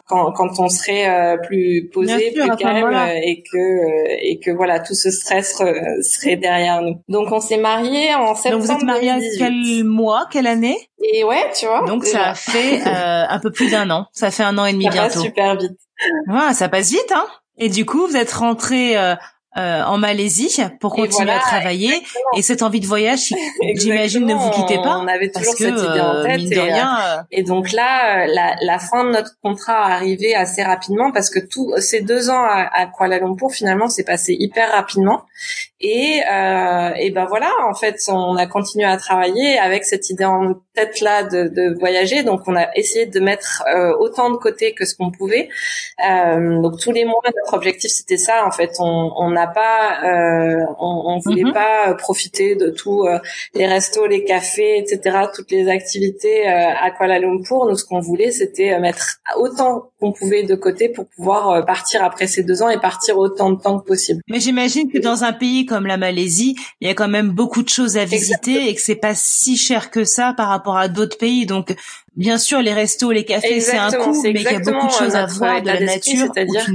quand, 0.08 0.32
quand 0.32 0.58
on 0.58 0.68
serait 0.68 1.08
euh, 1.08 1.36
plus 1.36 1.88
posé, 1.92 2.32
plus 2.32 2.56
calme 2.56 2.92
et 3.22 3.42
que 3.42 4.20
et 4.20 4.40
que 4.40 4.50
voilà 4.50 4.80
tout 4.80 4.94
ce 4.94 5.12
stress 5.12 5.58
serait 5.58 6.36
derrière 6.36 6.82
nous. 6.82 7.00
Donc 7.08 7.30
on 7.30 7.40
s'est 7.40 7.56
mariés 7.58 8.12
en 8.14 8.34
septembre. 8.34 8.64
Donc 8.64 8.72
vous 8.72 8.76
êtes 8.78 8.82
mariés 8.82 9.12
quel 9.38 9.84
mois, 9.84 10.26
quelle 10.30 10.48
année? 10.48 10.76
Et 11.02 11.22
ouais, 11.22 11.50
tu 11.56 11.66
vois. 11.66 11.84
Donc 11.86 12.04
ça 12.04 12.34
fait 12.34 12.82
un 12.84 13.38
peu 13.38 13.52
plus 13.52 13.70
d'un 13.70 13.90
an. 13.90 14.06
Ça 14.12 14.32
fait 14.32 14.42
un 14.42 14.58
an 14.58 14.66
et 14.66 14.72
demi 14.72 14.88
bientôt. 14.88 15.10
Ça 15.10 15.14
passe 15.14 15.22
super 15.22 15.56
vite. 15.56 15.78
Ouais, 16.26 16.52
ça 16.52 16.68
passe 16.68 16.90
vite, 16.90 17.12
hein 17.12 17.26
et 17.60 17.68
du 17.68 17.84
coup, 17.84 18.06
vous 18.06 18.16
êtes 18.16 18.32
rentré 18.32 18.96
euh, 18.96 19.14
euh, 19.56 19.82
en 19.82 19.98
Malaisie 19.98 20.62
pour 20.80 20.94
continuer 20.94 21.30
à 21.30 21.38
travailler. 21.38 21.92
Et 22.36 22.42
cette 22.42 22.62
envie 22.62 22.80
de 22.80 22.86
voyage, 22.86 23.34
j'imagine, 23.74 24.24
ne 24.24 24.34
vous 24.34 24.50
quittez 24.50 24.76
pas. 24.76 24.98
On 24.98 25.06
avait 25.06 25.30
toujours 25.30 25.54
cette 25.54 25.78
idée 25.78 26.00
en 26.00 26.14
euh, 26.14 26.24
tête. 26.24 26.40
Et, 26.50 26.60
rien, 26.60 27.26
et, 27.30 27.42
donc 27.42 27.72
là, 27.72 28.26
la, 28.26 28.56
la, 28.62 28.78
fin 28.78 29.04
de 29.04 29.10
notre 29.10 29.32
contrat 29.42 29.90
est 29.90 29.92
arrivée 29.92 30.34
assez 30.34 30.62
rapidement 30.62 31.12
parce 31.12 31.28
que 31.28 31.38
tous 31.38 31.74
ces 31.78 32.00
deux 32.00 32.30
ans 32.30 32.42
à, 32.42 32.70
à 32.72 32.86
Kuala 32.86 33.18
Lumpur, 33.18 33.50
finalement, 33.50 33.90
s'est 33.90 34.04
passé 34.04 34.34
hyper 34.38 34.72
rapidement. 34.72 35.24
Et, 35.82 36.20
euh, 36.30 36.90
et 36.96 37.10
ben 37.10 37.24
voilà, 37.24 37.50
en 37.66 37.74
fait, 37.74 37.96
on 38.08 38.36
a 38.36 38.46
continué 38.46 38.84
à 38.84 38.98
travailler 38.98 39.58
avec 39.58 39.84
cette 39.84 40.10
idée 40.10 40.26
en 40.26 40.56
tête 40.74 41.00
là 41.00 41.22
de, 41.22 41.48
de 41.48 41.74
voyager. 41.78 42.22
Donc, 42.22 42.42
on 42.46 42.54
a 42.54 42.68
essayé 42.76 43.06
de 43.06 43.18
mettre 43.18 43.64
euh, 43.74 43.96
autant 43.98 44.28
de 44.28 44.36
côté 44.36 44.74
que 44.74 44.84
ce 44.84 44.94
qu'on 44.94 45.10
pouvait. 45.10 45.48
Euh, 46.06 46.60
donc, 46.60 46.78
tous 46.78 46.92
les 46.92 47.06
mois, 47.06 47.20
notre 47.34 47.54
objectif 47.54 47.90
c'était 47.90 48.18
ça. 48.18 48.46
En 48.46 48.50
fait, 48.50 48.72
on 48.78 49.30
n'a 49.30 49.46
pas, 49.46 50.00
euh, 50.04 50.66
on, 50.78 51.02
on, 51.06 51.18
voulait 51.18 51.44
mhm. 51.44 51.54
pas 51.54 51.94
profiter 51.94 52.56
de 52.56 52.68
tous 52.68 53.06
euh, 53.06 53.18
les 53.54 53.66
restos, 53.66 54.06
les 54.06 54.24
cafés, 54.24 54.78
etc., 54.78 55.18
toutes 55.34 55.50
les 55.50 55.68
activités 55.68 56.46
à 56.46 56.90
Kuala 56.90 57.18
Lumpur. 57.18 57.66
Nous, 57.66 57.76
ce 57.76 57.86
qu'on 57.86 58.00
voulait, 58.00 58.30
c'était 58.30 58.78
mettre 58.78 59.20
autant 59.38 59.90
qu'on 59.98 60.12
pouvait 60.12 60.42
de 60.42 60.54
côté 60.54 60.90
pour 60.90 61.06
pouvoir 61.06 61.64
partir 61.64 62.04
après 62.04 62.26
ces 62.26 62.42
deux 62.42 62.62
ans 62.62 62.68
et 62.68 62.78
partir 62.78 63.16
autant 63.16 63.50
de 63.50 63.60
temps 63.60 63.78
que 63.78 63.86
possible. 63.86 64.20
Mais 64.28 64.40
j'imagine 64.40 64.90
que 64.90 64.98
dans 64.98 65.24
un 65.24 65.32
pays 65.32 65.66
comme 65.70 65.86
la 65.86 65.96
Malaisie, 65.96 66.56
il 66.80 66.88
y 66.88 66.90
a 66.90 66.94
quand 66.94 67.08
même 67.08 67.30
beaucoup 67.30 67.62
de 67.62 67.68
choses 67.68 67.96
à 67.96 68.04
visiter 68.04 68.68
et 68.68 68.74
que 68.74 68.80
c'est 68.80 68.96
pas 68.96 69.14
si 69.14 69.56
cher 69.56 69.92
que 69.92 70.02
ça 70.02 70.34
par 70.36 70.48
rapport 70.48 70.76
à 70.76 70.88
d'autres 70.88 71.16
pays. 71.16 71.46
Donc, 71.46 71.74
bien 72.16 72.38
sûr, 72.38 72.60
les 72.60 72.72
restos, 72.72 73.12
les 73.12 73.24
cafés, 73.24 73.60
c'est 73.60 73.78
un 73.78 73.92
coût, 73.92 74.20
mais 74.24 74.30
il 74.30 74.42
y 74.42 74.48
a 74.48 74.58
beaucoup 74.58 74.88
de 74.88 74.92
choses 74.92 75.14
à 75.14 75.26
voir 75.26 75.62
de 75.62 75.66
la 75.68 75.78
nature. 75.78 76.26
C'est-à-dire 76.34 76.66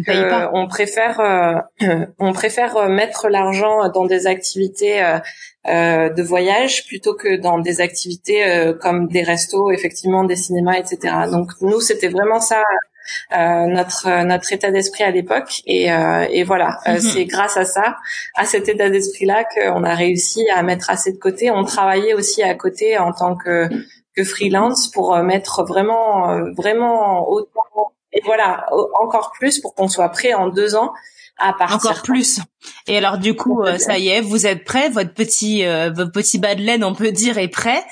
qu'on 0.51 0.67
préfère, 0.67 1.19
euh, 1.19 2.05
on 2.19 2.31
préfère 2.31 2.77
euh, 2.77 2.87
mettre 2.87 3.27
l'argent 3.27 3.89
dans 3.89 4.05
des 4.05 4.27
activités 4.27 5.03
euh, 5.03 5.19
euh, 5.67 6.09
de 6.09 6.21
voyage 6.21 6.85
plutôt 6.85 7.15
que 7.15 7.37
dans 7.37 7.57
des 7.57 7.81
activités 7.81 8.45
euh, 8.45 8.73
comme 8.73 9.07
des 9.07 9.23
restos, 9.23 9.71
effectivement, 9.71 10.23
des 10.23 10.35
cinémas, 10.35 10.77
etc. 10.77 11.13
Donc 11.29 11.49
nous, 11.59 11.81
c'était 11.81 12.07
vraiment 12.07 12.39
ça 12.39 12.59
euh, 12.59 12.94
notre 13.31 14.23
notre 14.23 14.51
état 14.53 14.71
d'esprit 14.71 15.03
à 15.03 15.11
l'époque 15.11 15.61
et, 15.65 15.91
euh, 15.91 16.25
et 16.29 16.43
voilà 16.43 16.79
euh, 16.87 16.93
mhm. 16.93 16.99
c'est 16.99 17.25
grâce 17.25 17.57
à 17.57 17.65
ça 17.65 17.97
à 18.35 18.45
cet 18.45 18.69
état 18.69 18.89
d'esprit 18.89 19.25
là 19.25 19.43
qu'on 19.43 19.83
a 19.83 19.95
réussi 19.95 20.47
à 20.49 20.63
mettre 20.63 20.89
assez 20.89 21.11
de 21.11 21.17
côté 21.17 21.51
on 21.51 21.63
travaillait 21.63 22.13
aussi 22.13 22.43
à 22.43 22.55
côté 22.55 22.97
en 22.97 23.11
tant 23.13 23.35
que 23.35 23.67
que 24.15 24.23
freelance 24.23 24.89
pour 24.89 25.17
mettre 25.17 25.63
vraiment 25.63 26.39
vraiment 26.55 27.29
autant 27.29 27.93
et 28.13 28.21
voilà 28.23 28.65
encore 29.01 29.31
plus 29.37 29.59
pour 29.59 29.75
qu'on 29.75 29.87
soit 29.87 30.09
prêt 30.09 30.33
en 30.33 30.47
deux 30.47 30.75
ans 30.75 30.93
à 31.37 31.51
partir. 31.51 31.91
Encore 31.91 32.01
plus. 32.01 32.39
Et 32.87 32.97
alors 32.97 33.17
du 33.17 33.35
coup, 33.35 33.61
ça 33.77 33.97
y 33.97 34.07
est, 34.07 34.21
vous 34.21 34.47
êtes 34.47 34.63
prêt, 34.63 34.87
votre 34.87 35.13
petit 35.13 35.65
votre 35.65 36.13
petit 36.13 36.37
bas 36.37 36.55
de 36.55 36.61
laine, 36.61 36.85
on 36.85 36.95
peut 36.95 37.11
dire, 37.11 37.37
est 37.37 37.49
prêt. 37.49 37.83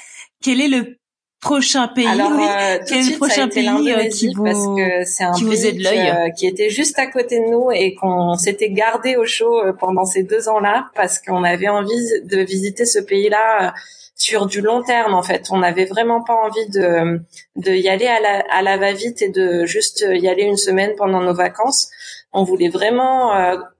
Quel 0.41 0.61
est 0.61 0.69
le 0.69 0.97
prochain 1.43 1.87
pays 1.87 2.07
Alors, 2.07 2.31
euh, 2.31 2.79
Quel 2.87 3.05
le 3.05 3.17
prochain 3.17 3.47
pays 3.47 3.91
euh, 3.91 4.07
qui 4.07 4.33
vous 4.33 4.43
parce 4.43 4.65
que 4.65 5.05
c'est 5.05 5.23
un 5.23 5.33
qui 5.33 5.45
pays 5.45 5.77
qui, 5.77 5.87
euh, 5.87 6.29
qui, 6.29 6.47
était 6.47 6.69
juste 6.69 6.97
à 6.97 7.07
côté 7.07 7.39
de 7.39 7.51
nous 7.51 7.69
et 7.71 7.93
qu'on 7.95 8.35
s'était 8.35 8.69
gardé 8.69 9.15
au 9.17 9.25
chaud 9.25 9.59
euh, 9.59 9.73
pendant 9.73 10.05
ces 10.05 10.23
deux 10.23 10.49
ans-là 10.49 10.87
parce 10.95 11.19
qu'on 11.19 11.43
avait 11.43 11.67
envie 11.67 12.21
de 12.23 12.37
visiter 12.37 12.85
ce 12.85 12.99
pays-là 12.99 13.73
sur 14.15 14.45
du 14.45 14.61
long 14.61 14.81
terme 14.83 15.13
en 15.13 15.23
fait. 15.23 15.47
On 15.51 15.57
n'avait 15.57 15.85
vraiment 15.85 16.23
pas 16.23 16.35
envie 16.35 16.67
de 16.69 17.19
de 17.57 17.71
y 17.71 17.89
aller 17.89 18.07
à 18.07 18.19
la, 18.19 18.43
à 18.51 18.61
la 18.61 18.77
va-vite 18.77 19.21
et 19.21 19.29
de 19.29 19.65
juste 19.65 20.05
y 20.09 20.27
aller 20.27 20.43
une 20.43 20.57
semaine 20.57 20.93
pendant 20.97 21.21
nos 21.21 21.33
vacances. 21.33 21.89
On 22.31 22.43
voulait 22.43 22.69
vraiment 22.69 23.33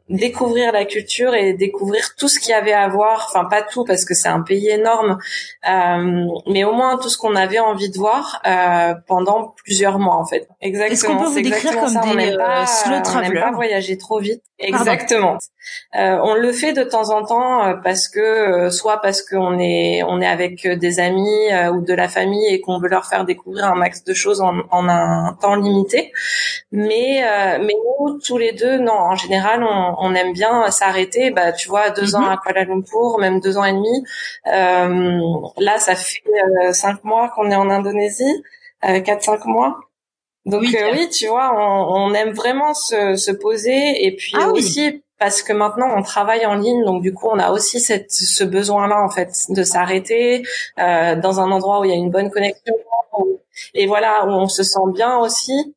découvrir 0.10 0.72
la 0.72 0.86
culture 0.86 1.34
et 1.34 1.54
découvrir 1.54 2.16
tout 2.16 2.28
ce 2.28 2.40
qu'il 2.40 2.52
y 2.52 2.54
avait 2.54 2.74
à 2.74 2.88
voir. 2.88 3.28
Enfin, 3.30 3.46
pas 3.46 3.62
tout 3.62 3.86
parce 3.86 4.06
que 4.06 4.14
c'est 4.14 4.28
un 4.28 4.42
pays 4.42 4.70
énorme, 4.70 5.18
euh, 5.70 6.26
mais 6.48 6.64
au 6.64 6.74
moins 6.74 6.98
tout 6.98 7.10
ce 7.10 7.18
qu'on 7.18 7.36
avait 7.36 7.60
envie 7.60 7.90
de 7.90 7.98
voir 7.98 8.42
euh, 8.46 8.94
pendant 9.08 9.56
plusieurs 9.64 10.00
mois 10.00 10.16
en 10.16 10.26
fait. 10.26 10.48
Exactement. 10.62 10.94
Est-ce 10.94 11.06
qu'on 11.06 11.18
peut 11.18 11.30
vous 11.30 11.42
décrire 11.42 11.80
comme 11.80 11.88
ça. 11.88 12.02
des 12.02 12.36
pas, 12.36 12.66
slow 12.66 13.02
travelers 13.02 13.30
On 13.30 13.34
n'aime 13.34 13.42
pas 13.42 13.52
voyager 13.52 13.98
trop 13.98 14.20
vite. 14.20 14.44
Exactement. 14.60 15.38
Euh, 15.96 16.18
on 16.24 16.36
le 16.36 16.52
fait 16.52 16.74
de 16.74 16.84
temps 16.84 17.10
en 17.10 17.24
temps 17.24 17.66
euh, 17.66 17.74
parce 17.76 18.08
que 18.08 18.20
euh, 18.20 18.70
soit 18.70 19.02
parce 19.02 19.22
qu'on 19.22 19.60
est 19.60 20.04
on 20.04 20.20
est 20.22 20.28
avec 20.28 20.68
des 20.68 21.00
amis 21.00 21.50
ou 21.74 21.82
de 21.82 21.94
la 21.94 22.08
famille 22.08 22.48
et 22.48 22.60
qu'on 22.60 22.80
veut 22.80 22.90
leur 22.90 23.06
faire 23.06 23.26
découvrir 23.26 23.66
un 23.66 23.76
max 23.76 24.04
de 24.04 24.14
choses 24.14 24.42
en, 24.42 24.56
en 24.72 24.90
un 24.90 25.38
temps 25.42 25.56
limité. 25.56 26.12
Mais 26.72 27.24
mais 27.60 27.74
nous 28.00 28.20
tous 28.20 28.38
les 28.38 28.52
deux 28.52 28.78
non 28.78 28.94
en 28.94 29.16
général 29.16 29.64
on, 29.64 30.03
on 30.04 30.14
aime 30.16 30.34
bien 30.34 30.70
s'arrêter. 30.72 31.32
Bah 31.32 31.52
tu 31.52 31.70
vois 31.70 31.90
deux 31.90 32.16
ans 32.16 32.22
mhm. 32.22 32.30
à 32.30 32.38
Kuala 32.38 32.66
Lumpur 32.66 33.18
même 33.20 33.40
deux 33.40 33.58
ans 33.58 33.66
et 33.66 33.74
demi. 33.74 34.06
là 34.46 35.78
ça 35.80 35.96
fait 35.96 36.22
cinq 36.72 37.04
mois 37.04 37.30
qu'on 37.30 37.50
est 37.52 37.56
en 37.56 37.70
Indonésie 37.70 38.44
quatre 38.82 39.24
cinq 39.24 39.46
mois. 39.46 39.80
Donc 40.46 40.62
oui, 40.62 40.76
oui, 40.92 41.10
tu 41.10 41.28
vois, 41.28 41.54
on, 41.56 42.10
on, 42.10 42.14
aime 42.14 42.32
vraiment 42.32 42.74
se, 42.74 43.16
se 43.16 43.32
poser 43.32 44.06
et 44.06 44.14
puis 44.14 44.34
ah 44.38 44.50
aussi 44.50 45.02
parce 45.18 45.42
que 45.42 45.54
maintenant 45.54 45.88
on 45.96 46.02
travaille 46.02 46.46
en 46.46 46.56
ligne, 46.56 46.84
donc 46.84 47.02
du 47.02 47.14
coup 47.14 47.30
on 47.32 47.40
a 47.40 47.52
aussi 47.52 47.80
cette, 47.80 48.12
ce 48.12 48.44
besoin-là 48.44 49.02
en 49.02 49.10
fait 49.10 49.30
de 49.50 49.64
s'arrêter 49.64 50.44
euh, 50.80 51.16
dans 51.16 51.40
un 51.40 51.50
endroit 51.50 51.80
où 51.80 51.86
il 51.86 51.92
y 51.92 51.94
a 51.94 51.98
une 51.98 52.12
bonne 52.12 52.30
connexion 52.30 52.74
et 53.74 53.86
voilà 53.88 54.26
où 54.26 54.32
on 54.32 54.50
se 54.50 54.64
sent 54.64 54.92
bien 54.94 55.18
aussi 55.18 55.74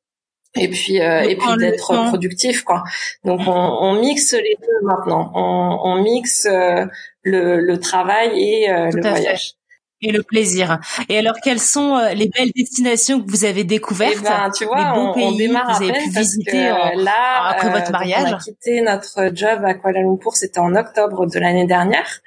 et 0.56 0.68
puis 0.68 1.00
euh, 1.00 1.20
et 1.22 1.36
puis 1.36 1.56
d'être 1.58 2.08
productif 2.08 2.62
quoi. 2.62 2.82
Donc 3.24 3.40
on, 3.46 3.52
on, 3.52 4.00
mixe 4.00 4.32
les 4.32 4.56
deux 4.60 4.86
maintenant, 4.86 5.30
on, 5.34 5.78
on 5.82 6.02
mixe 6.02 6.46
euh, 6.46 6.86
le, 7.22 7.60
le, 7.60 7.78
travail 7.78 8.30
et 8.34 8.70
euh, 8.70 8.90
le 8.92 9.00
voyage 9.00 9.54
et 10.02 10.12
le 10.12 10.22
plaisir. 10.22 10.78
Et 11.08 11.18
alors, 11.18 11.36
quelles 11.42 11.60
sont 11.60 11.96
euh, 11.96 12.12
les 12.12 12.28
belles 12.28 12.52
destinations 12.54 13.20
que 13.20 13.30
vous 13.30 13.44
avez 13.44 13.64
découvertes? 13.64 14.16
eh 14.20 14.22
ben, 14.22 14.50
tu 14.50 14.64
vois, 14.64 14.76
les 14.78 14.98
bons 14.98 15.12
pays 15.12 15.24
on 15.24 15.32
démarre 15.32 15.66
que 15.66 15.84
vous 15.84 15.90
avez 15.90 15.98
pu 16.00 16.10
visiter 16.10 16.68
là, 16.96 17.48
après 17.48 17.70
votre 17.70 17.90
mariage 17.92 18.32
On 18.32 18.36
a 18.36 18.38
quitté 18.38 18.80
notre 18.82 19.30
job 19.34 19.64
à 19.64 19.74
Kuala 19.74 20.00
Lumpur, 20.00 20.36
c'était 20.36 20.60
en 20.60 20.74
octobre 20.74 21.26
de 21.26 21.38
l'année 21.38 21.66
dernière. 21.66 22.20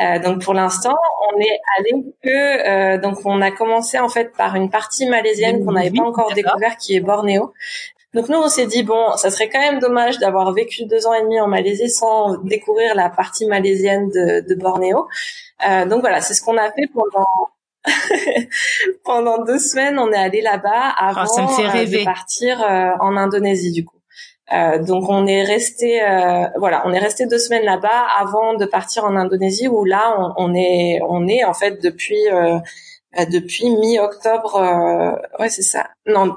Euh, 0.00 0.18
donc 0.18 0.42
pour 0.42 0.54
l'instant, 0.54 0.96
on 1.32 1.40
est 1.40 1.60
allé 1.78 2.04
que 2.22 2.68
euh, 2.68 2.98
donc 2.98 3.18
on 3.24 3.40
a 3.40 3.50
commencé 3.50 3.98
en 3.98 4.08
fait 4.08 4.32
par 4.36 4.56
une 4.56 4.70
partie 4.70 5.06
malaisienne 5.06 5.64
qu'on 5.64 5.72
n'avait 5.72 5.90
pas 5.90 6.04
encore 6.04 6.32
découvert, 6.34 6.76
qui 6.76 6.96
est 6.96 7.00
Bornéo. 7.00 7.52
Donc 8.14 8.28
nous, 8.28 8.38
on 8.38 8.48
s'est 8.48 8.66
dit 8.66 8.82
bon, 8.82 9.16
ça 9.16 9.30
serait 9.30 9.48
quand 9.48 9.60
même 9.60 9.78
dommage 9.78 10.18
d'avoir 10.18 10.52
vécu 10.52 10.84
deux 10.84 11.06
ans 11.06 11.14
et 11.14 11.22
demi 11.22 11.40
en 11.40 11.48
Malaisie 11.48 11.88
sans 11.88 12.36
découvrir 12.38 12.94
la 12.94 13.08
partie 13.08 13.46
malaisienne 13.46 14.08
de, 14.08 14.46
de 14.46 14.54
Bornéo. 14.54 15.08
Euh, 15.66 15.86
donc 15.86 16.00
voilà, 16.00 16.20
c'est 16.20 16.34
ce 16.34 16.42
qu'on 16.42 16.56
a 16.56 16.70
fait 16.72 16.88
pendant 16.92 17.26
pendant 19.04 19.44
deux 19.44 19.58
semaines. 19.58 19.98
On 19.98 20.12
est 20.12 20.16
allé 20.16 20.40
là-bas 20.40 20.94
ah, 20.96 21.08
avant 21.10 21.22
euh, 21.22 21.84
de 21.84 22.04
partir 22.04 22.62
euh, 22.62 22.90
en 23.00 23.16
Indonésie 23.16 23.72
du 23.72 23.84
coup. 23.84 24.02
Euh, 24.52 24.82
donc 24.82 25.08
on 25.08 25.26
est 25.26 25.44
resté 25.44 26.02
euh, 26.02 26.46
voilà 26.58 26.82
on 26.84 26.92
est 26.92 26.98
resté 26.98 27.26
deux 27.26 27.38
semaines 27.38 27.64
là-bas 27.64 28.06
avant 28.18 28.54
de 28.54 28.66
partir 28.66 29.04
en 29.04 29.16
Indonésie 29.16 29.68
où 29.68 29.84
là 29.84 30.14
on, 30.18 30.32
on 30.36 30.54
est 30.54 30.98
on 31.08 31.26
est 31.26 31.44
en 31.44 31.54
fait 31.54 31.80
depuis 31.80 32.28
euh, 32.28 32.58
depuis 33.30 33.70
mi-octobre 33.70 34.60
ouais 35.38 35.48
c'est 35.48 35.62
ça 35.62 35.90
non 36.06 36.36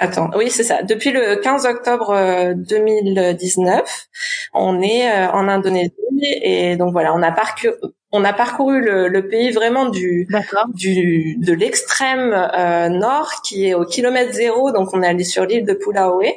Attends, 0.00 0.30
oui, 0.36 0.48
c'est 0.48 0.62
ça. 0.62 0.84
Depuis 0.84 1.10
le 1.10 1.40
15 1.42 1.66
octobre 1.66 2.54
2019, 2.54 4.06
on 4.54 4.80
est 4.80 5.26
en 5.26 5.48
Indonésie 5.48 5.90
et 6.20 6.76
donc 6.76 6.92
voilà, 6.92 7.12
on 7.14 7.20
a 7.20 7.32
parcouru, 7.32 7.74
on 8.10 8.24
a 8.24 8.32
parcouru 8.32 8.80
le, 8.80 9.28
pays 9.28 9.50
vraiment 9.50 9.88
du, 9.88 10.26
du 10.74 11.36
de 11.38 11.52
l'extrême 11.52 12.32
euh, 12.32 12.88
nord 12.88 13.30
qui 13.44 13.66
est 13.66 13.74
au 13.74 13.84
kilomètre 13.84 14.32
zéro. 14.32 14.72
Donc 14.72 14.94
on 14.94 15.02
est 15.02 15.06
allé 15.06 15.24
sur 15.24 15.44
l'île 15.44 15.64
de 15.64 15.74
Pulaoe, 15.74 16.32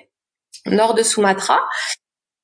nord 0.65 0.93
de 0.93 1.03
Sumatra. 1.03 1.59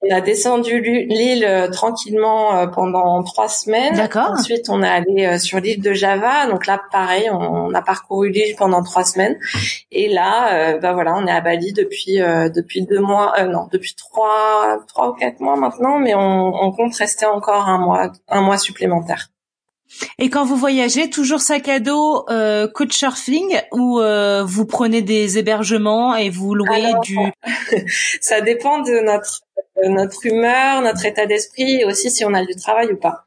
On 0.09 0.15
a 0.15 0.21
descendu 0.21 0.79
l'île 0.81 1.45
euh, 1.45 1.67
tranquillement 1.69 2.55
euh, 2.55 2.67
pendant 2.67 3.23
trois 3.23 3.49
semaines. 3.49 3.95
D'accord. 3.95 4.31
Ensuite, 4.31 4.69
on 4.69 4.83
est 4.83 4.87
allé 4.87 5.39
sur 5.39 5.59
l'île 5.59 5.81
de 5.81 5.93
Java. 5.93 6.47
Donc 6.47 6.65
là, 6.65 6.81
pareil, 6.91 7.29
on, 7.31 7.73
a 7.73 7.81
parcouru 7.81 8.29
l'île 8.29 8.55
pendant 8.57 8.83
trois 8.83 9.03
semaines. 9.03 9.37
Et 9.91 10.09
là, 10.09 10.77
bah 10.79 10.93
voilà, 10.93 11.15
on 11.15 11.27
est 11.27 11.31
à 11.31 11.41
Bali 11.41 11.73
depuis 11.73 12.17
depuis 12.17 12.85
deux 12.85 12.99
mois, 12.99 13.33
non, 13.45 13.67
depuis 13.71 13.95
trois 13.95 14.79
trois 14.87 15.09
ou 15.09 15.13
quatre 15.13 15.39
mois 15.39 15.55
maintenant, 15.55 15.99
mais 15.99 16.15
on, 16.15 16.53
on 16.63 16.71
compte 16.71 16.95
rester 16.95 17.25
encore 17.25 17.67
un 17.67 17.77
mois 17.77 18.11
un 18.27 18.41
mois 18.41 18.57
supplémentaire. 18.57 19.29
Et 20.19 20.29
quand 20.29 20.45
vous 20.45 20.55
voyagez, 20.55 21.09
toujours 21.09 21.41
sac 21.41 21.67
à 21.67 21.79
dos, 21.79 22.25
euh, 22.29 22.67
surfing 22.89 23.59
ou 23.71 23.99
euh, 23.99 24.43
vous 24.45 24.65
prenez 24.65 25.01
des 25.01 25.37
hébergements 25.37 26.15
et 26.15 26.29
vous 26.29 26.53
louez 26.55 26.93
du 27.03 27.17
Ça 28.21 28.41
dépend 28.41 28.79
de 28.79 28.99
notre 29.03 29.41
notre 29.83 30.25
humeur, 30.25 30.81
notre 30.81 31.05
état 31.05 31.25
d'esprit 31.25 31.81
et 31.81 31.85
aussi 31.85 32.09
si 32.09 32.25
on 32.25 32.33
a 32.33 32.43
du 32.43 32.55
travail 32.55 32.91
ou 32.91 32.97
pas. 32.97 33.25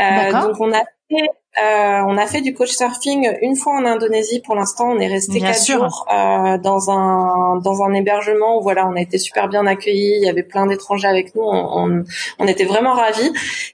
Euh, 0.00 0.32
donc 0.32 0.60
on 0.60 0.72
a 0.72 0.82
fait 1.10 1.30
euh, 1.58 2.02
on 2.06 2.16
a 2.16 2.26
fait 2.26 2.42
du 2.42 2.54
coach 2.54 2.70
surfing 2.70 3.28
une 3.42 3.56
fois 3.56 3.74
en 3.74 3.84
Indonésie. 3.84 4.40
Pour 4.40 4.54
l'instant, 4.54 4.92
on 4.92 5.00
est 5.00 5.08
resté 5.08 5.40
quatre 5.40 5.66
jours 5.66 6.06
euh, 6.12 6.58
dans 6.58 6.90
un 6.90 7.56
dans 7.56 7.82
un 7.82 7.92
hébergement 7.92 8.58
où 8.58 8.62
voilà, 8.62 8.86
on 8.86 8.94
a 8.94 9.00
été 9.00 9.18
super 9.18 9.48
bien 9.48 9.66
accueillis. 9.66 10.14
Il 10.16 10.24
y 10.24 10.28
avait 10.28 10.44
plein 10.44 10.66
d'étrangers 10.66 11.08
avec 11.08 11.34
nous. 11.34 11.42
On, 11.42 12.04
on, 12.38 12.46
était 12.46 12.64
vraiment 12.64 12.92
ravis. 12.92 13.32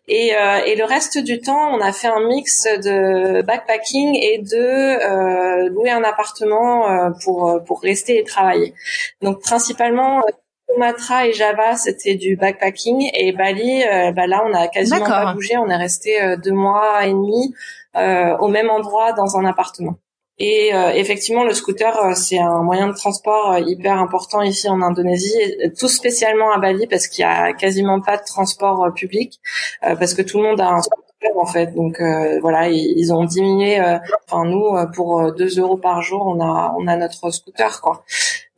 Et, 0.09 0.35
euh, 0.35 0.65
et 0.65 0.75
le 0.75 0.85
reste 0.85 1.19
du 1.19 1.41
temps, 1.41 1.75
on 1.75 1.81
a 1.81 1.93
fait 1.93 2.09
un 2.09 2.27
mix 2.27 2.65
de 2.65 3.43
backpacking 3.43 4.19
et 4.23 4.39
de 4.39 4.57
euh, 4.57 5.69
louer 5.69 5.91
un 5.91 6.03
appartement 6.03 6.89
euh, 6.89 7.11
pour 7.25 7.61
pour 7.67 7.83
rester 7.83 8.19
et 8.19 8.25
travailler. 8.25 8.73
Donc 9.21 9.43
principalement 9.43 10.23
Sumatra 10.69 11.27
et 11.27 11.33
Java, 11.33 11.77
c'était 11.77 12.15
du 12.15 12.37
backpacking. 12.37 13.11
Et 13.15 13.33
Bali, 13.33 13.83
bah 14.15 14.27
là, 14.27 14.45
on 14.47 14.55
a 14.55 14.69
quasiment 14.69 15.05
pas 15.05 15.33
bougé. 15.33 15.57
On 15.57 15.69
est 15.69 15.77
resté 15.77 16.37
deux 16.43 16.53
mois 16.53 17.05
et 17.07 17.13
demi 17.13 17.55
au 17.95 18.49
même 18.49 18.71
endroit 18.71 19.13
dans 19.13 19.37
un 19.37 19.45
appartement. 19.45 19.97
Et 20.39 20.75
euh, 20.75 20.91
effectivement, 20.91 21.45
le 21.45 21.55
scooter, 21.55 21.97
euh, 22.05 22.15
c'est 22.15 22.39
un 22.39 22.63
moyen 22.63 22.89
de 22.89 22.93
transport 22.93 23.53
euh, 23.53 23.61
hyper 23.61 23.99
important 23.99 24.43
ici 24.43 24.69
en 24.69 24.83
Indonésie, 24.83 25.35
tout 25.79 25.89
spécialement 25.89 26.53
à 26.53 26.59
Bali 26.59 26.87
parce 26.87 27.09
qu'il 27.09 27.23
y 27.23 27.25
a 27.25 27.55
quasiment 27.55 28.03
pas 28.03 28.19
de 28.19 28.25
transport 28.25 28.93
public, 28.95 29.41
parce 29.81 30.13
que 30.13 30.21
tout 30.21 30.39
le 30.39 30.45
monde 30.45 30.61
a 30.61 30.69
un 30.69 30.83
scooter 30.83 31.31
en 31.39 31.47
fait. 31.47 31.75
Donc 31.75 32.01
voilà, 32.43 32.69
ils, 32.69 33.13
ont 33.15 33.25
diminué. 33.25 33.81
Enfin 34.29 34.45
nous, 34.45 34.77
pour 34.95 35.33
2 35.33 35.59
euros 35.59 35.79
par 35.79 36.03
jour, 36.03 36.27
on 36.27 36.41
a 36.41 36.75
on 36.79 36.87
a 36.87 36.97
notre 36.97 37.31
scooter 37.31 37.81
quoi. 37.81 38.05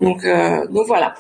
Donc 0.01 0.27
donc 0.71 0.87
voilà. 0.87 1.15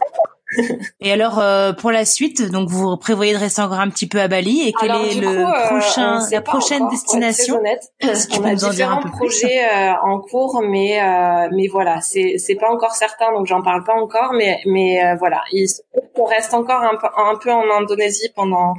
et 1.01 1.13
alors 1.13 1.39
euh, 1.39 1.73
pour 1.73 1.91
la 1.91 2.05
suite, 2.05 2.51
donc 2.51 2.69
vous 2.69 2.97
prévoyez 2.97 3.35
de 3.35 3.39
rester 3.39 3.61
encore 3.61 3.81
un 3.81 3.91
petit 3.91 4.07
peu 4.07 4.21
à 4.21 4.29
Bali 4.29 4.67
et 4.67 4.73
quel 4.79 4.91
est 4.91 5.21
le 5.21 5.47
euh, 5.47 5.67
prochain, 5.67 6.21
la 6.31 6.41
prochaine 6.41 6.89
destination 6.89 7.57
honnête. 7.57 7.93
On 8.39 8.45
a 8.45 8.55
différents 8.55 9.03
projets 9.03 9.65
euh, 9.65 9.93
en 10.03 10.21
cours, 10.21 10.63
mais 10.63 11.01
mais 11.53 11.69
voilà, 11.69 12.01
c'est 12.01 12.39
c'est 12.39 12.55
pas 12.55 12.71
encore 12.71 12.93
certain, 12.93 13.33
donc 13.33 13.47
j'en 13.47 13.63
parle 13.63 13.85
pas 13.85 13.95
encore, 13.95 14.33
mais 14.33 14.61
mais 14.67 14.99
voilà, 15.19 15.43
il, 15.53 15.67
on 16.15 16.25
reste 16.25 16.55
encore 16.55 16.83
un 16.83 16.97
peu 16.97 17.09
un 17.17 17.37
peu 17.37 17.53
en 17.53 17.65
Indonésie 17.79 18.31
pendant 18.35 18.75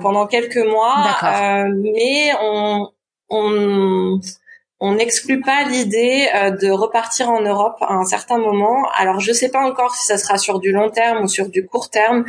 pendant 0.00 0.26
quelques 0.26 0.56
mois, 0.56 1.16
mais 1.68 2.32
on 2.42 2.88
on 3.30 4.18
on 4.80 4.94
n'exclut 4.94 5.40
pas 5.40 5.64
l'idée 5.64 6.28
euh, 6.34 6.50
de 6.50 6.70
repartir 6.70 7.30
en 7.30 7.40
Europe 7.40 7.76
à 7.80 7.94
un 7.94 8.04
certain 8.04 8.38
moment. 8.38 8.88
Alors 8.96 9.18
je 9.20 9.32
sais 9.32 9.48
pas 9.48 9.60
encore 9.60 9.94
si 9.94 10.06
ça 10.06 10.18
sera 10.18 10.38
sur 10.38 10.60
du 10.60 10.70
long 10.70 10.90
terme 10.90 11.24
ou 11.24 11.28
sur 11.28 11.48
du 11.48 11.66
court 11.66 11.90
terme, 11.90 12.24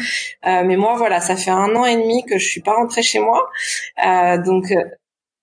euh, 0.47 0.63
mais 0.65 0.75
moi 0.75 0.95
voilà, 0.97 1.19
ça 1.21 1.35
fait 1.35 1.51
un 1.51 1.75
an 1.75 1.85
et 1.85 1.95
demi 1.95 2.25
que 2.25 2.37
je 2.37 2.47
suis 2.47 2.61
pas 2.61 2.73
rentrée 2.73 3.03
chez 3.03 3.19
moi, 3.19 3.49
euh, 4.05 4.41
donc 4.41 4.73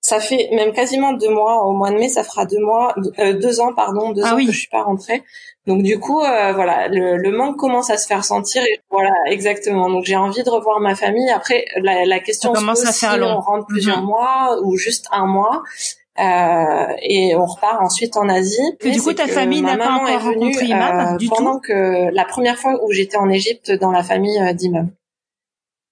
ça 0.00 0.20
fait 0.20 0.48
même 0.52 0.72
quasiment 0.72 1.12
deux 1.12 1.30
mois. 1.30 1.64
Au 1.64 1.72
mois 1.72 1.90
de 1.90 1.96
mai, 1.96 2.08
ça 2.08 2.22
fera 2.22 2.46
deux 2.46 2.60
mois, 2.60 2.94
deux 3.18 3.60
ans 3.60 3.72
pardon, 3.74 4.10
deux 4.12 4.22
ah 4.24 4.34
ans 4.34 4.36
que 4.36 4.52
je 4.52 4.58
suis 4.58 4.68
pas 4.68 4.82
rentrée. 4.82 5.24
Donc 5.66 5.82
du 5.82 5.98
coup, 5.98 6.20
voilà, 6.20 6.86
le, 6.86 7.30
manque 7.32 7.56
commence 7.56 7.90
à 7.90 7.96
se 7.96 8.06
faire 8.06 8.24
sentir. 8.24 8.62
Et 8.62 8.80
voilà, 8.88 9.10
exactement. 9.26 9.90
Donc 9.90 10.04
j'ai 10.04 10.14
envie 10.14 10.44
de 10.44 10.50
revoir 10.50 10.78
ma 10.78 10.94
famille. 10.94 11.28
Après, 11.30 11.64
la, 11.82 12.20
question 12.20 12.54
se 12.54 12.64
pose 12.64 12.88
si 12.88 13.04
on 13.04 13.40
rentre 13.40 13.66
plusieurs 13.66 14.00
mhm. 14.00 14.06
mois 14.06 14.60
ou 14.62 14.76
juste 14.76 15.08
un 15.10 15.26
mois. 15.26 15.64
Euh, 16.18 16.86
et 17.02 17.34
on 17.36 17.44
repart 17.44 17.80
ensuite 17.82 18.16
en 18.16 18.28
Asie. 18.28 18.76
Et 18.80 18.90
du 18.90 19.00
coup, 19.00 19.12
ta 19.12 19.26
famille 19.26 19.62
n'a 19.62 19.76
pas 19.76 19.92
encore 19.92 20.22
rencontré 20.22 20.66
Imam 20.66 21.14
euh, 21.14 21.16
du 21.16 21.28
pendant 21.28 21.58
que 21.58 22.10
la 22.12 22.24
première 22.24 22.58
fois 22.58 22.82
où 22.84 22.92
j'étais 22.92 23.16
en 23.16 23.28
Égypte 23.28 23.70
dans 23.72 23.92
la 23.92 24.02
famille 24.02 24.38
euh, 24.38 24.52
d'Imam. 24.52 24.90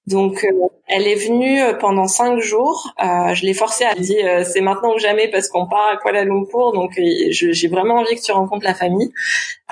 Donc, 0.07 0.47
elle 0.87 1.07
est 1.07 1.15
venue 1.15 1.63
pendant 1.81 2.07
cinq 2.07 2.39
jours. 2.39 2.93
je 3.01 3.47
l'ai 3.47 3.55
forcée 3.55 3.85
à 3.85 3.95
dire 3.95 4.45
c'est 4.45 4.61
maintenant 4.61 4.95
ou 4.95 4.99
jamais 4.99 5.29
parce 5.29 5.49
qu'on 5.49 5.67
part 5.67 5.93
à 5.95 5.97
Kuala 5.97 6.25
Lumpur. 6.25 6.75
Donc, 6.75 7.01
j'ai 7.31 7.69
vraiment 7.69 7.95
envie 7.95 8.15
que 8.15 8.21
tu 8.21 8.31
rencontres 8.31 8.67
la 8.67 8.75
famille. 8.75 9.11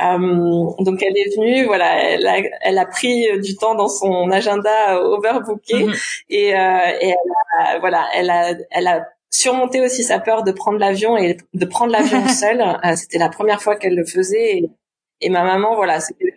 donc, 0.01 1.03
elle 1.03 1.19
est 1.19 1.37
venue. 1.37 1.67
Voilà, 1.67 2.03
elle 2.03 2.27
a, 2.27 2.39
elle 2.63 2.79
a, 2.79 2.87
pris 2.87 3.27
du 3.43 3.57
temps 3.57 3.75
dans 3.75 3.89
son 3.89 4.31
agenda 4.31 4.99
overbooké 5.03 5.85
mhm. 5.85 5.95
et, 6.31 6.49
et 6.49 6.49
elle 6.55 7.17
a, 7.59 7.79
voilà, 7.81 8.07
elle 8.15 8.31
a, 8.31 8.55
elle 8.71 8.87
a 8.87 9.07
surmonter 9.33 9.81
aussi 9.81 10.05
sa 10.05 10.21
peur 10.21 10.45
de 10.45 10.53
prendre 10.53 10.79
l'avion 10.79 11.17
et 11.17 11.39
de 11.53 11.65
prendre 11.65 11.91
l'avion 11.91 12.29
seule. 12.29 12.61
Euh, 12.61 12.95
c'était 12.95 13.19
la 13.19 13.29
première 13.29 13.61
fois 13.61 13.77
qu'elle 13.77 13.97
le 13.97 14.05
faisait 14.05 14.59
et, 14.59 14.71
et 15.21 15.31
ma 15.31 15.43
maman, 15.43 15.75
voilà, 15.75 15.99
c'était 16.01 16.33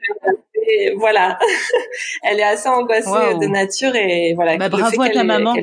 voilà, 0.97 1.37
elle 2.23 2.39
est 2.39 2.43
assez 2.43 2.67
angoissée 2.67 3.35
de 3.39 3.45
nature 3.47 3.95
et 3.95 4.33
voilà. 4.33 4.57
Bah, 4.57 4.69
bravo 4.69 5.01
à 5.01 5.09
ta 5.09 5.23
maman. 5.23 5.55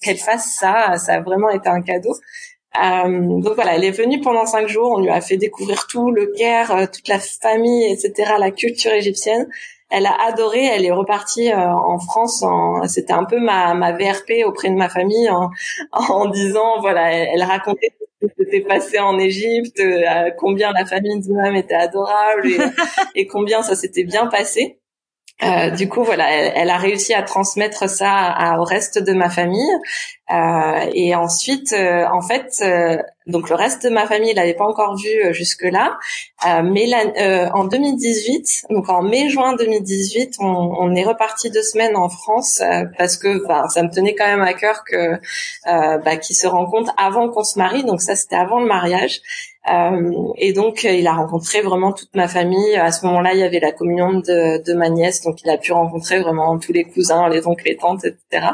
Qu'elle 0.00 0.16
fasse 0.16 0.56
ça, 0.58 0.96
ça 0.96 1.14
a 1.14 1.20
vraiment 1.20 1.50
été 1.50 1.68
un 1.68 1.82
cadeau. 1.82 2.14
Euh, 2.82 3.40
donc 3.40 3.54
voilà, 3.54 3.76
elle 3.76 3.84
est 3.84 3.90
venue 3.90 4.20
pendant 4.20 4.46
cinq 4.46 4.68
jours. 4.68 4.92
On 4.92 5.00
lui 5.00 5.10
a 5.10 5.20
fait 5.20 5.36
découvrir 5.36 5.86
tout 5.86 6.10
le 6.10 6.32
Caire, 6.36 6.70
euh, 6.72 6.86
toute 6.86 7.08
la 7.08 7.18
famille, 7.18 7.84
etc., 7.84 8.32
la 8.38 8.50
culture 8.50 8.92
égyptienne 8.92 9.48
elle 9.90 10.06
a 10.06 10.16
adoré. 10.26 10.64
Elle 10.64 10.84
est 10.84 10.92
repartie 10.92 11.50
euh, 11.50 11.72
en 11.72 11.98
France. 11.98 12.44
C'était 12.86 13.12
un 13.12 13.24
peu 13.24 13.38
ma, 13.38 13.74
ma 13.74 13.92
VRP 13.92 14.44
auprès 14.44 14.70
de 14.70 14.74
ma 14.74 14.88
famille 14.88 15.28
en, 15.30 15.50
en 15.92 16.26
disant 16.28 16.80
voilà, 16.80 17.12
elle, 17.12 17.42
racontait 17.42 17.92
ce 18.20 18.26
qui 18.26 18.32
s'était 18.38 18.60
passé 18.60 18.98
en 18.98 19.18
Égypte, 19.18 19.80
euh, 19.80 20.30
combien 20.38 20.72
la 20.72 20.86
famille 20.86 21.20
d'imam 21.20 21.54
était 21.54 21.74
adorable 21.74 22.46
et, 22.46 22.58
et 23.20 23.26
combien 23.26 23.62
ça 23.62 23.74
s'était 23.76 24.04
bien 24.04 24.26
passé. 24.26 24.80
Euh, 25.42 25.68
du 25.70 25.88
coup, 25.88 26.02
voilà, 26.02 26.30
elle, 26.30 26.70
a 26.70 26.78
réussi 26.78 27.12
à 27.12 27.22
transmettre 27.22 27.88
ça 27.90 28.56
au 28.58 28.64
reste 28.64 28.98
de 28.98 29.12
ma 29.12 29.28
famille. 29.28 29.70
Euh, 30.32 30.90
et 30.94 31.14
ensuite, 31.14 31.72
euh, 31.72 32.04
en 32.10 32.22
fait, 32.22 32.64
donc 33.26 33.50
le 33.50 33.54
reste 33.54 33.84
de 33.84 33.90
ma 33.90 34.06
famille 34.06 34.32
l'avait 34.32 34.54
pas 34.54 34.64
encore 34.64 34.96
vu 34.96 35.34
jusque-là. 35.34 35.98
mais 36.62 36.90
en 37.52 37.64
2018, 37.64 38.66
donc 38.70 38.88
en 38.88 39.02
mai-juin 39.02 39.54
2018, 39.56 40.36
on, 40.40 40.94
est 40.94 41.04
reparti 41.04 41.50
deux 41.50 41.62
semaines 41.62 41.96
en 41.96 42.08
France 42.08 42.62
parce 42.96 43.16
que 43.18 43.42
ça 43.68 43.82
me 43.82 43.90
tenait 43.90 44.14
quand 44.14 44.26
même 44.26 44.42
à 44.42 44.54
cœur 44.54 44.84
que 44.84 45.20
bah, 45.66 46.16
qu'ils 46.16 46.36
se 46.36 46.46
rencontrent 46.46 46.94
avant 46.96 47.28
qu'on 47.28 47.44
se 47.44 47.58
marie. 47.58 47.84
Donc 47.84 48.00
ça, 48.00 48.16
c'était 48.16 48.36
avant 48.36 48.60
le 48.60 48.66
mariage. 48.66 49.20
Euh, 49.68 50.32
et 50.36 50.52
donc, 50.52 50.84
euh, 50.84 50.92
il 50.92 51.06
a 51.06 51.14
rencontré 51.14 51.60
vraiment 51.62 51.92
toute 51.92 52.14
ma 52.14 52.28
famille. 52.28 52.76
À 52.76 52.92
ce 52.92 53.04
moment-là, 53.06 53.34
il 53.34 53.40
y 53.40 53.42
avait 53.42 53.60
la 53.60 53.72
communion 53.72 54.14
de, 54.14 54.62
de 54.62 54.74
ma 54.74 54.88
nièce, 54.88 55.22
donc 55.22 55.42
il 55.42 55.50
a 55.50 55.58
pu 55.58 55.72
rencontrer 55.72 56.20
vraiment 56.20 56.58
tous 56.58 56.72
les 56.72 56.84
cousins, 56.84 57.28
les 57.28 57.46
oncles, 57.46 57.64
les 57.66 57.76
tantes, 57.76 58.04
etc. 58.04 58.48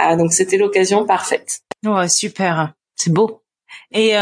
Euh, 0.00 0.16
donc, 0.16 0.32
c'était 0.32 0.56
l'occasion 0.56 1.04
parfaite. 1.06 1.60
Ouais, 1.84 2.08
super, 2.08 2.72
c'est 2.96 3.12
beau. 3.12 3.42
Et 3.92 4.14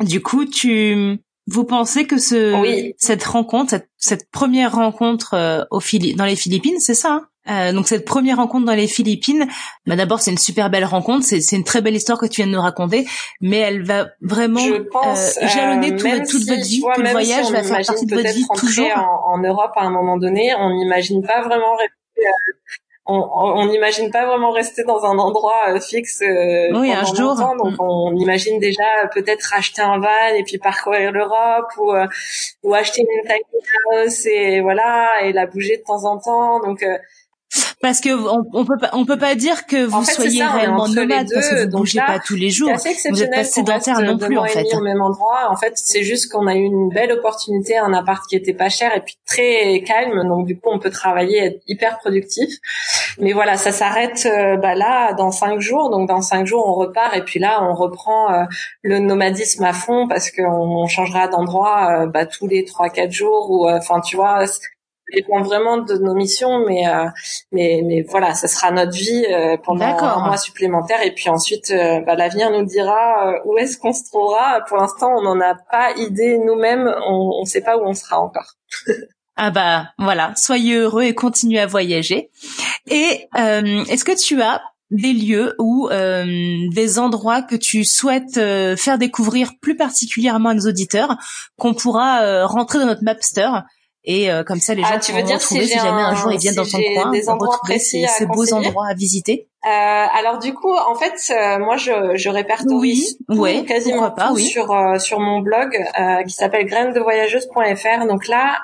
du 0.00 0.20
coup, 0.20 0.44
tu 0.44 1.18
vous 1.46 1.64
pensez 1.64 2.06
que 2.06 2.18
ce 2.18 2.60
oui. 2.60 2.94
cette 2.98 3.24
rencontre, 3.24 3.70
cette, 3.70 3.88
cette 3.96 4.30
première 4.30 4.74
rencontre 4.74 5.66
au 5.70 5.80
dans 6.16 6.24
les 6.24 6.36
Philippines, 6.36 6.78
c'est 6.78 6.94
ça 6.94 7.12
hein? 7.12 7.28
Euh, 7.48 7.72
donc 7.72 7.88
cette 7.88 8.04
première 8.04 8.36
rencontre 8.36 8.66
dans 8.66 8.74
les 8.74 8.86
Philippines, 8.86 9.46
bah 9.86 9.96
d'abord 9.96 10.20
c'est 10.20 10.30
une 10.30 10.38
super 10.38 10.68
belle 10.68 10.84
rencontre, 10.84 11.24
c'est 11.24 11.56
une 11.56 11.64
très 11.64 11.80
belle 11.80 11.96
histoire 11.96 12.18
que 12.18 12.26
tu 12.26 12.42
viens 12.42 12.46
de 12.46 12.52
nous 12.52 12.60
raconter, 12.60 13.06
mais 13.40 13.58
elle 13.58 13.82
va 13.84 14.08
vraiment 14.20 14.60
euh, 14.60 15.16
jalonner 15.42 15.92
euh, 15.92 16.24
toute 16.28 16.46
votre 16.46 16.62
vie, 16.62 16.82
tout 16.94 17.00
le 17.00 17.10
voyage 17.10 17.50
va 17.50 17.62
faire 17.62 17.86
partie 17.86 18.06
de 18.06 18.14
votre 18.14 18.34
vie 18.34 18.46
toujours. 18.54 18.86
En, 18.96 19.34
en, 19.34 19.38
Europe 19.38 19.72
à 19.76 19.84
un 19.84 19.90
moment 19.90 20.18
donné, 20.18 20.54
on 20.58 20.74
n'imagine 20.74 21.22
pas 21.22 21.40
vraiment 21.40 21.74
rester, 21.76 22.28
on 23.06 23.64
n'imagine 23.66 24.10
pas 24.10 24.26
vraiment 24.26 24.50
rester 24.50 24.84
dans 24.84 25.02
un 25.04 25.16
endroit 25.16 25.80
fixe 25.80 26.18
oui, 26.20 26.70
pendant 26.70 26.82
un 26.82 27.04
jour. 27.04 27.30
longtemps, 27.30 27.56
donc 27.56 27.72
mm. 27.72 27.80
on 27.80 28.14
imagine 28.16 28.58
déjà 28.58 29.06
peut-être 29.14 29.54
acheter 29.54 29.80
un 29.80 29.98
van 29.98 30.34
et 30.36 30.42
puis 30.42 30.58
parcourir 30.58 31.12
l'Europe 31.12 31.72
ou 31.78 31.92
ou 32.62 32.74
acheter 32.74 33.00
une 33.00 33.26
tiny 33.26 34.02
house 34.02 34.26
et 34.26 34.60
voilà 34.60 35.22
et 35.22 35.32
la 35.32 35.46
bouger 35.46 35.78
de 35.78 35.82
temps 35.82 36.04
en 36.04 36.18
temps, 36.18 36.60
donc 36.60 36.84
parce 37.80 38.00
que 38.00 38.10
on, 38.10 38.44
on, 38.52 38.64
peut 38.64 38.76
pas 38.76 38.90
on 38.92 39.04
peut 39.04 39.18
pas 39.18 39.36
dire 39.36 39.66
que 39.66 39.84
vous 39.84 40.04
soyez 40.04 40.44
réellement 40.44 40.88
nomade 40.88 41.28
parce 41.32 41.48
que 41.48 41.64
vous 41.64 41.78
bougez 41.78 42.00
pas 42.00 42.18
tous 42.18 42.34
les 42.34 42.50
jours. 42.50 42.72
Vous 43.10 43.22
êtes 43.22 43.30
pas 43.30 43.44
sédentaire 43.44 44.00
non 44.00 44.18
plus 44.18 44.36
en 44.36 44.44
fait. 44.46 44.66
Au 44.74 44.80
même 44.80 45.00
endroit, 45.00 45.48
en 45.50 45.56
fait, 45.56 45.72
c'est 45.76 46.02
juste 46.02 46.30
qu'on 46.30 46.46
a 46.46 46.54
eu 46.54 46.62
une 46.62 46.88
belle 46.88 47.12
opportunité, 47.12 47.76
un 47.76 47.92
appart 47.92 48.26
qui 48.28 48.36
était 48.36 48.52
pas 48.52 48.68
cher 48.68 48.94
et 48.96 49.00
puis 49.00 49.16
très 49.26 49.82
calme, 49.86 50.26
donc 50.26 50.46
du 50.46 50.58
coup 50.58 50.70
on 50.72 50.78
peut 50.78 50.90
travailler, 50.90 51.38
être 51.38 51.62
hyper 51.68 51.98
productif. 51.98 52.48
Mais 53.18 53.32
voilà, 53.32 53.56
ça 53.56 53.70
s'arrête 53.70 54.26
euh, 54.26 54.56
bah 54.56 54.74
là 54.74 55.12
dans 55.12 55.30
cinq 55.30 55.60
jours, 55.60 55.90
donc 55.90 56.08
dans 56.08 56.22
cinq 56.22 56.46
jours 56.46 56.66
on 56.66 56.74
repart 56.74 57.16
et 57.16 57.22
puis 57.22 57.38
là 57.38 57.62
on 57.62 57.74
reprend 57.74 58.32
euh, 58.32 58.44
le 58.82 58.98
nomadisme 58.98 59.62
à 59.64 59.72
fond 59.72 60.08
parce 60.08 60.30
qu'on 60.30 60.86
changera 60.86 61.28
d'endroit 61.28 62.02
euh, 62.02 62.06
bah, 62.06 62.26
tous 62.26 62.48
les 62.48 62.64
trois 62.64 62.90
quatre 62.90 63.12
jours 63.12 63.50
ou 63.50 63.68
enfin 63.68 64.00
tu 64.00 64.16
vois 64.16 64.44
dépend 65.14 65.42
vraiment 65.42 65.78
de 65.78 65.94
nos 65.94 66.14
missions, 66.14 66.64
mais 66.66 66.86
euh, 66.86 67.06
mais 67.52 67.82
mais 67.84 68.02
voilà, 68.02 68.34
ça 68.34 68.48
sera 68.48 68.70
notre 68.70 68.92
vie 68.92 69.26
euh, 69.30 69.56
pendant 69.62 69.84
un 69.84 70.26
mois 70.26 70.36
supplémentaire, 70.36 71.02
et 71.02 71.12
puis 71.12 71.28
ensuite, 71.28 71.70
euh, 71.70 72.00
bah, 72.00 72.14
l'avenir 72.14 72.50
nous 72.50 72.64
dira 72.64 73.34
où 73.44 73.56
est-ce 73.58 73.78
qu'on 73.78 73.92
se 73.92 74.04
trouvera. 74.04 74.60
Pour 74.68 74.76
l'instant, 74.76 75.10
on 75.16 75.22
n'en 75.22 75.40
a 75.40 75.54
pas 75.54 75.92
idée 75.96 76.38
nous-mêmes, 76.38 76.92
on 77.06 77.40
ne 77.40 77.46
sait 77.46 77.62
pas 77.62 77.76
où 77.78 77.82
on 77.86 77.94
sera 77.94 78.20
encore. 78.20 78.54
ah 79.36 79.50
bah 79.50 79.88
voilà, 79.98 80.32
soyez 80.36 80.76
heureux 80.76 81.02
et 81.02 81.14
continuez 81.14 81.60
à 81.60 81.66
voyager. 81.66 82.30
Et 82.90 83.28
est-ce 83.34 84.04
que 84.04 84.18
tu 84.18 84.42
as 84.42 84.62
des 84.90 85.12
lieux 85.12 85.54
ou 85.58 85.88
des 85.90 86.98
endroits 86.98 87.42
que 87.42 87.56
tu 87.56 87.84
souhaites 87.84 88.40
faire 88.76 88.98
découvrir 88.98 89.52
plus 89.60 89.76
particulièrement 89.76 90.50
à 90.50 90.54
nos 90.54 90.66
auditeurs, 90.66 91.16
qu'on 91.56 91.74
pourra 91.74 92.44
rentrer 92.46 92.78
dans 92.78 92.86
notre 92.86 93.04
Mapster 93.04 93.48
et 94.08 94.32
euh, 94.32 94.42
comme 94.42 94.58
ça 94.58 94.74
les 94.74 94.82
ah, 94.82 94.88
gens 94.88 94.94
ah, 94.96 95.00
tu 95.00 95.12
veux 95.12 95.22
dire 95.22 95.36
retrouver 95.36 95.66
si, 95.66 95.74
jamais 95.74 96.00
un, 96.00 96.14
jour 96.14 96.32
ils 96.32 96.40
viennent 96.40 96.54
dans 96.54 96.64
ton 96.64 96.78
coin, 96.94 97.10
des 97.12 97.22
retrouver 97.28 97.78
ces, 97.78 98.06
beaux 98.26 98.52
endroits 98.54 98.86
à 98.88 98.94
visiter. 98.94 99.48
Euh, 99.66 99.68
alors 99.68 100.38
du 100.38 100.54
coup, 100.54 100.72
en 100.72 100.94
fait, 100.94 101.14
euh, 101.30 101.58
moi, 101.58 101.76
je, 101.76 102.16
je 102.16 102.30
répertorie 102.30 103.18
oui, 103.28 103.66
quasiment 103.66 104.10
pas, 104.10 104.28
tout 104.28 104.38
sur 104.38 104.72
euh, 104.72 104.98
sur 104.98 105.20
mon 105.20 105.40
blog 105.40 105.76
qui 106.26 106.32
s'appelle 106.32 106.64
grainesdevoyageuse.fr. 106.64 108.06
Donc 108.06 108.28
là, 108.28 108.62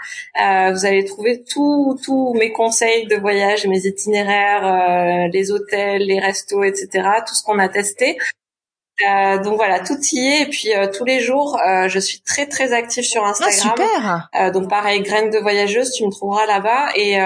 vous 0.72 0.86
allez 0.86 1.04
trouver 1.04 1.44
tous 1.44 1.98
tous 2.02 2.32
mes 2.34 2.50
conseils 2.50 3.06
de 3.06 3.16
voyage, 3.16 3.66
mes 3.66 3.86
itinéraires, 3.86 5.28
les 5.30 5.50
hôtels, 5.52 6.06
les 6.06 6.20
restos, 6.20 6.62
etc. 6.62 6.88
Tout 7.26 7.34
ce 7.34 7.44
qu'on 7.44 7.58
a 7.58 7.68
testé. 7.68 8.16
Euh, 9.02 9.42
donc 9.42 9.56
voilà, 9.56 9.80
tout 9.80 9.98
y 10.12 10.18
est. 10.18 10.42
Et 10.42 10.46
puis 10.46 10.72
euh, 10.72 10.86
tous 10.86 11.04
les 11.04 11.18
jours, 11.18 11.58
euh, 11.66 11.88
je 11.88 11.98
suis 11.98 12.20
très 12.20 12.46
très 12.46 12.72
active 12.72 13.02
sur 13.02 13.24
Instagram. 13.24 13.74
Ah, 13.76 14.28
super. 14.30 14.52
donc 14.52 14.70
pareil, 14.70 15.02
graines 15.02 15.30
de 15.30 15.38
voyageuse, 15.38 15.90
tu 15.90 16.06
me 16.06 16.10
trouveras 16.10 16.46
là-bas. 16.46 16.90
Et 16.94 17.18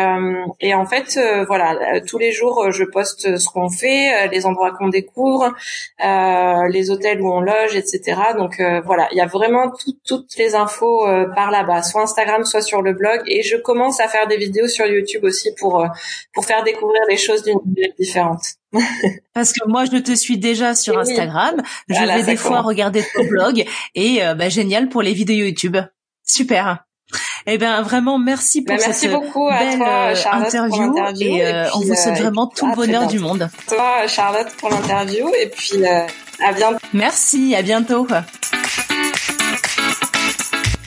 et 0.60 0.74
en 0.74 0.86
fait, 0.86 1.18
voilà, 1.46 2.00
tous 2.06 2.18
les 2.18 2.32
jours, 2.32 2.70
je 2.70 2.84
poste 2.84 3.38
ce 3.38 3.48
qu'on 3.48 3.68
fait, 3.68 4.28
les 4.28 4.46
endroits 4.46 4.72
qu'on 4.72 4.88
découvre, 4.88 5.52
les 6.00 6.90
hôtels 6.90 7.20
où 7.20 7.30
on 7.30 7.40
loge, 7.40 7.74
etc. 7.74 8.20
Donc 8.36 8.60
voilà, 8.84 9.08
il 9.12 9.18
y 9.18 9.20
a 9.20 9.26
vraiment 9.26 9.72
toutes 10.06 10.36
les 10.38 10.54
infos 10.54 11.06
par 11.34 11.50
là-bas, 11.50 11.82
soit 11.82 12.02
Instagram, 12.02 12.44
soit 12.44 12.62
sur 12.62 12.82
le 12.82 12.92
blog. 12.92 13.20
Et 13.26 13.42
je 13.42 13.56
commence 13.56 14.00
à 14.00 14.08
faire 14.08 14.26
des 14.26 14.36
vidéos 14.36 14.68
sur 14.68 14.86
YouTube 14.86 15.24
aussi 15.24 15.54
pour 15.58 15.84
pour 16.32 16.44
faire 16.44 16.64
découvrir 16.64 17.02
les 17.08 17.16
choses 17.16 17.42
d'une 17.42 17.58
manière 17.64 17.92
différente. 17.98 18.58
Parce 19.34 19.52
que 19.52 19.66
moi, 19.66 19.84
je 19.84 19.96
te 19.98 20.12
suis 20.14 20.38
déjà 20.38 20.74
sur 20.74 20.98
Instagram. 20.98 21.62
Je 21.88 22.04
vais 22.04 22.22
des 22.22 22.36
fois 22.36 22.60
regarder 22.60 23.04
ton 23.14 23.24
blog 23.30 23.64
et 23.94 24.24
euh, 24.24 24.34
bah, 24.34 24.48
génial 24.48 24.88
pour 24.88 25.02
les 25.02 25.12
vidéos 25.12 25.46
YouTube. 25.46 25.76
Super. 26.24 26.84
Eh 27.46 27.56
ben 27.56 27.80
vraiment 27.80 28.18
merci 28.18 28.62
pour 28.62 28.76
bah, 28.76 28.82
cette 28.82 29.10
beaucoup 29.10 29.48
belle 29.48 29.78
toi, 29.78 30.12
euh, 30.12 30.44
interview, 30.44 30.94
et, 31.18 31.46
euh, 31.46 31.66
on 31.74 31.80
vous 31.80 31.94
souhaite 31.94 32.18
vraiment 32.18 32.46
tout 32.46 32.66
le 32.66 32.74
bonheur 32.74 33.06
du 33.06 33.18
monde. 33.18 33.48
Toi 33.66 34.06
Charlotte 34.06 34.54
pour 34.58 34.68
l'interview 34.68 35.26
et 35.40 35.46
puis 35.48 35.82
à 35.86 36.52
bientôt. 36.52 36.76
Merci, 36.92 37.54
à 37.54 37.62
bientôt. 37.62 38.06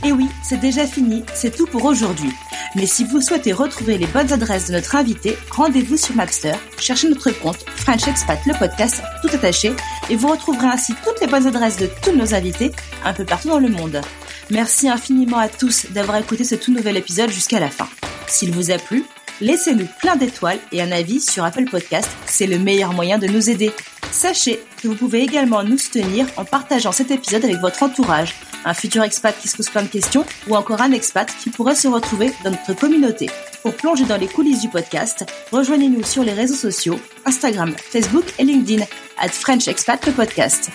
Et 0.04 0.12
oui, 0.12 0.28
c'est 0.44 0.60
déjà 0.60 0.88
fini, 0.88 1.24
c'est 1.34 1.56
tout 1.56 1.68
pour 1.68 1.86
aujourd'hui. 1.86 2.32
Mais 2.76 2.88
si 2.88 3.04
vous 3.04 3.22
souhaitez 3.22 3.54
retrouver 3.54 3.98
les 3.98 4.08
bonnes 4.08 4.32
adresses 4.34 4.68
de 4.68 4.74
notre 4.74 4.96
invité, 4.96 5.38
rendez-vous 5.52 5.98
sur 5.98 6.16
Mapster, 6.16 6.54
cherchez 6.80 7.08
notre 7.08 7.32
compte 7.32 7.64
French 7.76 8.08
Expat 8.08 8.40
le 8.48 8.58
podcast 8.58 9.04
tout 9.22 9.28
attaché 9.32 9.74
et 10.10 10.16
vous 10.16 10.30
retrouverez 10.30 10.68
ainsi 10.68 10.94
toutes 11.04 11.22
les 11.22 11.28
bonnes 11.28 11.46
adresses 11.48 11.78
de 11.78 11.90
tous 12.02 12.14
nos 12.14 12.34
invités 12.34 12.72
un 13.04 13.14
peu 13.14 13.26
partout 13.26 13.50
dans 13.50 13.60
le 13.60 13.70
monde. 13.70 14.02
Merci 14.50 14.90
infiniment 14.90 15.38
à 15.38 15.50
tous 15.50 15.88
d'avoir 15.92 16.18
écouté 16.18 16.44
ce 16.44 16.56
tout 16.56 16.74
nouvel 16.74 16.98
épisode 16.98 17.30
jusqu'à 17.30 17.60
la 17.60 17.70
fin. 17.70 17.88
S'il 18.28 18.52
vous 18.52 18.72
a 18.72 18.78
plu, 18.78 19.04
laissez-nous 19.40 19.88
plein 20.00 20.16
d'étoiles 20.16 20.60
et 20.72 20.82
un 20.82 20.92
avis 20.92 21.22
sur 21.22 21.44
Apple 21.44 21.66
Podcast, 21.70 22.10
c'est 22.26 22.48
le 22.48 22.58
meilleur 22.58 22.94
moyen 22.94 23.20
de 23.20 23.28
nous 23.28 23.50
aider. 23.50 23.72
Sachez 24.12 24.64
que 24.82 24.88
vous 24.88 24.96
pouvez 24.96 25.22
également 25.22 25.64
nous 25.64 25.78
soutenir 25.78 26.26
en 26.38 26.46
partageant 26.46 26.92
cet 26.92 27.12
épisode 27.12 27.46
avec 27.46 27.58
votre 27.58 27.84
entourage, 27.84 28.36
un 28.66 28.74
futur 28.74 29.04
expat 29.04 29.38
qui 29.40 29.48
se 29.48 29.58
pose 29.58 29.70
plein 29.70 29.84
de 29.84 29.88
questions 29.88 30.26
ou 30.48 30.56
encore 30.56 30.82
un 30.82 30.92
expat 30.92 31.34
qui 31.42 31.50
pourrait 31.50 31.76
se 31.76 31.88
retrouver 31.88 32.34
dans 32.44 32.52
notre 32.52 32.74
communauté. 32.74 33.30
Pour 33.62 33.76
plonger 33.76 34.06
dans 34.06 34.18
les 34.18 34.28
coulisses 34.28 34.62
du 34.62 34.70
podcast, 34.70 35.26
rejoignez-nous 35.52 36.04
sur 36.04 36.24
les 36.24 36.34
réseaux 36.34 36.56
sociaux, 36.56 37.00
Instagram, 37.26 37.74
Facebook 37.78 38.26
et 38.40 38.44
LinkedIn, 38.44 38.84
at 39.20 39.30
French 39.30 39.68
le 39.68 40.12
podcast. 40.12 40.70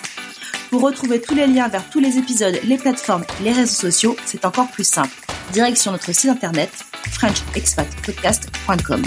Pour 0.69 0.81
retrouver 0.81 1.21
tous 1.21 1.35
les 1.35 1.47
liens 1.47 1.67
vers 1.69 1.89
tous 1.89 1.99
les 1.99 2.17
épisodes, 2.17 2.59
les 2.63 2.77
plateformes, 2.77 3.25
les 3.41 3.51
réseaux 3.51 3.89
sociaux, 3.89 4.15
c'est 4.25 4.45
encore 4.45 4.67
plus 4.69 4.87
simple. 4.87 5.15
Direction 5.53 5.91
notre 5.91 6.11
site 6.13 6.29
internet 6.29 6.71
frenchexpatpodcast.com. 7.11 9.03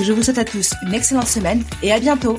Je 0.00 0.12
vous 0.12 0.22
souhaite 0.22 0.38
à 0.38 0.44
tous 0.44 0.72
une 0.82 0.94
excellente 0.94 1.28
semaine 1.28 1.62
et 1.82 1.92
à 1.92 2.00
bientôt 2.00 2.38